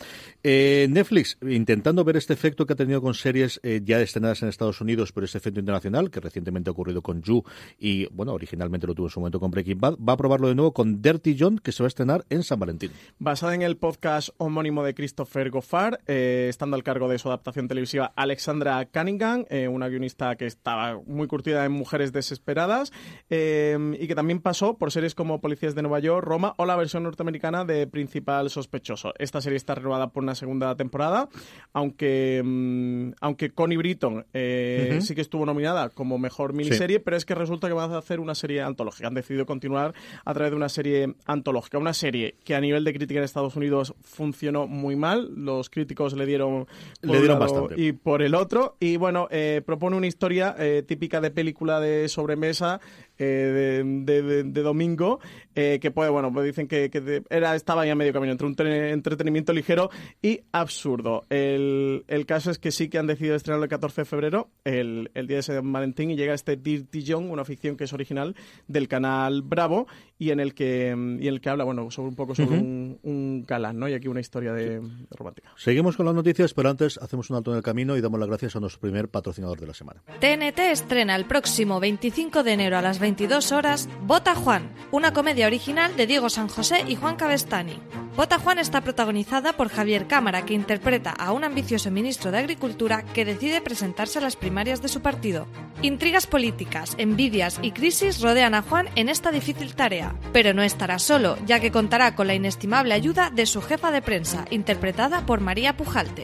Eh, 0.44 0.88
Netflix, 0.90 1.38
intentando 1.42 2.04
ver 2.04 2.18
este 2.18 2.34
efecto 2.34 2.66
que 2.66 2.74
ha 2.74 2.76
tenido 2.76 3.02
con 3.02 3.13
series 3.13 3.60
eh, 3.63 3.82
ya 3.84 4.02
estrenadas 4.02 4.42
en 4.42 4.50
Estados 4.50 4.82
Unidos, 4.82 5.12
pero 5.17 5.25
este 5.25 5.39
efecto 5.39 5.60
internacional, 5.60 6.12
que 6.12 6.19
recientemente 6.19 6.69
ha 6.69 6.73
ocurrido 6.73 7.01
con 7.01 7.23
You 7.23 7.43
y, 7.80 8.06
bueno, 8.13 8.34
originalmente 8.34 8.86
lo 8.86 8.93
tuvo 8.93 9.08
en 9.08 9.10
su 9.10 9.19
momento 9.19 9.39
con 9.39 9.49
Breaking 9.49 9.80
Bad, 9.80 9.95
va 9.97 10.13
a 10.13 10.17
probarlo 10.17 10.47
de 10.47 10.53
nuevo 10.53 10.73
con 10.73 11.01
Dirty 11.01 11.36
John, 11.39 11.58
que 11.58 11.71
se 11.71 11.82
va 11.82 11.88
a 11.88 11.89
estrenar 11.89 12.23
en 12.30 12.43
San 12.43 12.60
Valentín. 12.60 12.91
Basada 13.17 13.56
en 13.56 13.63
el 13.63 13.77
podcast 13.77 14.30
homónimo 14.38 14.84
de 14.84 14.93
Christopher 14.93 15.49
Goffard, 15.49 15.95
eh, 16.06 16.45
estando 16.49 16.75
al 16.75 16.84
cargo 16.84 17.10
de 17.10 17.17
su 17.17 17.30
adaptación 17.30 17.67
televisiva 17.67 18.13
Alexandra 18.15 18.88
Cunningham, 18.93 19.45
eh, 19.49 19.67
una 19.67 19.88
guionista 19.88 20.36
que 20.36 20.45
estaba 20.45 21.01
muy 21.08 21.25
curtida 21.25 21.65
en 21.65 21.71
Mujeres 21.71 22.13
Desesperadas 22.13 22.93
eh, 23.32 23.75
y 23.99 24.08
que 24.08 24.13
también 24.13 24.39
pasó 24.39 24.77
por 24.77 24.91
series 24.91 25.15
como 25.15 25.41
Policías 25.41 25.73
de 25.73 25.82
Nueva 25.82 25.97
York, 25.97 26.23
Roma 26.23 26.53
o 26.58 26.67
la 26.67 26.75
versión 26.75 27.01
norteamericana 27.01 27.65
de 27.65 27.88
Principal 27.88 28.51
Sospechoso. 28.51 29.13
Esta 29.17 29.41
serie 29.41 29.58
está 29.58 29.73
renovada 29.73 30.12
por 30.12 30.21
una 30.21 30.36
segunda 30.36 30.75
temporada, 30.75 31.27
aunque, 31.73 32.43
mmm, 32.45 33.13
aunque 33.19 33.49
Connie 33.49 33.77
Britton 33.77 34.23
eh, 34.32 34.89
uh 34.91 34.93
-huh. 34.93 35.07
Sí 35.08 35.15
que 35.15 35.22
estuvo 35.22 35.46
nominada 35.46 35.89
como 35.89 36.17
mejor 36.17 36.54
miniserie, 36.54 36.98
sí. 36.98 37.02
pero 37.04 37.17
es 37.17 37.26
que 37.26 37.36
resulta 37.36 37.67
que 37.67 37.74
van 37.74 37.91
a 37.91 37.98
hacer 37.98 38.20
una 38.20 38.36
serie 38.36 38.62
antológica. 38.62 39.08
Han 39.08 39.13
decidido 39.13 39.46
continuar 39.46 39.93
a 40.24 40.34
través 40.34 40.52
de 40.52 40.58
una 40.58 40.70
serie 40.70 41.15
antológica. 41.26 41.78
Una 41.78 41.93
serie 41.93 42.36
que 42.43 42.56
a 42.56 42.62
nivel 42.62 42.84
de 42.84 42.93
crítica 42.93 43.20
en 43.20 43.24
Estados 43.24 43.56
Unidos 43.56 43.96
funcionó 44.02 44.67
muy 44.67 44.96
mal. 44.96 45.32
Los 45.36 45.70
críticos 45.70 46.13
le 46.13 46.26
dieron, 46.26 46.67
le 47.02 47.20
dieron 47.20 47.39
bastante. 47.39 47.76
y 47.78 47.93
por 47.93 48.22
el 48.22 48.36
otro. 48.36 48.76
Y 48.80 48.98
bueno, 48.98 49.28
eh, 49.32 49.62
propone 49.65 49.98
una 49.98 50.08
historia 50.08 50.56
eh, 50.60 50.84
típica 50.86 51.22
de 51.22 51.32
película 51.32 51.80
de 51.80 52.08
sobremesa 52.10 52.80
eh, 53.17 53.84
de, 54.06 54.21
de, 54.21 54.43
de, 54.43 54.62
domingo, 54.62 55.19
eh, 55.56 55.80
que 55.82 55.91
puede, 55.91 56.10
bueno, 56.10 56.32
pues 56.32 56.45
dicen 56.45 56.67
que, 56.67 56.89
que, 56.89 57.23
era, 57.30 57.56
estaba 57.56 57.86
ya 57.86 57.95
medio 57.95 58.13
camino 58.13 58.32
entre 58.32 58.47
un 58.47 58.56
entretenimiento 58.60 59.53
ligero 59.53 59.89
y 60.21 60.41
absurdo. 60.51 61.23
El, 61.30 62.06
el, 62.08 62.25
caso 62.25 62.51
es 62.51 62.60
que 62.60 62.71
sí 62.71 62.89
que 62.89 62.97
han 62.97 63.08
decidido 63.08 63.36
estrenarlo 63.36 63.63
el 63.65 63.69
14 63.69 64.01
de 64.01 64.06
febrero, 64.06 64.49
el, 64.63 65.12
el 65.13 65.27
día 65.27 65.38
de 65.38 65.43
San 65.43 65.71
Valentín, 65.71 66.12
y 66.12 66.15
llega 66.15 66.34
este 66.34 66.58
Dirty 66.58 67.03
John, 67.08 67.30
una 67.30 67.45
ficción 67.45 67.77
que 67.77 67.86
es 67.86 67.93
original 67.93 68.36
del 68.67 68.88
canal 68.88 69.41
Bravo 69.41 69.88
y 70.19 70.32
en 70.32 70.39
el 70.39 70.53
que, 70.53 70.88
y 71.19 71.27
en 71.27 71.34
el 71.34 71.41
que 71.41 71.49
habla, 71.49 71.63
bueno, 71.63 71.89
sobre 71.91 72.10
un 72.10 72.15
poco 72.15 72.36
sobre 72.36 72.58
uh 72.58 72.62
-huh. 72.62 72.62
un, 72.62 72.99
un, 73.03 73.45
galán, 73.45 73.77
¿no? 73.77 73.88
Y 73.88 73.93
aquí 73.93 74.08
una 74.08 74.19
historia 74.19 74.53
de, 74.53 74.80
de 74.80 75.15
romántica. 75.15 75.51
Seguimos 75.56 75.95
con 75.95 76.06
las 76.06 76.15
noticias, 76.15 76.53
pero 76.53 76.69
antes 76.69 76.97
hacemos 76.97 77.30
un 77.30 77.38
alto 77.38 77.51
en 77.51 77.58
el 77.58 77.63
camino 77.63 77.95
y 77.95 78.01
damos 78.01 78.19
las 78.19 78.27
gracias 78.27 78.56
a 78.56 78.60
nuestro 78.60 78.82
primer 78.82 79.10
patrocinador 79.10 79.60
de 79.60 79.67
la 79.67 79.73
semana. 79.73 80.01
TNT 80.19 80.60
estrena 80.71 81.15
el 81.15 81.25
próximo 81.25 81.80
25 81.80 82.43
de 82.43 82.53
enero 82.53 82.77
a 82.77 82.82
las 82.82 82.99
22 83.08 83.54
horas 83.54 83.88
Bota 84.02 84.36
Juan, 84.36 84.70
una 84.91 85.13
comedia 85.13 85.48
original 85.48 85.96
de 85.96 86.08
Diego 86.08 86.30
San 86.30 86.50
José 86.50 86.84
y 86.89 86.98
Juan 86.98 87.15
Cabestani. 87.15 87.80
Bota 88.17 88.38
Juan 88.38 88.60
está 88.60 88.82
protagonizada 88.82 89.54
por 89.54 89.70
Javier 89.70 90.08
Cámara, 90.08 90.46
que 90.46 90.54
interpreta 90.54 91.12
a 91.12 91.32
un 91.32 91.46
ambicioso 91.46 91.89
ministro 91.89 92.32
de 92.32 92.39
Agricultura 92.39 93.04
que 93.04 93.24
decide 93.24 93.62
presentarse 93.62 94.20
a 94.20 94.22
las 94.22 94.36
primarias 94.36 94.82
de 94.82 94.89
su 94.89 95.00
partido. 95.00 95.48
Intrigas 95.82 96.28
políticas, 96.28 96.96
envidias 96.98 97.60
y 97.62 97.72
crisis 97.72 98.20
rodean 98.20 98.56
a 98.56 98.62
Juan 98.62 98.89
en 98.96 99.08
esta 99.08 99.32
difícil 99.32 99.74
tarea, 99.74 100.13
pero 100.34 100.54
no 100.54 100.62
estará 100.62 101.00
solo, 101.00 101.38
ya 101.46 101.62
que 101.62 101.72
contará 101.72 102.13
con 102.13 102.28
la 102.28 102.36
inestimable 102.36 102.93
ayuda 102.93 103.30
de 103.30 103.46
su 103.46 103.62
jefa 103.62 103.89
de 103.91 104.02
prensa, 104.02 104.43
interpretada 104.50 105.26
por 105.26 105.39
María 105.39 105.78
Pujalte. 105.78 106.24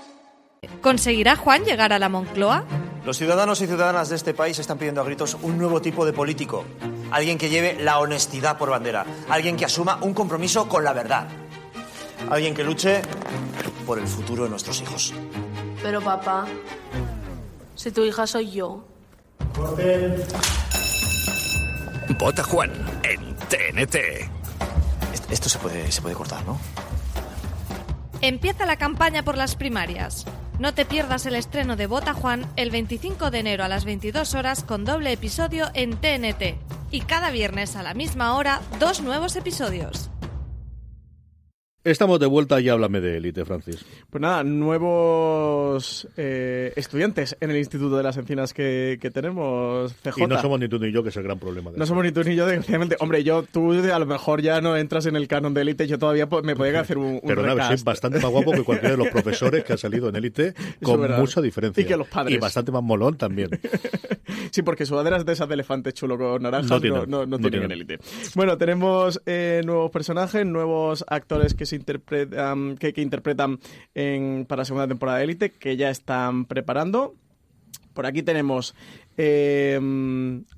¿Conseguirá 0.81 1.35
Juan 1.35 1.63
llegar 1.63 1.91
a 1.91 1.97
la 1.97 2.07
Moncloa? 2.07 2.65
Los 3.03 3.17
ciudadanos 3.17 3.61
y 3.61 3.65
ciudadanas 3.65 4.09
de 4.09 4.15
este 4.15 4.35
país 4.35 4.59
están 4.59 4.77
pidiendo 4.77 5.01
a 5.01 5.03
gritos 5.03 5.35
un 5.41 5.57
nuevo 5.57 5.81
tipo 5.81 6.05
de 6.05 6.13
político. 6.13 6.65
Alguien 7.09 7.39
que 7.39 7.49
lleve 7.49 7.81
la 7.81 7.97
honestidad 7.97 8.59
por 8.59 8.69
bandera. 8.69 9.03
Alguien 9.27 9.57
que 9.57 9.65
asuma 9.65 9.97
un 10.01 10.13
compromiso 10.13 10.69
con 10.69 10.83
la 10.83 10.93
verdad. 10.93 11.27
Alguien 12.29 12.53
que 12.53 12.63
luche 12.63 13.01
por 13.87 13.97
el 13.97 14.05
futuro 14.05 14.43
de 14.43 14.51
nuestros 14.51 14.79
hijos. 14.81 15.15
Pero 15.81 15.99
papá, 15.99 16.45
si 17.73 17.91
tu 17.91 18.03
hija 18.03 18.27
soy 18.27 18.51
yo. 18.51 18.85
Vota 22.19 22.43
Juan 22.43 22.71
en 23.01 23.35
TNT. 23.35 23.95
Esto 25.31 25.49
se 25.49 25.57
puede, 25.57 25.91
se 25.91 26.03
puede 26.03 26.13
cortar, 26.13 26.45
¿no? 26.45 26.59
Empieza 28.21 28.67
la 28.67 28.75
campaña 28.75 29.23
por 29.23 29.35
las 29.35 29.55
primarias. 29.55 30.27
No 30.61 30.75
te 30.75 30.85
pierdas 30.85 31.25
el 31.25 31.33
estreno 31.33 31.75
de 31.75 31.87
Bota 31.87 32.13
Juan 32.13 32.45
el 32.55 32.69
25 32.69 33.31
de 33.31 33.39
enero 33.39 33.63
a 33.63 33.67
las 33.67 33.83
22 33.83 34.35
horas 34.35 34.63
con 34.63 34.85
doble 34.85 35.11
episodio 35.11 35.71
en 35.73 35.97
TNT. 35.97 36.53
Y 36.91 37.01
cada 37.01 37.31
viernes 37.31 37.75
a 37.75 37.81
la 37.81 37.95
misma 37.95 38.35
hora, 38.35 38.61
dos 38.79 39.01
nuevos 39.01 39.35
episodios. 39.35 40.11
Estamos 41.83 42.19
de 42.19 42.27
vuelta 42.27 42.61
y 42.61 42.69
háblame 42.69 43.01
de 43.01 43.17
élite, 43.17 43.43
Francis. 43.43 43.83
Pues 44.11 44.21
nada, 44.21 44.43
nuevos 44.43 46.07
eh, 46.15 46.71
estudiantes 46.75 47.35
en 47.39 47.49
el 47.49 47.57
Instituto 47.57 47.97
de 47.97 48.03
las 48.03 48.17
Encinas 48.17 48.53
que, 48.53 48.99
que 49.01 49.09
tenemos, 49.09 49.91
CJ. 50.03 50.21
Y 50.21 50.27
no 50.27 50.39
somos 50.39 50.59
ni 50.59 50.67
tú 50.67 50.77
ni 50.77 50.91
yo, 50.91 51.01
que 51.01 51.09
es 51.09 51.17
el 51.17 51.23
gran 51.23 51.39
problema. 51.39 51.71
De 51.71 51.79
No 51.79 51.87
somos 51.87 52.03
ni 52.03 52.11
tú 52.11 52.23
ni 52.23 52.35
yo, 52.35 52.45
desgraciadamente. 52.45 52.97
Hombre, 52.99 53.23
yo, 53.23 53.41
tú 53.51 53.71
a 53.71 53.97
lo 53.97 54.05
mejor 54.05 54.43
ya 54.43 54.61
no 54.61 54.77
entras 54.77 55.07
en 55.07 55.15
el 55.15 55.27
canon 55.27 55.55
de 55.55 55.61
élite, 55.61 55.87
yo 55.87 55.97
todavía 55.97 56.27
me 56.43 56.55
podría 56.55 56.81
hacer 56.81 56.99
un, 56.99 57.15
un 57.15 57.21
Pero 57.25 57.41
nada, 57.41 57.55
recast. 57.55 57.77
soy 57.77 57.83
bastante 57.83 58.19
más 58.19 58.29
guapo 58.29 58.51
que 58.51 58.63
cualquiera 58.63 58.95
de 58.95 59.03
los 59.03 59.07
profesores 59.11 59.63
que 59.63 59.73
ha 59.73 59.77
salido 59.77 60.09
en 60.09 60.17
élite, 60.17 60.53
con 60.83 60.99
mucha 61.19 61.41
diferencia. 61.41 61.81
Y 61.81 61.85
que 61.87 61.97
los 61.97 62.07
padres. 62.07 62.35
Y 62.35 62.37
bastante 62.37 62.71
más 62.71 62.83
molón 62.83 63.17
también. 63.17 63.49
Sí, 64.51 64.61
porque 64.61 64.85
sudaderas 64.85 65.25
de 65.25 65.33
esas 65.33 65.47
de 65.47 65.53
elefante 65.55 65.93
chulo 65.93 66.17
con 66.17 66.41
naranjas 66.43 66.69
No 66.71 66.81
tienen, 66.81 67.09
no, 67.09 67.25
no 67.25 67.37
no 67.37 67.37
tienen 67.37 67.63
en 67.63 67.69
tienen. 67.69 67.71
élite. 67.71 67.99
Bueno, 68.35 68.57
tenemos 68.57 69.21
eh, 69.25 69.61
nuevos 69.65 69.91
personajes, 69.91 70.45
nuevos 70.45 71.03
actores 71.07 71.53
que 71.53 71.65
se 71.65 71.75
interpretan, 71.75 72.77
que, 72.77 72.93
que 72.93 73.01
interpretan 73.01 73.59
en, 73.95 74.45
para 74.47 74.61
la 74.61 74.65
segunda 74.65 74.87
temporada 74.87 75.17
de 75.19 75.23
élite, 75.25 75.49
que 75.51 75.77
ya 75.77 75.89
están 75.89 76.45
preparando. 76.45 77.15
Por 77.93 78.05
aquí 78.05 78.23
tenemos 78.23 78.73
eh, 79.17 79.77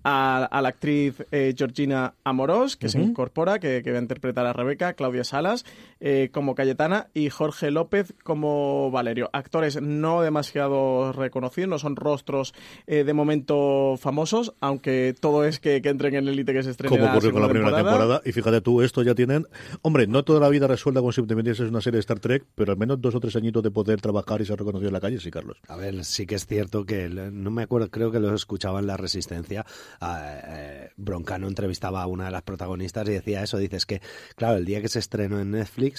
a, 0.04 0.46
a 0.46 0.62
la 0.62 0.70
actriz 0.70 1.16
eh, 1.32 1.54
Georgina 1.58 2.14
Amorós, 2.24 2.78
que 2.78 2.90
se 2.90 3.00
Ujú. 3.00 3.10
incorpora, 3.10 3.58
que, 3.60 3.82
que 3.84 3.92
va 3.92 3.98
a 3.98 4.02
interpretar 4.02 4.46
a 4.46 4.54
Rebeca, 4.54 4.94
Claudia 4.94 5.24
Salas 5.24 5.66
eh, 6.06 6.30
como 6.34 6.54
Cayetana 6.54 7.08
y 7.14 7.30
Jorge 7.30 7.72
López 7.72 8.14
como 8.24 8.92
Valerio. 8.92 9.30
Actores 9.32 9.82
no 9.82 10.22
demasiado 10.22 11.14
reconocidos, 11.14 11.70
no 11.70 11.80
son 11.80 11.96
rostros 11.96 12.54
eh, 12.88 13.06
de 13.06 13.14
momento 13.14 13.96
famosos, 13.98 14.54
aunque 14.60 15.16
todo 15.18 15.46
es 15.46 15.62
que, 15.62 15.82
que 15.82 15.88
entren 15.88 16.14
en 16.16 16.28
élite 16.28 16.52
que 16.52 16.62
se 16.62 16.72
estrene 16.72 16.90
Como 16.90 17.06
la 17.06 17.12
ocurrió 17.14 17.32
con 17.32 17.42
la 17.42 17.48
primera 17.48 17.76
temporada. 17.76 18.22
Y 18.26 18.34
fíjate 18.34 18.60
tú, 18.60 18.82
esto 18.82 19.02
ya 19.02 19.16
tienen. 19.16 19.48
Hombre, 19.82 20.06
no 20.06 20.24
toda 20.26 20.42
la 20.42 20.50
vida 20.50 20.68
resuelta 20.68 21.00
como 21.00 21.14
si 21.14 21.24
te 21.24 21.36
metieses 21.36 21.62
en 21.62 21.70
una 21.70 21.80
serie 21.82 21.96
de 21.96 22.02
Star 22.02 22.20
Trek, 22.20 22.44
pero 22.54 22.74
al 22.74 22.78
menos 22.78 23.00
dos 23.00 23.16
o 23.16 23.22
tres 23.22 23.38
añitos 23.38 23.64
de 23.64 23.72
poder 23.72 24.02
trabajar 24.02 24.42
y 24.42 24.46
ser 24.46 24.60
reconocido 24.60 24.90
en 24.90 24.94
la 24.94 25.00
calle, 25.00 25.20
sí, 25.22 25.32
Carlos. 25.32 25.58
A 25.70 25.78
ver, 25.78 26.04
sí 26.04 26.26
que 26.26 26.36
es 26.36 26.46
cierto 26.46 26.86
que, 26.86 27.06
el- 27.06 27.42
no 27.42 27.50
me 27.50 27.64
acuerdo, 27.64 27.90
creo 27.90 28.12
que 28.12 28.20
lo 28.20 28.36
escuchaba 28.36 28.80
en 28.82 28.88
La 28.88 28.98
Resistencia, 28.98 29.66
eh, 30.02 30.90
Broncano 30.98 31.48
entrevistaba 31.48 32.02
a 32.04 32.08
una 32.08 32.26
de 32.26 32.32
las 32.32 32.42
protagonistas 32.44 33.08
y 33.08 33.12
decía 33.14 33.44
eso, 33.44 33.58
dice, 33.58 33.78
es 33.78 33.86
que, 33.86 34.02
claro, 34.36 34.58
el 34.58 34.66
día 34.66 34.82
que 34.82 34.90
se 34.90 35.00
estrenó 35.00 35.40
en 35.40 35.52
Netflix, 35.52 35.93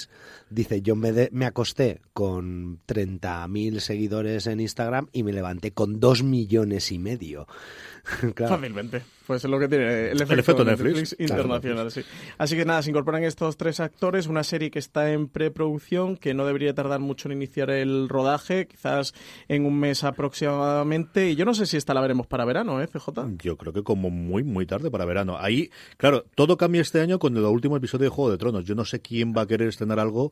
dice, 0.49 0.81
yo 0.81 0.95
me, 0.95 1.11
de- 1.11 1.29
me 1.31 1.45
acosté 1.45 2.01
con 2.13 2.79
30.000 2.87 3.79
seguidores 3.79 4.47
en 4.47 4.59
Instagram 4.59 5.07
y 5.11 5.23
me 5.23 5.33
levanté 5.33 5.71
con 5.71 5.99
2 5.99 6.23
millones 6.23 6.91
y 6.91 6.99
medio. 6.99 7.47
Claro. 8.35 8.55
Fácilmente. 8.57 9.01
Pues 9.25 9.43
es 9.43 9.49
lo 9.49 9.59
que 9.59 9.67
tiene 9.67 10.11
el 10.11 10.21
efecto, 10.21 10.33
efecto 10.33 10.65
de 10.65 10.71
Netflix. 10.71 11.15
internacional, 11.19 11.91
sí. 11.91 12.01
Así 12.37 12.55
que 12.55 12.65
nada, 12.65 12.81
se 12.81 12.89
incorporan 12.91 13.23
estos 13.23 13.57
tres 13.57 13.79
actores, 13.79 14.27
una 14.27 14.43
serie 14.43 14.71
que 14.71 14.79
está 14.79 15.11
en 15.11 15.27
preproducción, 15.27 16.17
que 16.17 16.33
no 16.33 16.45
debería 16.45 16.73
tardar 16.73 16.99
mucho 16.99 17.27
en 17.27 17.33
iniciar 17.33 17.69
el 17.69 18.09
rodaje, 18.09 18.67
quizás 18.67 19.13
en 19.47 19.65
un 19.65 19.79
mes 19.79 20.03
aproximadamente. 20.03 21.29
Y 21.29 21.35
yo 21.35 21.45
no 21.45 21.53
sé 21.53 21.65
si 21.65 21.77
esta 21.77 21.93
la 21.93 22.01
veremos 22.01 22.27
para 22.27 22.45
verano, 22.45 22.81
¿eh, 22.81 22.87
CJ? 22.87 23.37
Yo 23.41 23.57
creo 23.57 23.73
que 23.73 23.83
como 23.83 24.09
muy, 24.09 24.43
muy 24.43 24.65
tarde 24.65 24.91
para 24.91 25.05
verano. 25.05 25.37
Ahí, 25.39 25.71
claro, 25.97 26.25
todo 26.35 26.57
cambia 26.57 26.81
este 26.81 27.01
año 27.01 27.19
con 27.19 27.35
el 27.35 27.43
último 27.45 27.77
episodio 27.77 28.03
de 28.03 28.09
Juego 28.09 28.31
de 28.31 28.37
Tronos. 28.37 28.65
Yo 28.65 28.75
no 28.75 28.85
sé 28.85 28.99
quién 28.99 29.33
va 29.35 29.41
a 29.41 29.47
querer 29.47 29.69
estrenar 29.69 29.99
algo 29.99 30.31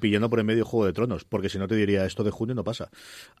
pillando 0.00 0.28
por 0.28 0.40
en 0.40 0.46
medio 0.46 0.64
Juego 0.64 0.86
de 0.86 0.92
Tronos, 0.92 1.24
porque 1.24 1.48
si 1.48 1.58
no 1.58 1.66
te 1.66 1.76
diría 1.76 2.04
esto 2.04 2.24
de 2.24 2.30
junio 2.30 2.54
no 2.54 2.64
pasa. 2.64 2.90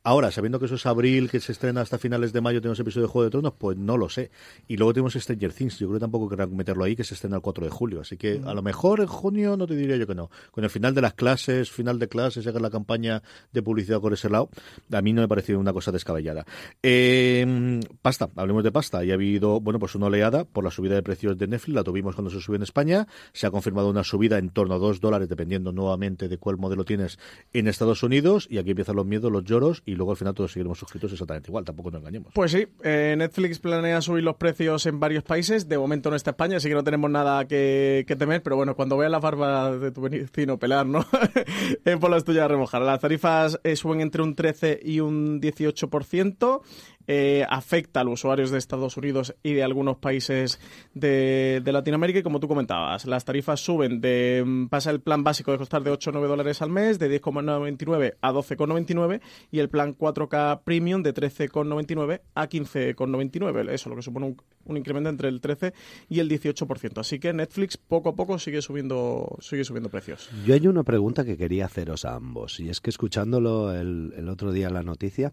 Ahora, 0.02 0.30
sabiendo 0.30 0.58
que 0.58 0.66
eso 0.66 0.76
es 0.76 0.86
abril, 0.86 1.30
que 1.30 1.40
se 1.40 1.52
estrena 1.52 1.82
hasta 1.82 1.98
finales 1.98 2.32
de 2.32 2.40
mayo, 2.40 2.60
tenemos 2.60 2.80
episodio 2.80 3.06
de 3.06 3.12
Juego 3.12 3.24
de 3.24 3.30
Tronos, 3.30 3.54
pues 3.58 3.76
no 3.76 3.96
lo 3.96 4.08
sé. 4.08 4.30
Y 4.68 4.76
luego 4.76 4.93
tenemos 4.94 5.14
Stranger 5.14 5.52
Things, 5.52 5.78
yo 5.78 5.88
creo 5.88 5.98
que 5.98 6.00
tampoco 6.00 6.28
querrán 6.28 6.56
meterlo 6.56 6.84
ahí, 6.84 6.96
que 6.96 7.04
se 7.04 7.14
estrena 7.14 7.36
el 7.36 7.42
4 7.42 7.64
de 7.64 7.70
julio. 7.70 8.00
Así 8.00 8.16
que 8.16 8.40
a 8.44 8.54
lo 8.54 8.62
mejor 8.62 9.00
en 9.00 9.06
junio 9.06 9.56
no 9.56 9.66
te 9.66 9.76
diría 9.76 9.96
yo 9.96 10.06
que 10.06 10.14
no. 10.14 10.30
Con 10.50 10.64
el 10.64 10.70
final 10.70 10.94
de 10.94 11.02
las 11.02 11.14
clases, 11.14 11.70
final 11.70 11.98
de 11.98 12.08
clases, 12.08 12.46
hagan 12.46 12.62
la 12.62 12.70
campaña 12.70 13.22
de 13.52 13.62
publicidad 13.62 14.00
por 14.00 14.12
ese 14.12 14.30
lado, 14.30 14.48
a 14.90 15.02
mí 15.02 15.12
no 15.12 15.20
me 15.20 15.28
pareció 15.28 15.58
una 15.58 15.72
cosa 15.72 15.92
descabellada. 15.92 16.46
Eh, 16.82 17.80
pasta, 18.00 18.30
hablemos 18.36 18.64
de 18.64 18.72
pasta. 18.72 19.04
Y 19.04 19.10
ha 19.10 19.14
habido, 19.14 19.60
bueno, 19.60 19.78
pues 19.78 19.94
una 19.94 20.06
oleada 20.06 20.44
por 20.44 20.64
la 20.64 20.70
subida 20.70 20.94
de 20.94 21.02
precios 21.02 21.36
de 21.36 21.46
Netflix, 21.46 21.74
la 21.74 21.84
tuvimos 21.84 22.14
cuando 22.14 22.30
se 22.30 22.40
subió 22.40 22.56
en 22.56 22.62
España, 22.62 23.06
se 23.32 23.46
ha 23.46 23.50
confirmado 23.50 23.90
una 23.90 24.04
subida 24.04 24.38
en 24.38 24.50
torno 24.50 24.74
a 24.74 24.78
2 24.78 25.00
dólares, 25.00 25.28
dependiendo 25.28 25.72
nuevamente 25.72 26.28
de 26.28 26.38
cuál 26.38 26.56
modelo 26.56 26.84
tienes 26.84 27.18
en 27.52 27.68
Estados 27.68 28.02
Unidos, 28.02 28.46
y 28.50 28.58
aquí 28.58 28.70
empiezan 28.70 28.96
los 28.96 29.06
miedos, 29.06 29.30
los 29.30 29.44
lloros, 29.44 29.82
y 29.84 29.94
luego 29.94 30.12
al 30.12 30.16
final 30.16 30.34
todos 30.34 30.52
seguiremos 30.52 30.78
suscritos 30.78 31.12
exactamente 31.12 31.50
igual, 31.50 31.64
tampoco 31.64 31.90
nos 31.90 32.00
engañemos. 32.00 32.32
Pues 32.34 32.52
sí, 32.52 32.66
eh, 32.82 33.14
Netflix 33.16 33.58
planea 33.58 34.00
subir 34.00 34.24
los 34.24 34.36
precios 34.36 34.83
en 34.86 35.00
varios 35.00 35.24
países. 35.24 35.68
De 35.68 35.78
momento 35.78 36.10
no 36.10 36.16
está 36.16 36.30
España, 36.30 36.56
así 36.56 36.68
que 36.68 36.74
no 36.74 36.84
tenemos 36.84 37.10
nada 37.10 37.46
que, 37.46 38.04
temer. 38.18 38.42
Pero 38.42 38.56
bueno, 38.56 38.74
cuando 38.74 38.96
veas 38.96 39.10
las 39.10 39.20
barbas 39.20 39.80
de 39.80 39.90
tu 39.90 40.02
vecino 40.02 40.58
pelar, 40.58 40.86
¿no? 40.86 41.04
eh, 41.84 41.96
por 41.96 42.10
las 42.10 42.24
tuyas 42.24 42.48
remojar. 42.48 42.82
Las 42.82 43.00
tarifas 43.00 43.60
eh, 43.64 43.76
suben 43.76 44.00
entre 44.00 44.22
un 44.22 44.34
13 44.34 44.80
y 44.82 45.00
un 45.00 45.40
18%. 45.40 46.62
Eh, 47.06 47.44
afecta 47.48 48.00
a 48.00 48.04
los 48.04 48.14
usuarios 48.14 48.50
de 48.50 48.58
Estados 48.58 48.96
Unidos 48.96 49.34
y 49.42 49.52
de 49.52 49.62
algunos 49.62 49.98
países 49.98 50.58
de, 50.94 51.62
Latinoamérica. 51.64 52.20
Y 52.20 52.22
como 52.22 52.40
tú 52.40 52.48
comentabas, 52.48 53.04
las 53.06 53.24
tarifas 53.24 53.60
suben 53.60 54.00
de. 54.00 54.42
mm, 54.44 54.66
pasa 54.68 54.90
el 54.90 55.00
plan 55.00 55.22
básico 55.22 55.52
de 55.52 55.58
costar 55.58 55.82
de 55.82 55.90
8 55.90 56.10
o 56.10 56.12
9 56.12 56.28
dólares 56.28 56.62
al 56.62 56.70
mes, 56.70 56.98
de 56.98 57.20
10,99 57.20 58.14
a 58.20 58.32
12,99 58.32 59.20
y 59.50 59.58
el 59.58 59.68
plan 59.68 59.96
4K 59.96 60.62
Premium 60.64 61.02
de 61.02 61.12
13,99 61.12 62.20
a 62.34 62.48
15,99. 62.48 63.70
Eso, 63.70 63.90
lo 63.90 63.96
que 63.96 64.02
supone 64.02 64.26
un, 64.26 64.36
un 64.64 64.76
incremento 64.76 65.10
entre 65.10 65.28
el 65.28 65.40
13 65.40 65.74
y 66.08 66.20
el 66.20 66.30
18%. 66.30 66.98
Así 66.98 67.18
que 67.18 67.32
Netflix 67.32 67.76
poco 67.76 68.10
a 68.10 68.14
poco 68.14 68.38
sigue 68.38 68.62
subiendo, 68.62 69.36
sigue 69.40 69.64
subiendo 69.64 69.90
precios. 69.90 70.30
Yo 70.46 70.54
hay 70.54 70.66
una 70.66 70.84
pregunta 70.84 71.24
que 71.24 71.36
quería 71.36 71.66
haceros 71.66 72.04
a 72.04 72.14
ambos, 72.14 72.60
y 72.60 72.68
es 72.68 72.80
que 72.80 72.90
escuchándolo 72.90 73.74
el, 73.74 74.12
el 74.16 74.28
otro 74.28 74.52
día 74.52 74.70
la 74.70 74.82
noticia, 74.82 75.32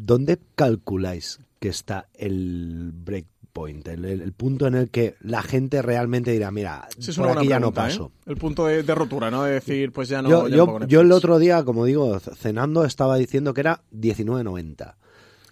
¿dónde 0.00 0.38
calculáis 0.54 1.40
que 1.58 1.68
está 1.68 2.08
el 2.14 2.92
breakpoint, 2.94 3.88
el, 3.88 4.04
el- 4.04 4.20
el 4.20 4.32
punto 4.32 4.66
en 4.68 4.74
el 4.76 4.90
que 4.90 5.16
la 5.20 5.42
gente 5.42 5.82
realmente 5.82 6.30
dirá, 6.30 6.50
mira, 6.52 6.86
Sí, 6.98 7.12
por 7.12 7.30
aquí 7.36 7.48
ya 7.48 7.58
no 7.58 7.72
paso? 7.72 8.12
¿eh? 8.20 8.30
El 8.30 8.36
punto 8.36 8.66
de, 8.66 8.82
de 8.84 8.94
rotura, 8.94 9.30
¿no? 9.30 9.42
De 9.42 9.54
decir, 9.54 9.92
pues 9.92 10.08
ya 10.08 10.22
no. 10.22 10.28
yo, 10.30 10.48
ya 10.48 10.56
yo- 10.56 10.66
no 10.66 10.72
pago 10.74 10.86
yo 10.86 11.00
el 11.00 11.10
otro 11.12 11.38
día, 11.40 11.64
como 11.64 11.84
digo, 11.84 12.18
cenando, 12.20 12.84
estaba 12.84 13.16
diciendo 13.16 13.52
que 13.54 13.60
era 13.62 13.82
19.90. 13.92 14.94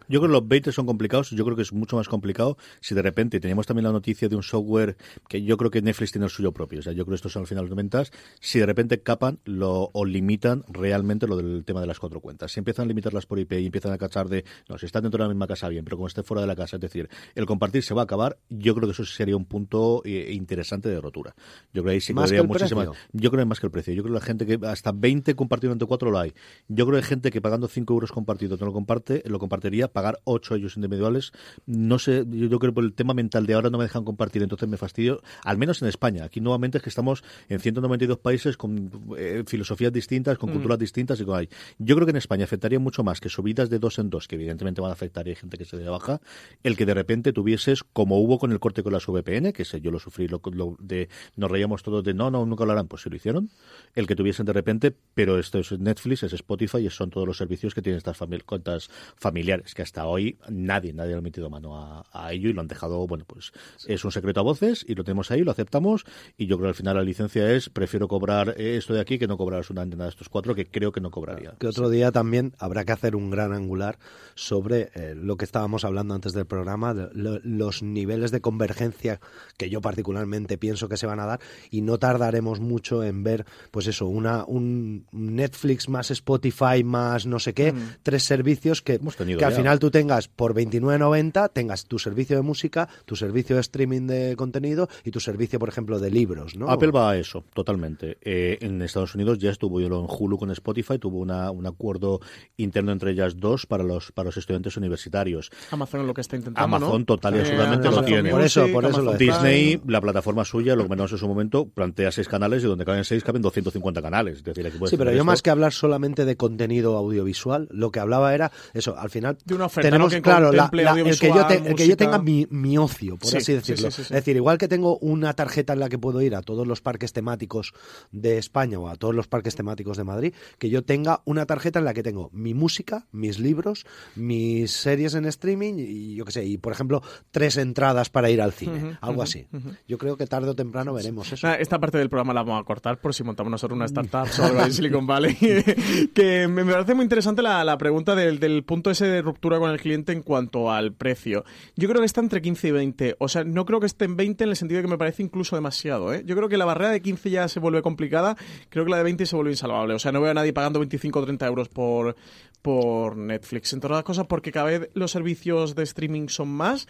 Yo 0.09 0.21
creo 0.21 0.29
que 0.31 0.33
los 0.35 0.47
20 0.49 0.73
son 0.73 0.87
complicados, 0.87 1.31
yo 1.31 1.45
creo 1.45 1.57
que 1.57 1.63
es 1.63 1.73
mucho 1.73 1.97
más 1.97 2.09
complicado 2.09 2.57
si 2.81 2.95
de 2.95 3.03
repente 3.03 3.41
teníamos 3.41 3.67
también 3.67 3.85
la 3.85 3.93
noticia 3.93 4.29
de 4.29 4.37
un 4.37 4.43
software 4.43 4.97
que 5.29 5.43
yo 5.43 5.57
creo 5.57 5.71
que 5.71 5.83
Netflix 5.83 6.13
tiene 6.13 6.25
el 6.27 6.31
suyo 6.31 6.53
propio, 6.53 6.81
o 6.81 6.83
sea, 6.83 6.93
yo 6.93 7.05
creo 7.05 7.13
que 7.13 7.17
estos 7.17 7.33
son 7.33 7.43
al 7.43 7.47
final 7.47 7.69
de 7.69 7.75
ventas, 7.75 8.13
si 8.41 8.59
de 8.59 8.67
repente 8.67 9.01
capan 9.03 9.39
lo, 9.45 9.91
o 9.93 10.05
limitan 10.05 10.65
realmente 10.69 11.27
lo 11.27 11.37
del 11.37 11.65
tema 11.65 11.81
de 11.81 11.87
las 11.87 11.99
cuatro 11.99 12.21
cuentas. 12.21 12.53
Si 12.53 12.61
empiezan 12.61 12.85
a 12.85 12.89
limitarlas 12.89 13.27
por 13.27 13.39
IP 13.39 13.53
y 13.53 13.67
empiezan 13.67 13.93
a 13.93 13.99
cachar 13.99 14.29
de, 14.29 14.45
no, 14.69 14.79
si 14.79 14.87
están 14.87 15.03
dentro 15.03 15.19
de 15.19 15.25
la 15.25 15.29
misma 15.35 15.47
casa 15.47 15.69
bien, 15.69 15.85
pero 15.85 15.97
como 15.97 16.07
esté 16.07 16.23
fuera 16.23 16.41
de 16.41 16.47
la 16.47 16.57
casa, 16.57 16.77
es 16.77 16.81
decir, 16.83 17.09
el 17.35 17.47
compartir 17.47 17.83
se 17.83 17.95
va 17.95 18.03
a 18.03 18.05
acabar, 18.05 18.39
yo 18.49 18.75
creo 18.75 18.87
que 18.89 18.93
eso 18.93 19.05
sería 19.05 19.37
un 19.37 19.45
punto 19.47 20.03
eh, 20.05 20.31
interesante 20.33 20.89
de 20.89 21.01
rotura. 21.01 21.35
Yo 21.73 21.83
creo 21.83 21.85
que 21.87 21.91
ahí 21.93 22.01
sí 22.01 22.09
que 22.09 22.15
¿Más 22.15 22.31
que 22.31 22.39
el 22.39 22.47
muchísima- 22.47 22.85
precio? 22.85 23.01
Yo 23.13 23.31
creo 23.31 23.43
que 23.43 23.49
más 23.49 23.61
que 23.61 23.67
el 23.67 23.71
precio. 23.73 23.93
Yo 23.95 24.03
creo 24.03 24.15
que 24.15 24.21
la 24.21 24.25
gente 24.27 24.47
que 24.47 24.59
hasta 24.67 24.93
20 24.93 25.35
compartido 25.35 25.73
entre 25.73 25.87
4 25.89 26.11
lo 26.11 26.19
hay. 26.19 26.33
Yo 26.69 26.87
creo 26.87 26.99
que 26.99 27.05
hay 27.05 27.09
gente 27.09 27.31
que 27.31 27.41
pagando 27.41 27.69
5 27.69 27.93
euros 27.95 28.13
compartido 28.13 28.57
no 28.57 28.67
lo 28.67 28.73
comparte, 28.73 29.23
lo 29.27 29.39
compartiría, 29.39 29.89
pagar 29.97 30.19
8 30.25 30.57
ellos 30.57 30.77
individuales. 30.77 31.33
No 31.65 31.99
sé, 31.99 32.27
yo, 32.29 32.47
yo 32.49 32.59
creo 32.59 32.73
que 32.73 32.75
por 32.75 32.85
el 32.85 32.93
tema 32.93 33.15
mental 33.15 33.47
de 33.47 33.55
ahora 33.55 33.71
no 33.71 33.79
me 33.79 33.85
dejan 33.85 34.05
compartir, 34.05 34.43
entonces 34.43 34.69
me 34.69 34.77
fastidio. 34.77 35.23
Al 35.43 35.57
menos 35.57 35.81
en 35.81 35.89
España. 35.89 36.25
Aquí 36.25 36.41
nuevamente 36.43 36.77
es 36.77 36.85
que 36.85 36.91
estamos 36.91 37.25
en 37.49 37.61
192 37.61 38.19
países 38.19 38.59
con 38.59 38.91
eh, 39.17 39.43
filosofías 39.47 39.91
distintas, 39.93 40.37
con 40.37 40.51
Mm. 40.51 40.53
culturas 40.53 40.79
distintas 40.79 41.19
y 41.21 41.25
con 41.25 41.39
hay. 41.39 41.49
Yo 41.79 41.95
creo 41.97 42.05
que 42.07 42.11
en 42.11 42.17
España 42.19 42.45
afectaría 42.45 42.79
mucho 42.79 43.03
más 43.05 43.21
que 43.21 43.31
subidas 43.31 43.71
de 43.71 43.79
dos 43.79 43.99
en 43.99 44.11
dos, 44.11 44.29
que 44.29 44.35
evidentemente 44.35 44.83
van 44.83 44.91
a 44.91 44.93
afectar 44.93 45.27
y 45.27 45.31
hay 45.31 45.37
gente 45.37 45.57
que 45.57 45.65
se 45.65 45.79
de 45.79 45.89
baja, 45.89 46.21
el 46.63 46.77
que 46.77 46.85
de 46.85 46.93
repente 46.93 47.33
tuvieses, 47.33 47.83
como 47.83 48.21
hubo 48.21 48.39
con 48.39 48.53
el 48.53 48.61
corte 48.61 48.83
con 48.83 48.93
las 48.93 49.07
VPN, 49.07 49.53
que 49.55 49.65
sé, 49.65 49.81
yo 49.81 49.91
lo 49.91 49.99
sufrí, 49.99 50.29
lo, 50.29 50.43
lo 50.53 50.77
de, 50.79 51.09
nos 51.37 51.51
reíamos 51.51 51.83
todos 51.83 52.05
de 52.05 52.13
no, 52.13 52.31
no, 52.31 52.45
nunca 52.45 52.67
lo 52.67 52.73
harán, 52.73 52.87
pues 52.87 53.01
sí 53.03 53.09
lo 53.11 53.17
hicieron, 53.17 53.49
el 53.95 54.07
que 54.07 54.15
tuviesen 54.15 54.45
de 54.45 54.53
repente, 54.53 54.95
pero 55.15 55.39
esto 55.39 55.59
es 55.59 55.73
Netflix, 55.79 56.23
es 56.23 56.33
Spotify, 56.35 56.79
y 56.87 56.91
son 56.91 57.09
todos 57.11 57.27
los 57.27 57.39
servicios 57.39 57.75
que 57.75 57.81
tienen 57.83 57.97
estas 57.99 58.19
famili- 58.21 58.45
cuentas 58.45 58.91
familiares, 59.17 59.75
que 59.75 59.83
hasta 59.87 60.07
hoy 60.07 60.39
nadie, 60.49 60.93
nadie 60.93 61.13
le 61.13 61.19
ha 61.19 61.21
metido 61.23 61.49
mano 61.51 61.79
a, 61.79 62.05
a 62.13 62.33
ello 62.33 62.49
y 62.51 62.53
lo 62.53 62.61
han 62.61 62.69
dejado, 62.69 63.07
bueno, 63.07 63.25
pues 63.27 63.53
es 63.87 64.05
un 64.05 64.13
secreto 64.13 64.41
a 64.41 64.43
voces 64.43 64.85
y 64.89 64.95
lo 64.95 65.05
tenemos 65.05 65.31
ahí, 65.31 65.43
lo 65.43 65.51
aceptamos, 65.53 66.05
y 66.37 66.47
yo 66.47 66.57
creo 66.57 66.67
que 66.67 66.71
al 66.71 66.75
final 66.75 66.97
la 66.97 67.03
licencia 67.03 67.51
es, 67.53 67.69
prefiero 67.71 68.09
cobrar 68.09 68.55
esto 68.61 68.93
de 68.95 69.01
aquí 69.01 69.19
que 69.19 69.27
no 69.27 69.37
cobrar 69.37 69.65
una 69.71 69.83
antena 69.83 70.05
de 70.05 70.11
estos 70.11 70.29
cuatro, 70.29 70.55
que 70.55 70.67
creo 70.67 70.93
que 70.93 71.01
no 71.01 71.11
cobraría. 71.11 71.55
Que 71.59 71.67
otro 71.67 71.89
día 71.89 72.13
también 72.13 72.53
habrá 72.59 72.85
que 72.85 72.93
hacer 72.93 73.17
un 73.17 73.31
gran 73.31 73.53
angular 73.53 73.99
sobre 74.35 74.91
eh, 74.95 75.15
lo 75.17 75.37
que 75.37 75.45
estábamos 75.45 75.85
hablando 75.85 76.15
antes 76.15 76.33
del 76.33 76.47
programa, 76.47 76.93
de 76.95 77.09
lo- 77.15 77.41
los 77.43 77.83
niveles 77.83 78.31
de 78.31 78.41
convergencia 78.41 79.21
que 79.57 79.71
yo 79.71 79.81
particularmente 79.81 80.59
pienso 80.59 80.89
que 80.89 80.97
se 80.97 81.07
van 81.07 81.21
a 81.21 81.27
dar 81.27 81.41
y 81.71 81.81
no 81.83 81.99
tardaremos 81.99 82.61
mucho 82.61 83.03
en 83.05 83.23
ver, 83.23 83.45
pues 83.71 83.87
eso, 83.87 84.07
una 84.07 84.45
un 84.45 85.07
Netflix 85.13 85.89
más 85.89 86.11
Spotify 86.11 86.83
más 86.85 87.27
no 87.27 87.39
sé 87.39 87.55
qué, 87.55 87.73
tres 88.03 88.25
servicios 88.25 88.83
que, 88.83 88.99
que 89.39 89.45
al 89.45 89.53
final 89.63 89.76
final 89.77 89.81
tú 89.81 89.91
tengas 89.91 90.29
por 90.29 90.55
29.90, 90.55 91.51
tengas 91.53 91.87
tu 91.87 91.99
servicio 91.99 92.37
de 92.37 92.43
música, 92.43 92.89
tu 93.05 93.17
servicio 93.17 93.57
de 93.57 93.61
streaming 93.61 94.07
de 94.07 94.37
contenido 94.37 94.89
y 95.05 95.11
tu 95.11 95.21
servicio, 95.21 95.59
por 95.59 95.69
ejemplo, 95.69 95.99
de 95.99 96.11
libros, 96.11 96.57
¿no? 96.57 96.69
Apple 96.71 96.91
va 96.91 97.11
a 97.11 97.17
eso, 97.17 97.45
totalmente. 97.55 98.19
Eh, 98.23 98.59
en 98.61 98.81
Estados 98.83 99.15
Unidos 99.15 99.39
ya 99.39 99.51
estuvo 99.51 99.81
yo 99.81 99.87
en 99.87 100.07
Hulu 100.09 100.39
con 100.39 100.51
Spotify, 100.51 100.99
tuvo 100.99 101.19
una, 101.19 101.51
un 101.51 101.67
acuerdo 101.67 102.21
interno 102.57 102.93
entre 102.93 103.13
ellas 103.13 103.37
dos 103.37 103.67
para 103.67 103.83
los 103.85 104.13
para 104.13 104.27
los 104.27 104.37
estudiantes 104.37 104.77
universitarios. 104.77 105.51
Amazon 105.71 106.01
es 106.03 106.07
lo 106.07 106.15
que 106.15 106.21
está 106.21 106.37
intentando, 106.37 106.65
Amazon 106.77 107.01
¿no? 107.01 107.05
total 107.05 107.35
y 107.35 107.39
Eh, 107.39 107.41
absolutamente 107.43 107.91
lo 107.91 108.03
tiene. 108.05 108.31
Por 108.31 108.43
eso- 108.43 108.67
por 108.73 108.85
eso 108.85 109.01
Amazon. 109.01 109.19
Disney, 109.19 109.81
la 109.87 110.01
plataforma 110.01 110.45
suya, 110.45 110.75
lo 110.77 110.85
que 110.85 110.89
menos 110.91 111.13
en 111.13 111.19
su 111.19 111.29
momento, 111.29 111.69
plantea 111.69 112.11
seis 112.13 112.29
canales 112.29 112.63
y 112.65 112.67
donde 112.67 112.85
caben 112.85 113.05
seis 113.05 113.23
caben 113.25 113.43
250 113.43 114.03
canales. 114.03 114.39
Es 114.39 114.45
decir, 114.45 114.67
aquí 114.67 114.79
puedes 114.79 114.91
Sí, 114.91 114.97
pero 114.97 115.11
yo 115.11 115.17
esto. 115.19 115.25
más 115.25 115.43
que 115.43 115.51
hablar 115.51 115.73
solamente 115.73 116.25
de 116.25 116.37
contenido 116.37 116.97
audiovisual, 116.97 117.69
lo 117.71 117.91
que 117.91 118.01
hablaba 118.01 118.35
era 118.35 118.51
eso, 118.75 118.97
al 118.99 119.11
final 119.11 119.37
De 119.45 119.55
una 119.55 119.66
oferta, 119.67 119.87
tenemos 119.89 120.13
¿no? 120.13 120.17
que 120.17 120.23
claro 120.23 120.53
la- 120.53 120.63
contemple 120.71 120.83
la- 120.85 120.91
el, 120.93 120.97
que 121.19 121.27
yo 121.29 121.35
audiovisual, 121.35 121.47
te- 121.49 121.55
el 121.57 121.63
que 121.77 121.83
yo 121.85 121.95
música. 121.95 121.97
tenga 121.97 122.19
mi, 122.19 122.47
mi 122.51 122.79
ocio, 122.79 123.17
por 123.17 123.29
Sí, 123.31 123.37
así 123.37 123.45
sí, 123.47 123.53
decirlo. 123.55 123.91
sí, 123.91 123.97
sí, 123.97 124.09
sí. 124.09 124.15
Es 124.15 124.21
decir, 124.21 124.37
igual 124.37 124.59
que 124.59 124.69
tengo 124.69 124.99
una 124.99 125.35
tarjeta 125.35 125.73
en 125.75 125.81
la 125.81 125.89
que 125.89 125.99
puedo 125.99 126.21
ir 126.23 126.35
a 126.35 126.43
todos 126.43 126.67
los 126.67 126.81
parques 126.81 127.13
temáticos 127.13 127.73
de 128.13 128.39
España 128.39 128.79
o 128.79 128.89
a 128.89 128.97
todos 128.97 129.15
los 129.15 129.29
parques 129.29 129.55
temáticos 129.57 129.97
de 129.97 130.05
Madrid, 130.05 130.35
que 130.59 130.71
yo 130.71 130.83
tenga 130.83 131.23
una 131.25 131.47
tarjeta 131.47 131.79
en 131.79 131.85
la 131.85 131.95
que 131.95 132.03
tengo 132.03 132.31
mi 132.33 132.55
música, 132.55 133.07
mis 133.13 133.39
libros, 133.39 133.85
mis 134.15 134.71
series 134.73 135.15
en 135.15 135.25
streaming 135.27 135.75
y 135.79 136.15
yo 136.15 136.25
qué 136.25 136.33
sé, 136.33 136.45
y 136.45 136.57
por 136.59 136.73
ejemplo, 136.73 137.03
tres 137.31 137.57
entradas 137.57 138.11
para 138.11 138.31
ir 138.31 138.41
al 138.41 138.53
cine, 138.53 138.97
algo 139.01 139.23
así. 139.23 139.47
Yo 139.89 139.99
creo 139.99 140.17
que 140.17 140.27
tarde 140.27 140.49
o 140.51 140.55
temprano 140.55 140.93
veremos 140.95 141.33
eso. 141.33 141.47
Nada, 141.47 141.59
Esta 141.59 141.79
parte 141.79 141.99
del 141.99 142.09
programa 142.09 142.33
la 142.35 142.43
vamos 142.43 142.61
a 142.63 142.65
cortar 142.65 142.99
por 143.01 143.15
si 143.15 143.23
montamos 143.25 143.51
nosotros 143.51 143.77
una 143.77 143.87
startup 143.87 144.29
o 144.41 144.45
algo 144.45 144.61
en 144.63 144.73
Silicon 144.73 145.07
Valley. 145.07 145.37
que 146.15 146.49
me 146.49 146.65
me 146.65 146.73
parece 146.73 146.95
muy 146.95 147.05
interesante 147.05 147.43
la, 147.43 147.63
la 147.65 147.79
pregunta 147.79 148.15
del, 148.15 148.39
del 148.41 148.65
punto 148.65 148.91
ese 148.91 149.07
de 149.07 149.23
ruptura 149.23 149.56
con 149.61 149.71
el 149.71 149.81
cliente 149.81 150.13
en 150.13 150.23
cuanto 150.23 150.71
al 150.71 150.93
precio. 150.93 151.45
Yo 151.77 151.89
creo 151.89 152.01
que 152.01 152.07
está 152.07 152.21
entre 152.21 152.43
15 152.43 152.69
y 152.69 152.71
20. 152.71 153.17
O 153.19 153.29
sea, 153.29 153.45
no 153.45 153.65
creo 153.65 153.81
que 153.81 153.87
esté 153.87 154.05
en 154.05 154.17
20 154.17 154.45
en 154.45 154.51
el 154.51 154.57
sentido 154.57 154.79
de 154.79 154.83
que 154.83 154.91
me 154.91 154.99
parece 154.99 155.23
incluso 155.23 155.57
demasiado. 155.57 156.13
¿eh? 156.13 156.23
Yo 156.25 156.37
creo 156.37 156.49
que 156.49 156.57
la 156.57 156.65
barrera 156.65 156.91
de 156.91 157.01
15 157.03 157.31
ya 157.31 157.49
se 157.49 157.61
vuelve 157.61 157.83
complicada. 157.83 158.37
Creo 158.69 158.85
que 158.85 158.91
la 158.91 158.99
de 158.99 159.05
20 159.05 159.27
se 159.27 159.37
vuelve 159.37 159.53
insalvable. 159.53 159.95
O 159.95 159.99
sea, 159.99 160.13
no 160.13 160.21
veo 160.21 160.31
a 160.31 160.35
nadie 160.35 160.53
pagando 160.53 160.79
25 160.79 161.19
o 161.19 161.25
30 161.25 161.47
euros 161.47 161.69
por, 161.69 162.17
por 162.63 163.17
Netflix. 163.17 163.73
Entre 163.73 163.89
otras 163.89 164.05
cosas 164.05 164.27
porque 164.27 164.53
cada 164.53 164.67
vez 164.67 164.91
los 164.95 165.11
servicios 165.11 165.75
de 165.75 165.83
streaming 165.85 166.29
son 166.29 166.49
más. 166.49 166.89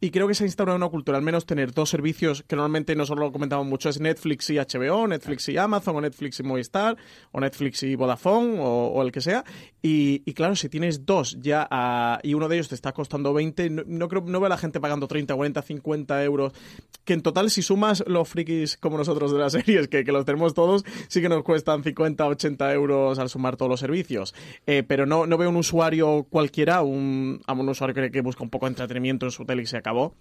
Y 0.00 0.10
creo 0.10 0.28
que 0.28 0.34
se 0.34 0.44
ha 0.44 0.46
instaurado 0.46 0.76
una 0.76 0.88
cultura, 0.88 1.18
al 1.18 1.24
menos 1.24 1.44
tener 1.44 1.72
dos 1.72 1.90
servicios 1.90 2.44
que 2.46 2.54
normalmente 2.54 2.94
nosotros 2.94 3.26
lo 3.26 3.32
comentamos 3.32 3.66
mucho, 3.66 3.88
es 3.88 4.00
Netflix 4.00 4.48
y 4.50 4.56
HBO, 4.56 5.08
Netflix 5.08 5.48
y 5.48 5.56
Amazon, 5.56 5.96
o 5.96 6.00
Netflix 6.00 6.38
y 6.38 6.44
Movistar, 6.44 6.96
o 7.32 7.40
Netflix 7.40 7.82
y 7.82 7.96
Vodafone, 7.96 8.58
o, 8.60 9.02
el 9.02 9.10
que 9.10 9.20
sea. 9.20 9.44
Y, 9.82 10.22
y 10.24 10.34
claro, 10.34 10.54
si 10.54 10.68
tienes 10.68 11.04
dos 11.04 11.36
ya 11.40 11.66
ah, 11.70 12.20
y 12.22 12.34
uno 12.34 12.48
de 12.48 12.56
ellos 12.56 12.68
te 12.68 12.76
está 12.76 12.92
costando 12.92 13.34
20, 13.34 13.70
no, 13.70 14.08
creo 14.08 14.22
no 14.24 14.38
veo 14.38 14.46
a 14.46 14.50
la 14.50 14.58
gente 14.58 14.78
pagando 14.78 15.08
30, 15.08 15.34
40, 15.34 15.62
50 15.62 16.24
euros, 16.24 16.52
que 17.04 17.14
en 17.14 17.22
total 17.22 17.50
si 17.50 17.62
sumas 17.62 18.04
los 18.06 18.28
frikis 18.28 18.76
como 18.76 18.98
nosotros 18.98 19.32
de 19.32 19.38
las 19.38 19.52
series, 19.54 19.88
que, 19.88 20.04
que 20.04 20.12
los 20.12 20.24
tenemos 20.24 20.54
todos, 20.54 20.84
sí 21.08 21.20
que 21.20 21.28
nos 21.28 21.42
cuestan 21.42 21.82
50, 21.82 22.24
80 22.24 22.72
euros 22.72 23.18
al 23.18 23.28
sumar 23.28 23.56
todos 23.56 23.70
los 23.70 23.80
servicios. 23.80 24.32
Eh, 24.66 24.84
pero 24.86 25.06
no, 25.06 25.26
no 25.26 25.36
veo 25.38 25.50
un 25.50 25.56
usuario 25.56 26.24
cualquiera, 26.30 26.82
un, 26.82 27.40
a 27.46 27.52
un 27.52 27.68
usuario 27.68 27.94
que, 27.94 28.12
que 28.12 28.20
busca 28.20 28.44
un 28.44 28.50
poco 28.50 28.66
de 28.66 28.70
entretenimiento 28.70 29.26
en 29.26 29.32
su 29.32 29.44
tele 29.44 29.62
y 29.62 29.66
se 29.66 29.76
acabó 29.88 30.14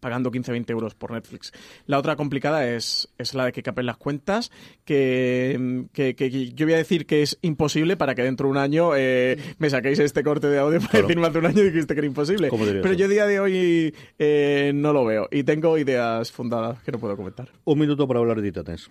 pagando 0.00 0.30
15-20 0.32 0.70
euros 0.70 0.94
por 0.94 1.12
Netflix. 1.12 1.52
La 1.86 1.98
otra 1.98 2.16
complicada 2.16 2.66
es, 2.68 3.08
es 3.18 3.34
la 3.34 3.44
de 3.46 3.52
que 3.52 3.62
capen 3.62 3.86
las 3.86 3.96
cuentas, 3.98 4.50
que, 4.84 5.84
que, 5.92 6.16
que 6.16 6.30
yo 6.52 6.66
voy 6.66 6.74
a 6.74 6.78
decir 6.78 7.06
que 7.06 7.22
es 7.22 7.38
imposible 7.42 7.96
para 7.96 8.14
que 8.14 8.22
dentro 8.22 8.46
de 8.46 8.50
un 8.52 8.56
año 8.58 8.96
eh, 8.96 9.38
me 9.58 9.70
saquéis 9.70 9.98
este 10.00 10.22
corte 10.24 10.48
de 10.48 10.58
audio 10.58 10.78
para 10.80 10.90
Claro. 10.90 11.06
decirme 11.06 11.26
hace 11.28 11.38
un 11.38 11.46
año 11.46 11.62
dijiste 11.62 11.94
que 11.94 12.00
era 12.00 12.06
imposible. 12.06 12.48
¿Cómo 12.48 12.64
diría 12.66 12.82
Pero 12.82 12.94
eso? 12.94 13.00
yo 13.00 13.08
día 13.08 13.26
de 13.26 13.40
hoy 13.40 13.94
eh, 14.18 14.72
no 14.74 14.92
lo 14.92 15.04
veo 15.04 15.28
y 15.30 15.44
tengo 15.44 15.76
ideas 15.78 16.32
fundadas 16.32 16.82
que 16.82 16.90
no 16.90 16.98
puedo 16.98 17.16
comentar. 17.16 17.48
Un 17.64 17.78
minuto 17.78 18.06
para 18.08 18.18
hablar 18.20 18.40
de 18.40 18.50
Titanes. 18.50 18.90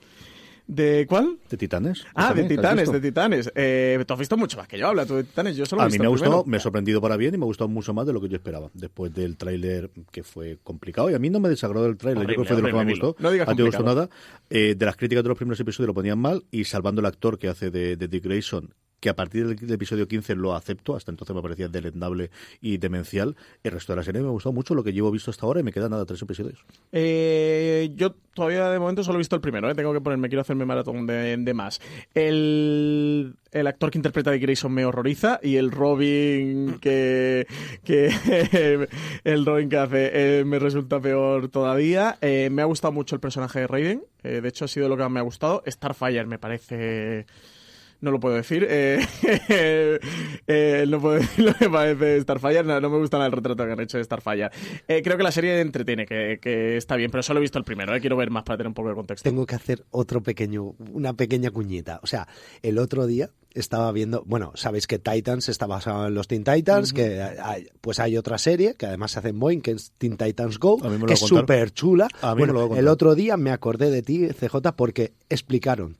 ¿De 0.71 1.05
cuál? 1.05 1.37
¿De 1.49 1.57
Titanes? 1.57 2.05
Ah, 2.15 2.33
de 2.33 2.45
¿Titanes? 2.45 2.89
De 2.89 3.01
Titanes. 3.01 3.51
Eh, 3.55 4.01
tú 4.07 4.13
has 4.13 4.19
visto 4.19 4.37
mucho 4.37 4.55
más 4.57 4.69
que 4.69 4.77
yo, 4.77 4.87
habla 4.87 5.05
tú 5.05 5.15
de 5.17 5.25
Titanes. 5.25 5.57
Yo 5.57 5.65
solo 5.65 5.81
he 5.81 5.83
A 5.83 5.87
mí 5.87 5.91
visto 5.91 6.03
me 6.03 6.07
ha 6.07 6.09
gustado, 6.09 6.31
primero. 6.31 6.49
me 6.49 6.57
ha 6.57 6.59
sorprendido 6.61 7.01
para 7.01 7.17
bien 7.17 7.35
y 7.35 7.37
me 7.37 7.43
ha 7.43 7.47
gustado 7.47 7.67
mucho 7.67 7.93
más 7.93 8.07
de 8.07 8.13
lo 8.13 8.21
que 8.21 8.29
yo 8.29 8.37
esperaba. 8.37 8.69
Después 8.73 9.13
del 9.13 9.35
tráiler 9.35 9.91
que 10.13 10.23
fue 10.23 10.59
complicado. 10.63 11.09
Y 11.11 11.13
a 11.13 11.19
mí 11.19 11.29
no 11.29 11.41
me 11.41 11.49
desagradó 11.49 11.87
el 11.87 11.97
tráiler, 11.97 12.21
yo 12.23 12.27
creo 12.27 12.41
que 12.43 12.47
fue 12.47 12.55
de 12.55 12.61
lo 12.61 12.67
que 12.69 12.73
más 12.73 12.85
me 12.85 12.91
gustó. 12.93 13.17
No 13.19 13.31
digas 13.31 13.49
a 13.49 13.53
ti 13.53 13.63
gustó 13.63 13.83
nada. 13.83 14.09
Eh, 14.49 14.75
de 14.77 14.85
las 14.85 14.95
críticas 14.95 15.23
de 15.25 15.27
los 15.27 15.37
primeros 15.37 15.59
episodios 15.59 15.87
lo 15.87 15.93
ponían 15.93 16.19
mal 16.19 16.45
y 16.51 16.63
salvando 16.63 17.01
el 17.01 17.05
actor 17.05 17.37
que 17.37 17.49
hace 17.49 17.69
de, 17.69 17.97
de 17.97 18.07
Dick 18.07 18.23
Grayson 18.23 18.73
que 19.01 19.09
a 19.09 19.15
partir 19.15 19.47
del, 19.47 19.57
del 19.57 19.73
episodio 19.73 20.07
15 20.07 20.35
lo 20.35 20.55
acepto, 20.55 20.95
hasta 20.95 21.11
entonces 21.11 21.35
me 21.35 21.41
parecía 21.41 21.67
deleznable 21.67 22.31
y 22.61 22.77
demencial. 22.77 23.35
El 23.63 23.71
resto 23.71 23.91
de 23.91 23.97
la 23.97 24.03
serie 24.03 24.21
me 24.21 24.27
ha 24.27 24.31
gustado 24.31 24.53
mucho 24.53 24.75
lo 24.75 24.83
que 24.83 24.93
llevo 24.93 25.11
visto 25.11 25.31
hasta 25.31 25.45
ahora 25.45 25.59
y 25.59 25.63
me 25.63 25.73
quedan 25.73 25.91
nada 25.91 26.05
tres 26.05 26.21
episodios. 26.21 26.63
Eh, 26.91 27.91
yo 27.95 28.15
todavía 28.33 28.69
de 28.69 28.79
momento 28.79 29.03
solo 29.03 29.17
he 29.17 29.19
visto 29.19 29.35
el 29.35 29.41
primero, 29.41 29.69
¿eh? 29.69 29.75
tengo 29.75 29.91
que 29.91 30.01
ponerme, 30.01 30.29
quiero 30.29 30.41
hacerme 30.41 30.65
maratón 30.65 31.05
de, 31.07 31.35
de 31.35 31.53
más. 31.53 31.81
El, 32.13 33.35
el 33.51 33.67
actor 33.67 33.91
que 33.91 33.97
interpreta 33.97 34.31
Dick 34.31 34.43
Grayson 34.43 34.71
me 34.71 34.85
horroriza 34.85 35.39
y 35.41 35.57
el 35.57 35.71
Robin 35.71 36.77
que, 36.79 37.47
que 37.83 38.87
el 39.23 39.45
Robin 39.45 39.69
que 39.69 39.77
hace 39.77 40.11
eh, 40.39 40.45
me 40.45 40.59
resulta 40.59 40.99
peor 40.99 41.49
todavía. 41.49 42.17
Eh, 42.21 42.49
me 42.51 42.61
ha 42.61 42.65
gustado 42.65 42.91
mucho 42.91 43.15
el 43.15 43.21
personaje 43.21 43.61
de 43.61 43.67
Raiden, 43.67 44.03
eh, 44.23 44.41
de 44.41 44.49
hecho 44.49 44.65
ha 44.65 44.67
sido 44.67 44.87
lo 44.89 44.95
que 44.95 45.03
más 45.03 45.11
me 45.11 45.19
ha 45.19 45.23
gustado. 45.23 45.63
Starfire 45.67 46.25
me 46.25 46.39
parece... 46.39 47.25
No 48.01 48.09
lo 48.11 48.19
puedo 48.19 48.35
decir. 48.35 48.65
Eh, 48.69 48.99
eh, 50.47 50.85
no 50.87 50.99
puedo 50.99 51.15
decir 51.19 51.45
lo 51.45 51.53
que 51.53 51.69
parece 51.69 52.19
Starfire. 52.21 52.63
No, 52.63 52.79
no 52.81 52.89
me 52.89 52.97
gusta 52.97 53.17
nada 53.17 53.27
el 53.27 53.31
retrato 53.33 53.65
que 53.65 53.71
han 53.71 53.79
hecho 53.79 53.97
de 53.97 54.03
Starfire. 54.03 54.49
Eh, 54.87 55.01
creo 55.03 55.17
que 55.17 55.23
la 55.23 55.31
serie 55.31 55.59
entretiene, 55.61 56.05
que, 56.05 56.39
que 56.41 56.77
está 56.77 56.95
bien, 56.95 57.11
pero 57.11 57.23
solo 57.23 57.39
he 57.39 57.41
visto 57.41 57.57
el 57.59 57.63
primero. 57.63 57.95
Eh. 57.95 58.01
Quiero 58.01 58.17
ver 58.17 58.29
más 58.31 58.43
para 58.43 58.57
tener 58.57 58.67
un 58.67 58.73
poco 58.73 58.89
de 58.89 58.95
contexto. 58.95 59.29
Tengo 59.29 59.45
que 59.45 59.55
hacer 59.55 59.85
otro 59.91 60.21
pequeño, 60.21 60.75
una 60.91 61.13
pequeña 61.13 61.51
cuñita. 61.51 61.99
O 62.03 62.07
sea, 62.07 62.27
el 62.61 62.77
otro 62.79 63.05
día 63.05 63.29
estaba 63.53 63.91
viendo, 63.91 64.23
bueno, 64.25 64.53
sabéis 64.55 64.87
que 64.87 64.97
Titans 64.97 65.49
está 65.49 65.67
basado 65.67 66.07
en 66.07 66.13
los 66.13 66.27
Teen 66.27 66.43
Titans, 66.43 66.93
que 66.93 67.21
hay- 67.21 67.67
pues 67.81 67.99
hay 67.99 68.15
otra 68.17 68.37
serie 68.37 68.75
que 68.75 68.85
además 68.85 69.11
se 69.11 69.19
hace 69.19 69.29
en 69.29 69.39
Boeing, 69.39 69.59
que 69.59 69.71
es 69.71 69.91
Teen 69.97 70.15
Titans 70.17 70.57
Go, 70.57 70.79
A 70.81 70.87
mí 70.87 70.93
me 70.95 70.99
lo 70.99 71.05
que 71.07 71.13
es 71.13 71.19
súper 71.19 71.71
chula. 71.71 72.07
A 72.21 72.33
mí 72.33 72.45
me 72.45 72.51
Bueno, 72.53 72.75
el 72.77 72.87
otro 72.87 73.13
día 73.13 73.35
me 73.37 73.51
acordé 73.51 73.91
de 73.91 74.01
ti, 74.01 74.27
CJ, 74.29 74.71
porque 74.77 75.11
explicaron 75.29 75.97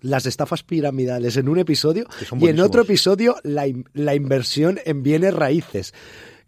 las 0.00 0.26
estafas 0.26 0.62
piramidales 0.62 1.36
en 1.36 1.48
un 1.48 1.58
episodio 1.58 2.06
y 2.40 2.48
en 2.48 2.60
otro 2.60 2.82
episodio 2.82 3.36
la, 3.42 3.66
in- 3.66 3.84
la 3.94 4.14
inversión 4.14 4.78
en 4.84 5.02
bienes 5.02 5.34
raíces. 5.34 5.92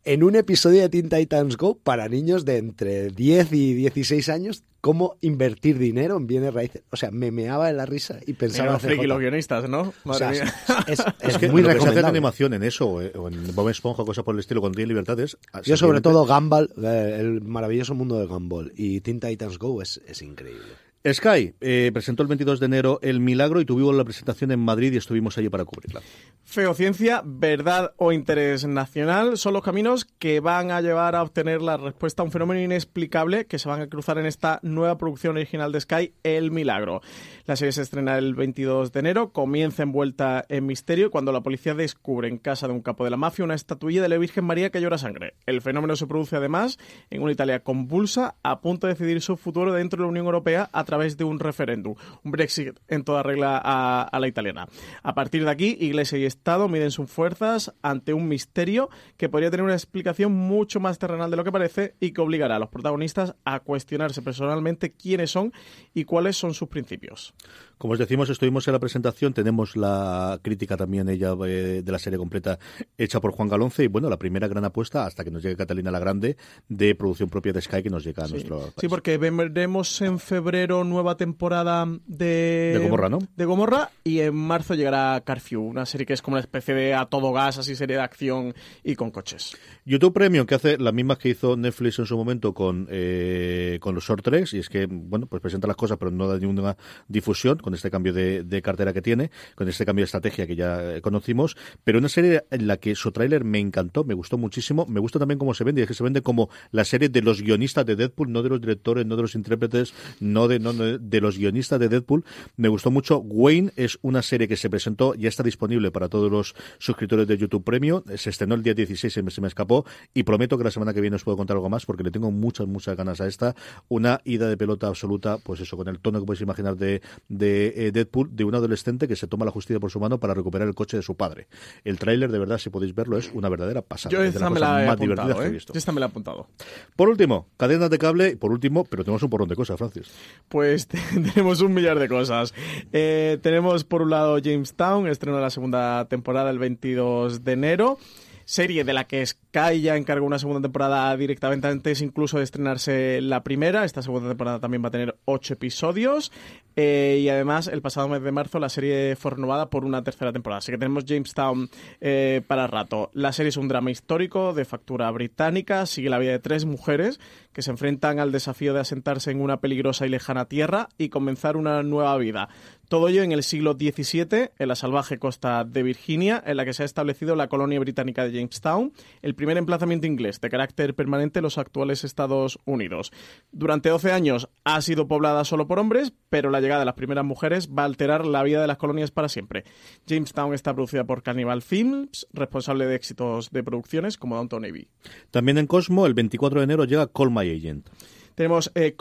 En 0.05 0.25
un 0.25 0.35
episodio 0.35 0.81
de 0.81 0.89
Teen 0.89 1.09
Titans 1.09 1.57
Go 1.57 1.79
para 1.79 2.09
niños 2.09 2.45
de 2.45 2.57
entre 2.59 3.11
10 3.11 3.53
y 3.53 3.75
16 3.75 4.29
años, 4.31 4.65
cómo 4.81 5.15
invertir 5.21 5.79
dinero 5.79 6.17
en 6.17 6.27
bienes 6.27 6.53
raíces. 6.53 6.83
O 6.91 6.97
sea, 6.97 7.13
me 7.13 7.31
meaba 7.31 7.69
de 7.69 7.73
la 7.75 7.87
risa 7.87 8.19
y 8.27 8.33
pensaba 8.33 8.65
Mira, 8.71 8.77
hacer 8.79 8.91
friki 8.91 9.07
los 9.07 9.21
guionistas, 9.21 9.69
¿no? 9.69 9.93
O 10.03 10.09
Madre 10.09 10.19
sea, 10.19 10.31
mía. 10.33 10.55
es, 10.89 10.99
es 10.99 11.07
Es 11.21 11.39
que 11.39 11.49
muy 11.49 11.63
lo 11.63 11.69
que 11.69 11.81
se 11.81 11.89
hace 11.89 12.01
en 12.01 12.05
animación 12.07 12.53
en 12.53 12.65
eso, 12.65 12.89
o 12.89 13.29
en 13.29 13.55
Bob 13.55 13.69
Esponja, 13.69 14.05
cosas 14.05 14.25
por 14.25 14.35
el 14.35 14.41
estilo, 14.41 14.61
cuando 14.61 14.75
tiene 14.75 14.89
libertades. 14.89 15.37
Yo 15.63 15.77
sobre 15.77 16.01
todo 16.01 16.27
Gumball, 16.27 16.71
eh, 16.83 17.19
el 17.21 17.41
maravilloso 17.43 17.95
mundo 17.95 18.19
de 18.19 18.27
Gumball 18.27 18.73
y 18.75 19.03
Teen 19.03 19.21
Titans 19.21 19.57
Go 19.57 19.83
es, 19.83 20.01
es 20.09 20.21
increíble. 20.21 20.65
Sky 21.11 21.55
eh, 21.61 21.91
presentó 21.93 22.23
el 22.23 22.29
22 22.29 22.61
de 22.61 22.67
enero 22.67 23.01
El 23.03 23.19
Milagro 23.19 23.61
y 23.61 23.65
tuvimos 23.65 23.95
la 23.95 24.05
presentación 24.05 24.53
en 24.53 24.61
Madrid 24.61 24.93
y 24.93 24.99
estuvimos 24.99 25.37
allí 25.37 25.49
para 25.49 25.65
cubrirla. 25.65 26.01
Feociencia, 26.45 27.23
verdad 27.25 27.93
o 27.97 28.13
interés 28.13 28.67
nacional 28.67 29.37
son 29.37 29.55
los 29.55 29.65
caminos 29.65 30.05
que 30.05 30.39
van 30.39 30.71
a 30.71 30.81
llevar 30.81 31.17
a 31.17 31.23
obtener 31.23 31.61
la 31.61 31.77
respuesta 31.77 32.23
a 32.23 32.25
un 32.25 32.31
fenómeno 32.31 32.61
inexplicable 32.61 33.47
que 33.47 33.59
se 33.59 33.69
van 33.69 33.81
a 33.81 33.89
cruzar 33.89 34.19
en 34.19 34.27
esta 34.27 34.61
nueva 34.63 34.97
producción 34.97 35.37
original 35.37 35.73
de 35.73 35.81
Sky, 35.81 36.15
El 36.23 36.53
Milagro. 36.53 37.01
La 37.47 37.57
serie 37.57 37.73
se 37.73 37.83
estrena 37.83 38.17
el 38.17 38.35
22 38.35 38.93
de 38.93 39.01
enero, 39.01 39.33
comienza 39.33 39.83
envuelta 39.83 40.45
en 40.49 40.67
misterio 40.67 41.11
cuando 41.11 41.33
la 41.33 41.41
policía 41.41 41.75
descubre 41.75 42.29
en 42.29 42.39
casa 42.39 42.69
de 42.69 42.75
un 42.75 42.83
capo 42.83 43.03
de 43.03 43.11
la 43.11 43.17
mafia 43.17 43.45
una 43.45 43.55
estatuilla 43.55 44.03
de 44.03 44.09
la 44.09 44.19
Virgen 44.19 44.45
María 44.45 44.71
que 44.71 44.81
llora 44.81 44.99
sangre. 44.99 45.35
El 45.47 45.63
fenómeno 45.63 45.97
se 45.97 46.07
produce 46.07 46.37
además 46.37 46.79
en 47.11 47.23
una 47.23 47.33
Italia 47.33 47.65
convulsa 47.65 48.37
a 48.45 48.61
punto 48.61 48.87
de 48.87 48.93
decidir 48.93 49.21
su 49.21 49.37
futuro 49.37 49.73
dentro 49.73 49.97
de 49.97 50.03
la 50.03 50.11
Unión 50.11 50.27
Europea 50.27 50.69
a 50.73 50.85
través 50.93 51.17
de 51.17 51.25
un 51.25 51.41
referéndum, 51.41 51.95
un 52.23 52.31
Brexit 52.33 52.79
en 52.87 53.03
toda 53.03 53.23
regla 53.23 53.59
a, 53.65 54.03
a 54.03 54.21
la 54.21 54.29
italiana. 54.29 54.69
A 55.03 55.15
partir 55.15 55.43
de 55.43 55.51
aquí, 55.51 55.75
Iglesia 55.81 56.19
y 56.19 56.27
Estado 56.27 56.69
miden 56.69 56.91
sus 56.91 57.11
fuerzas 57.11 57.73
ante 57.81 58.13
un 58.13 58.29
misterio 58.29 58.91
que 59.17 59.31
podría 59.31 59.51
tener 59.51 59.65
una 59.65 59.73
explicación 59.73 60.33
mucho 60.33 60.81
más 60.81 60.99
terrenal 60.99 61.31
de 61.31 61.39
lo 61.39 61.45
que 61.45 61.53
parece 61.53 61.95
y 61.99 62.13
que 62.13 62.21
obligará 62.21 62.57
a 62.57 62.59
los 62.59 62.69
protagonistas 62.69 63.35
a 63.47 63.61
cuestionarse 63.61 64.21
personalmente 64.21 64.93
quiénes 64.93 65.31
son 65.31 65.55
y 65.95 66.05
cuáles 66.05 66.37
son 66.37 66.53
sus 66.53 66.69
principios. 66.69 67.33
Como 67.79 67.95
os 67.95 67.99
decimos, 67.99 68.31
estuvimos 68.31 68.69
en 68.69 68.75
la 68.75 68.79
presentación, 68.79 69.33
tenemos 69.33 69.77
la 69.77 70.39
crítica 70.43 70.77
también 70.77 71.09
ella 71.09 71.35
eh, 71.47 71.83
de 71.83 71.93
la 71.93 71.99
serie 71.99 72.19
completa 72.19 72.59
hecha 72.97 73.19
por 73.19 73.33
Juan 73.33 73.49
Galonce 73.49 73.85
y 73.85 73.87
bueno, 73.89 74.09
la 74.09 74.19
primera 74.19 74.47
gran 74.47 74.65
apuesta 74.65 75.05
hasta 75.05 75.25
que 75.25 75.31
nos 75.31 75.43
llegue 75.43 75.57
Catalina 75.57 75.91
la 75.91 75.99
Grande 75.99 76.37
de 76.69 76.95
producción 76.95 77.29
propia 77.29 77.53
de 77.53 77.61
Sky 77.61 77.83
que 77.83 77.91
nos 77.91 78.05
llega 78.05 78.25
a 78.25 78.29
nuestro 78.29 78.59
país. 78.59 78.75
Sí, 78.79 78.89
porque 78.89 79.19
veremos 79.19 80.01
en 80.01 80.21
febrero 80.21 80.82
nueva 80.85 81.17
temporada 81.17 81.87
de... 82.07 82.73
De 82.75 82.79
Gomorra, 82.83 83.09
¿no? 83.09 83.19
De 83.37 83.45
Gomorra 83.45 83.91
y 84.05 84.21
en 84.21 84.35
marzo 84.35 84.75
llegará 84.75 85.21
Carfew, 85.25 85.63
una 85.63 85.87
serie 85.87 86.07
que 86.07 86.13
es 86.13 86.23
como 86.23 86.35
una 86.35 86.41
especie 86.41 86.75
de 86.75 86.95
a 86.95 87.07
todo 87.07 87.33
gas, 87.33 87.59
así 87.59 87.77
serie 87.77 87.97
de 87.97 88.03
acción 88.03 88.55
y 88.83 88.95
con 88.97 89.11
coches. 89.11 89.57
YouTube 89.85 90.13
Premium, 90.13 90.47
que 90.47 90.55
hace 90.55 90.79
las 90.79 90.95
mismas 90.95 91.19
que 91.19 91.31
hizo 91.31 91.57
Netflix 91.57 91.99
en 91.99 92.07
su 92.07 92.17
momento 92.17 92.55
con, 92.55 92.87
eh, 92.91 93.79
con 93.81 93.95
los 93.95 94.05
short 94.05 94.25
treks, 94.25 94.55
y 94.55 94.59
es 94.59 94.69
que, 94.69 94.87
bueno, 94.87 95.27
pues 95.27 95.43
presenta 95.43 95.67
las 95.67 95.77
cosas, 95.77 95.99
pero 95.99 96.11
no 96.11 96.29
da 96.29 96.39
ninguna 96.39 96.77
difusión 97.09 97.59
con 97.59 97.75
este 97.75 97.91
cambio 97.91 98.13
de, 98.13 98.45
de 98.45 98.63
cartera 98.63 98.93
que 98.93 99.03
tiene, 99.03 99.31
con 99.55 99.69
este 99.69 99.85
cambio 99.85 100.03
de 100.03 100.07
estrategia 100.07 100.47
que 100.47 100.57
ya 100.57 100.97
eh, 100.97 101.01
conocimos, 101.01 101.57
pero 101.85 101.99
una 101.99 102.09
serie 102.09 102.45
en 102.51 102.67
la 102.67 102.77
que 102.77 102.95
su 102.95 103.13
tráiler 103.13 103.45
me 103.45 103.59
encantó, 103.59 104.05
me 104.05 104.15
gustó 104.15 104.39
muchísimo, 104.39 104.87
me 104.87 105.01
gusta 105.01 105.19
también 105.19 105.39
cómo 105.39 105.55
se 105.55 105.65
vende, 105.65 105.81
y 105.81 105.83
es 105.83 105.89
que 105.89 105.95
se 105.95 106.05
vende 106.05 106.23
como 106.23 106.49
la 106.71 106.85
serie 106.85 107.09
de 107.09 107.23
los 107.23 107.43
guionistas 107.43 107.87
de 107.87 107.97
Deadpool, 107.97 108.33
no 108.33 108.43
de 108.43 108.49
los 108.49 108.61
directores, 108.61 109.07
no 109.07 109.17
de 109.17 109.23
los 109.23 109.35
intérpretes, 109.35 109.95
no 110.21 110.49
de, 110.49 110.59
no 110.59 110.72
de, 110.79 110.99
de 110.99 111.21
los 111.21 111.39
guionistas 111.39 111.79
de 111.79 111.89
Deadpool. 111.89 112.25
Me 112.57 112.69
gustó 112.69 112.91
mucho. 112.91 113.19
Wayne 113.19 113.73
es 113.77 113.99
una 114.03 114.23
serie 114.23 114.49
que 114.49 114.57
se 114.57 114.71
presentó, 114.71 115.15
ya 115.15 115.29
está 115.29 115.43
disponible 115.43 115.91
para 115.91 116.09
todos 116.09 116.31
los 116.31 116.55
suscriptores 116.79 117.27
de 117.27 117.37
YouTube 117.37 117.65
Premium, 117.65 118.03
se 118.17 118.31
estrenó 118.31 118.55
el 118.55 118.63
día 118.63 118.75
16, 118.75 119.13
se 119.13 119.23
me, 119.23 119.31
se 119.31 119.41
me 119.41 119.49
escapó, 119.49 119.85
y 120.15 120.23
prometo 120.23 120.59
que 120.59 120.65
la 120.65 120.71
semana 120.71 120.93
que 120.93 121.01
viene 121.01 121.17
os 121.17 121.25
puedo 121.25 121.37
contar 121.37 121.57
algo 121.57 121.69
más 121.69 121.87
porque 121.87 122.03
le 122.03 122.11
tengo 122.11 122.31
muchas, 122.31 122.67
muchas 122.67 122.97
ganas 122.97 123.21
a 123.21 123.27
esta. 123.27 123.55
Una 123.89 124.21
ida 124.25 124.49
de 124.49 124.57
pelota 124.57 124.87
absoluta, 124.87 125.39
pues 125.39 125.61
eso, 125.61 125.77
con 125.77 125.89
el 125.89 125.99
tono 126.01 126.21
que 126.21 126.27
podéis 126.27 126.43
imaginar 126.43 126.77
de, 126.77 127.03
de 127.29 127.73
eh, 127.77 127.93
Deadpool, 127.93 128.35
de 128.35 128.45
un 128.45 128.55
adolescente 128.55 129.09
que 129.09 129.17
se 129.17 129.27
toma 129.27 129.45
la 129.45 129.51
justicia 129.51 129.81
por 129.81 129.91
su 129.91 130.01
mano 130.01 130.19
para 130.19 130.35
recuperar 130.35 130.69
el 130.69 130.75
coche 130.75 130.97
de 130.97 131.03
su 131.03 131.17
padre. 131.17 131.49
El 131.85 131.99
tráiler, 131.99 132.31
de 132.31 132.39
verdad, 132.39 132.59
si 132.59 132.71
podéis 132.71 132.95
verlo, 132.95 133.19
es 133.19 133.31
una 133.33 133.49
verdadera 133.49 133.83
pasada. 133.83 134.13
Yo 134.13 134.19
es 134.19 134.25
de 134.25 134.29
esta 134.31 134.41
las 134.41 134.51
me 134.53 134.61
cosas 134.61 134.75
la 134.75 134.85
he 134.85 134.87
más 134.87 134.99
divertidas 134.99 135.37
que 135.37 135.45
he 135.45 135.47
¿eh? 135.47 135.51
visto. 135.51 135.73
Yo 135.73 135.79
esta 135.79 135.93
me 135.93 136.01
la 136.01 136.07
he 136.07 136.09
apuntado. 136.09 136.49
Por 136.97 137.09
último, 137.09 137.49
cadenas 137.57 137.91
de 137.91 137.99
cable. 137.99 138.37
Por 138.37 138.53
último, 138.53 138.85
pero 138.85 139.05
tenemos 139.05 139.23
un 139.23 139.31
porrón 139.31 139.49
de 139.49 139.57
cosas, 139.57 139.79
Francis. 139.79 140.11
Pues 140.49 140.62
tenemos 141.35 141.61
un 141.61 141.75
millar 141.75 141.99
de 141.99 142.09
cosas. 142.09 142.55
Eh, 142.93 143.39
tenemos 143.43 143.85
por 143.85 144.03
un 144.03 144.11
lado 144.11 144.39
Jamestown, 144.39 145.09
estreno 145.09 145.37
de 145.37 145.43
la 145.43 145.51
segunda 145.51 146.07
temporada 146.07 146.51
el 146.51 146.59
22 146.59 147.45
de 147.45 147.53
enero. 147.53 147.99
Serie 148.45 148.85
de 148.85 148.93
la 148.93 149.05
que 149.05 149.25
Sky 149.25 149.81
ya 149.83 149.97
encargó 149.97 150.27
una 150.27 150.39
segunda 150.39 150.61
temporada 150.61 151.17
directamente 151.17 151.69
antes 151.69 152.03
incluso 152.03 152.39
de 152.39 152.45
estrenarse 152.45 153.21
la 153.21 153.43
primera. 153.45 153.85
Esta 153.85 154.03
segunda 154.03 154.29
temporada 154.29 154.59
también 154.59 154.83
va 154.83 154.89
a 154.89 154.91
tener 154.91 155.17
ocho 155.25 155.55
episodios. 155.55 156.33
Eh, 156.77 157.21
y 157.21 157.29
además, 157.29 157.69
el 157.69 157.83
pasado 157.83 158.09
mes 158.09 158.23
de 158.23 158.33
marzo 158.33 158.59
la 158.59 158.69
serie 158.69 159.17
fue 159.17 159.33
renovada 159.33 159.71
por 159.71 159.85
una 159.85 160.03
tercera 160.03 160.33
temporada. 160.33 160.59
Así 160.59 160.73
que 160.73 160.79
tenemos 160.79 161.05
Jamestown 161.05 161.69
eh, 162.01 162.43
para 162.47 162.67
rato. 162.67 163.11
La 163.13 163.33
serie 163.33 163.51
es 163.51 163.57
un 163.57 163.69
drama 163.69 163.91
histórico 163.91 164.53
de 164.53 164.65
factura 164.65 165.11
británica. 165.11 165.87
Sigue 165.87 166.11
la 166.11 166.19
vida 166.19 166.33
de 166.33 166.39
tres 166.39 166.65
mujeres 166.65 167.21
que 167.53 167.63
se 167.63 167.71
enfrentan 167.71 168.19
al 168.19 168.33
desafío 168.33 168.75
de 168.75 168.81
asentarse 168.81 169.31
en 169.31 169.41
una 169.41 169.61
peligrosa 169.61 170.07
y 170.07 170.09
lejana 170.09 170.47
tierra 170.47 170.89
y 170.99 171.09
comenzar 171.11 171.57
una 171.57 171.83
nueva 171.83 172.17
vida. 172.17 172.49
Todo 172.89 173.09
ello 173.09 173.23
en 173.23 173.33
el 173.33 173.43
siglo 173.43 173.73
XVII, 173.73 174.51
en 174.59 174.69
la 174.69 174.75
salvaje 174.75 175.19
costa 175.19 175.65
de 175.65 175.83
Virginia, 175.83 176.43
en 176.45 176.59
la 176.59 176.65
que 176.65 176.75
se 176.75 176.83
ha 176.83 176.87
establecido 176.87 177.37
la 177.37 177.49
colonia 177.49 177.81
británica 177.81 178.25
de 178.25 178.33
Jamestown, 178.33 178.93
el 179.23 179.35
primer 179.35 179.57
emplazamiento 179.57 180.07
inglés 180.07 180.41
de 180.41 180.51
carácter 180.51 180.95
permanente 180.95 181.39
en 181.39 181.45
los 181.45 181.57
actuales 181.57 182.05
Estados 182.05 182.59
Unidos. 182.65 183.11
Durante 183.51 183.89
12 183.89 184.13
años 184.13 184.51
ha 184.65 184.81
sido 184.83 185.09
poblada 185.09 185.45
solo 185.45 185.67
por 185.67 185.79
hombres, 185.79 186.13
pero 186.29 186.51
la 186.51 186.61
llegada 186.63 186.81
de 186.81 186.87
las 186.87 186.95
primeras 186.95 187.25
mujeres 187.25 187.69
va 187.69 187.83
a 187.83 187.87
alterar 187.87 188.25
la 188.25 188.43
vida 188.43 188.61
de 188.61 188.67
las 188.67 188.79
colonias 188.79 189.11
para 189.11 189.29
siempre. 189.29 189.65
Jamestown 190.07 190.55
está 190.55 190.75
producida 190.75 191.05
por 191.05 191.23
Cannibal 191.23 191.61
Films, 191.61 192.27
responsable 192.33 192.87
de 192.87 192.95
éxitos 192.95 193.51
de 193.51 193.63
producciones 193.63 194.17
como 194.17 194.37
Downton 194.37 194.65
Abbey. 194.65 194.89
También 195.31 195.59
en 195.59 195.67
Cosmo, 195.67 196.07
el 196.07 196.15
24 196.15 196.61
de 196.61 196.65
enero 196.65 196.85
llega 196.85 197.07
Call 197.07 197.31
My 197.31 197.51
Agent. 197.51 197.89
Tenemos 198.35 198.71
eh, 198.75 198.95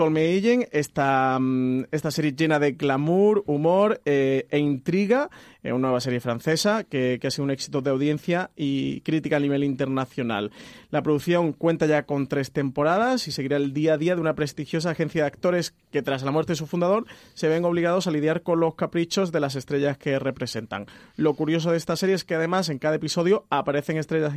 esta, 0.72 1.40
mm, 1.40 1.84
esta 1.92 2.12
serie 2.12 2.34
llena 2.34 2.60
de 2.60 2.74
glamour, 2.74 3.44
humor 3.48 4.02
eh, 4.06 4.46
e 4.50 4.60
intriga, 4.60 5.30
eh, 5.64 5.72
una 5.72 5.88
nueva 5.88 6.02
serie 6.02 6.20
francesa 6.20 6.84
que, 6.84 7.20
que 7.22 7.28
ha 7.28 7.32
sido 7.32 7.46
un 7.46 7.52
éxito 7.52 7.82
de 7.82 7.90
audiencia 7.90 8.52
y 8.56 9.02
crítica 9.02 9.38
a 9.38 9.40
nivel 9.40 9.64
internacional. 9.64 10.52
La 10.90 11.02
producción 11.04 11.54
cuenta 11.54 11.86
ya 11.86 12.04
con 12.04 12.28
tres 12.28 12.52
temporadas 12.52 13.28
y 13.28 13.32
seguirá 13.32 13.58
el 13.58 13.74
día 13.74 13.94
a 13.94 13.98
día 13.98 14.16
de 14.16 14.22
una 14.22 14.36
prestigiosa 14.36 14.92
agencia 14.92 15.24
de 15.24 15.28
actores 15.28 15.74
que 15.92 16.02
tras 16.02 16.24
la 16.24 16.32
muerte 16.32 16.54
de 16.54 16.58
su 16.58 16.68
fundador 16.68 17.06
se 17.34 17.48
ven 17.48 17.66
obligados 17.66 18.08
a 18.08 18.12
lidiar 18.12 18.42
con 18.42 18.60
los 18.60 18.76
caprichos 18.76 19.32
de 19.32 19.40
las 19.40 19.56
estrellas 19.56 19.98
que 19.98 20.20
representan. 20.20 20.88
Lo 21.16 21.34
curioso 21.36 21.72
de 21.72 21.78
esta 21.78 21.96
serie 21.96 22.16
es 22.16 22.24
que 22.24 22.36
además 22.36 22.70
en 22.70 22.80
cada 22.80 22.96
episodio 22.96 23.46
aparecen 23.50 23.98
estrellas 23.98 24.34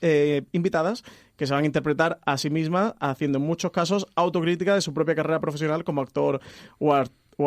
eh, 0.00 0.42
invitadas 0.52 1.04
que 1.36 1.46
se 1.46 1.54
van 1.54 1.64
a 1.64 1.66
interpretar 1.66 2.20
a 2.24 2.38
sí 2.38 2.50
mismas 2.50 2.94
haciendo 3.00 3.38
en 3.38 3.44
muchos 3.44 3.70
casos 3.70 4.06
autocrítica 4.14 4.74
de 4.74 4.80
su 4.80 4.94
propia 4.94 5.14
carrera 5.14 5.40
profesional 5.40 5.84
como 5.84 6.00
actor 6.00 6.40
o, 6.78 6.94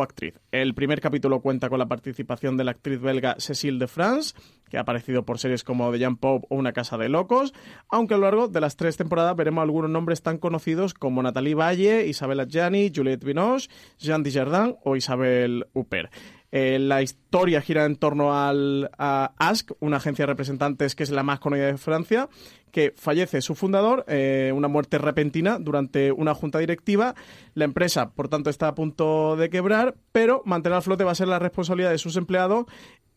actriz. 0.01 0.33
El 0.51 0.73
primer 0.73 0.99
capítulo 0.99 1.39
cuenta 1.39 1.69
con 1.69 1.79
la 1.79 1.87
participación 1.87 2.57
de 2.57 2.65
la 2.65 2.71
actriz 2.71 2.99
belga 2.99 3.35
Cécile 3.39 3.79
de 3.79 3.87
France, 3.87 4.35
que 4.69 4.77
ha 4.77 4.81
aparecido 4.81 5.23
por 5.23 5.39
series 5.39 5.63
como 5.63 5.89
The 5.91 5.99
Young 5.99 6.17
Pope 6.19 6.45
o 6.49 6.55
Una 6.55 6.73
Casa 6.73 6.97
de 6.97 7.07
Locos, 7.07 7.53
aunque 7.87 8.15
a 8.15 8.17
lo 8.17 8.23
largo 8.23 8.47
de 8.49 8.59
las 8.59 8.75
tres 8.75 8.97
temporadas 8.97 9.35
veremos 9.37 9.61
algunos 9.61 9.89
nombres 9.89 10.21
tan 10.21 10.39
conocidos 10.39 10.93
como 10.93 11.23
Nathalie 11.23 11.55
Valle, 11.55 12.05
Isabella 12.05 12.45
Gianni, 12.45 12.91
Juliette 12.93 13.23
Binoche, 13.23 13.69
Jean 13.97 14.23
Dujardin 14.23 14.75
o 14.83 14.97
Isabel 14.97 15.67
Huppert. 15.73 16.11
Eh, 16.51 16.79
la 16.79 17.01
historia 17.01 17.61
gira 17.61 17.85
en 17.85 17.97
torno 17.97 18.33
al, 18.33 18.89
a 18.97 19.33
ASC, 19.37 19.73
una 19.79 19.97
agencia 19.97 20.23
de 20.23 20.27
representantes 20.27 20.95
que 20.95 21.03
es 21.03 21.09
la 21.09 21.23
más 21.23 21.39
conocida 21.39 21.67
de 21.67 21.77
Francia, 21.77 22.29
que 22.71 22.93
fallece 22.95 23.41
su 23.41 23.55
fundador, 23.55 24.05
eh, 24.07 24.51
una 24.55 24.67
muerte 24.67 24.97
repentina 24.97 25.57
durante 25.59 26.11
una 26.11 26.33
junta 26.33 26.59
directiva. 26.59 27.15
La 27.53 27.65
empresa, 27.65 28.11
por 28.11 28.29
tanto, 28.29 28.49
está 28.49 28.67
a 28.67 28.75
punto 28.75 29.35
de 29.35 29.49
quebrar, 29.49 29.95
pero 30.11 30.41
mantener 30.45 30.75
al 30.77 30.83
flote 30.83 31.03
va 31.03 31.11
a 31.11 31.15
ser 31.15 31.27
la 31.27 31.39
responsabilidad 31.39 31.91
de 31.91 31.97
sus 31.97 32.15
empleados 32.15 32.65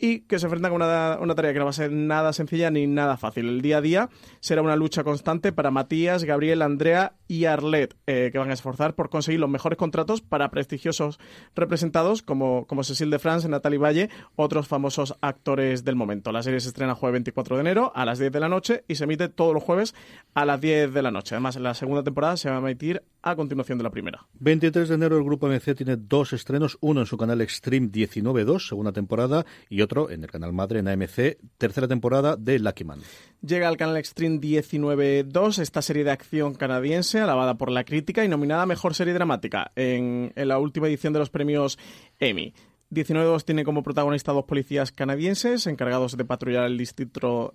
y 0.00 0.20
que 0.20 0.38
se 0.38 0.46
enfrentan 0.46 0.72
una, 0.72 1.18
una 1.20 1.34
tarea 1.34 1.52
que 1.52 1.58
no 1.58 1.66
va 1.66 1.70
a 1.70 1.74
ser 1.74 1.92
nada 1.92 2.32
sencilla 2.32 2.70
ni 2.70 2.86
nada 2.86 3.16
fácil. 3.16 3.48
El 3.48 3.60
día 3.60 3.78
a 3.78 3.80
día 3.80 4.08
será 4.40 4.62
una 4.62 4.76
lucha 4.76 5.04
constante 5.04 5.52
para 5.52 5.70
Matías, 5.70 6.24
Gabriel, 6.24 6.62
Andrea 6.62 7.14
y 7.28 7.44
Arlet, 7.44 7.96
eh, 8.06 8.30
que 8.32 8.38
van 8.38 8.50
a 8.50 8.54
esforzar 8.54 8.94
por 8.94 9.10
conseguir 9.10 9.40
los 9.40 9.50
mejores 9.50 9.76
contratos 9.76 10.22
para 10.22 10.50
prestigiosos 10.50 11.20
representados 11.54 12.22
como, 12.22 12.66
como 12.66 12.82
Cecil 12.82 13.10
de 13.10 13.18
France, 13.18 13.48
Natalie 13.48 13.78
Valle, 13.78 14.10
otros 14.36 14.68
famosos 14.68 15.16
actores 15.20 15.84
del 15.84 15.96
momento. 15.96 16.32
La 16.32 16.42
serie 16.42 16.60
se 16.60 16.68
estrena 16.68 16.94
jueves 16.94 17.12
24 17.12 17.56
de 17.56 17.60
enero 17.60 17.92
a 17.94 18.04
las 18.04 18.18
10 18.18 18.32
de 18.32 18.40
la 18.40 18.48
noche 18.48 18.84
y 18.88 18.94
se 18.94 19.04
emite 19.04 19.28
todos 19.28 19.52
los 19.52 19.62
jueves 19.62 19.94
a 20.34 20.44
las 20.46 20.60
10 20.60 20.94
de 20.94 21.02
la 21.02 21.10
noche. 21.10 21.34
Además, 21.34 21.56
la 21.56 21.74
segunda 21.74 22.02
temporada 22.02 22.36
se 22.36 22.48
va 22.48 22.56
a 22.56 22.60
emitir 22.60 23.02
a 23.22 23.36
continuación 23.36 23.78
de 23.78 23.84
la 23.84 23.90
primera. 23.90 24.26
23 24.38 24.88
de 24.88 24.94
enero 24.94 25.18
el 25.18 25.24
grupo 25.24 25.48
MC 25.48 25.74
tiene 25.74 25.96
dos 25.96 26.32
estrenos, 26.32 26.78
uno 26.80 27.00
en 27.00 27.06
su 27.06 27.18
canal 27.18 27.40
Extreme 27.40 27.88
19.2, 27.88 28.68
segunda 28.68 28.92
temporada, 28.92 29.44
y 29.68 29.82
otro 29.82 29.89
en 30.10 30.22
el 30.22 30.30
canal 30.30 30.52
madre 30.52 30.78
en 30.78 30.88
AMC, 30.88 31.38
tercera 31.58 31.88
temporada 31.88 32.36
de 32.36 32.58
Lucky 32.60 32.84
Man. 32.84 33.00
Llega 33.44 33.68
al 33.68 33.76
canal 33.76 33.96
Extreme 33.96 34.38
19.2 34.38 35.58
esta 35.58 35.82
serie 35.82 36.04
de 36.04 36.12
acción 36.12 36.54
canadiense, 36.54 37.18
alabada 37.18 37.58
por 37.58 37.72
la 37.72 37.84
crítica 37.84 38.24
y 38.24 38.28
nominada 38.28 38.62
a 38.62 38.66
Mejor 38.66 38.94
Serie 38.94 39.14
Dramática 39.14 39.72
en, 39.74 40.32
en 40.36 40.48
la 40.48 40.58
última 40.58 40.86
edición 40.86 41.12
de 41.12 41.18
los 41.18 41.30
premios 41.30 41.78
Emmy. 42.20 42.54
19.2 42.90 43.44
tiene 43.44 43.64
como 43.64 43.82
protagonista 43.82 44.32
dos 44.32 44.44
policías 44.44 44.92
canadienses 44.92 45.66
encargados 45.66 46.16
de 46.16 46.24
patrullar 46.24 46.66
el 46.66 46.78
distrito 46.78 47.54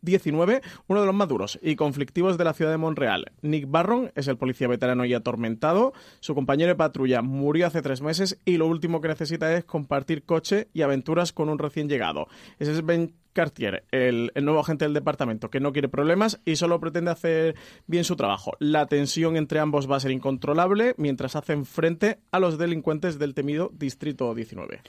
19, 0.00 0.62
uno 0.86 1.00
de 1.00 1.06
los 1.06 1.14
más 1.14 1.28
duros 1.28 1.58
y 1.62 1.76
conflictivos 1.76 2.38
de 2.38 2.44
la 2.44 2.54
ciudad 2.54 2.70
de 2.70 2.78
Montreal. 2.78 3.32
Nick 3.42 3.70
Barron 3.70 4.10
es 4.14 4.28
el 4.28 4.36
policía 4.36 4.68
veterano 4.68 5.04
y 5.04 5.14
atormentado. 5.14 5.92
Su 6.20 6.34
compañero 6.34 6.70
de 6.70 6.76
patrulla 6.76 7.22
murió 7.22 7.66
hace 7.66 7.82
tres 7.82 8.00
meses 8.00 8.38
y 8.44 8.56
lo 8.56 8.66
último 8.66 9.00
que 9.00 9.08
necesita 9.08 9.54
es 9.56 9.64
compartir 9.64 10.24
coche 10.24 10.68
y 10.72 10.82
aventuras 10.82 11.32
con 11.32 11.48
un 11.48 11.58
recién 11.58 11.88
llegado. 11.88 12.28
Ese 12.58 12.72
es 12.72 12.84
Ben 12.84 13.14
Cartier, 13.32 13.84
el, 13.90 14.30
el, 14.34 14.44
nuevo 14.44 14.60
agente 14.60 14.84
del 14.84 14.94
departamento, 14.94 15.50
que 15.50 15.60
no 15.60 15.72
quiere 15.72 15.88
problemas 15.88 16.40
y 16.44 16.56
solo 16.56 16.80
pretende 16.80 17.10
hacer 17.10 17.54
bien 17.86 18.04
su 18.04 18.16
trabajo. 18.16 18.52
La 18.58 18.86
tensión 18.86 19.36
entre 19.36 19.58
ambos 19.58 19.90
va 19.90 19.96
a 19.96 20.00
ser 20.00 20.10
incontrolable 20.10 20.94
mientras 20.98 21.34
hacen 21.34 21.64
frente 21.64 22.18
a 22.30 22.38
los 22.38 22.58
delincuentes 22.58 23.18
del 23.18 23.34
temido 23.34 23.70
Distrito 23.72 24.34
19. 24.34 24.82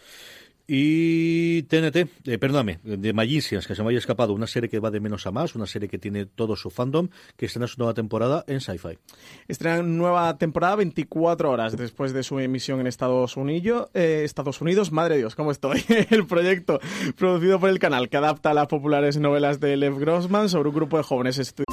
Y 0.66 1.64
TNT, 1.64 2.08
eh, 2.26 2.38
perdóname, 2.38 2.80
de 2.84 3.12
Magicians, 3.12 3.68
que 3.68 3.76
se 3.76 3.84
me 3.84 3.90
haya 3.90 3.98
escapado, 3.98 4.34
una 4.34 4.48
serie 4.48 4.70
que 4.70 4.80
va 4.80 4.92
de 4.92 5.02
menos 5.02 5.28
a 5.28 5.32
más, 5.32 5.56
una 5.56 5.66
serie 5.66 5.90
que 5.90 6.00
tiene 6.00 6.26
todo 6.26 6.56
su 6.56 6.70
fandom, 6.70 7.10
que 7.36 7.48
estrena 7.48 7.68
su 7.68 7.80
nueva 7.80 7.94
temporada 7.94 8.46
en 8.48 8.62
Sci-Fi. 8.62 8.98
Estrena 9.48 9.84
nueva 9.84 10.38
temporada 10.38 10.78
24 10.78 11.52
horas 11.52 11.76
después 11.76 12.14
de 12.14 12.24
su 12.24 12.40
emisión 12.40 12.80
en 12.80 12.88
Estados 12.88 13.36
Unidos. 13.36 13.90
Eh, 13.94 14.22
Estados 14.24 14.62
Unidos, 14.62 14.92
madre 14.92 15.18
Dios, 15.18 15.36
¿cómo 15.36 15.52
estoy? 15.52 15.84
el 16.10 16.26
proyecto 16.26 16.80
producido 17.18 17.60
por 17.60 17.70
el 17.70 17.80
canal 17.80 18.10
que 18.10 18.18
adapta 18.18 18.54
las 18.54 18.68
populares 18.68 19.18
novelas 19.18 19.60
de 19.60 19.76
Lev 19.76 20.00
Grossman 20.00 20.48
sobre 20.48 20.70
un 20.70 20.76
grupo 20.76 20.98
de 20.98 21.04
jóvenes 21.04 21.38
estudiantes. 21.40 21.73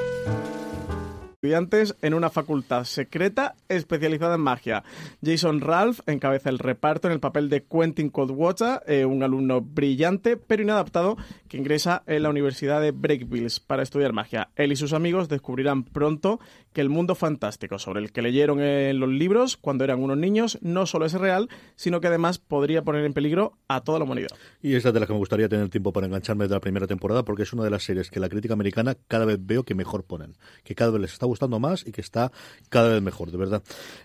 Estudiantes 1.41 1.95
en 2.03 2.13
una 2.13 2.29
facultad 2.29 2.83
secreta 2.83 3.55
especializada 3.67 4.35
en 4.35 4.41
magia. 4.41 4.83
Jason 5.25 5.59
Ralph 5.59 6.01
encabeza 6.05 6.51
el 6.51 6.59
reparto 6.59 7.07
en 7.07 7.13
el 7.13 7.19
papel 7.19 7.49
de 7.49 7.63
Quentin 7.63 8.11
Coldwater, 8.11 8.83
eh, 8.85 9.05
un 9.05 9.23
alumno 9.23 9.59
brillante 9.59 10.37
pero 10.37 10.61
inadaptado 10.61 11.17
que 11.47 11.57
ingresa 11.57 12.03
en 12.05 12.21
la 12.21 12.29
Universidad 12.29 12.79
de 12.79 12.91
Breakville 12.91 13.47
para 13.65 13.81
estudiar 13.81 14.13
magia. 14.13 14.49
Él 14.55 14.71
y 14.71 14.75
sus 14.75 14.93
amigos 14.93 15.29
descubrirán 15.29 15.83
pronto 15.83 16.39
que 16.73 16.81
el 16.81 16.89
mundo 16.89 17.15
fantástico 17.15 17.79
sobre 17.79 17.99
el 18.01 18.11
que 18.11 18.21
leyeron 18.21 18.61
en 18.61 18.99
los 18.99 19.09
libros 19.09 19.57
cuando 19.57 19.83
eran 19.83 20.01
unos 20.01 20.17
niños 20.17 20.57
no 20.61 20.85
solo 20.85 21.05
es 21.05 21.13
real, 21.13 21.49
sino 21.75 22.01
que 22.01 22.07
además 22.07 22.39
podría 22.39 22.83
poner 22.83 23.05
en 23.05 23.13
peligro 23.13 23.57
a 23.67 23.81
toda 23.81 23.99
la 23.99 24.05
humanidad. 24.05 24.29
Y 24.61 24.75
esa 24.75 24.91
de 24.91 24.99
la 24.99 25.07
que 25.07 25.13
me 25.13 25.19
gustaría 25.19 25.49
tener 25.49 25.69
tiempo 25.69 25.91
para 25.93 26.07
engancharme 26.07 26.47
de 26.47 26.53
la 26.53 26.59
primera 26.59 26.87
temporada 26.87 27.23
porque 27.23 27.43
es 27.43 27.53
una 27.53 27.63
de 27.63 27.69
las 27.69 27.83
series 27.83 28.09
que 28.09 28.19
la 28.19 28.29
crítica 28.29 28.53
americana 28.53 28.95
cada 29.07 29.25
vez 29.25 29.39
veo 29.41 29.63
que 29.63 29.75
mejor 29.75 30.03
ponen, 30.03 30.35
que 30.63 30.75
cada 30.75 30.91
vez 30.91 31.01
les 31.01 31.13
está 31.13 31.25
gustando 31.25 31.59
más 31.59 31.85
y 31.85 31.91
que 31.91 32.01
está 32.01 32.31
cada 32.69 32.89
vez 32.89 33.01
mejor, 33.01 33.31
de 33.31 33.37
verdad. 33.37 33.63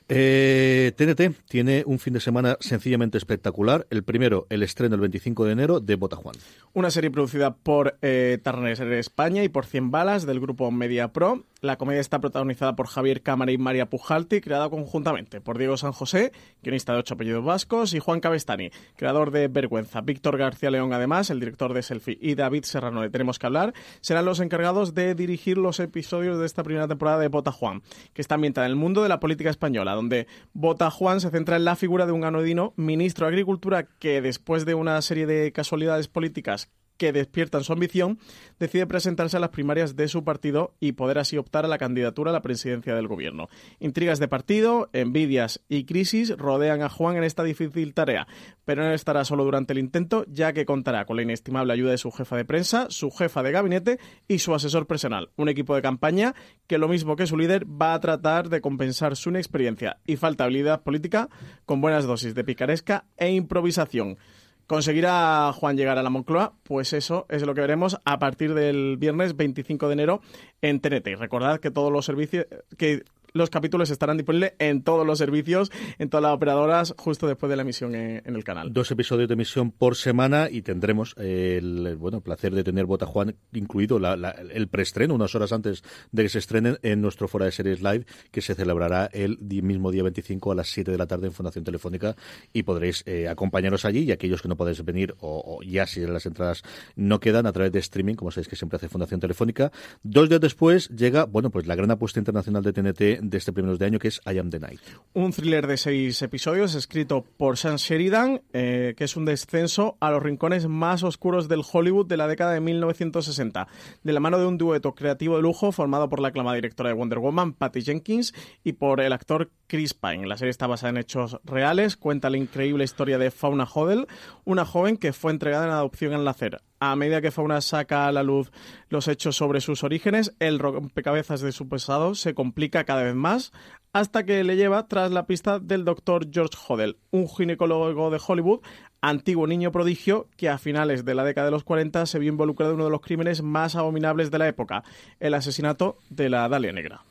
Eh, 0.08 0.92
TNT 0.96 1.36
tiene 1.48 1.84
un 1.86 1.98
fin 1.98 2.14
de 2.14 2.20
semana 2.20 2.56
sencillamente 2.60 3.18
espectacular. 3.18 3.86
El 3.90 4.02
primero, 4.02 4.46
el 4.50 4.62
estreno 4.62 4.94
el 4.94 5.00
25 5.00 5.44
de 5.44 5.52
enero 5.52 5.80
de 5.80 5.94
Botajuan. 5.96 6.36
Una 6.72 6.90
serie 6.90 7.10
producida 7.10 7.54
por 7.54 7.98
eh, 8.02 8.38
Turner 8.42 8.92
España 8.94 9.44
y 9.44 9.48
por 9.48 9.66
100 9.66 9.90
Balas 9.90 10.26
del 10.26 10.40
grupo 10.40 10.70
Media 10.70 11.12
Pro. 11.12 11.44
La 11.66 11.78
comedia 11.78 12.00
está 12.00 12.20
protagonizada 12.20 12.76
por 12.76 12.86
Javier 12.86 13.22
Cámara 13.22 13.50
y 13.50 13.58
María 13.58 13.90
Pujalti, 13.90 14.40
creada 14.40 14.70
conjuntamente 14.70 15.40
por 15.40 15.58
Diego 15.58 15.76
San 15.76 15.90
José, 15.90 16.30
guionista 16.62 16.92
de 16.92 17.00
ocho 17.00 17.14
apellidos 17.14 17.44
vascos, 17.44 17.92
y 17.92 17.98
Juan 17.98 18.20
Cabestani, 18.20 18.70
creador 18.94 19.32
de 19.32 19.48
Vergüenza. 19.48 20.00
Víctor 20.00 20.38
García 20.38 20.70
León, 20.70 20.92
además, 20.92 21.28
el 21.28 21.40
director 21.40 21.74
de 21.74 21.82
Selfie, 21.82 22.18
y 22.20 22.36
David 22.36 22.62
Serrano, 22.62 23.02
le 23.02 23.10
tenemos 23.10 23.40
que 23.40 23.46
hablar, 23.46 23.74
serán 24.00 24.26
los 24.26 24.38
encargados 24.38 24.94
de 24.94 25.16
dirigir 25.16 25.58
los 25.58 25.80
episodios 25.80 26.38
de 26.38 26.46
esta 26.46 26.62
primera 26.62 26.86
temporada 26.86 27.18
de 27.18 27.26
Bota 27.26 27.50
Juan, 27.50 27.82
que 28.14 28.22
está 28.22 28.36
ambientada 28.36 28.68
en 28.68 28.70
el 28.70 28.76
mundo 28.76 29.02
de 29.02 29.08
la 29.08 29.18
política 29.18 29.50
española, 29.50 29.94
donde 29.94 30.28
Bota 30.52 30.88
Juan 30.92 31.20
se 31.20 31.30
centra 31.30 31.56
en 31.56 31.64
la 31.64 31.74
figura 31.74 32.06
de 32.06 32.12
un 32.12 32.22
anodino 32.22 32.74
ministro 32.76 33.26
de 33.26 33.32
Agricultura 33.32 33.88
que, 33.98 34.22
después 34.22 34.66
de 34.66 34.74
una 34.74 35.02
serie 35.02 35.26
de 35.26 35.50
casualidades 35.50 36.06
políticas 36.06 36.70
que 36.96 37.12
despiertan 37.12 37.64
su 37.64 37.72
ambición, 37.72 38.18
decide 38.58 38.86
presentarse 38.86 39.36
a 39.36 39.40
las 39.40 39.50
primarias 39.50 39.96
de 39.96 40.08
su 40.08 40.24
partido 40.24 40.74
y 40.80 40.92
poder 40.92 41.18
así 41.18 41.36
optar 41.36 41.64
a 41.64 41.68
la 41.68 41.78
candidatura 41.78 42.30
a 42.30 42.32
la 42.32 42.42
presidencia 42.42 42.94
del 42.94 43.08
gobierno. 43.08 43.48
Intrigas 43.80 44.18
de 44.18 44.28
partido, 44.28 44.88
envidias 44.92 45.60
y 45.68 45.84
crisis 45.84 46.36
rodean 46.36 46.82
a 46.82 46.88
Juan 46.88 47.16
en 47.16 47.24
esta 47.24 47.42
difícil 47.42 47.94
tarea, 47.94 48.26
pero 48.64 48.82
no 48.82 48.92
estará 48.92 49.24
solo 49.24 49.44
durante 49.44 49.72
el 49.72 49.78
intento, 49.78 50.24
ya 50.28 50.52
que 50.52 50.66
contará 50.66 51.04
con 51.04 51.16
la 51.16 51.22
inestimable 51.22 51.72
ayuda 51.72 51.92
de 51.92 51.98
su 51.98 52.10
jefa 52.10 52.36
de 52.36 52.44
prensa, 52.44 52.86
su 52.90 53.10
jefa 53.10 53.42
de 53.42 53.52
gabinete 53.52 53.98
y 54.28 54.38
su 54.38 54.54
asesor 54.54 54.86
personal, 54.86 55.30
un 55.36 55.48
equipo 55.48 55.74
de 55.74 55.82
campaña 55.82 56.34
que 56.66 56.78
lo 56.78 56.88
mismo 56.88 57.16
que 57.16 57.26
su 57.26 57.36
líder 57.36 57.66
va 57.66 57.94
a 57.94 58.00
tratar 58.00 58.48
de 58.48 58.60
compensar 58.60 59.16
su 59.16 59.30
inexperiencia 59.30 59.98
y 60.06 60.16
falta 60.16 60.44
habilidad 60.44 60.82
política 60.82 61.28
con 61.64 61.80
buenas 61.80 62.06
dosis 62.06 62.34
de 62.34 62.44
picaresca 62.44 63.04
e 63.16 63.30
improvisación. 63.30 64.18
¿Conseguirá 64.66 65.52
Juan 65.52 65.76
llegar 65.76 65.96
a 65.96 66.02
la 66.02 66.10
Moncloa? 66.10 66.54
Pues 66.64 66.92
eso 66.92 67.26
es 67.28 67.42
lo 67.42 67.54
que 67.54 67.60
veremos 67.60 67.98
a 68.04 68.18
partir 68.18 68.52
del 68.52 68.96
viernes 68.96 69.36
25 69.36 69.86
de 69.86 69.92
enero 69.92 70.20
en 70.60 70.80
TNT. 70.80 71.16
Recordad 71.18 71.60
que 71.60 71.70
todos 71.70 71.92
los 71.92 72.04
servicios, 72.04 72.46
que 72.76 73.04
los 73.36 73.50
capítulos 73.50 73.90
estarán 73.90 74.16
disponibles 74.16 74.54
en 74.58 74.82
todos 74.82 75.06
los 75.06 75.18
servicios, 75.18 75.70
en 75.98 76.08
todas 76.08 76.22
las 76.22 76.32
operadoras, 76.32 76.94
justo 76.96 77.26
después 77.26 77.50
de 77.50 77.56
la 77.56 77.62
emisión 77.62 77.94
en, 77.94 78.22
el 78.24 78.44
canal. 78.44 78.72
Dos 78.72 78.90
episodios 78.90 79.28
de 79.28 79.34
emisión 79.34 79.70
por 79.70 79.96
semana 79.96 80.48
y 80.50 80.62
tendremos 80.62 81.14
el 81.18 81.96
bueno 81.96 82.20
placer 82.20 82.54
de 82.54 82.64
tener 82.64 82.86
Bota 82.86 83.06
Juan 83.06 83.36
incluido 83.52 83.98
el 83.98 84.68
preestreno 84.68 85.14
unas 85.14 85.34
horas 85.34 85.52
antes 85.52 85.82
de 86.12 86.22
que 86.22 86.28
se 86.28 86.38
estrenen 86.38 86.78
en 86.82 87.00
nuestro 87.00 87.28
Fora 87.28 87.46
de 87.46 87.52
Series 87.52 87.82
Live, 87.82 88.06
que 88.30 88.40
se 88.40 88.54
celebrará 88.54 89.08
el 89.12 89.38
mismo 89.62 89.90
día 89.90 90.02
25 90.02 90.52
a 90.52 90.54
las 90.54 90.68
7 90.68 90.90
de 90.90 90.98
la 90.98 91.06
tarde 91.06 91.26
en 91.26 91.32
Fundación 91.32 91.64
Telefónica 91.64 92.16
y 92.52 92.62
podréis 92.62 93.02
eh, 93.06 93.28
acompañaros 93.28 93.84
allí 93.84 94.00
y 94.00 94.12
aquellos 94.12 94.42
que 94.42 94.48
no 94.48 94.56
podéis 94.56 94.84
venir 94.84 95.14
o, 95.20 95.60
ya 95.62 95.86
si 95.86 96.00
las 96.00 96.26
entradas 96.26 96.62
no 96.94 97.20
quedan 97.20 97.46
a 97.46 97.52
través 97.52 97.72
de 97.72 97.78
streaming, 97.78 98.14
como 98.14 98.30
sabéis 98.30 98.48
que 98.48 98.56
siempre 98.56 98.76
hace 98.76 98.88
Fundación 98.88 99.20
Telefónica. 99.20 99.72
Dos 100.02 100.28
días 100.28 100.40
después 100.40 100.88
llega, 100.88 101.24
bueno, 101.24 101.50
pues 101.50 101.66
la 101.66 101.74
gran 101.74 101.90
apuesta 101.90 102.18
internacional 102.18 102.62
de 102.62 102.72
TNT 102.72 103.25
de 103.30 103.38
este 103.38 103.52
primeros 103.52 103.78
de 103.78 103.86
año, 103.86 103.98
que 103.98 104.08
es 104.08 104.20
I 104.26 104.38
Am 104.38 104.50
the 104.50 104.58
Night. 104.58 104.80
Un 105.14 105.32
thriller 105.32 105.66
de 105.66 105.76
seis 105.76 106.20
episodios 106.22 106.74
escrito 106.74 107.24
por 107.36 107.56
Sam 107.56 107.76
Sheridan, 107.76 108.42
eh, 108.52 108.94
que 108.96 109.04
es 109.04 109.16
un 109.16 109.24
descenso 109.24 109.96
a 110.00 110.10
los 110.10 110.22
rincones 110.22 110.66
más 110.68 111.02
oscuros 111.02 111.48
del 111.48 111.62
Hollywood 111.70 112.06
de 112.06 112.16
la 112.16 112.28
década 112.28 112.52
de 112.52 112.60
1960, 112.60 113.68
de 114.02 114.12
la 114.12 114.20
mano 114.20 114.38
de 114.38 114.46
un 114.46 114.58
dueto 114.58 114.94
creativo 114.94 115.36
de 115.36 115.42
lujo 115.42 115.72
formado 115.72 116.08
por 116.08 116.20
la 116.20 116.28
aclamada 116.28 116.56
directora 116.56 116.90
de 116.90 116.94
Wonder 116.94 117.18
Woman, 117.18 117.52
Patty 117.52 117.82
Jenkins, 117.82 118.34
y 118.64 118.74
por 118.74 119.00
el 119.00 119.12
actor 119.12 119.50
Chris 119.66 119.94
Pine. 119.94 120.26
La 120.26 120.36
serie 120.36 120.50
está 120.50 120.66
basada 120.66 120.90
en 120.90 120.98
hechos 120.98 121.38
reales, 121.44 121.96
cuenta 121.96 122.30
la 122.30 122.36
increíble 122.36 122.84
historia 122.84 123.18
de 123.18 123.30
Fauna 123.30 123.64
Hodel, 123.64 124.06
una 124.44 124.64
joven 124.64 124.96
que 124.96 125.12
fue 125.12 125.32
entregada 125.32 125.66
en 125.66 125.72
adopción 125.72 126.14
al 126.14 126.24
nacer. 126.24 126.60
A 126.78 126.94
medida 126.96 127.20
que 127.20 127.30
Fauna 127.30 127.60
saca 127.60 128.06
a 128.06 128.12
la 128.12 128.22
luz 128.22 128.52
los 128.88 129.08
hechos 129.08 129.36
sobre 129.36 129.60
sus 129.60 129.82
orígenes, 129.82 130.34
el 130.40 130.58
rompecabezas 130.58 131.40
de 131.40 131.52
su 131.52 131.68
pasado 131.68 132.14
se 132.14 132.34
complica 132.34 132.84
cada 132.84 133.02
vez 133.02 133.14
más 133.14 133.52
hasta 133.92 134.26
que 134.26 134.44
le 134.44 134.56
lleva 134.56 134.88
tras 134.88 135.10
la 135.10 135.26
pista 135.26 135.58
del 135.58 135.86
doctor 135.86 136.28
George 136.30 136.58
Hodel, 136.68 136.98
un 137.12 137.28
ginecólogo 137.28 138.10
de 138.10 138.20
Hollywood, 138.24 138.60
antiguo 139.00 139.46
niño 139.46 139.72
prodigio 139.72 140.28
que 140.36 140.50
a 140.50 140.58
finales 140.58 141.06
de 141.06 141.14
la 141.14 141.24
década 141.24 141.46
de 141.46 141.52
los 141.52 141.64
40 141.64 142.04
se 142.04 142.18
vio 142.18 142.30
involucrado 142.30 142.72
en 142.72 142.76
uno 142.76 142.84
de 142.84 142.90
los 142.90 143.00
crímenes 143.00 143.42
más 143.42 143.74
abominables 143.74 144.30
de 144.30 144.38
la 144.38 144.48
época, 144.48 144.84
el 145.18 145.32
asesinato 145.32 145.96
de 146.10 146.28
la 146.28 146.46
Dalia 146.48 146.72
Negra. 146.72 147.04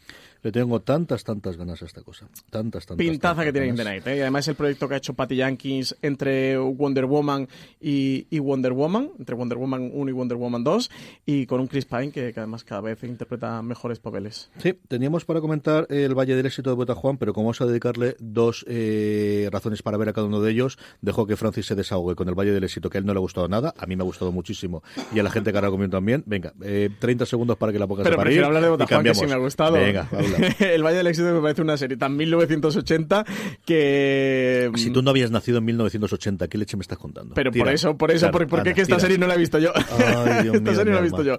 Le 0.46 0.52
tengo 0.52 0.80
tantas, 0.80 1.24
tantas 1.24 1.58
ganas 1.58 1.82
a 1.82 1.86
esta 1.86 2.04
cosa. 2.04 2.28
Tantas, 2.52 2.86
tantas. 2.86 3.04
Pintaza 3.04 3.44
que 3.44 3.52
tiene 3.52 3.70
In 3.70 3.76
the 3.76 3.84
Night. 3.84 4.06
¿eh? 4.06 4.18
Y 4.18 4.22
además 4.22 4.48
el 4.48 4.54
proyecto 4.54 4.88
que 4.88 4.94
ha 4.94 4.98
hecho 4.98 5.16
Patty 5.16 5.38
Jenkins 5.38 5.98
entre 6.04 6.56
Wonder 6.56 7.06
Woman 7.06 7.48
y, 7.82 8.38
Wonder 8.38 8.74
Woman, 8.74 9.10
entre 9.18 9.34
Wonder 9.34 9.58
Woman 9.58 9.90
1 9.92 10.08
y 10.12 10.14
Wonder 10.14 10.38
Woman 10.38 10.64
2, 10.64 10.92
y 11.26 11.48
con 11.48 11.62
un 11.62 11.66
Chris 11.66 11.86
Pine 11.86 12.12
que, 12.12 12.32
además 12.38 12.64
cada 12.64 12.82
vez 12.82 13.04
interpreta 13.04 13.60
mejores 13.64 13.98
papeles. 13.98 14.52
Sí, 14.60 14.78
teníamos 14.88 15.26
para 15.26 15.42
comentar 15.42 15.88
el 15.90 16.14
Valle 16.14 16.36
del 16.36 16.46
Éxito 16.46 16.70
de 16.70 16.76
Bota 16.76 16.94
Juan, 16.94 17.18
pero 17.18 17.34
como 17.34 17.46
vamos 17.46 17.62
a 17.62 17.66
dedicarle 17.66 18.16
dos 18.20 18.66
eh, 18.68 19.50
razones 19.52 19.82
para 19.82 19.98
ver 19.98 20.10
a 20.10 20.14
cada 20.14 20.28
uno 20.28 20.42
de 20.42 20.52
ellos, 20.52 20.78
dejo 21.02 21.26
que 21.26 21.38
Francis 21.38 21.66
se 21.66 21.74
desahogue 21.74 22.14
con 22.14 22.30
el 22.30 22.36
Valle 22.36 22.52
del 22.52 22.64
Éxito, 22.64 22.92
que 22.92 23.00
a 23.00 23.02
él 23.02 23.08
no 23.08 23.14
le 23.16 23.18
ha 23.18 23.22
gustado 23.22 23.48
nada, 23.48 23.74
a 23.80 23.88
mí 23.88 23.96
me 23.96 24.04
ha 24.04 24.06
gustado 24.06 24.32
muchísimo, 24.32 24.84
y 25.12 25.18
a 25.18 25.24
la 25.24 25.32
gente 25.32 25.52
que 25.52 25.58
ha 25.58 25.70
comido 25.72 25.90
también. 25.90 26.22
Venga, 26.28 26.54
30 26.60 27.24
eh, 27.24 27.26
segundos 27.26 27.58
para 27.58 27.72
que 27.74 27.80
la 27.80 27.88
pongas 27.88 28.04
pero 28.04 28.14
a 28.14 28.18
parir. 28.18 28.44
hablar 28.44 28.62
de 28.62 28.70
Bota 28.70 28.86
Juan, 28.86 29.04
que 29.04 29.16
sí 29.16 29.26
me 29.26 29.34
ha 29.34 29.38
gustado. 29.38 29.74
Venga, 29.74 30.08
el 30.60 30.84
Valle 30.84 30.98
del 30.98 31.08
Éxito 31.08 31.34
me 31.34 31.42
parece 31.42 31.62
una 31.62 31.78
serie 31.78 31.98
tan 31.98 32.16
1980 32.16 33.26
que... 33.66 34.72
Si 34.76 34.92
tú 34.92 35.02
no 35.02 35.10
habías 35.10 35.32
nacido 35.32 35.60
en 35.60 35.66
1980, 35.66 36.48
¿qué 36.48 36.58
leche 36.58 36.78
me 36.78 36.82
estás 36.82 36.98
contando? 36.98 37.36
Pero 37.36 37.52
por 37.52 37.70
eso, 37.70 37.98
por 37.98 38.12
eso, 38.12 38.32
por, 38.32 38.48
porque 38.48 38.74
esta 38.76 39.00
serie 39.00 39.18
no 39.18 39.28
la 39.28 39.36
he 39.36 39.38
visto 39.38 39.60
yo. 39.60 39.74
esta 39.76 40.76
serie 40.76 40.86
no 40.86 40.94
la 40.94 41.00
he 41.00 41.04
visto 41.04 41.24
yo. 41.24 41.38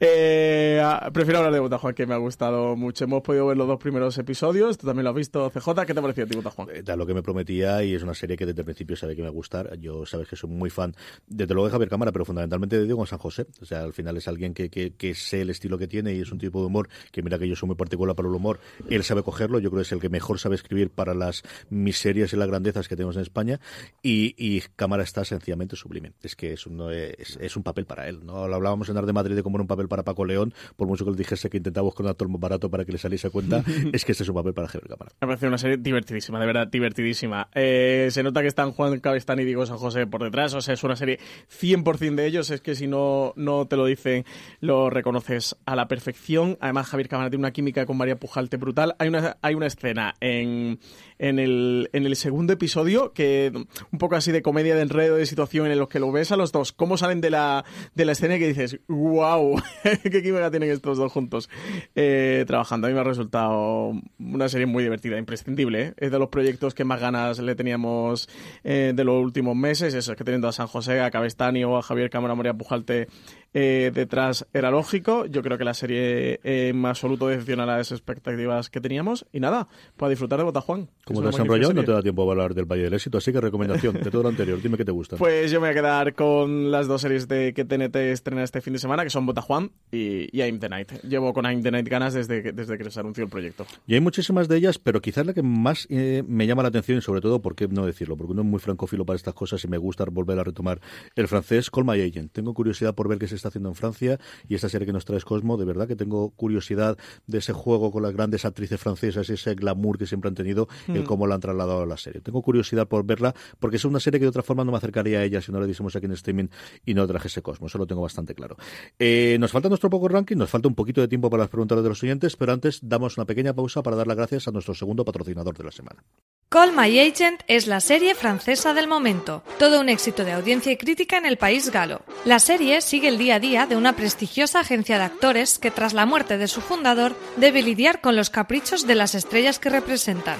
Eh, 0.00 0.80
ah, 0.82 1.10
prefiero 1.12 1.38
hablar 1.38 1.52
de 1.52 1.60
Botajuan, 1.60 1.94
que 1.94 2.06
me 2.06 2.14
ha 2.14 2.18
gustado 2.18 2.76
mucho. 2.76 3.04
Hemos 3.04 3.22
podido 3.22 3.46
ver 3.46 3.56
los 3.56 3.66
dos 3.66 3.78
primeros 3.78 4.16
episodios, 4.18 4.78
tú 4.78 4.86
también 4.86 5.04
lo 5.04 5.10
has 5.10 5.16
visto, 5.16 5.50
CJ. 5.50 5.86
¿Qué 5.86 5.94
te 5.94 6.00
ha 6.00 6.02
parecido 6.02 6.26
a 6.26 6.28
ti, 6.28 6.36
Botajuan? 6.36 6.68
Eh, 6.72 6.82
lo 6.96 7.06
que 7.06 7.14
me 7.14 7.22
prometía 7.22 7.82
y 7.84 7.94
es 7.94 8.02
una 8.02 8.14
serie 8.14 8.36
que 8.36 8.44
desde 8.44 8.60
el 8.60 8.64
principio 8.64 8.96
sabe 8.96 9.14
que 9.14 9.22
me 9.22 9.28
va 9.28 9.32
a 9.32 9.34
gustar. 9.34 9.78
Yo 9.78 10.04
sabes 10.04 10.28
que 10.28 10.36
soy 10.36 10.50
muy 10.50 10.70
fan, 10.70 10.94
desde 11.26 11.54
luego 11.54 11.66
de 11.66 11.72
Javier 11.72 11.88
Cámara, 11.88 12.12
pero 12.12 12.24
fundamentalmente 12.24 12.78
de 12.78 12.84
Diego 12.84 13.06
San 13.06 13.18
José. 13.18 13.46
O 13.60 13.64
sea, 13.64 13.82
al 13.82 13.92
final 13.92 14.16
es 14.16 14.28
alguien 14.28 14.54
que, 14.54 14.68
que, 14.68 14.94
que 14.94 15.14
sé 15.14 15.42
el 15.42 15.50
estilo 15.50 15.78
que 15.78 15.86
tiene 15.86 16.14
y 16.14 16.20
es 16.20 16.32
un 16.32 16.38
tipo 16.38 16.60
de 16.60 16.66
humor 16.66 16.88
que 17.12 17.22
mira 17.22 17.38
que 17.38 17.48
yo 17.48 17.56
soy 17.56 17.68
muy 17.68 17.76
particular 17.76 18.14
para 18.14 18.28
el 18.28 18.34
humor. 18.38 18.60
Él 18.88 19.04
sabe 19.04 19.22
cogerlo, 19.22 19.58
yo 19.58 19.70
creo 19.70 19.82
que 19.82 19.86
es 19.86 19.92
el 19.92 20.00
que 20.00 20.08
mejor 20.08 20.38
sabe 20.38 20.54
escribir 20.54 20.90
para 20.90 21.14
las 21.14 21.42
miserias 21.70 22.32
y 22.32 22.36
las 22.36 22.48
grandezas 22.48 22.88
que 22.88 22.96
tenemos 22.96 23.16
en 23.16 23.22
España 23.22 23.60
y, 24.02 24.34
y 24.38 24.62
Cámara 24.76 25.02
está 25.02 25.24
sencillamente 25.24 25.76
sublime. 25.76 26.12
Es 26.22 26.36
que 26.36 26.52
es 26.52 26.66
un, 26.66 26.90
es, 26.92 27.38
es 27.40 27.56
un 27.56 27.62
papel 27.62 27.86
para 27.86 28.08
él. 28.08 28.24
¿no? 28.24 28.48
Lo 28.48 28.56
hablábamos 28.56 28.88
en 28.88 28.96
Ar 28.96 29.06
de 29.06 29.12
Madrid 29.12 29.36
de 29.36 29.42
cómo 29.42 29.56
era 29.58 29.62
un 29.62 29.68
papel 29.68 29.88
para 29.88 30.02
Paco 30.02 30.24
León, 30.24 30.54
por 30.76 30.88
mucho 30.88 31.04
que 31.04 31.10
le 31.10 31.16
dijese 31.16 31.50
que 31.50 31.58
intentaba 31.58 31.84
buscar 31.84 32.04
un 32.04 32.10
actor 32.10 32.28
más 32.28 32.40
barato 32.40 32.70
para 32.70 32.84
que 32.84 32.92
le 32.92 32.98
saliese 32.98 33.26
a 33.26 33.30
cuenta, 33.30 33.62
es 33.92 34.04
que 34.04 34.12
este 34.12 34.24
es 34.24 34.28
un 34.28 34.34
papel 34.34 34.54
para 34.54 34.68
Javier 34.68 34.88
Cámara. 34.88 35.12
Me 35.20 35.26
parece 35.26 35.46
una 35.48 35.58
serie 35.58 35.76
divertidísima, 35.76 36.40
de 36.40 36.46
verdad, 36.46 36.66
divertidísima. 36.68 37.48
Eh, 37.54 38.08
se 38.10 38.22
nota 38.22 38.40
que 38.40 38.48
están 38.48 38.72
Juan 38.72 39.00
Cabestán 39.00 39.40
y 39.40 39.44
Diego 39.44 39.66
San 39.66 39.78
José 39.78 40.06
por 40.06 40.22
detrás, 40.22 40.54
o 40.54 40.60
sea, 40.60 40.74
es 40.74 40.84
una 40.84 40.96
serie 40.96 41.18
100% 41.60 42.14
de 42.14 42.26
ellos, 42.26 42.50
es 42.50 42.60
que 42.60 42.74
si 42.74 42.86
no, 42.86 43.32
no 43.36 43.66
te 43.66 43.76
lo 43.76 43.86
dicen, 43.86 44.24
lo 44.60 44.90
reconoces 44.90 45.56
a 45.66 45.76
la 45.76 45.88
perfección. 45.88 46.56
Además, 46.60 46.88
Javier 46.88 47.08
Cámara 47.08 47.30
tiene 47.30 47.42
una 47.42 47.52
química 47.52 47.86
con 47.86 47.96
María 47.96 48.17
Pujalte 48.18 48.56
brutal. 48.56 48.94
Hay 48.98 49.08
una, 49.08 49.36
hay 49.40 49.54
una 49.54 49.66
escena 49.66 50.14
en, 50.20 50.78
en, 51.18 51.38
el, 51.38 51.90
en 51.92 52.06
el 52.06 52.16
segundo 52.16 52.52
episodio 52.52 53.12
que 53.12 53.52
un 53.92 53.98
poco 53.98 54.16
así 54.16 54.32
de 54.32 54.42
comedia 54.42 54.74
de 54.74 54.82
enredo 54.82 55.16
de 55.16 55.26
situación 55.26 55.70
en 55.70 55.78
los 55.78 55.88
que 55.88 55.98
lo 55.98 56.12
ves 56.12 56.32
a 56.32 56.36
los 56.36 56.52
dos, 56.52 56.72
cómo 56.72 56.96
salen 56.96 57.20
de 57.20 57.30
la, 57.30 57.64
de 57.94 58.04
la 58.04 58.12
escena 58.12 58.36
y 58.36 58.38
que 58.38 58.48
dices, 58.48 58.80
wow, 58.88 59.60
qué 60.02 60.22
química 60.22 60.50
tienen 60.50 60.70
estos 60.70 60.98
dos 60.98 61.12
juntos 61.12 61.48
eh, 61.94 62.44
trabajando. 62.46 62.86
A 62.86 62.90
mí 62.90 62.94
me 62.94 63.00
ha 63.00 63.04
resultado 63.04 63.92
una 64.18 64.48
serie 64.48 64.66
muy 64.66 64.82
divertida, 64.82 65.18
imprescindible. 65.18 65.82
¿eh? 65.82 65.94
Es 65.96 66.10
de 66.10 66.18
los 66.18 66.28
proyectos 66.28 66.74
que 66.74 66.84
más 66.84 67.00
ganas 67.00 67.38
le 67.38 67.54
teníamos 67.54 68.28
eh, 68.64 68.92
de 68.94 69.04
los 69.04 69.22
últimos 69.22 69.56
meses. 69.56 69.94
Eso 69.94 70.12
es 70.12 70.18
que 70.18 70.24
teniendo 70.24 70.48
a 70.48 70.52
San 70.52 70.66
José, 70.66 71.00
a 71.00 71.10
Cabestani 71.10 71.64
o 71.64 71.76
a 71.76 71.82
Javier 71.82 72.10
Cámara 72.10 72.34
María 72.34 72.54
Pujalte 72.54 73.08
eh, 73.54 73.90
detrás 73.94 74.46
era 74.52 74.70
lógico. 74.70 75.26
Yo 75.26 75.42
creo 75.42 75.58
que 75.58 75.64
la 75.64 75.74
serie 75.74 76.40
eh, 76.42 76.68
en 76.68 76.84
absoluto 76.84 77.28
decepciona 77.28 77.66
las 77.66 77.92
expectativas 77.92 78.70
que 78.70 78.80
teníamos. 78.80 79.26
Y 79.32 79.40
nada, 79.40 79.68
para 79.96 80.10
disfrutar 80.10 80.38
de 80.38 80.44
Botajuan. 80.44 80.88
Como 81.08 81.22
te 81.22 81.28
has 81.28 81.38
enrollado, 81.38 81.72
no 81.72 81.84
te 81.84 81.92
da 81.92 82.02
tiempo 82.02 82.28
a 82.28 82.32
hablar 82.32 82.54
del 82.54 82.64
Valle 82.64 82.82
del 82.82 82.94
Éxito, 82.94 83.18
así 83.18 83.32
que 83.32 83.40
recomendación 83.40 83.94
de 83.94 84.10
todo 84.10 84.22
lo 84.22 84.28
anterior. 84.30 84.60
Dime 84.60 84.76
qué 84.76 84.84
te 84.84 84.92
gusta. 84.92 85.16
Pues 85.16 85.50
yo 85.50 85.60
me 85.60 85.68
voy 85.68 85.72
a 85.72 85.74
quedar 85.74 86.14
con 86.14 86.70
las 86.70 86.86
dos 86.88 87.02
series 87.02 87.28
de 87.28 87.52
que 87.54 87.64
TNT 87.64 87.96
estrena 87.96 88.42
este 88.42 88.60
fin 88.60 88.72
de 88.72 88.78
semana, 88.78 89.04
que 89.04 89.10
son 89.10 89.26
Botajuan 89.26 89.70
y, 89.92 90.28
y 90.36 90.42
I'm 90.42 90.58
the 90.58 90.68
Night. 90.68 90.92
Llevo 91.02 91.32
con 91.32 91.44
I'm 91.44 91.62
the 91.62 91.70
Night 91.70 91.88
ganas 91.88 92.14
desde 92.14 92.42
que, 92.42 92.52
desde 92.52 92.78
que 92.78 92.90
se 92.90 93.00
anunció 93.00 93.24
el 93.24 93.30
proyecto. 93.30 93.66
Y 93.86 93.94
hay 93.94 94.00
muchísimas 94.00 94.48
de 94.48 94.56
ellas, 94.56 94.78
pero 94.78 95.00
quizás 95.00 95.26
la 95.26 95.34
que 95.34 95.42
más 95.42 95.86
eh, 95.90 96.22
me 96.26 96.46
llama 96.46 96.62
la 96.62 96.68
atención, 96.68 96.98
y 96.98 97.02
sobre 97.02 97.20
todo, 97.20 97.40
¿por 97.40 97.54
qué 97.54 97.68
no 97.68 97.86
decirlo? 97.86 98.16
Porque 98.16 98.32
uno 98.32 98.42
es 98.42 98.48
muy 98.48 98.60
francófilo 98.60 99.04
para 99.04 99.16
estas 99.16 99.34
cosas 99.34 99.62
y 99.64 99.68
me 99.68 99.78
gusta 99.78 100.04
volver 100.10 100.38
a 100.38 100.44
retomar 100.44 100.80
el 101.14 101.28
francés. 101.28 101.70
Call 101.70 101.84
My 101.84 102.00
Agent. 102.00 102.32
Tengo 102.32 102.54
curiosidad 102.54 102.94
por 102.94 103.08
ver 103.08 103.18
qué 103.18 103.28
se 103.28 103.34
está 103.34 103.48
haciendo 103.48 103.68
en 103.68 103.74
Francia 103.74 104.18
y 104.48 104.54
esta 104.54 104.68
serie 104.68 104.86
que 104.86 104.92
nos 104.92 105.04
trae 105.04 105.18
Cosmo, 105.28 105.56
de 105.56 105.64
verdad 105.64 105.88
que 105.88 105.96
tengo 105.96 106.30
curiosidad 106.30 106.96
de 107.26 107.38
ese 107.38 107.52
juego 107.52 107.90
con 107.90 108.02
las 108.02 108.12
grandes 108.12 108.44
actrices 108.44 108.80
francesas, 108.80 109.28
ese 109.30 109.54
glamour 109.54 109.98
que 109.98 110.06
siempre 110.06 110.28
han 110.28 110.34
tenido, 110.34 110.68
el 110.98 111.04
Mm. 111.04 111.06
cómo 111.06 111.26
lo 111.26 111.34
han 111.34 111.40
trasladado 111.40 111.82
a 111.82 111.86
la 111.86 111.96
serie. 111.96 112.20
Tengo 112.20 112.42
curiosidad 112.42 112.86
por 112.86 113.04
verla 113.04 113.34
porque 113.58 113.76
es 113.76 113.84
una 113.84 114.00
serie 114.00 114.20
que 114.20 114.24
de 114.24 114.30
otra 114.30 114.42
forma 114.42 114.64
no 114.64 114.72
me 114.72 114.78
acercaría 114.78 115.20
a 115.20 115.24
ella 115.24 115.40
si 115.40 115.52
no 115.52 115.60
la 115.60 115.66
diésemos 115.66 115.94
aquí 115.96 116.06
en 116.06 116.12
streaming 116.12 116.48
y 116.84 116.94
no 116.94 117.06
trajese 117.06 117.42
Cosmo, 117.42 117.66
eso 117.68 117.78
lo 117.78 117.86
tengo 117.86 118.02
bastante 118.02 118.34
claro. 118.34 118.56
Eh, 118.98 119.36
nos 119.40 119.52
falta 119.52 119.68
nuestro 119.68 119.88
poco 119.90 120.08
ranking, 120.08 120.36
nos 120.36 120.50
falta 120.50 120.68
un 120.68 120.74
poquito 120.74 121.00
de 121.00 121.08
tiempo 121.08 121.30
para 121.30 121.42
las 121.44 121.50
preguntas 121.50 121.82
de 121.82 121.88
los 121.88 122.02
oyentes, 122.02 122.36
pero 122.36 122.52
antes 122.52 122.80
damos 122.82 123.16
una 123.16 123.24
pequeña 123.26 123.54
pausa 123.54 123.82
para 123.82 123.96
dar 123.96 124.06
las 124.06 124.16
gracias 124.16 124.48
a 124.48 124.50
nuestro 124.50 124.74
segundo 124.74 125.04
patrocinador 125.04 125.56
de 125.56 125.64
la 125.64 125.72
semana. 125.72 126.04
Call 126.50 126.72
My 126.72 126.98
Agent 126.98 127.42
es 127.46 127.66
la 127.66 127.80
serie 127.80 128.14
francesa 128.14 128.72
del 128.72 128.88
momento, 128.88 129.42
todo 129.58 129.80
un 129.80 129.90
éxito 129.90 130.24
de 130.24 130.32
audiencia 130.32 130.72
y 130.72 130.78
crítica 130.78 131.18
en 131.18 131.26
el 131.26 131.36
país 131.36 131.70
galo. 131.70 132.00
La 132.24 132.38
serie 132.38 132.80
sigue 132.80 133.08
el 133.08 133.18
día 133.18 133.34
a 133.34 133.40
día 133.40 133.66
de 133.66 133.76
una 133.76 133.94
prestigiosa 133.94 134.60
agencia 134.60 134.96
de 134.96 135.04
actores 135.04 135.58
que 135.58 135.70
tras 135.70 135.92
la 135.92 136.06
muerte 136.06 136.38
de 136.38 136.48
su 136.48 136.62
fundador 136.62 137.14
debe 137.36 137.62
lidiar 137.62 138.00
con 138.00 138.16
los 138.16 138.30
caprichos 138.30 138.86
de 138.86 138.94
las 138.94 139.14
estrellas 139.14 139.58
que 139.58 139.68
representan. 139.68 140.38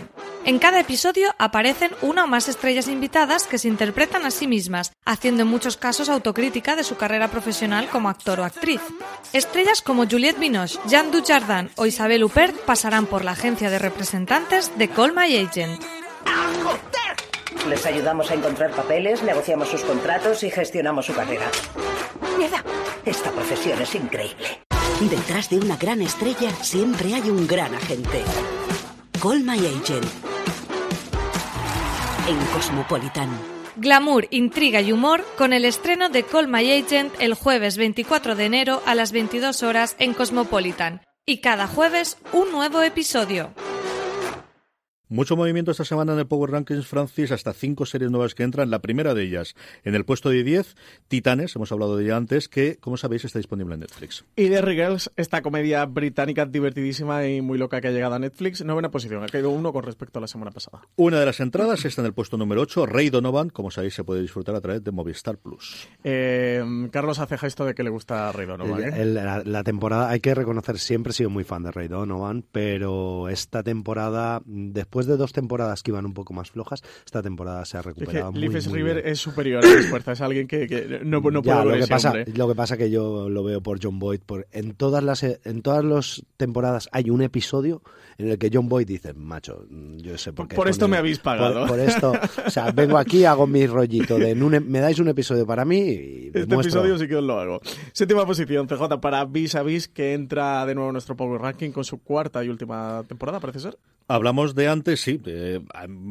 En 0.49 0.59
cada 0.59 0.81
episodio 0.81 1.35
aparecen 1.37 1.91
una 2.01 2.25
o 2.25 2.27
más 2.27 2.49
estrellas 2.49 2.89
invitadas 2.89 3.47
que 3.47 3.59
se 3.59 3.69
interpretan 3.69 4.25
a 4.25 4.31
sí 4.31 4.47
mismas, 4.47 4.93
haciendo 5.05 5.43
en 5.43 5.49
muchos 5.49 5.77
casos 5.77 6.09
autocrítica 6.09 6.75
de 6.75 6.85
su 6.85 6.97
carrera 6.97 7.29
profesional 7.29 7.87
como 7.91 8.09
actor 8.09 8.41
o 8.41 8.45
actriz. 8.45 8.81
Estrellas 9.35 9.83
como 9.83 10.07
Juliette 10.07 10.39
Binoche, 10.39 10.79
Jean 10.87 11.11
Dujardin 11.11 11.71
o 11.77 11.85
Isabelle 11.85 12.25
Huppert 12.25 12.57
pasarán 12.61 13.05
por 13.05 13.27
la 13.27 13.33
agencia 13.33 13.69
de 13.69 13.79
representantes 13.79 14.73
de 14.79 14.89
Call 14.89 15.13
My 15.15 15.37
Agent. 15.37 15.83
Les 17.69 17.85
ayudamos 17.85 18.31
a 18.31 18.35
encontrar 18.35 18.71
papeles, 18.71 19.23
negociamos 19.23 19.69
sus 19.69 19.83
contratos 19.83 20.43
y 20.45 20.51
gestionamos 20.51 21.05
su 21.05 21.13
carrera. 21.13 21.51
Mierda, 22.39 22.65
esta 23.05 23.31
profesión 23.33 23.83
es 23.83 23.95
increíble. 23.95 24.63
Detrás 24.99 25.51
de 25.51 25.59
una 25.59 25.77
gran 25.77 26.01
estrella 26.01 26.51
siempre 26.63 27.13
hay 27.13 27.29
un 27.29 27.47
gran 27.47 27.75
agente. 27.75 28.23
Call 29.21 29.43
My 29.43 29.59
Agent. 29.59 30.38
En 32.29 32.37
Cosmopolitan. 32.53 33.31
Glamour, 33.77 34.29
intriga 34.31 34.83
y 34.83 34.93
humor 34.93 35.25
con 35.39 35.55
el 35.55 35.65
estreno 35.65 36.11
de 36.11 36.25
Call 36.25 36.47
My 36.47 36.71
Agent 36.71 37.15
el 37.21 37.33
jueves 37.33 37.79
24 37.79 38.37
de 38.37 38.45
enero 38.45 38.83
a 38.85 38.95
las 38.95 39.13
22 39.13 39.63
horas 39.63 39.97
en 39.99 40.13
Cosmopolitan. 40.13 41.01
Y 41.25 41.41
cada 41.41 41.67
jueves 41.67 42.19
un 42.35 42.53
nuevo 42.53 42.83
episodio. 42.83 43.55
Mucho 45.11 45.37
movimiento 45.37 45.71
esta 45.71 45.85
semana 45.85 46.13
en 46.13 46.19
el 46.19 46.27
Power 46.27 46.51
Rankings, 46.51 46.87
Francis, 46.87 47.33
hasta 47.33 47.53
cinco 47.55 47.87
series 47.87 48.11
nuevas 48.11 48.35
que 48.35 48.43
entran. 48.43 48.71
La 48.71 48.81
primera 48.81 49.15
de 49.15 49.23
ellas, 49.23 49.55
en 49.85 49.95
el 49.95 50.05
puesto 50.05 50.29
de 50.29 50.45
10, 50.45 50.77
Titanes, 51.09 51.57
hemos 51.57 51.73
hablado 51.73 51.97
de 51.97 52.05
ella 52.05 52.17
antes, 52.17 52.49
que, 52.49 52.77
como 52.77 52.97
sabéis, 52.99 53.25
está 53.25 53.39
disponible 53.39 53.75
en 53.75 53.81
Netflix. 53.81 54.25
Y 54.37 54.49
The 54.51 54.63
Girls, 54.63 55.11
esta 55.17 55.41
comedia 55.41 55.87
británica 55.87 56.45
divertidísima 56.45 57.27
y 57.27 57.41
muy 57.41 57.57
loca 57.57 57.81
que 57.81 57.89
ha 57.89 57.91
llegado 57.91 58.15
a 58.17 58.19
Netflix, 58.19 58.63
novena 58.65 58.91
posición. 58.91 59.23
Ha 59.23 59.29
caído 59.29 59.51
uno 59.51 59.73
con 59.73 59.83
respecto 59.85 60.19
a 60.19 60.23
la 60.23 60.29
semana 60.29 60.51
pasada. 60.51 60.83
Una 60.97 61.19
de 61.21 61.27
las 61.27 61.41
entradas 61.41 61.85
está 61.87 62.03
en 62.03 62.07
el 62.07 62.13
puesto 62.13 62.37
número 62.37 62.61
8, 62.61 62.85
Ray 62.87 63.09
Donovan, 63.09 63.49
como 63.49 63.71
sabéis, 63.71 63.95
se 63.95 64.05
puede 64.05 64.21
disfrutar 64.21 64.55
a 64.57 64.61
través 64.61 64.85
de 64.85 64.91
Movistar 64.91 65.39
Plus. 65.39 65.89
Eh, 66.05 66.63
Carlos 66.93 67.19
hace 67.19 67.39
gesto 67.39 67.65
de 67.65 67.75
que 67.75 67.83
le 67.83 67.91
gusta 67.91 68.31
Ray 68.33 68.47
Donovan. 68.47 68.83
¿eh? 68.83 68.87
El- 68.89 68.95
el- 69.01 69.15
la, 69.15 69.43
la 69.45 69.65
temporada, 69.65 70.11
hay 70.11 70.21
que 70.21 70.35
reconocer, 70.35 70.79
siempre 70.79 71.11
he 71.11 71.15
sido 71.15 71.31
muy 71.31 71.45
fan 71.45 71.63
de 71.63 71.71
Ray 71.73 71.89
Donovan, 71.89 72.45
pero 72.53 73.29
esta 73.29 73.63
temporada, 73.63 74.43
después 74.45 74.98
de 75.07 75.17
dos 75.17 75.33
temporadas 75.33 75.83
que 75.83 75.91
iban 75.91 76.07
un 76.07 76.15
poco 76.15 76.33
más 76.35 76.51
flojas, 76.51 76.83
esta 77.05 77.23
temporada 77.23 77.65
se 77.65 77.77
ha 77.77 77.81
Es 77.81 77.85
que 77.87 77.91
recuperado 77.91 78.33
muy, 78.33 78.41
Leif 78.41 78.67
muy 78.69 78.79
River 78.79 78.97
bien. 78.97 79.09
es 79.09 79.19
superior 79.19 79.65
a 79.65 79.69
las 79.69 79.87
fuerzas, 79.87 80.19
es 80.19 80.23
alguien 80.23 80.47
que, 80.49 80.67
que 80.67 81.01
no, 81.05 81.21
no 81.21 81.43
Ya, 81.43 81.63
puedo 81.63 81.65
lo 81.77 81.81
que 81.81 81.87
pasa, 81.87 82.09
hombre. 82.11 82.25
lo 82.35 82.49
que 82.49 82.55
pasa 82.55 82.77
que 82.77 82.91
yo 82.91 83.29
lo 83.29 83.45
veo 83.45 83.61
por 83.63 83.79
John 83.83 83.99
Boyd. 83.99 84.21
Por, 84.21 84.47
en 84.53 84.75
todas 84.75 85.03
las 85.05 85.23
en 85.23 85.63
todas 85.63 85.85
las 85.85 86.23
temporadas 86.37 86.89
hay 86.93 87.11
un 87.11 87.23
episodio 87.23 87.83
en 88.19 88.29
el 88.31 88.39
que 88.39 88.51
John 88.53 88.69
Boyd 88.69 88.87
dice, 88.87 89.15
macho, 89.15 89.65
yo 89.97 90.19
sé 90.19 90.33
por 90.33 90.49
qué. 90.49 90.57
Por 90.57 90.69
esto 90.69 90.89
me 90.89 90.97
habéis 90.97 91.19
pagado". 91.21 91.61
Por, 91.61 91.69
por 91.69 91.81
esto, 91.81 92.13
o 92.47 92.51
sea, 92.51 92.71
vengo 92.73 92.99
aquí, 92.99 93.25
hago 93.25 93.47
mi 93.47 93.67
rollito 93.67 94.19
de 94.19 94.31
en 94.33 94.43
un 94.43 94.55
e- 94.55 94.61
me 94.61 94.81
dais 94.81 94.99
un 94.99 95.09
episodio 95.09 95.47
para 95.47 95.65
mí 95.65 95.79
y 95.79 96.31
Este 96.35 96.55
episodio 96.55 96.99
sí 96.99 97.07
que 97.07 97.17
os 97.17 97.25
lo 97.25 97.39
hago. 97.39 97.61
Séptima 97.93 98.27
posición, 98.27 98.67
CJ 98.67 99.01
para 99.01 99.25
Vis 99.25 99.55
a 99.55 99.63
Vis, 99.63 99.87
que 99.89 100.15
entra 100.15 100.67
de 100.67 100.75
nuevo 100.75 100.91
en 100.91 100.95
nuestro 100.95 101.17
Power 101.17 101.41
Ranking 101.41 101.71
con 101.71 101.85
su 101.85 102.03
cuarta 102.03 102.45
y 102.45 102.49
última 102.49 103.05
temporada, 103.09 103.41
parece 103.41 103.61
ser. 103.61 103.79
Hablamos 104.11 104.55
de 104.55 104.69
antes, 104.69 105.01
sí. 105.03 105.19
de- 105.19 105.63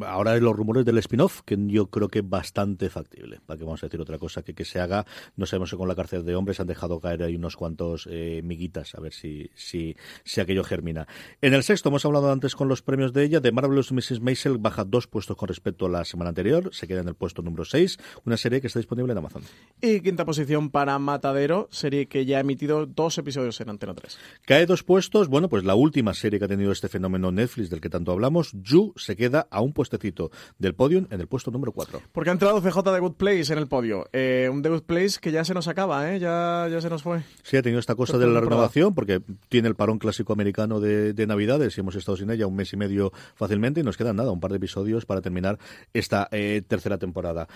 ahora 0.06 0.32
hay 0.32 0.40
los 0.40 0.54
rumores 0.54 0.84
del 0.84 0.98
spin-off, 0.98 1.42
que 1.44 1.58
yo 1.66 1.86
creo 1.88 2.08
que 2.08 2.20
es 2.20 2.28
bastante 2.28 2.88
factible. 2.90 3.40
Para 3.44 3.58
que 3.58 3.64
vamos 3.64 3.82
a 3.82 3.86
decir 3.86 4.00
otra 4.00 4.18
cosa 4.18 4.42
que, 4.42 4.54
que 4.54 4.64
se 4.64 4.78
haga. 4.80 5.04
No 5.36 5.46
sabemos 5.46 5.70
si 5.70 5.76
con 5.76 5.88
la 5.88 5.96
cárcel 5.96 6.24
de 6.24 6.36
hombres 6.36 6.60
han 6.60 6.68
dejado 6.68 7.00
caer 7.00 7.24
ahí 7.24 7.34
unos 7.34 7.56
cuantos 7.56 8.08
eh, 8.10 8.40
miguitas, 8.44 8.94
a 8.94 9.00
ver 9.00 9.12
si, 9.12 9.50
si, 9.56 9.96
si 10.22 10.40
aquello 10.40 10.62
germina. 10.62 11.08
En 11.42 11.54
el 11.54 11.64
sexto, 11.64 11.88
hemos 11.88 11.97
hablado 12.04 12.30
antes 12.30 12.54
con 12.54 12.68
los 12.68 12.82
premios 12.82 13.12
de 13.12 13.24
ella. 13.24 13.40
The 13.40 13.52
Marvelous 13.52 13.92
Mrs. 13.92 14.20
Maisel 14.20 14.58
baja 14.58 14.84
dos 14.84 15.06
puestos 15.06 15.36
con 15.36 15.48
respecto 15.48 15.86
a 15.86 15.88
la 15.88 16.04
semana 16.04 16.30
anterior. 16.30 16.70
Se 16.72 16.86
queda 16.86 17.00
en 17.00 17.08
el 17.08 17.14
puesto 17.14 17.42
número 17.42 17.64
6. 17.64 17.98
Una 18.24 18.36
serie 18.36 18.60
que 18.60 18.66
está 18.66 18.78
disponible 18.78 19.12
en 19.12 19.18
Amazon. 19.18 19.42
Y 19.80 20.00
quinta 20.00 20.24
posición 20.24 20.70
para 20.70 20.98
Matadero, 20.98 21.68
serie 21.70 22.06
que 22.06 22.26
ya 22.26 22.38
ha 22.38 22.40
emitido 22.40 22.86
dos 22.86 23.18
episodios 23.18 23.60
en 23.60 23.70
Antena 23.70 23.94
3. 23.94 24.18
Cae 24.46 24.66
dos 24.66 24.82
puestos. 24.82 25.28
Bueno, 25.28 25.48
pues 25.48 25.64
la 25.64 25.74
última 25.74 26.14
serie 26.14 26.38
que 26.38 26.44
ha 26.44 26.48
tenido 26.48 26.72
este 26.72 26.88
fenómeno 26.88 27.32
Netflix 27.32 27.70
del 27.70 27.80
que 27.80 27.90
tanto 27.90 28.12
hablamos, 28.12 28.52
You, 28.52 28.92
se 28.96 29.16
queda 29.16 29.46
a 29.50 29.60
un 29.60 29.72
puestecito 29.72 30.30
del 30.58 30.74
podium 30.74 31.06
en 31.10 31.20
el 31.20 31.26
puesto 31.26 31.50
número 31.50 31.72
4. 31.72 32.02
Porque 32.12 32.30
ha 32.30 32.32
entrado 32.32 32.60
CJ 32.60 32.82
de 32.92 33.00
Good 33.00 33.14
Place 33.14 33.52
en 33.52 33.58
el 33.58 33.68
podio. 33.68 34.08
Eh, 34.12 34.48
un 34.50 34.62
The 34.62 34.68
Good 34.68 34.82
Place 34.82 35.18
que 35.20 35.32
ya 35.32 35.44
se 35.44 35.54
nos 35.54 35.68
acaba, 35.68 36.12
¿eh? 36.12 36.18
Ya, 36.18 36.68
ya 36.70 36.80
se 36.80 36.88
nos 36.90 37.02
fue. 37.02 37.22
Sí, 37.42 37.56
ha 37.56 37.62
tenido 37.62 37.80
esta 37.80 37.94
cosa 37.94 38.18
de 38.18 38.26
la 38.26 38.40
renovación, 38.40 38.94
porque 38.94 39.20
tiene 39.48 39.68
el 39.68 39.74
parón 39.74 39.98
clásico 39.98 40.32
americano 40.32 40.80
de, 40.80 41.12
de 41.12 41.26
Navidades 41.26 41.76
y 41.76 41.80
hemos 41.80 41.87
estado 41.96 42.16
sin 42.16 42.30
ella 42.30 42.46
un 42.46 42.56
mes 42.56 42.72
y 42.72 42.76
medio 42.76 43.12
fácilmente 43.34 43.80
y 43.80 43.82
nos 43.82 43.96
quedan 43.96 44.16
nada, 44.16 44.30
un 44.30 44.40
par 44.40 44.50
de 44.50 44.56
episodios 44.56 45.06
para 45.06 45.20
terminar 45.20 45.58
esta 45.92 46.28
eh, 46.30 46.62
tercera 46.66 46.98
temporada. 46.98 47.48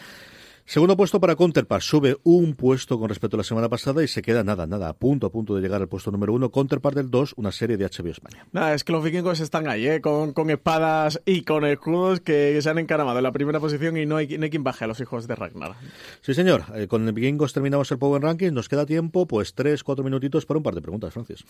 Segundo 0.64 0.96
puesto 0.96 1.20
para 1.20 1.34
Counterpart, 1.34 1.82
sube 1.82 2.16
un 2.22 2.54
puesto 2.54 2.98
con 2.98 3.08
respecto 3.08 3.36
a 3.36 3.38
la 3.38 3.44
semana 3.44 3.68
pasada 3.68 4.02
y 4.02 4.08
se 4.08 4.22
queda 4.22 4.44
nada, 4.44 4.66
nada, 4.66 4.88
a 4.88 4.92
punto, 4.94 5.26
a 5.26 5.30
punto 5.30 5.54
de 5.54 5.60
llegar 5.60 5.80
al 5.82 5.88
puesto 5.88 6.10
número 6.10 6.32
uno. 6.32 6.50
Counterpart 6.50 6.96
del 6.96 7.10
2, 7.10 7.34
una 7.36 7.50
serie 7.50 7.76
de 7.76 7.84
HBO 7.84 8.10
España. 8.10 8.46
Nada, 8.52 8.72
es 8.72 8.84
que 8.84 8.92
los 8.92 9.02
vikingos 9.02 9.40
están 9.40 9.68
ahí, 9.68 9.86
¿eh? 9.86 10.00
Con, 10.00 10.32
con 10.32 10.50
espadas 10.50 11.20
y 11.26 11.42
con 11.42 11.64
escudos 11.66 12.20
que 12.20 12.60
se 12.62 12.70
han 12.70 12.78
encaramado 12.78 13.18
en 13.18 13.24
la 13.24 13.32
primera 13.32 13.58
posición 13.58 13.96
y 13.96 14.06
no 14.06 14.16
hay, 14.16 14.38
no 14.38 14.44
hay 14.44 14.50
quien 14.50 14.62
baje 14.62 14.84
a 14.84 14.86
los 14.86 15.00
hijos 15.00 15.26
de 15.26 15.34
Ragnar. 15.34 15.74
Sí, 16.20 16.32
señor, 16.32 16.64
eh, 16.74 16.86
con 16.86 17.06
el 17.06 17.12
Vikingos 17.12 17.52
terminamos 17.52 17.90
el 17.90 17.98
Power 17.98 18.22
Ranking, 18.22 18.52
nos 18.52 18.68
queda 18.68 18.86
tiempo, 18.86 19.26
pues 19.26 19.54
tres, 19.54 19.82
cuatro 19.82 20.04
minutitos 20.04 20.46
para 20.46 20.58
un 20.58 20.62
par 20.62 20.74
de 20.74 20.80
preguntas, 20.80 21.12
Francis. 21.12 21.44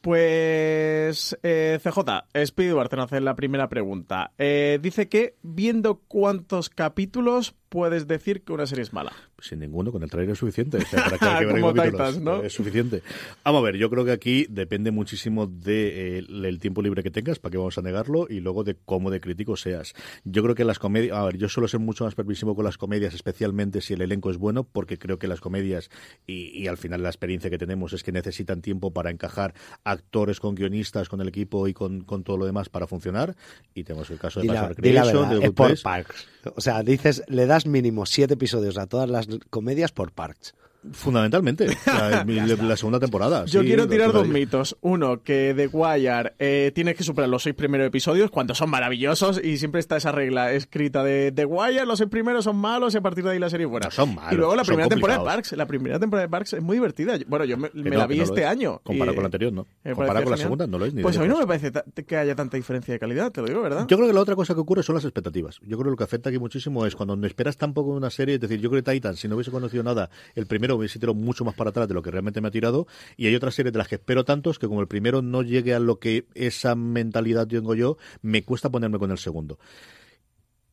Pues 0.00 1.38
eh, 1.42 1.78
CJ, 1.82 2.46
Speedy 2.46 2.70
Duarte 2.70 2.96
nos 2.96 3.06
hace 3.06 3.20
la 3.20 3.36
primera 3.36 3.68
pregunta. 3.68 4.32
Eh, 4.38 4.78
dice 4.80 5.08
que 5.08 5.36
viendo 5.42 6.00
cuántos 6.08 6.70
capítulos 6.70 7.54
puedes 7.68 8.06
decir 8.06 8.42
que 8.42 8.52
una 8.54 8.66
serie 8.66 8.82
es 8.82 8.92
mala. 8.92 9.12
Sin 9.44 9.58
ninguno, 9.58 9.92
con 9.92 10.02
el 10.02 10.08
trailer 10.08 10.32
es 10.32 10.38
suficiente. 10.38 10.78
O 10.78 10.80
sea, 10.80 11.04
para 11.04 11.18
cada 11.18 11.38
que 11.40 11.44
ver 11.52 11.60
Como 11.60 11.74
capítulos, 11.74 12.08
Titans, 12.08 12.24
¿no? 12.24 12.42
Es 12.42 12.54
suficiente. 12.54 13.02
Vamos 13.44 13.60
a 13.60 13.64
ver, 13.64 13.76
yo 13.76 13.90
creo 13.90 14.04
que 14.06 14.12
aquí 14.12 14.46
depende 14.48 14.90
muchísimo 14.90 15.46
del 15.46 16.26
de, 16.40 16.48
el 16.48 16.58
tiempo 16.58 16.80
libre 16.80 17.02
que 17.02 17.10
tengas, 17.10 17.38
para 17.38 17.50
que 17.50 17.58
vamos 17.58 17.76
a 17.76 17.82
negarlo, 17.82 18.26
y 18.30 18.40
luego 18.40 18.64
de 18.64 18.74
cómo 18.86 19.10
de 19.10 19.20
crítico 19.20 19.56
seas. 19.56 19.92
Yo 20.24 20.42
creo 20.42 20.54
que 20.54 20.64
las 20.64 20.78
comedias, 20.78 21.16
a 21.16 21.24
ver, 21.24 21.36
yo 21.36 21.50
suelo 21.50 21.68
ser 21.68 21.80
mucho 21.80 22.04
más 22.04 22.14
permisivo 22.14 22.56
con 22.56 22.64
las 22.64 22.78
comedias, 22.78 23.12
especialmente 23.12 23.82
si 23.82 23.92
el 23.92 24.00
elenco 24.00 24.30
es 24.30 24.38
bueno, 24.38 24.64
porque 24.64 24.98
creo 24.98 25.18
que 25.18 25.28
las 25.28 25.40
comedias, 25.40 25.90
y, 26.26 26.48
y 26.58 26.66
al 26.66 26.78
final 26.78 27.02
la 27.02 27.10
experiencia 27.10 27.50
que 27.50 27.58
tenemos 27.58 27.92
es 27.92 28.02
que 28.02 28.12
necesitan 28.12 28.62
tiempo 28.62 28.92
para 28.92 29.10
encajar 29.10 29.52
actores 29.84 30.40
con 30.40 30.54
guionistas, 30.54 31.08
con 31.08 31.20
el 31.20 31.28
equipo 31.28 31.68
y 31.68 31.74
con, 31.74 32.00
con 32.00 32.24
todo 32.24 32.38
lo 32.38 32.46
demás 32.46 32.68
para 32.70 32.86
funcionar. 32.86 33.36
Y 33.74 33.84
tenemos 33.84 34.10
el 34.10 34.18
caso 34.18 34.40
de 34.40 34.48
Recreation, 34.48 35.28
verdad, 35.28 35.40
de. 35.40 35.76
Parks. 35.82 36.28
O 36.56 36.60
sea, 36.60 36.82
dices, 36.82 37.22
le 37.28 37.46
das 37.46 37.66
mínimo 37.66 38.06
siete 38.06 38.34
episodios 38.34 38.78
a 38.78 38.86
todas 38.86 39.08
las 39.08 39.26
comedias 39.50 39.92
por 39.92 40.12
Parks. 40.12 40.54
Fundamentalmente, 40.92 41.66
la, 41.86 42.24
la 42.62 42.76
segunda 42.76 43.00
temporada. 43.00 43.44
Yo 43.46 43.60
sí, 43.60 43.66
quiero 43.66 43.88
tirar 43.88 44.12
dos 44.12 44.28
mitos. 44.28 44.76
Uno, 44.80 45.22
que 45.22 45.54
The 45.56 45.68
Wire 45.68 46.34
eh, 46.38 46.72
tienes 46.74 46.96
que 46.96 47.04
superar 47.04 47.28
los 47.30 47.42
seis 47.42 47.54
primeros 47.54 47.86
episodios 47.86 48.30
cuando 48.30 48.54
son 48.54 48.70
maravillosos 48.70 49.40
y 49.42 49.58
siempre 49.58 49.80
está 49.80 49.96
esa 49.96 50.12
regla 50.12 50.52
escrita 50.52 51.02
de 51.02 51.32
The 51.32 51.44
Wire, 51.44 51.86
los 51.86 51.98
seis 51.98 52.10
primeros 52.10 52.44
son 52.44 52.56
malos 52.56 52.94
y 52.94 52.98
a 52.98 53.00
partir 53.00 53.24
de 53.24 53.30
ahí 53.30 53.38
la 53.38 53.50
serie 53.50 53.66
es 53.66 53.70
buena. 53.70 53.86
No 53.86 53.90
son 53.90 54.14
malos, 54.14 54.32
y 54.32 54.36
luego 54.36 54.54
la 54.54 54.64
primera 54.64 54.88
temporada 54.88 55.20
de. 55.20 55.24
Parks, 55.26 55.52
la 55.52 55.66
primera 55.66 55.98
temporada 55.98 56.26
de 56.26 56.30
Parks 56.30 56.52
es 56.54 56.62
muy 56.62 56.76
divertida. 56.76 57.18
Bueno, 57.26 57.44
yo 57.44 57.56
me, 57.56 57.70
Que 57.70 57.82
me 57.82 57.90
no, 57.90 57.98
la 57.98 58.06
vi 58.06 58.18
no 58.18 58.24
este 58.24 58.42
es. 58.42 58.46
año. 58.46 58.80
Comparado 58.82 59.12
y, 59.12 59.14
con 59.14 59.22
la 59.22 59.26
anterior, 59.26 59.52
no. 59.52 59.66
Comparado 59.82 60.24
con 60.24 60.30
la 60.32 60.36
segunda, 60.36 60.66
no 60.66 60.78
lo 60.78 60.86
es 60.86 60.94
ni 60.94 61.02
Pues 61.02 61.16
a 61.16 61.22
mí 61.22 61.28
no 61.28 61.38
me 61.38 61.46
parece 61.46 61.72
que 62.06 62.16
haya 62.16 62.34
tanta 62.34 62.56
diferencia 62.56 62.92
de 62.92 63.00
calidad, 63.00 63.32
te 63.32 63.40
lo 63.40 63.46
digo, 63.46 63.62
¿verdad? 63.62 63.86
Yo 63.88 63.96
creo 63.96 64.08
que 64.08 64.14
la 64.14 64.20
otra 64.20 64.36
cosa 64.36 64.54
que 64.54 64.60
ocurre 64.60 64.82
son 64.82 64.94
las 64.94 65.04
expectativas. 65.04 65.58
Yo 65.62 65.76
creo 65.78 65.84
que 65.84 65.90
lo 65.90 65.96
que 65.96 66.04
afecta 66.04 66.28
aquí 66.28 66.38
muchísimo 66.38 66.84
es 66.86 66.94
cuando 66.94 67.16
no 67.16 67.26
esperas 67.26 67.56
tampoco 67.56 67.90
una 67.90 68.10
serie, 68.10 68.36
es 68.36 68.40
decir, 68.40 68.60
yo 68.60 68.70
creo 68.70 68.82
que 68.82 68.92
Titan, 68.92 69.16
si 69.16 69.28
no 69.28 69.36
hubiese 69.36 69.50
conocido 69.50 69.82
nada, 69.82 70.10
el 70.34 70.46
primero 70.46 70.73
hubiese 70.76 70.98
tirado 70.98 71.14
mucho 71.14 71.44
más 71.44 71.54
para 71.54 71.70
atrás 71.70 71.88
de 71.88 71.94
lo 71.94 72.02
que 72.02 72.10
realmente 72.10 72.40
me 72.40 72.48
ha 72.48 72.50
tirado, 72.50 72.86
y 73.16 73.26
hay 73.26 73.34
otras 73.34 73.54
series 73.54 73.72
de 73.72 73.78
las 73.78 73.88
que 73.88 73.96
espero 73.96 74.24
tantos 74.24 74.58
que 74.58 74.68
como 74.68 74.80
el 74.80 74.88
primero 74.88 75.22
no 75.22 75.42
llegue 75.42 75.74
a 75.74 75.80
lo 75.80 75.98
que 75.98 76.26
esa 76.34 76.74
mentalidad 76.74 77.46
tengo 77.46 77.74
yo, 77.74 77.96
me 78.22 78.42
cuesta 78.42 78.70
ponerme 78.70 78.98
con 78.98 79.10
el 79.10 79.18
segundo. 79.18 79.58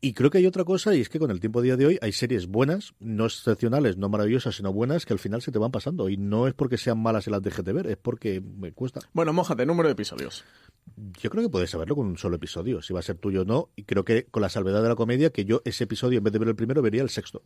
Y 0.04 0.14
creo 0.14 0.32
que 0.32 0.40
hay 0.40 0.48
otra 0.48 0.64
cosa, 0.64 0.96
y 0.96 1.02
es 1.02 1.10
que 1.10 1.20
con 1.20 1.30
el 1.30 1.40
tiempo 1.40 1.60
a 1.60 1.62
día 1.62 1.78
de 1.78 1.86
hoy 1.86 2.00
hay 2.02 2.12
series 2.12 2.48
buenas, 2.48 2.96
no 3.00 3.26
excepcionales, 3.28 3.98
no 3.98 4.10
maravillosas, 4.10 4.56
sino 4.56 4.74
buenas, 4.74 5.06
que 5.06 5.14
al 5.14 5.20
final 5.20 5.44
se 5.44 5.52
te 5.52 5.60
van 5.60 5.70
pasando. 5.70 6.10
Y 6.10 6.18
no 6.18 6.48
es 6.48 6.56
porque 6.56 6.80
sean 6.80 7.00
malas 7.00 7.28
y 7.28 7.30
las 7.30 7.44
dejes 7.44 7.64
de 7.64 7.72
ver, 7.72 7.86
es 7.86 7.98
porque 7.98 8.42
me 8.42 8.72
cuesta. 8.72 9.02
Bueno, 9.14 9.32
mójate, 9.32 9.64
número 9.64 9.90
de 9.90 9.94
episodios. 9.94 10.44
Yo 11.22 11.30
creo 11.30 11.44
que 11.44 11.50
puedes 11.50 11.70
saberlo 11.70 11.96
con 11.96 12.08
un 12.08 12.18
solo 12.18 12.38
episodio, 12.38 12.82
si 12.82 12.94
va 12.94 13.00
a 13.02 13.04
ser 13.04 13.20
tuyo 13.20 13.44
o 13.44 13.46
no. 13.46 13.70
Y 13.76 13.84
creo 13.84 14.04
que 14.04 14.26
con 14.26 14.42
la 14.42 14.50
salvedad 14.50 14.82
de 14.82 14.90
la 14.90 14.96
comedia, 14.96 15.30
que 15.30 15.46
yo 15.46 15.62
ese 15.66 15.84
episodio, 15.84 16.18
en 16.18 16.24
vez 16.24 16.34
de 16.34 16.40
ver 16.40 16.48
el 16.48 16.56
primero, 16.56 16.82
vería 16.82 17.04
el 17.04 17.10
sexto. 17.12 17.44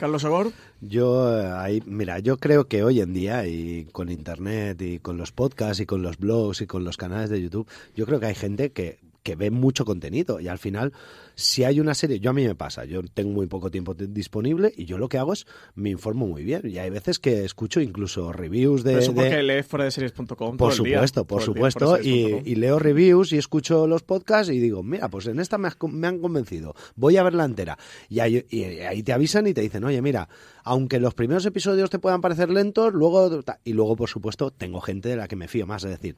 Carlos 0.00 0.24
Ogor. 0.24 0.52
Yo 0.80 1.38
eh, 1.38 1.52
ahí, 1.54 1.82
mira, 1.84 2.20
yo 2.20 2.38
creo 2.38 2.66
que 2.66 2.82
hoy 2.82 3.02
en 3.02 3.12
día 3.12 3.46
y 3.46 3.84
con 3.92 4.10
internet 4.10 4.80
y 4.80 4.98
con 4.98 5.18
los 5.18 5.30
podcasts 5.30 5.80
y 5.80 5.84
con 5.84 6.00
los 6.00 6.16
blogs 6.16 6.62
y 6.62 6.66
con 6.66 6.84
los 6.84 6.96
canales 6.96 7.28
de 7.28 7.42
YouTube, 7.42 7.68
yo 7.94 8.06
creo 8.06 8.18
que 8.18 8.24
hay 8.24 8.34
gente 8.34 8.72
que, 8.72 8.98
que 9.22 9.36
ve 9.36 9.50
mucho 9.50 9.84
contenido 9.84 10.40
y 10.40 10.48
al 10.48 10.58
final 10.58 10.92
si 11.34 11.64
hay 11.64 11.80
una 11.80 11.94
serie, 11.94 12.20
yo 12.20 12.30
a 12.30 12.32
mí 12.32 12.44
me 12.46 12.54
pasa, 12.54 12.84
yo 12.84 13.02
tengo 13.02 13.30
muy 13.32 13.46
poco 13.46 13.70
tiempo 13.70 13.94
disponible 13.94 14.72
y 14.76 14.84
yo 14.86 14.98
lo 14.98 15.08
que 15.08 15.18
hago 15.18 15.32
es 15.32 15.46
me 15.74 15.90
informo 15.90 16.26
muy 16.26 16.44
bien 16.44 16.62
y 16.64 16.78
hay 16.78 16.90
veces 16.90 17.18
que 17.18 17.44
escucho 17.44 17.80
incluso 17.80 18.32
reviews 18.32 18.82
de, 18.84 18.92
Pero 18.92 19.02
eso 19.02 19.12
de- 19.12 19.42
lees 19.42 19.66
fuera 19.66 19.84
de 19.84 19.90
series.com. 19.90 20.56
por 20.56 20.72
día. 20.72 20.94
supuesto, 20.96 21.24
por 21.26 21.42
supuesto. 21.42 21.98
Y, 22.00 22.42
y 22.44 22.54
leo 22.56 22.78
reviews 22.78 23.32
y 23.32 23.38
escucho 23.38 23.86
los 23.86 24.02
podcasts 24.02 24.52
y 24.52 24.58
digo, 24.58 24.82
mira, 24.82 25.08
pues 25.08 25.26
en 25.26 25.40
esta 25.40 25.58
me, 25.58 25.68
has 25.68 25.76
me 25.88 26.06
han 26.06 26.18
convencido, 26.18 26.74
voy 26.96 27.16
a 27.16 27.22
verla 27.22 27.44
entera. 27.44 27.78
Y 28.08 28.20
ahí, 28.20 28.44
y 28.50 28.62
ahí 28.80 29.02
te 29.02 29.12
avisan 29.12 29.46
y 29.46 29.54
te 29.54 29.60
dicen, 29.60 29.84
oye, 29.84 30.00
mira, 30.02 30.28
aunque 30.64 30.98
los 31.00 31.14
primeros 31.14 31.44
episodios 31.46 31.88
te 31.90 31.98
puedan 31.98 32.20
parecer 32.20 32.50
lentos, 32.50 32.92
luego... 32.92 33.42
Y 33.64 33.72
luego, 33.72 33.96
por 33.96 34.08
supuesto, 34.08 34.50
tengo 34.50 34.80
gente 34.80 35.08
de 35.08 35.16
la 35.16 35.28
que 35.28 35.36
me 35.36 35.48
fío 35.48 35.66
más. 35.66 35.84
Es 35.84 35.90
decir, 35.90 36.16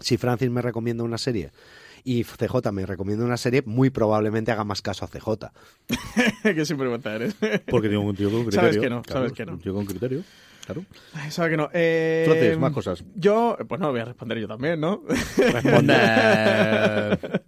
si 0.00 0.16
Francis 0.16 0.50
me 0.50 0.62
recomienda 0.62 1.04
una 1.04 1.18
serie 1.18 1.50
y 2.04 2.22
CJ 2.22 2.70
me 2.70 2.84
recomienda 2.84 3.24
una 3.24 3.38
serie, 3.38 3.62
muy 3.64 3.88
probablemente 3.90 4.52
haga 4.52 4.64
más 4.64 4.82
caso 4.82 5.06
a 5.06 5.08
CJ. 5.08 5.50
que 6.54 6.64
sinvergüenza 6.66 7.14
eres. 7.14 7.34
Porque 7.66 7.88
tengo 7.88 8.02
un 8.02 8.14
tío 8.14 8.30
con 8.30 8.42
criterio. 8.42 8.60
Sabes 8.60 8.78
que 8.78 8.90
no, 8.90 9.02
Claro, 9.02 9.20
sabes 9.20 9.32
que 9.32 9.46
no. 9.46 9.52
Un 9.52 9.60
tío 9.60 9.74
con 9.74 9.86
criterio, 9.86 10.22
claro. 10.66 10.84
Sabe 11.30 11.50
que 11.50 11.56
no. 11.56 11.70
Eh, 11.72 12.56
más 12.60 12.72
cosas. 12.72 13.02
Yo, 13.14 13.56
pues 13.66 13.80
no, 13.80 13.90
voy 13.90 14.00
a 14.00 14.04
responder 14.04 14.38
yo 14.38 14.46
también, 14.46 14.78
¿no? 14.80 15.02
Responde. 15.36 15.94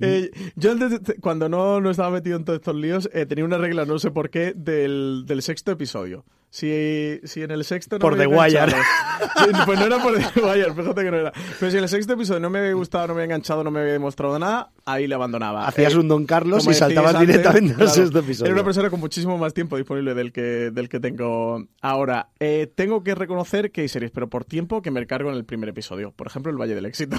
Eh, 0.00 0.30
yo 0.56 0.74
cuando 1.20 1.48
no, 1.48 1.80
no 1.80 1.90
estaba 1.90 2.10
metido 2.10 2.36
en 2.36 2.44
todos 2.44 2.58
estos 2.58 2.74
líos, 2.74 3.08
eh, 3.12 3.24
tenía 3.24 3.44
una 3.44 3.56
regla, 3.56 3.84
no 3.84 4.00
sé 4.00 4.10
por 4.10 4.28
qué, 4.28 4.52
del, 4.52 5.24
del 5.26 5.42
sexto 5.42 5.70
episodio. 5.70 6.24
Si, 6.54 7.18
si 7.24 7.42
en 7.42 7.50
el 7.50 7.64
sexto 7.64 7.96
no 7.96 8.00
Por 8.00 8.16
The 8.16 8.28
Wire. 8.28 8.60
pues 9.66 9.76
no 9.76 9.86
era 9.86 10.00
por 10.00 10.16
The 10.16 10.40
Wire, 10.40 10.72
fíjate 10.72 11.02
que 11.02 11.10
no 11.10 11.16
era. 11.16 11.32
Pero 11.58 11.68
si 11.72 11.78
en 11.78 11.82
el 11.82 11.88
sexto 11.88 12.12
episodio 12.12 12.38
no 12.38 12.48
me 12.48 12.60
había 12.60 12.74
gustado, 12.74 13.08
no 13.08 13.14
me 13.14 13.22
había 13.22 13.34
enganchado, 13.34 13.64
no 13.64 13.72
me 13.72 13.80
había 13.80 13.94
demostrado 13.94 14.38
nada, 14.38 14.70
ahí 14.84 15.08
le 15.08 15.16
abandonaba. 15.16 15.66
Hacías 15.66 15.94
Eh, 15.94 15.98
un 15.98 16.06
Don 16.06 16.26
Carlos 16.26 16.64
y 16.68 16.74
saltabas 16.74 17.16
antes, 17.16 17.26
directamente 17.26 17.72
al 17.72 17.76
claro, 17.78 17.90
sexto 17.90 18.20
episodio. 18.20 18.52
Era 18.52 18.54
una 18.54 18.64
persona 18.64 18.88
con 18.88 19.00
muchísimo 19.00 19.36
más 19.36 19.52
tiempo 19.52 19.76
disponible 19.76 20.14
del 20.14 20.30
que, 20.30 20.70
del 20.70 20.88
que 20.88 21.00
tengo 21.00 21.66
ahora. 21.82 22.28
Eh, 22.38 22.70
tengo 22.72 23.02
que 23.02 23.16
reconocer 23.16 23.72
que 23.72 23.80
hay 23.80 23.88
series, 23.88 24.12
pero 24.12 24.28
por 24.28 24.44
tiempo 24.44 24.80
que 24.80 24.92
me 24.92 25.04
cargo 25.06 25.30
en 25.30 25.36
el 25.36 25.44
primer 25.44 25.70
episodio. 25.70 26.12
Por 26.12 26.28
ejemplo, 26.28 26.52
El 26.52 26.58
Valle 26.58 26.76
del 26.76 26.86
Éxito. 26.86 27.16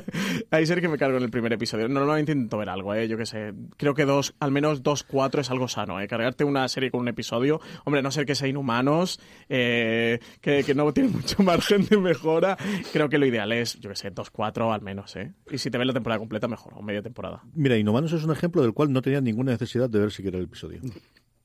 hay 0.50 0.66
series 0.66 0.82
que 0.82 0.90
me 0.90 0.98
cargo 0.98 1.16
en 1.16 1.22
el 1.22 1.30
primer 1.30 1.54
episodio. 1.54 1.88
Normalmente 1.88 2.32
intento 2.32 2.58
ver 2.58 2.68
algo, 2.68 2.94
¿eh? 2.94 3.08
Yo 3.08 3.16
qué 3.16 3.24
sé. 3.24 3.54
Creo 3.78 3.94
que 3.94 4.04
dos, 4.04 4.34
al 4.40 4.50
menos 4.50 4.82
dos, 4.82 5.04
cuatro 5.04 5.40
es 5.40 5.50
algo 5.50 5.68
sano, 5.68 6.02
¿eh? 6.02 6.06
Cargarte 6.06 6.44
una 6.44 6.68
serie 6.68 6.90
con 6.90 7.00
un 7.00 7.08
episodio. 7.08 7.62
Hombre, 7.84 8.00
a 8.00 8.02
no 8.02 8.10
ser 8.10 8.26
que 8.26 8.34
sea 8.34 8.46
inhumanos, 8.74 9.20
eh, 9.48 10.18
que, 10.40 10.74
no 10.74 10.92
tiene 10.92 11.10
mucho 11.10 11.42
margen 11.42 11.86
de 11.86 11.96
mejora. 11.96 12.56
Creo 12.92 13.08
que 13.08 13.18
lo 13.18 13.26
ideal 13.26 13.52
es, 13.52 13.78
yo 13.80 13.90
qué 13.90 13.96
sé, 13.96 14.10
dos, 14.10 14.30
cuatro 14.30 14.72
al 14.72 14.82
menos, 14.82 15.14
¿eh? 15.16 15.32
Y 15.50 15.58
si 15.58 15.70
te 15.70 15.78
ves 15.78 15.86
la 15.86 15.92
temporada 15.92 16.18
completa, 16.18 16.48
mejor, 16.48 16.74
o 16.76 16.82
media 16.82 17.02
temporada. 17.02 17.42
Mira, 17.54 17.76
Inhumanos 17.76 18.12
es 18.12 18.24
un 18.24 18.32
ejemplo 18.32 18.62
del 18.62 18.72
cual 18.72 18.92
no 18.92 19.02
tenía 19.02 19.20
ninguna 19.20 19.52
necesidad 19.52 19.88
de 19.88 19.98
ver 20.00 20.10
siquiera 20.10 20.38
el 20.38 20.44
episodio. 20.44 20.80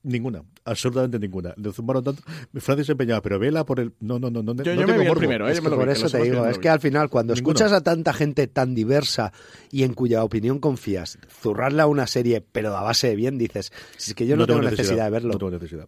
Ninguna, 0.01 0.43
absolutamente 0.63 1.19
ninguna. 1.19 1.53
Le 1.57 1.73
zumbaron 1.73 2.03
tanto. 2.03 2.23
Francis 2.55 2.85
se 2.85 2.93
empeñaba, 2.93 3.21
pero 3.21 3.37
vela 3.37 3.65
por 3.65 3.81
el. 3.81 3.91
No, 3.99 4.17
no, 4.17 4.29
no, 4.29 4.41
no. 4.41 4.53
Yo- 4.55 4.73
no 4.75 4.81
yo 4.81 4.81
me 4.81 4.85
tengo 4.85 4.93
vi 4.93 5.01
el 5.01 5.07
morbo. 5.09 5.19
primero, 5.19 5.49
¿eh? 5.49 5.51
Es 5.51 5.61
me 5.61 5.69
lo 5.69 5.75
vi, 5.75 5.81
por 5.81 5.89
eso 5.89 6.09
te 6.09 6.23
digo, 6.23 6.43
me 6.43 6.51
es 6.51 6.57
que 6.57 6.61
vi. 6.63 6.67
al 6.69 6.79
final 6.79 7.09
cuando 7.09 7.33
Ninguno. 7.33 7.51
escuchas 7.51 7.73
a 7.73 7.81
tanta 7.81 8.13
gente 8.13 8.47
tan 8.47 8.73
diversa 8.75 9.33
y 9.71 9.83
en 9.83 9.93
cuya 9.93 10.23
opinión 10.23 10.59
confías, 10.59 11.19
zurrarle 11.41 11.81
a 11.81 11.87
una 11.87 12.07
serie, 12.07 12.39
pero 12.39 12.77
a 12.77 12.81
base 12.81 13.09
de 13.09 13.15
bien, 13.17 13.37
dices, 13.37 13.73
si 13.97 14.11
es 14.11 14.15
que 14.15 14.25
yo 14.25 14.37
no, 14.37 14.47
tengo 14.47 14.61
necesidad, 14.61 15.03
de 15.05 15.11
verlo. 15.11 15.33
No 15.33 15.37
tengo 15.39 15.51
necesidad. 15.51 15.87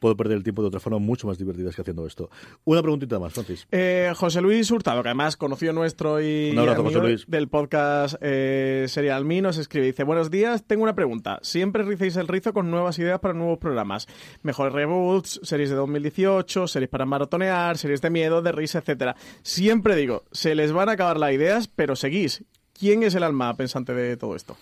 Puedo 0.00 0.16
perder 0.16 0.38
el 0.38 0.42
tiempo 0.42 0.62
de 0.62 0.68
otra 0.68 0.80
forma 0.80 0.98
mucho 0.98 1.26
más 1.26 1.36
divertidas 1.36 1.74
que 1.74 1.82
haciendo 1.82 2.06
esto. 2.06 2.30
Una 2.64 2.80
preguntita 2.80 3.18
más, 3.18 3.34
Francis. 3.34 3.66
Eh, 3.70 4.10
José 4.16 4.40
Luis 4.40 4.70
Hurtado, 4.70 5.02
que 5.02 5.10
además 5.10 5.36
conocido 5.36 5.74
nuestro 5.74 6.18
y 6.22 6.50
Un 6.52 6.60
abrazo, 6.60 6.80
amigo 6.80 6.98
José 7.00 7.06
Luis. 7.06 7.24
del 7.28 7.48
podcast 7.48 8.16
eh, 8.22 8.86
Serial 8.88 9.26
Me, 9.26 9.42
nos 9.42 9.58
escribe, 9.58 9.84
dice, 9.86 10.02
buenos 10.04 10.30
días, 10.30 10.64
tengo 10.66 10.82
una 10.82 10.94
pregunta. 10.94 11.38
Siempre 11.42 11.82
ricéis 11.82 12.16
el 12.16 12.26
rizo 12.26 12.54
con 12.54 12.70
nuevas 12.70 12.98
ideas 12.98 13.20
para 13.20 13.34
nuevos 13.34 13.49
programas. 13.58 14.06
Mejores 14.42 14.72
reboots, 14.72 15.40
series 15.42 15.70
de 15.70 15.76
2018, 15.76 16.66
series 16.66 16.90
para 16.90 17.06
maratonear, 17.06 17.76
series 17.78 18.00
de 18.00 18.10
miedo, 18.10 18.42
de 18.42 18.52
risa, 18.52 18.78
etcétera. 18.78 19.16
Siempre 19.42 19.96
digo, 19.96 20.24
se 20.32 20.54
les 20.54 20.72
van 20.72 20.88
a 20.88 20.92
acabar 20.92 21.18
las 21.18 21.32
ideas, 21.32 21.68
pero 21.68 21.96
seguís. 21.96 22.44
¿Quién 22.78 23.02
es 23.02 23.14
el 23.14 23.22
alma 23.22 23.54
pensante 23.56 23.92
de 23.92 24.16
todo 24.16 24.36
esto? 24.36 24.56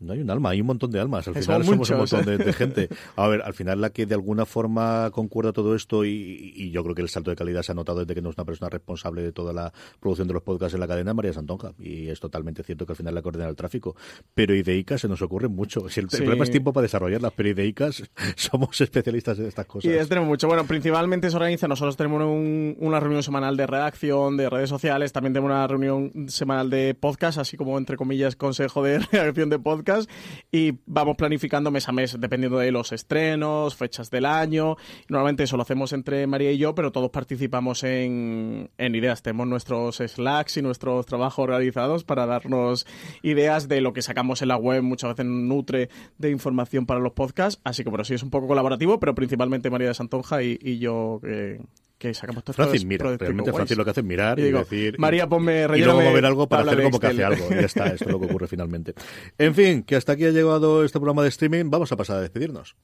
No 0.00 0.12
hay 0.12 0.20
un 0.20 0.30
alma, 0.30 0.50
hay 0.50 0.60
un 0.60 0.66
montón 0.68 0.90
de 0.90 1.00
almas. 1.00 1.26
Al 1.28 1.34
final 1.34 1.64
somos 1.64 1.90
un 1.90 1.96
montón 1.98 2.24
de, 2.24 2.38
de 2.38 2.52
gente. 2.54 2.88
A 3.16 3.26
ver, 3.28 3.42
al 3.42 3.52
final 3.54 3.80
la 3.80 3.90
que 3.90 4.06
de 4.06 4.14
alguna 4.14 4.46
forma 4.46 5.10
concuerda 5.12 5.52
todo 5.52 5.74
esto 5.74 6.04
y, 6.04 6.52
y 6.54 6.70
yo 6.70 6.82
creo 6.84 6.94
que 6.94 7.02
el 7.02 7.08
salto 7.08 7.30
de 7.30 7.36
calidad 7.36 7.62
se 7.62 7.72
ha 7.72 7.74
notado 7.74 8.00
desde 8.00 8.14
que 8.14 8.22
no 8.22 8.30
es 8.30 8.36
una 8.36 8.44
persona 8.44 8.68
responsable 8.70 9.22
de 9.22 9.32
toda 9.32 9.52
la 9.52 9.72
producción 10.00 10.28
de 10.28 10.34
los 10.34 10.42
podcasts 10.42 10.74
en 10.74 10.80
la 10.80 10.86
cadena, 10.88 11.14
María 11.14 11.32
Santonja. 11.32 11.72
Y 11.78 12.08
es 12.08 12.20
totalmente 12.20 12.62
cierto 12.62 12.86
que 12.86 12.92
al 12.92 12.96
final 12.96 13.14
la 13.14 13.22
coordina 13.22 13.48
el 13.48 13.56
tráfico. 13.56 13.96
Pero 14.34 14.54
ideicas 14.54 15.00
se 15.00 15.08
nos 15.08 15.20
ocurren 15.22 15.52
mucho. 15.54 15.88
Si 15.88 16.00
el, 16.00 16.06
el 16.06 16.10
Sí. 16.10 16.16
problema 16.18 16.44
es 16.44 16.50
tiempo 16.50 16.72
para 16.72 16.82
desarrollarlas, 16.82 17.32
pero 17.34 17.48
ideicas 17.48 18.02
somos 18.36 18.80
especialistas 18.80 19.38
en 19.38 19.46
estas 19.46 19.66
cosas. 19.66 19.90
Y 19.92 20.08
tenemos 20.08 20.28
mucho. 20.28 20.46
Bueno, 20.46 20.64
principalmente 20.64 21.28
se 21.30 21.36
organiza, 21.36 21.66
nosotros 21.66 21.96
tenemos 21.96 22.22
un- 22.22 22.76
una 22.78 23.00
reunión 23.00 23.22
semanal 23.22 23.56
de 23.56 23.66
redacción, 23.66 24.36
de 24.36 24.48
redes 24.48 24.68
sociales, 24.70 25.12
también 25.12 25.32
tenemos 25.32 25.50
una 25.50 25.66
reunión 25.66 26.28
semanal 26.28 26.70
de 26.70 26.94
podcast, 26.94 27.38
así 27.38 27.56
como 27.56 27.76
entre 27.78 27.96
comillas 27.96 28.36
consejo 28.36 28.82
de 28.82 28.98
redacción 29.12 29.50
de 29.50 29.58
podcast, 29.58 29.87
y 30.50 30.74
vamos 30.86 31.16
planificando 31.16 31.70
mes 31.70 31.88
a 31.88 31.92
mes, 31.92 32.16
dependiendo 32.18 32.58
de 32.58 32.72
los 32.72 32.92
estrenos, 32.92 33.76
fechas 33.76 34.10
del 34.10 34.26
año. 34.26 34.76
Normalmente 35.08 35.44
eso 35.44 35.56
lo 35.56 35.62
hacemos 35.62 35.92
entre 35.92 36.26
María 36.26 36.52
y 36.52 36.58
yo, 36.58 36.74
pero 36.74 36.92
todos 36.92 37.10
participamos 37.10 37.82
en, 37.84 38.70
en 38.76 38.94
ideas. 38.94 39.22
Tenemos 39.22 39.46
nuestros 39.46 39.96
Slacks 39.96 40.56
y 40.56 40.62
nuestros 40.62 41.06
trabajos 41.06 41.44
organizados 41.44 42.04
para 42.04 42.26
darnos 42.26 42.86
ideas 43.22 43.68
de 43.68 43.80
lo 43.80 43.92
que 43.92 44.02
sacamos 44.02 44.42
en 44.42 44.48
la 44.48 44.56
web, 44.56 44.82
muchas 44.82 45.10
veces 45.10 45.26
nutre 45.26 45.88
de 46.18 46.30
información 46.30 46.86
para 46.86 47.00
los 47.00 47.12
podcasts, 47.12 47.60
así 47.64 47.84
que 47.84 47.90
bueno, 47.90 48.04
sí 48.04 48.14
es 48.14 48.22
un 48.22 48.30
poco 48.30 48.46
colaborativo, 48.46 48.98
pero 48.98 49.14
principalmente 49.14 49.70
María 49.70 49.88
de 49.88 49.94
Santonja 49.94 50.42
y, 50.42 50.78
yo 50.78 51.20
que, 51.22 51.60
que 51.98 52.14
sacamos 52.14 52.44
Francis 52.52 52.84
mira, 52.84 53.02
proyectos 53.02 53.26
realmente. 53.26 53.52
Francis 53.52 53.76
lo 53.76 53.84
que 53.84 53.90
hace 53.90 54.00
es 54.00 54.06
mirar 54.06 54.38
y, 54.38 54.42
Y 54.42 54.44
digo, 54.46 54.60
decir... 54.60 54.98
María, 54.98 55.28
ponme, 55.28 55.64
y 55.74 55.82
luego 55.82 56.00
mover 56.00 56.24
algo 56.24 56.48
para 56.48 56.62
hacer 56.62 56.82
como 56.84 57.00
que 57.00 57.06
hace 57.08 57.24
algo. 57.24 57.46
Y 57.50 57.54
ya 57.54 57.60
está, 57.60 57.86
esto 57.88 58.04
es 58.04 58.10
lo 58.10 58.20
que 58.20 58.26
ocurre 58.26 58.46
finalmente. 58.46 58.94
En 59.36 59.54
fin, 59.54 59.82
que 59.82 59.96
hasta 59.96 60.12
aquí 60.12 60.24
ha 60.24 60.30
llegado 60.30 60.84
este 60.84 60.98
programa 60.98 61.22
de 61.22 61.28
streaming. 61.28 61.70
Vamos 61.70 61.90
a 61.90 61.96
pasar 61.96 62.18
a 62.18 62.20
despedirnos. 62.20 62.76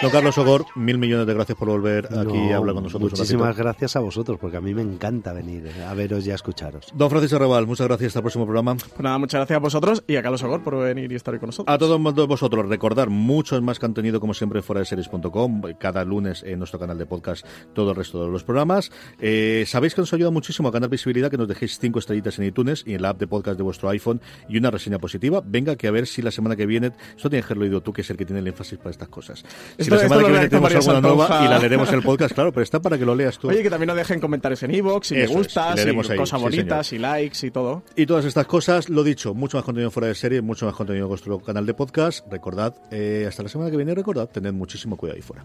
Don 0.00 0.12
Carlos 0.12 0.38
Ogor, 0.38 0.64
mil 0.76 0.96
millones 0.96 1.26
de 1.26 1.34
gracias 1.34 1.58
por 1.58 1.66
volver 1.66 2.06
aquí 2.06 2.38
No, 2.38 2.54
a 2.54 2.56
hablar 2.58 2.74
con 2.76 2.84
nosotros. 2.84 3.10
Muchísimas 3.10 3.56
gracias 3.56 3.96
a 3.96 4.00
vosotros, 4.00 4.38
porque 4.40 4.56
a 4.56 4.60
mí 4.60 4.72
me 4.72 4.80
encanta 4.80 5.32
venir 5.32 5.68
a 5.88 5.92
veros 5.92 6.24
y 6.24 6.30
a 6.30 6.36
escucharos. 6.36 6.86
Don 6.94 7.10
Francisco 7.10 7.34
Arrabal, 7.34 7.66
muchas 7.66 7.88
gracias. 7.88 8.10
Hasta 8.10 8.20
el 8.20 8.22
próximo 8.22 8.44
programa. 8.44 8.76
Pues 8.76 9.00
nada, 9.00 9.18
muchas 9.18 9.40
gracias 9.40 9.56
a 9.56 9.58
vosotros 9.58 10.04
y 10.06 10.14
a 10.14 10.22
Carlos 10.22 10.40
Ogor 10.44 10.62
por 10.62 10.78
venir 10.78 11.10
y 11.10 11.16
estar 11.16 11.34
hoy 11.34 11.40
con 11.40 11.48
nosotros. 11.48 11.74
A 11.74 11.78
todos 11.78 12.00
vosotros, 12.28 12.68
recordar 12.68 13.10
mucho 13.10 13.60
más 13.60 13.80
contenido, 13.80 14.20
como 14.20 14.34
siempre, 14.34 14.60
en 14.60 14.62
fuera 14.62 14.78
de 14.78 14.86
series.com, 14.86 15.62
cada 15.80 16.04
lunes 16.04 16.44
en 16.44 16.60
nuestro 16.60 16.78
canal 16.78 16.96
de 16.96 17.06
podcast, 17.06 17.44
todo 17.74 17.90
el 17.90 17.96
resto 17.96 18.24
de 18.24 18.30
los 18.30 18.44
programas. 18.44 18.92
Eh, 19.18 19.64
Sabéis 19.66 19.96
que 19.96 20.00
nos 20.00 20.12
ayuda 20.12 20.30
muchísimo 20.30 20.68
a 20.68 20.70
ganar 20.70 20.90
visibilidad, 20.90 21.28
que 21.28 21.38
nos 21.38 21.48
dejéis 21.48 21.76
cinco 21.80 21.98
estrellitas 21.98 22.38
en 22.38 22.44
iTunes 22.44 22.84
y 22.86 22.94
en 22.94 23.02
la 23.02 23.08
app 23.08 23.18
de 23.18 23.26
podcast 23.26 23.56
de 23.56 23.64
vuestro 23.64 23.88
iPhone 23.88 24.20
y 24.48 24.58
una 24.58 24.70
reseña 24.70 25.00
positiva. 25.00 25.42
Venga, 25.44 25.74
que 25.74 25.88
a 25.88 25.90
ver 25.90 26.06
si 26.06 26.22
la 26.22 26.30
semana 26.30 26.54
que 26.54 26.66
viene, 26.66 26.92
esto 27.16 27.28
tienes 27.28 27.46
que 27.46 27.52
haberlo 27.54 27.64
oído 27.64 27.80
tú, 27.80 27.92
que 27.92 28.02
es 28.02 28.10
el 28.10 28.16
que 28.16 28.24
tiene 28.24 28.38
el 28.38 28.46
énfasis 28.46 28.78
para 28.78 28.90
estas 28.90 29.08
cosas. 29.08 29.44
Si 29.88 29.94
la 29.94 30.00
semana 30.00 30.22
que 30.24 30.30
viene 30.30 30.48
tenemos 30.48 30.74
alguna 30.74 31.00
nueva 31.00 31.44
y 31.44 31.48
la 31.48 31.58
leeremos 31.58 31.88
en 31.88 31.94
el 31.94 32.02
podcast, 32.02 32.34
claro, 32.34 32.52
pero 32.52 32.62
está 32.62 32.80
para 32.80 32.98
que 32.98 33.04
lo 33.04 33.14
leas 33.14 33.38
tú. 33.38 33.48
Oye, 33.48 33.62
que 33.62 33.70
también 33.70 33.88
nos 33.88 33.96
dejen 33.96 34.20
comentarios 34.20 34.62
en 34.62 34.74
iVoox, 34.74 35.12
y 35.12 35.14
me 35.14 35.22
Eso 35.22 35.32
es, 35.32 35.38
gustas, 35.38 35.86
y 35.86 36.16
cosas 36.16 36.40
bonitas, 36.40 36.92
y 36.92 36.98
likes 36.98 37.46
y 37.46 37.50
todo. 37.50 37.82
Y 37.96 38.06
todas 38.06 38.24
estas 38.24 38.46
cosas, 38.46 38.88
lo 38.88 39.02
dicho, 39.02 39.34
mucho 39.34 39.56
más 39.56 39.64
contenido 39.64 39.90
fuera 39.90 40.08
de 40.08 40.14
serie, 40.14 40.42
mucho 40.42 40.66
más 40.66 40.74
contenido 40.74 41.06
en 41.06 41.08
vuestro 41.08 41.38
canal 41.40 41.64
de 41.66 41.74
podcast. 41.74 42.26
Recordad, 42.30 42.74
eh, 42.90 43.24
hasta 43.28 43.42
la 43.42 43.48
semana 43.48 43.70
que 43.70 43.76
viene, 43.76 43.94
recordad, 43.94 44.28
tened 44.28 44.52
muchísimo 44.52 44.96
cuidado 44.96 45.16
ahí 45.16 45.22
fuera. 45.22 45.44